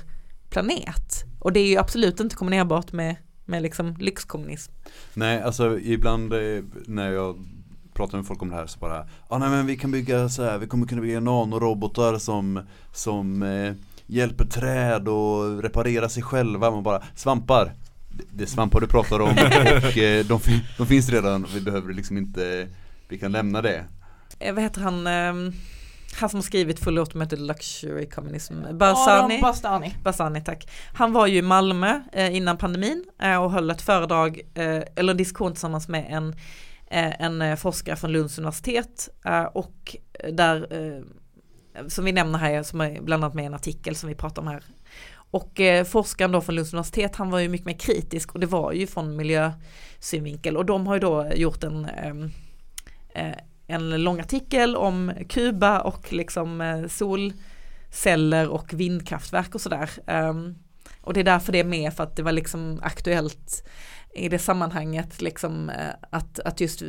planet. 0.50 1.24
Och 1.40 1.54
det 1.54 1.60
är 1.60 1.68
ju 1.68 1.78
absolut 1.78 2.20
inte 2.20 2.36
kombinerbart 2.36 2.92
med, 2.92 3.16
med 3.52 3.62
liksom 3.64 3.95
lyxkommunism. 3.99 4.72
Nej, 5.14 5.41
alltså 5.41 5.80
ibland 5.80 6.34
eh, 6.34 6.64
när 6.86 7.12
jag 7.12 7.45
pratar 7.93 8.18
med 8.18 8.28
folk 8.28 8.41
om 8.41 8.49
det 8.49 8.56
här 8.56 8.68
så 8.68 8.80
bara 8.80 9.06
ah, 9.28 9.38
nej 9.38 9.49
men 9.49 9.66
vi 9.66 9.78
kan 9.78 9.91
bygga 9.91 10.30
så 10.30 10.43
här, 10.43 10.58
vi 10.58 10.68
kommer 10.68 10.88
kunna 10.88 11.02
bygga 11.02 11.20
nanorobotar 11.20 12.18
som, 12.18 12.60
som 12.93 13.43
eh, 13.43 13.74
hjälper 14.08 14.45
träd 14.45 15.08
och 15.08 15.64
reparera 15.64 16.10
sig 16.10 16.24
själva. 16.24 16.72
Man 16.72 16.84
bara, 16.84 17.04
svampar, 17.16 17.74
det, 18.32 18.43
är 18.43 18.47
svampar 18.47 18.80
du 18.80 18.88
pratar 18.88 19.20
om 19.20 19.30
och 19.78 19.97
eh, 19.97 20.26
de, 20.26 20.39
fin- 20.39 20.62
de 20.78 20.88
finns 20.88 21.10
redan 21.10 21.43
och 21.43 21.56
vi 21.56 21.62
behöver 21.62 21.93
liksom 21.93 22.18
inte, 22.18 22.68
vi 23.10 23.18
kan 23.18 23.32
lämna 23.32 23.62
det. 23.62 23.84
Eh, 24.39 24.54
vad 24.54 24.64
heter 24.64 24.82
han, 24.82 25.08
ehm, 25.08 25.54
han 26.16 26.30
som 26.30 26.38
har 26.38 26.43
skrivit 26.43 26.80
Full 26.80 26.97
Automated 26.97 27.39
Luxury 27.39 28.09
Communism, 28.09 28.53
Barzani. 28.78 29.41
Bastani. 29.41 29.95
Barzani, 30.03 30.41
tack. 30.41 30.70
Han 30.93 31.14
var 31.14 31.28
ju 31.28 31.38
i 31.38 31.41
Malmö 31.41 32.01
eh, 32.12 32.36
innan 32.36 32.57
pandemin 32.57 33.05
eh, 33.22 33.43
och 33.43 33.51
höll 33.51 33.70
ett 33.70 33.82
föredrag, 33.82 34.41
eh, 34.53 34.82
eller 34.95 35.12
en 35.12 35.18
diskussion 35.18 35.51
tillsammans 35.51 35.88
med 35.88 36.05
en, 36.09 36.36
eh, 36.88 37.22
en 37.22 37.41
eh, 37.41 37.55
forskare 37.55 37.95
från 37.95 38.12
Lunds 38.12 38.38
universitet 38.38 39.09
eh, 39.26 39.43
och 39.43 39.95
där, 40.32 40.68
som 41.88 42.05
vi 42.05 42.12
nämner 42.12 42.39
här, 42.39 42.64
som 42.64 42.82
är 42.82 43.01
bland 43.01 43.24
annat 43.24 43.36
med 43.36 43.43
i 43.43 43.45
en 43.45 43.53
artikel 43.53 43.95
som 43.95 44.09
vi 44.09 44.16
pratar 44.16 44.41
om 44.41 44.47
här. 44.47 44.64
Och 45.14 45.62
forskaren 45.86 46.32
då 46.32 46.41
från 46.41 46.55
Lunds 46.55 46.74
universitet, 46.74 47.16
han 47.16 47.30
var 47.32 47.39
ju 47.39 47.49
mycket 47.49 47.66
mer 47.66 47.78
kritisk 47.78 48.34
och 48.34 48.39
det 48.39 48.47
var 48.47 48.72
ju 48.72 48.88
från 48.88 49.16
miljösynvinkel 49.16 50.57
och 50.57 50.66
de 50.66 50.88
har 50.88 50.93
ju 50.93 50.99
då 50.99 51.32
gjort 51.36 51.64
en 51.64 51.88
en 53.72 54.04
lång 54.04 54.20
artikel 54.20 54.76
om 54.76 55.14
Kuba 55.30 55.80
och 55.80 56.14
liksom 56.14 56.62
eh, 56.62 56.88
solceller 56.88 58.48
och 58.48 58.74
vindkraftverk 58.74 59.56
och 59.56 59.62
sådär. 59.62 59.90
Ehm, 60.08 60.56
och 61.02 61.14
det 61.14 61.20
är 61.20 61.24
därför 61.24 61.52
det 61.52 61.60
är 61.60 61.64
med 61.64 61.94
för 61.94 62.04
att 62.04 62.16
det 62.16 62.24
var 62.24 62.32
liksom 62.32 62.80
aktuellt 62.84 63.68
i 64.14 64.30
det 64.30 64.40
sammanhanget 64.40 65.22
liksom 65.22 65.70
eh, 65.70 65.94
att, 66.10 66.40
att 66.40 66.62
just 66.62 66.84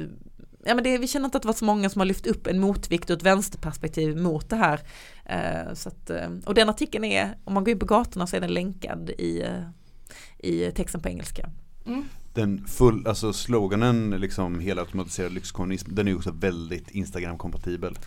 Ja 0.65 0.75
men 0.75 0.85
det, 0.85 0.99
vi 0.99 1.07
känner 1.07 1.25
inte 1.25 1.37
att 1.37 1.43
det 1.43 1.49
var 1.49 1.55
så 1.55 1.65
många 1.65 1.91
som 1.91 2.01
har 2.01 2.07
lyft 2.07 2.27
upp 2.27 2.47
en 2.47 2.61
motvikt 2.61 3.11
och 3.11 3.17
ett 3.17 3.23
vänsterperspektiv 3.23 4.17
mot 4.17 4.51
det 4.51 4.57
här. 4.57 4.81
Eh, 5.25 5.75
så 5.75 5.89
att, 5.89 6.11
och 6.45 6.55
den 6.55 6.69
artikeln 6.69 7.05
är, 7.05 7.37
om 7.45 7.55
man 7.55 7.65
går 7.65 7.73
in 7.73 7.79
på 7.79 7.87
gatorna 7.87 8.27
så 8.27 8.37
är 8.37 8.41
den 8.41 8.55
länkad 8.55 9.11
i, 9.11 9.47
i 10.39 10.71
texten 10.71 11.01
på 11.01 11.09
engelska. 11.09 11.51
Mm. 11.87 12.05
Den 12.35 12.67
full, 12.67 13.07
alltså 13.07 13.33
sloganen 13.33 14.11
liksom 14.11 14.61
helautomatiserad 14.61 15.33
lyxkommunism, 15.33 15.95
den 15.95 16.07
är 16.07 16.11
ju 16.11 16.17
också 16.17 16.31
väldigt 16.31 16.91
Instagram-kompatibel. 16.91 17.99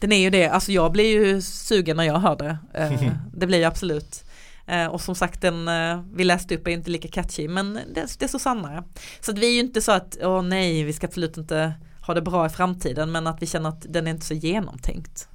Den 0.00 0.12
är 0.12 0.18
ju 0.20 0.30
det, 0.30 0.48
alltså 0.48 0.72
jag 0.72 0.92
blir 0.92 1.04
ju 1.04 1.42
sugen 1.42 1.96
när 1.96 2.04
jag 2.04 2.18
hör 2.18 2.36
det. 2.36 2.58
Eh, 2.74 3.12
det 3.34 3.46
blir 3.46 3.60
jag 3.60 3.68
absolut. 3.68 4.24
Eh, 4.66 4.86
och 4.86 5.00
som 5.00 5.14
sagt 5.14 5.40
den 5.40 5.68
eh, 5.68 6.00
vi 6.14 6.24
läste 6.24 6.56
upp 6.56 6.66
är 6.66 6.70
inte 6.70 6.90
lika 6.90 7.08
catchy 7.08 7.48
men 7.48 7.74
det, 7.74 8.18
det 8.18 8.24
är 8.24 8.28
så 8.28 8.38
sannare. 8.38 8.84
Så 9.20 9.30
att 9.30 9.38
vi 9.38 9.46
är 9.46 9.52
ju 9.52 9.60
inte 9.60 9.82
så 9.82 9.92
att, 9.92 10.16
åh 10.22 10.42
nej 10.42 10.84
vi 10.84 10.92
ska 10.92 11.06
absolut 11.06 11.36
inte 11.36 11.74
ha 12.06 12.14
det 12.14 12.22
bra 12.22 12.46
i 12.46 12.48
framtiden 12.48 13.12
men 13.12 13.26
att 13.26 13.42
vi 13.42 13.46
känner 13.46 13.68
att 13.68 13.86
den 13.88 14.06
är 14.06 14.10
inte 14.10 14.26
så 14.26 14.34
genomtänkt. 14.34 15.28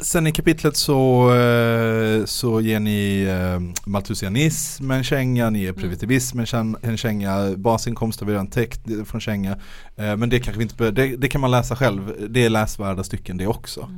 Sen 0.00 0.26
i 0.26 0.32
kapitlet 0.32 0.76
så, 0.76 1.30
eh, 1.34 2.24
så 2.24 2.60
ger 2.60 2.80
ni 2.80 3.22
eh, 3.22 3.88
maltusianism 3.90 4.90
en 4.90 5.04
känga, 5.04 5.50
ni 5.50 5.58
ger 5.62 5.72
primitivism 5.72 6.38
en 6.38 6.46
kän- 6.46 6.76
en 6.82 6.96
känga, 6.96 7.56
basinkomst 7.56 8.20
har 8.20 8.26
vi 8.26 8.32
redan 8.32 8.46
täckt 8.46 8.80
från 9.06 9.20
känga. 9.20 9.52
Eh, 9.96 10.16
men 10.16 10.28
det 10.28 10.40
kanske 10.40 10.58
vi 10.58 10.62
inte 10.62 10.90
det, 10.90 11.16
det 11.16 11.28
kan 11.28 11.40
man 11.40 11.50
läsa 11.50 11.76
själv, 11.76 12.26
det 12.28 12.44
är 12.44 12.50
läsvärda 12.50 13.04
stycken 13.04 13.36
det 13.36 13.46
också. 13.46 13.90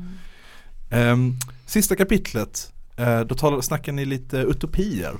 Ehm, 0.90 1.34
sista 1.66 1.96
kapitlet 1.96 2.72
då 3.26 3.34
talar, 3.34 3.60
snackar 3.60 3.92
ni 3.92 4.04
lite 4.04 4.36
utopier. 4.36 5.12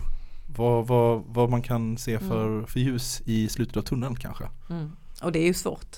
Vad, 0.56 0.86
vad, 0.86 1.22
vad 1.26 1.50
man 1.50 1.62
kan 1.62 1.98
se 1.98 2.18
för, 2.18 2.62
för 2.66 2.80
ljus 2.80 3.22
i 3.24 3.48
slutet 3.48 3.76
av 3.76 3.82
tunneln 3.82 4.16
kanske. 4.16 4.44
Mm. 4.70 4.90
Och 5.22 5.32
det 5.32 5.38
är 5.38 5.46
ju 5.46 5.54
svårt. 5.54 5.96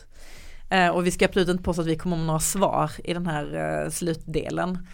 Eh, 0.69 0.89
och 0.89 1.07
vi 1.07 1.11
ska 1.11 1.25
absolut 1.25 1.49
inte 1.49 1.63
påstå 1.63 1.83
att 1.83 1.89
vi 1.89 1.97
kommer 1.97 2.17
med 2.17 2.27
några 2.27 2.41
svar 2.41 2.91
i 3.05 3.15
den 3.15 3.27
här 3.27 3.55
eh, 3.85 3.91
slutdelen 3.91 4.87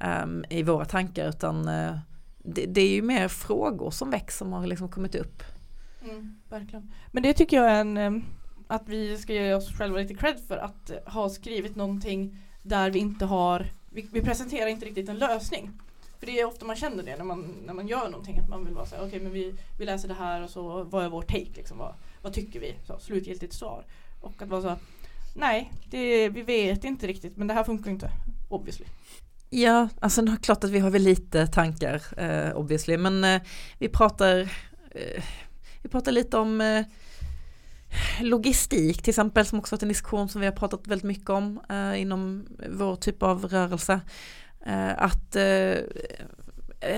eh, 0.00 0.58
i 0.58 0.62
våra 0.62 0.84
tankar 0.84 1.28
utan 1.28 1.68
eh, 1.68 1.96
det, 2.38 2.66
det 2.66 2.80
är 2.80 2.88
ju 2.88 3.02
mer 3.02 3.28
frågor 3.28 3.90
som 3.90 4.10
väcks 4.10 4.38
som 4.38 4.52
har 4.52 4.66
liksom 4.66 4.88
kommit 4.88 5.14
upp. 5.14 5.42
Mm, 6.04 6.40
verkligen. 6.48 6.92
Men 7.10 7.22
det 7.22 7.32
tycker 7.32 7.56
jag 7.56 7.70
är 7.70 7.80
en, 7.80 7.96
eh, 7.96 8.12
att 8.66 8.88
vi 8.88 9.18
ska 9.18 9.32
ge 9.32 9.54
oss 9.54 9.72
själva 9.72 9.98
lite 9.98 10.14
cred 10.14 10.40
för 10.48 10.56
att 10.56 10.90
eh, 10.90 11.12
ha 11.12 11.28
skrivit 11.28 11.76
någonting 11.76 12.38
där 12.62 12.90
vi 12.90 12.98
inte 12.98 13.24
har, 13.24 13.66
vi, 13.90 14.08
vi 14.12 14.20
presenterar 14.20 14.66
inte 14.66 14.86
riktigt 14.86 15.08
en 15.08 15.18
lösning. 15.18 15.70
För 16.18 16.26
det 16.26 16.40
är 16.40 16.44
ofta 16.44 16.66
man 16.66 16.76
känner 16.76 17.02
det 17.02 17.16
när 17.16 17.24
man, 17.24 17.54
när 17.66 17.74
man 17.74 17.88
gör 17.88 18.08
någonting, 18.10 18.38
att 18.38 18.48
man 18.48 18.64
vill 18.64 18.74
vara 18.74 18.86
såhär, 18.86 19.06
okej 19.06 19.20
men 19.20 19.32
vi, 19.32 19.54
vi 19.78 19.84
läser 19.84 20.08
det 20.08 20.14
här 20.14 20.42
och 20.42 20.50
så 20.50 20.84
vad 20.84 21.04
är 21.04 21.08
vår 21.08 21.22
take 21.22 21.50
liksom, 21.54 21.78
vad, 21.78 21.94
vad 22.22 22.32
tycker 22.32 22.60
vi? 22.60 22.74
Så, 22.86 22.98
slutgiltigt 22.98 23.52
svar. 23.52 23.84
Och 24.20 24.42
att 24.42 24.48
vara 24.48 24.62
så, 24.62 24.76
nej, 25.34 25.72
det, 25.90 26.28
vi 26.28 26.42
vet 26.42 26.84
inte 26.84 27.06
riktigt 27.06 27.36
men 27.36 27.46
det 27.46 27.54
här 27.54 27.64
funkar 27.64 27.90
inte, 27.90 28.10
obviously. 28.48 28.86
Ja, 29.50 29.88
alltså 30.00 30.22
det 30.22 30.32
är 30.32 30.36
klart 30.36 30.64
att 30.64 30.70
vi 30.70 30.78
har 30.78 30.90
väl 30.90 31.02
lite 31.02 31.46
tankar 31.46 32.02
eh, 32.16 32.56
obviously 32.56 32.96
men 32.96 33.24
eh, 33.24 33.42
vi 33.78 33.88
pratar 33.88 34.40
eh, 34.90 35.22
vi 35.82 35.88
pratar 35.88 36.12
lite 36.12 36.38
om 36.38 36.60
eh, 36.60 36.84
logistik 38.20 39.02
till 39.02 39.10
exempel 39.10 39.46
som 39.46 39.58
också 39.58 39.74
varit 39.74 39.82
en 39.82 39.88
diskussion 39.88 40.28
som 40.28 40.40
vi 40.40 40.46
har 40.46 40.54
pratat 40.54 40.86
väldigt 40.86 41.04
mycket 41.04 41.30
om 41.30 41.60
eh, 41.68 42.00
inom 42.00 42.46
vår 42.70 42.96
typ 42.96 43.22
av 43.22 43.44
rörelse. 43.44 44.00
Eh, 44.66 45.02
att 45.02 45.36
eh, 45.36 45.74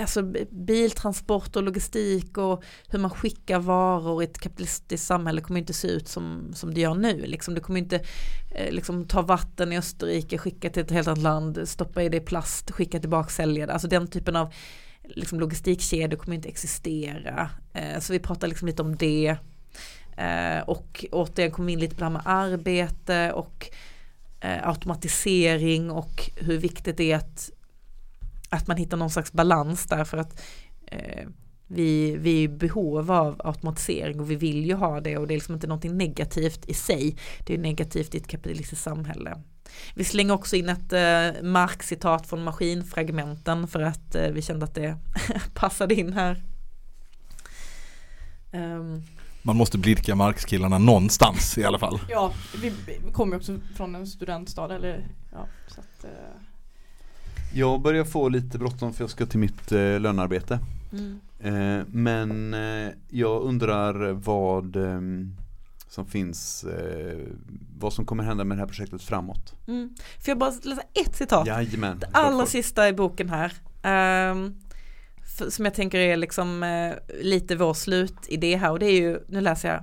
alltså 0.01 0.23
biltransport 0.51 1.57
och 1.57 1.63
logistik 1.63 2.39
och 2.39 2.65
hur 2.89 2.99
man 2.99 3.11
skickar 3.11 3.59
varor 3.59 4.23
i 4.23 4.27
ett 4.27 4.39
kapitalistiskt 4.39 5.07
samhälle 5.07 5.41
kommer 5.41 5.61
inte 5.61 5.73
se 5.73 5.89
ut 5.89 6.09
som, 6.09 6.53
som 6.55 6.75
det 6.75 6.81
gör 6.81 6.95
nu. 6.95 7.27
Liksom, 7.27 7.55
det 7.55 7.61
kommer 7.61 7.79
inte 7.79 7.97
eh, 8.55 8.73
liksom, 8.73 9.05
ta 9.05 9.23
vatten 9.23 9.73
i 9.73 9.79
Österrike, 9.79 10.39
skicka 10.39 10.71
till 10.71 10.83
ett 10.83 10.91
helt 10.91 11.09
annat 11.09 11.23
land, 11.23 11.69
stoppa 11.69 12.03
i 12.03 12.09
det 12.09 12.17
i 12.17 12.21
plast, 12.21 12.71
skicka 12.71 13.01
tillbaka, 13.01 13.29
sälja 13.29 13.67
det. 13.67 13.73
Alltså 13.73 13.89
den 13.89 14.07
typen 14.07 14.37
av 14.37 14.53
liksom, 15.03 15.41
logistikkedjor 15.41 16.19
kommer 16.19 16.37
inte 16.37 16.49
existera. 16.49 17.51
Eh, 17.73 18.01
så 18.01 18.13
vi 18.13 18.19
pratar 18.19 18.49
liksom 18.49 18.69
lite 18.69 18.83
om 18.83 18.97
det. 18.97 19.37
Eh, 20.17 20.61
och 20.67 21.05
återigen 21.13 21.51
kom 21.51 21.67
vi 21.67 21.73
in 21.73 21.79
lite 21.79 21.95
på 21.95 21.99
det 21.99 22.05
här 22.05 22.13
med 22.13 22.23
arbete 22.25 23.33
och 23.33 23.69
eh, 24.41 24.69
automatisering 24.69 25.91
och 25.91 26.31
hur 26.37 26.59
viktigt 26.59 26.97
det 26.97 27.13
är 27.13 27.17
att, 27.17 27.51
att 28.57 28.67
man 28.67 28.77
hittar 28.77 28.97
någon 28.97 29.11
slags 29.11 29.33
balans 29.33 29.87
där 29.87 30.05
för 30.05 30.19
att 30.19 30.43
eh, 30.87 31.29
vi, 31.67 32.17
vi 32.17 32.39
är 32.39 32.43
i 32.43 32.49
behov 32.49 33.11
av 33.11 33.41
automatisering 33.45 34.21
och 34.21 34.31
vi 34.31 34.37
vill 34.37 34.67
ju 34.67 34.75
ha 34.75 35.01
det 35.01 35.19
och 35.19 35.27
det 35.27 35.35
är 35.35 35.37
liksom 35.37 35.55
inte 35.55 35.67
någonting 35.67 35.97
negativt 35.97 36.65
i 36.67 36.75
sig. 36.75 37.17
Det 37.47 37.55
är 37.55 37.59
negativt 37.59 38.15
i 38.15 38.19
ett 38.19 38.29
kapitalistiskt 38.29 38.85
samhälle. 38.85 39.43
Vi 39.95 40.05
slänger 40.05 40.35
också 40.35 40.57
in 40.57 40.69
ett 40.69 40.93
eh, 40.93 41.43
Marx-citat 41.43 42.27
från 42.27 42.45
maskinfragmenten 42.45 43.69
för 43.69 43.83
att 43.83 44.15
eh, 44.15 44.29
vi 44.29 44.43
kände 44.43 44.65
att 44.65 44.75
det 44.75 44.97
passade 45.55 45.95
in 45.95 46.13
här. 46.13 46.43
Ehm, 48.53 49.03
Man 49.43 49.57
måste 49.57 49.79
blidka 49.79 50.15
Marx-killarna 50.15 50.79
någonstans 50.79 51.59
i 51.59 51.65
alla 51.65 51.79
fall. 51.79 52.01
Ja, 52.11 52.33
vi, 52.63 52.73
vi 52.87 53.13
kommer 53.13 53.33
ju 53.33 53.39
också 53.39 53.59
från 53.77 53.95
en 53.95 54.07
studentstad 54.07 54.75
eller 54.75 55.07
ja, 55.33 55.47
så 55.67 55.81
att, 55.81 56.05
eh, 56.05 56.11
Jag 57.55 57.81
börjar 57.81 58.05
få 58.05 58.29
lite 58.29 58.59
bråttom 58.59 58.93
för 58.93 59.03
jag 59.03 59.11
ska 59.11 59.27
till 59.27 59.39
mitt 59.39 59.73
eh, 59.73 60.01
lönearbete. 60.01 60.59
mm. 60.93 61.21
Eh, 61.41 61.87
men 61.87 62.55
eh, 62.55 62.93
jag 63.09 63.43
undrar 63.43 64.13
vad 64.13 64.77
ehm, 64.77 65.37
som 65.89 66.07
finns, 66.07 66.65
eh, 66.65 67.19
vad 67.79 67.93
som 67.93 68.07
kommer 68.07 68.25
hända 68.25 68.45
med 68.45 68.57
det 68.57 68.61
här 68.61 68.67
projektet 68.69 69.03
framåt. 69.03 69.55
Mm. 69.67 69.95
Får 69.97 70.29
jag 70.29 70.39
bara 70.39 70.53
läsa 70.63 70.83
ett 70.95 71.17
citat? 71.17 71.47
Jajamän. 71.47 71.99
Det 71.99 72.09
allra 72.13 72.47
sista 72.47 72.89
i 72.89 72.93
boken 72.93 73.29
här. 73.31 73.53
ehm, 73.83 74.55
för, 75.37 75.51
som 75.51 75.65
jag 75.65 75.75
tänker 75.75 75.99
är 75.99 76.17
liksom 76.17 76.63
eh, 76.63 76.95
lite 77.23 77.57
vår 77.57 77.75
slutidé 77.75 78.57
här 78.57 78.71
och 78.71 78.79
det 78.79 78.87
är 78.87 79.01
ju, 79.01 79.19
nu 79.29 79.41
läser 79.41 79.69
jag. 79.69 79.83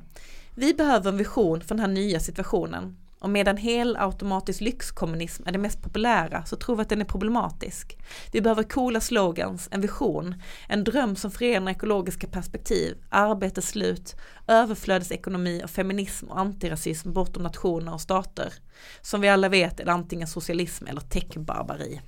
Vi 0.55 0.73
behöver 0.73 1.09
en 1.09 1.17
vision 1.17 1.61
för 1.61 1.75
den 1.75 1.79
här 1.79 1.87
nya 1.87 2.19
situationen. 2.19 2.97
Och 3.21 3.29
medan 3.29 3.57
helautomatisk 3.57 4.61
lyxkommunism 4.61 5.43
är 5.45 5.51
det 5.51 5.57
mest 5.57 5.81
populära 5.81 6.45
så 6.45 6.55
tror 6.55 6.75
vi 6.75 6.81
att 6.81 6.89
den 6.89 7.01
är 7.01 7.05
problematisk. 7.05 7.97
Vi 8.31 8.41
behöver 8.41 8.63
coola 8.63 9.01
slogans, 9.01 9.67
en 9.71 9.81
vision, 9.81 10.35
en 10.67 10.83
dröm 10.83 11.15
som 11.15 11.31
förenar 11.31 11.71
ekologiska 11.71 12.27
perspektiv, 12.27 12.97
arbete 13.09 13.61
slut, 13.61 14.15
överflödesekonomi 14.47 15.61
och 15.63 15.69
feminism 15.69 16.27
och 16.27 16.39
antirasism 16.39 17.13
bortom 17.13 17.43
nationer 17.43 17.93
och 17.93 18.01
stater. 18.01 18.53
Som 19.01 19.21
vi 19.21 19.29
alla 19.29 19.49
vet 19.49 19.79
är 19.79 19.85
det 19.85 19.91
antingen 19.91 20.27
socialism 20.27 20.87
eller 20.87 21.01
techbarbari. 21.01 22.01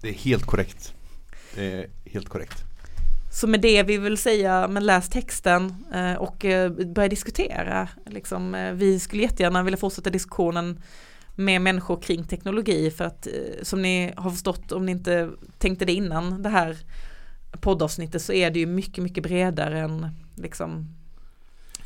Det 0.00 0.08
är 0.08 0.14
helt 0.14 0.46
korrekt. 0.46 0.94
Eh, 1.56 1.90
helt 2.04 2.28
korrekt. 2.28 2.64
Så 3.36 3.46
med 3.46 3.60
det 3.60 3.82
vi 3.82 3.98
vill 3.98 4.18
säga, 4.18 4.68
men 4.68 4.86
läs 4.86 5.08
texten 5.08 5.74
eh, 5.94 6.14
och 6.14 6.44
eh, 6.44 6.70
börja 6.70 7.08
diskutera. 7.08 7.88
Liksom, 8.06 8.54
eh, 8.54 8.72
vi 8.72 9.00
skulle 9.00 9.22
jättegärna 9.22 9.62
vilja 9.62 9.76
fortsätta 9.76 10.10
diskussionen 10.10 10.82
med 11.34 11.60
människor 11.60 12.00
kring 12.00 12.24
teknologi 12.24 12.90
för 12.90 13.04
att 13.04 13.26
eh, 13.26 13.32
som 13.62 13.82
ni 13.82 14.12
har 14.16 14.30
förstått 14.30 14.72
om 14.72 14.86
ni 14.86 14.92
inte 14.92 15.30
tänkte 15.58 15.84
det 15.84 15.92
innan 15.92 16.42
det 16.42 16.48
här 16.48 16.76
poddavsnittet 17.60 18.22
så 18.22 18.32
är 18.32 18.50
det 18.50 18.58
ju 18.58 18.66
mycket, 18.66 19.04
mycket 19.04 19.22
bredare 19.22 19.80
än 19.80 20.08
liksom 20.36 20.94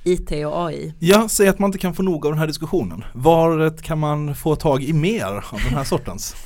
IT 0.05 0.31
och 0.31 0.67
AI. 0.67 0.95
Ja, 0.99 1.29
säg 1.29 1.49
att 1.49 1.59
man 1.59 1.69
inte 1.69 1.79
kan 1.79 1.95
få 1.95 2.03
nog 2.03 2.27
av 2.27 2.33
den 2.33 2.39
här 2.39 2.47
diskussionen. 2.47 3.05
Var 3.15 3.77
kan 3.83 3.99
man 3.99 4.35
få 4.35 4.57
tag 4.57 4.83
i 4.83 4.93
mer 4.93 5.45
av 5.53 5.61
den 5.65 5.75
här 5.75 5.85
sortens? 5.85 6.37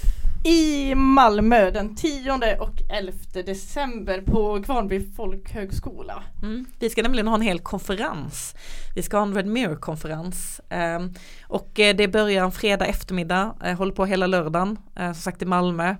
I 0.46 0.94
Malmö 0.94 1.70
den 1.70 1.96
10 1.96 2.56
och 2.60 2.82
11 2.88 3.12
december 3.32 4.20
på 4.20 4.62
Kvarnby 4.62 5.12
folkhögskola. 5.16 6.22
Mm. 6.42 6.66
Vi 6.78 6.90
ska 6.90 7.02
nämligen 7.02 7.28
ha 7.28 7.34
en 7.34 7.40
hel 7.40 7.58
konferens. 7.58 8.54
Vi 8.94 9.02
ska 9.02 9.16
ha 9.16 9.22
en 9.22 9.34
Red 9.34 9.46
Mirror-konferens. 9.46 10.60
Ehm, 10.68 11.12
och 11.42 11.80
eh, 11.80 11.96
det 11.96 12.08
börjar 12.08 12.44
en 12.44 12.52
fredag 12.52 12.86
eftermiddag, 12.86 13.54
eh, 13.64 13.76
håller 13.76 13.92
på 13.92 14.06
hela 14.06 14.26
lördagen, 14.26 14.78
eh, 14.96 15.12
som 15.12 15.22
sagt 15.22 15.42
i 15.42 15.46
Malmö. 15.46 15.96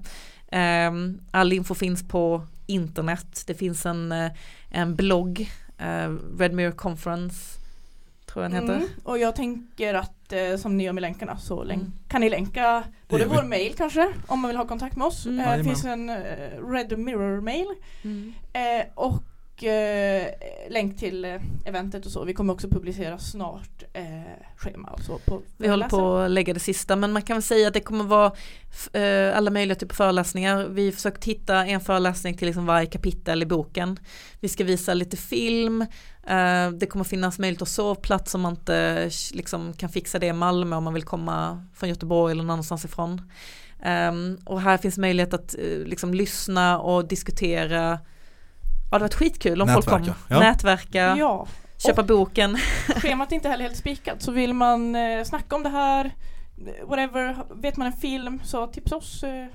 Ehm, 0.53 1.21
all 1.31 1.53
info 1.53 1.75
finns 1.75 2.09
på 2.09 2.43
internet. 2.67 3.45
Det 3.47 3.55
finns 3.55 3.87
en, 3.87 4.15
en 4.71 4.95
blogg, 4.95 5.51
Red 6.39 6.53
Mirror 6.53 6.73
Conference, 6.73 7.61
tror 8.35 8.45
jag 8.45 8.53
den 8.53 8.61
heter. 8.63 8.77
Mm. 8.77 8.89
Och 9.05 9.19
jag 9.19 9.35
tänker 9.37 9.95
att 9.95 10.33
eh, 10.33 10.57
som 10.57 10.77
ni 10.77 10.85
gör 10.85 10.93
med 10.93 11.01
länkarna 11.03 11.37
så 11.37 11.65
länk- 11.65 11.81
Mm. 11.83 11.93
kan 12.09 12.21
ni 12.21 12.31
länka 12.31 12.85
både 13.09 13.25
vår 13.27 13.43
mail 13.43 13.75
kanske 13.77 14.09
om 14.27 14.41
man 14.41 14.49
vill 14.49 14.57
ha 14.57 14.67
kontakt 14.67 14.97
med 14.97 15.07
oss. 15.07 15.27
Mm. 15.27 15.41
Eh, 15.41 15.57
det 15.57 15.65
finns 15.65 15.85
en 15.85 16.11
eh, 16.11 16.17
Red 16.71 16.99
Mirror 16.99 17.41
mail 17.41 17.67
Mm. 18.05 18.33
Och 19.55 19.65
eh, 19.65 20.31
länk 20.71 20.99
till 20.99 21.25
eh, 21.25 21.41
eventet 21.65 22.07
och 22.07 22.13
så. 22.13 22.25
Vi 22.25 22.35
kommer 22.35 22.53
också 22.53 22.69
publicera 22.69 23.19
snart 23.19 23.83
eh, 23.93 24.05
schema 24.57 24.89
och 24.89 25.01
så 25.01 25.19
på 25.19 25.43
Vi 25.57 25.69
håller 25.69 25.89
på 25.89 26.17
att 26.17 26.31
lägga 26.31 26.55
det 26.55 26.61
sista 26.61 26.97
men 26.97 27.13
man 27.13 27.23
kan 27.23 27.37
väl 27.37 27.43
säga 27.43 27.69
att 27.69 27.75
det 27.75 27.81
kommer 27.81 28.05
vara 28.05 28.33
eh, 28.93 29.37
alla 29.37 29.51
möjliga 29.51 29.75
typer 29.75 29.95
av 29.95 29.97
föreläsningar. 29.97 30.65
Vi 30.65 30.85
har 30.85 30.93
försökt 30.93 31.25
hitta 31.25 31.67
en 31.67 31.81
föreläsning 31.81 32.37
till 32.37 32.47
liksom 32.47 32.67
varje 32.67 32.87
kapitel 32.87 33.43
i 33.43 33.47
boken. 33.47 33.99
Vi 34.41 34.49
ska 34.49 34.65
visa 34.65 34.95
lite 34.95 35.17
film. 35.17 35.83
Eh, 36.27 36.71
det 36.71 36.87
kommer 36.87 37.05
finnas 37.05 37.39
möjlighet 37.39 37.63
att 37.63 37.69
sovplats 37.69 38.35
om 38.35 38.41
man 38.41 38.53
inte 38.53 39.11
liksom, 39.33 39.73
kan 39.73 39.89
fixa 39.89 40.19
det 40.19 40.27
i 40.27 40.33
Malmö 40.33 40.77
om 40.77 40.85
man 40.85 40.95
vill 40.95 41.05
komma 41.05 41.65
från 41.75 41.89
Göteborg 41.89 42.33
eller 42.33 42.43
någon 42.43 42.51
annanstans 42.51 42.85
ifrån. 42.85 43.23
Ehm, 43.83 44.39
och 44.45 44.61
här 44.61 44.79
finns 44.79 44.99
möjlighet 44.99 45.35
att 45.35 45.55
eh, 45.59 45.79
liksom 45.87 46.15
lyssna 46.15 46.79
och 46.79 47.09
diskutera. 47.09 47.99
Ja 48.95 48.99
det 48.99 49.03
varit 49.05 49.15
skitkul 49.15 49.63
om 49.63 49.69
folk 49.69 49.87
Nätverka, 49.87 50.05
kom. 50.05 50.15
ja. 50.29 50.41
Nätverka, 50.41 51.17
Ja, 51.17 51.47
köpa 51.79 52.03
boken. 52.03 52.57
schemat 52.97 53.33
är 53.33 53.37
inte 53.37 53.49
heller 53.49 53.65
helt 53.65 53.77
spikat 53.77 54.23
så 54.23 54.33
vill 54.33 54.55
man 54.55 54.95
eh, 54.97 55.25
snacka 55.25 55.57
om 55.57 55.63
det 55.63 55.69
här 55.69 56.05
eh, 56.67 56.89
whatever, 56.89 57.37
vet 57.55 57.77
man 57.77 57.87
en 57.87 57.93
film 57.93 58.41
så 58.45 58.67
tipsa 58.67 58.97
oss. 58.97 59.23
Eh, 59.25 59.47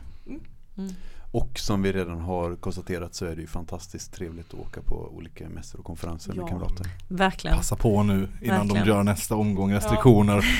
Och 1.31 1.59
som 1.59 1.81
vi 1.81 1.91
redan 1.91 2.19
har 2.21 2.55
konstaterat 2.55 3.15
så 3.15 3.25
är 3.25 3.35
det 3.35 3.41
ju 3.41 3.47
fantastiskt 3.47 4.13
trevligt 4.13 4.53
att 4.53 4.59
åka 4.59 4.81
på 4.81 4.95
olika 4.95 5.49
mässor 5.49 5.79
och 5.79 5.85
konferenser 5.85 6.33
Ja. 6.35 6.41
med 6.41 6.49
kamrater. 6.49 6.85
Verkligen. 7.07 7.57
Passa 7.57 7.75
på 7.75 8.03
nu 8.03 8.13
innan 8.41 8.57
Verkligen. 8.67 8.85
de 8.85 8.89
gör 8.91 9.03
nästa 9.03 9.35
omgång 9.35 9.73
restriktioner. 9.73 10.45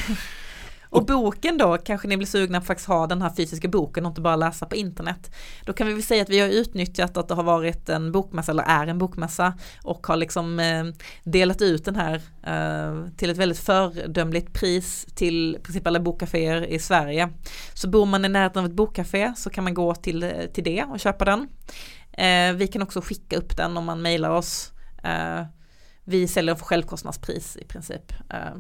Och 0.89 1.05
boken 1.05 1.57
då, 1.57 1.77
kanske 1.77 2.07
ni 2.07 2.17
blir 2.17 2.27
sugna 2.27 2.57
på 2.57 2.61
att 2.61 2.67
faktiskt 2.67 2.87
ha 2.87 3.07
den 3.07 3.21
här 3.21 3.29
fysiska 3.29 3.67
boken 3.67 4.05
och 4.05 4.09
inte 4.09 4.21
bara 4.21 4.35
läsa 4.35 4.65
på 4.65 4.75
internet. 4.75 5.35
Då 5.65 5.73
kan 5.73 5.87
vi 5.87 5.93
väl 5.93 6.03
säga 6.03 6.21
att 6.21 6.29
vi 6.29 6.39
har 6.39 6.49
utnyttjat 6.49 7.17
att 7.17 7.27
det 7.27 7.33
har 7.33 7.43
varit 7.43 7.89
en 7.89 8.11
bokmässa 8.11 8.51
eller 8.51 8.63
är 8.63 8.87
en 8.87 8.97
bokmässa 8.97 9.53
och 9.83 10.07
har 10.07 10.17
liksom 10.17 10.59
eh, 10.59 10.85
delat 11.23 11.61
ut 11.61 11.85
den 11.85 11.95
här 11.95 12.21
eh, 12.43 13.11
till 13.17 13.29
ett 13.29 13.37
väldigt 13.37 13.59
fördömligt 13.59 14.53
pris 14.53 15.05
till 15.15 15.55
i 15.55 15.59
princip 15.59 15.87
alla 15.87 15.99
bokkaféer 15.99 16.65
i 16.65 16.79
Sverige. 16.79 17.29
Så 17.73 17.89
bor 17.89 18.05
man 18.05 18.25
i 18.25 18.29
närheten 18.29 18.59
av 18.59 18.65
ett 18.65 18.75
bokkafé 18.75 19.33
så 19.37 19.49
kan 19.49 19.63
man 19.63 19.73
gå 19.73 19.95
till, 19.95 20.31
till 20.53 20.63
det 20.63 20.83
och 20.83 20.99
köpa 20.99 21.25
den. 21.25 21.47
Eh, 22.11 22.53
vi 22.55 22.67
kan 22.67 22.81
också 22.81 23.01
skicka 23.01 23.37
upp 23.37 23.57
den 23.57 23.77
om 23.77 23.85
man 23.85 24.01
mejlar 24.01 24.29
oss. 24.29 24.71
Eh, 25.03 25.45
vi 26.03 26.27
säljer 26.27 26.55
för 26.55 26.65
självkostnadspris 26.65 27.57
i 27.57 27.65
princip. 27.65 28.11
Eh, 28.29 28.55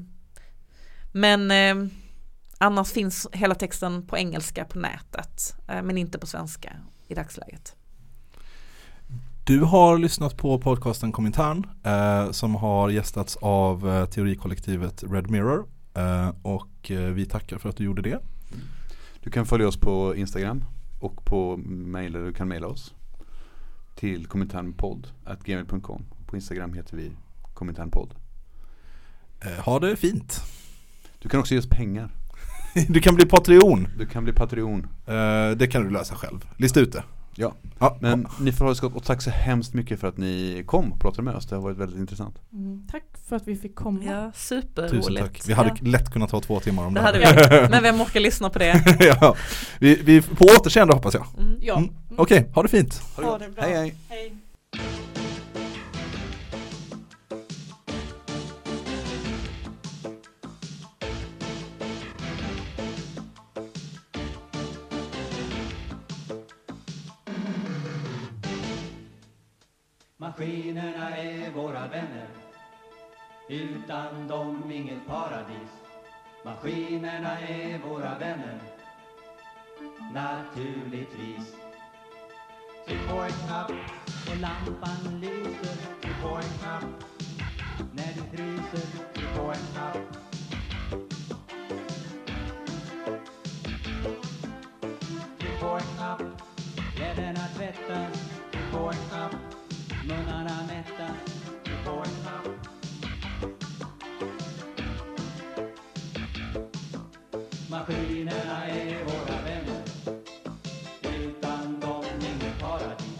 men 1.11 1.51
eh, 1.51 1.89
annars 2.59 2.91
finns 2.91 3.27
hela 3.31 3.55
texten 3.55 4.07
på 4.07 4.17
engelska 4.17 4.65
på 4.65 4.79
nätet, 4.79 5.55
eh, 5.67 5.81
men 5.81 5.97
inte 5.97 6.19
på 6.19 6.27
svenska 6.27 6.75
i 7.07 7.15
dagsläget. 7.15 7.75
Du 9.49 9.59
har 9.59 9.97
lyssnat 9.97 10.37
på 10.37 10.59
podcasten 10.59 11.11
Komintern 11.11 11.67
eh, 11.83 12.31
som 12.31 12.55
har 12.55 12.89
gästats 12.89 13.35
av 13.35 13.89
eh, 13.89 14.05
teorikollektivet 14.05 15.03
Red 15.03 15.29
Mirror 15.29 15.65
eh, 15.93 16.29
och 16.41 16.91
vi 17.13 17.25
tackar 17.25 17.57
för 17.57 17.69
att 17.69 17.77
du 17.77 17.83
gjorde 17.83 18.01
det. 18.01 18.19
Du 19.23 19.29
kan 19.29 19.45
följa 19.45 19.67
oss 19.67 19.77
på 19.77 20.15
Instagram 20.15 20.63
och 20.99 21.25
på 21.25 21.57
mail, 21.67 22.13
du 22.13 22.33
kan 22.33 22.47
mejla 22.47 22.67
oss 22.67 22.93
till 23.95 24.27
kominternpodd.gmail.com 24.27 26.05
På 26.25 26.35
Instagram 26.35 26.73
heter 26.73 26.97
vi 26.97 27.11
kominternpodd. 27.53 28.15
Ha 29.65 29.79
det 29.79 29.95
fint. 29.95 30.41
Du 31.19 31.29
kan 31.29 31.39
också 31.39 31.53
ge 31.53 31.59
oss 31.59 31.69
pengar. 31.69 32.18
Du 32.89 32.99
kan 33.01 33.15
bli 33.15 33.25
Patreon. 33.25 33.87
Du 33.97 34.05
kan 34.05 34.23
bli 34.23 34.33
Patreon. 34.33 34.87
Eh, 35.07 35.57
det 35.57 35.67
kan 35.71 35.83
du 35.83 35.89
lösa 35.89 36.15
själv. 36.15 36.45
Lista 36.57 36.79
ut 36.79 36.91
det. 36.91 37.03
Ja, 37.35 37.53
Ja, 37.79 37.97
men 38.01 38.27
ni 38.39 38.51
får 38.51 38.65
ha 38.65 38.69
det 38.71 38.75
så 38.75 38.87
gott 38.89 38.97
och 38.97 39.03
tack 39.03 39.21
så 39.21 39.29
hemskt 39.29 39.73
mycket 39.73 39.99
för 39.99 40.07
att 40.07 40.17
ni 40.17 40.63
kom 40.67 40.91
och 40.93 40.99
pratade 40.99 41.23
med 41.23 41.35
oss. 41.35 41.47
Det 41.47 41.55
har 41.55 41.63
varit 41.63 41.77
väldigt 41.77 41.99
intressant. 41.99 42.35
Mm, 42.53 42.87
tack 42.91 43.03
för 43.29 43.35
att 43.35 43.47
vi 43.47 43.55
fick 43.55 43.75
komma. 43.75 44.03
Ja, 44.03 44.31
superroligt. 44.35 45.05
Tusen 45.07 45.15
tack. 45.15 45.41
Vi 45.47 45.53
hade 45.53 45.69
Ja, 45.69 45.89
lätt 45.89 46.11
kunnat 46.11 46.29
ta 46.29 46.41
två 46.41 46.59
timmar 46.59 46.85
om 46.85 46.93
det 46.93 46.99
det 46.99 47.05
hade 47.05 47.25
här. 47.25 47.61
vi. 47.61 47.69
Men 47.71 47.83
vem 47.83 48.01
orkar 48.01 48.19
lyssna 48.19 48.49
på 48.49 48.59
det? 48.59 48.83
ja. 49.21 49.35
vi, 49.79 49.95
vi 49.95 50.21
på 50.21 50.45
återseende 50.59 50.93
hoppas 50.93 51.13
jag. 51.13 51.25
Mm. 51.37 51.57
Ja. 51.61 51.77
Mm. 51.77 51.89
Okej, 52.17 52.49
ha 52.53 52.61
det 52.63 52.69
fint. 52.69 53.01
Ha 53.15 53.37
det 53.37 53.49
bra. 53.49 53.63
Hej 53.63 53.73
hej! 53.73 53.95
hej. 54.09 54.33
Maskinerna 70.39 71.17
är 71.17 71.51
våra 71.51 71.87
vänner. 71.87 72.27
Utan 73.47 74.27
dem 74.27 74.71
inget 74.71 75.07
paradis. 75.07 75.71
Maskinerna 76.45 77.39
är 77.39 77.79
våra 77.79 78.17
vänner. 78.19 78.59
Naturligtvis. 80.13 81.55
Tryck 82.87 83.07
på 83.09 83.15
en 83.15 83.29
knapp. 83.29 83.71
Och 84.29 84.37
lampan 84.37 85.19
lyser. 85.21 85.75
Tryck 86.01 86.21
på 86.21 86.35
en 86.35 86.59
knapp. 86.59 86.83
När 87.93 88.13
du 88.15 88.37
fryser. 88.37 89.13
Tryck 89.13 89.35
på 89.35 89.43
en 89.43 89.65
knapp. 89.73 89.97
Tryck 95.39 95.59
på 95.59 95.67
en 95.67 95.97
knapp. 95.97 96.21
Kläderna 96.95 97.47
tvättas 97.57 98.29
Tryck 98.51 98.71
på 98.71 98.87
en 98.87 99.09
knapp 99.09 99.58
Munnarna 100.09 100.63
mätta 100.67 101.13
Tryck 101.63 101.85
på 101.85 101.91
en 101.91 102.03
knapp 102.21 102.47
Maskinerna 107.69 108.65
är 108.67 109.03
våra 109.03 109.41
vänner 109.45 109.83
Utan 111.01 111.79
dem 111.79 112.03
inget 112.21 112.59
paradis 112.59 113.19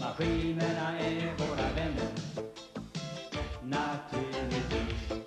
Maskinerna 0.00 0.98
är 0.98 1.34
våra 1.38 1.72
vänner 1.74 2.08
Naturligtvis 3.62 5.24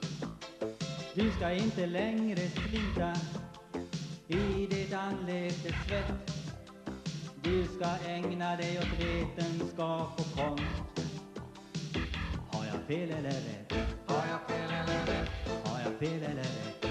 Du 1.13 1.31
ska 1.31 1.51
inte 1.51 1.85
längre 1.85 2.37
slita 2.49 3.13
i 4.27 4.67
ditt 4.69 4.93
anletes 4.93 5.75
svett 5.87 6.36
ska 7.77 8.09
ägna 8.09 8.55
dig 8.55 8.79
åt 8.79 8.99
vetenskap 8.99 10.19
och 10.19 10.37
konst 10.37 11.07
Har 12.51 12.65
jag 12.65 12.81
fel 12.87 13.09
eller 13.09 13.31
rätt? 13.31 13.73
Har 14.05 14.23
jag 14.31 14.41
fel 14.47 14.69
eller 14.69 15.05
rätt? 15.05 15.29
Har 15.63 15.79
jag 15.85 15.99
fel 15.99 16.23
eller 16.23 16.43
rätt? 16.43 16.86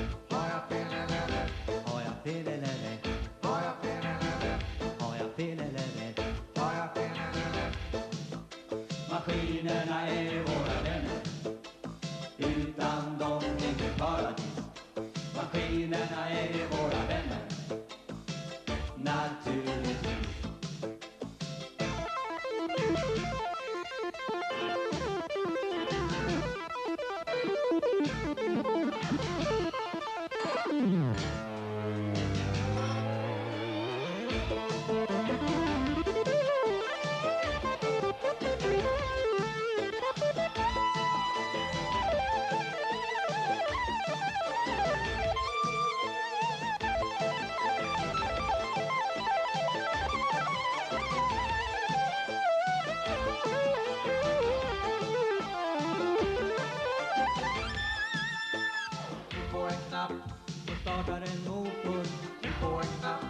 Startar 61.03 61.23
en 61.23 61.45
motor 61.45 62.05
Tryck 62.41 62.61
på 62.61 62.67
en 62.67 63.01
knapp 63.01 63.25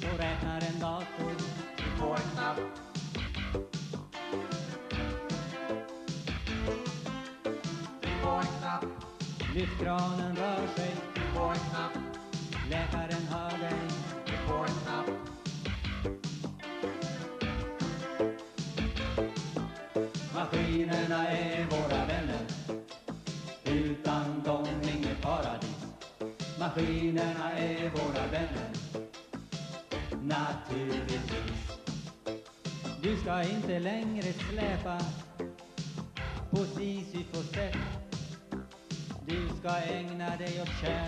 så 0.00 0.06
räknar 0.06 0.60
en 0.60 0.80
dator 0.80 1.34
Tryck 1.76 1.98
på 2.00 2.06
en 2.06 2.30
knapp 2.34 2.56
Tryck 8.00 8.22
på 8.22 8.28
en 8.30 8.46
knapp 8.60 8.84
Lyftkranen 9.54 10.36
rör 10.36 10.66
sig 10.76 10.96
Tryck 11.14 11.34
på 11.34 11.42
en 11.42 11.58
knapp 11.70 11.97
shine. 40.80 41.07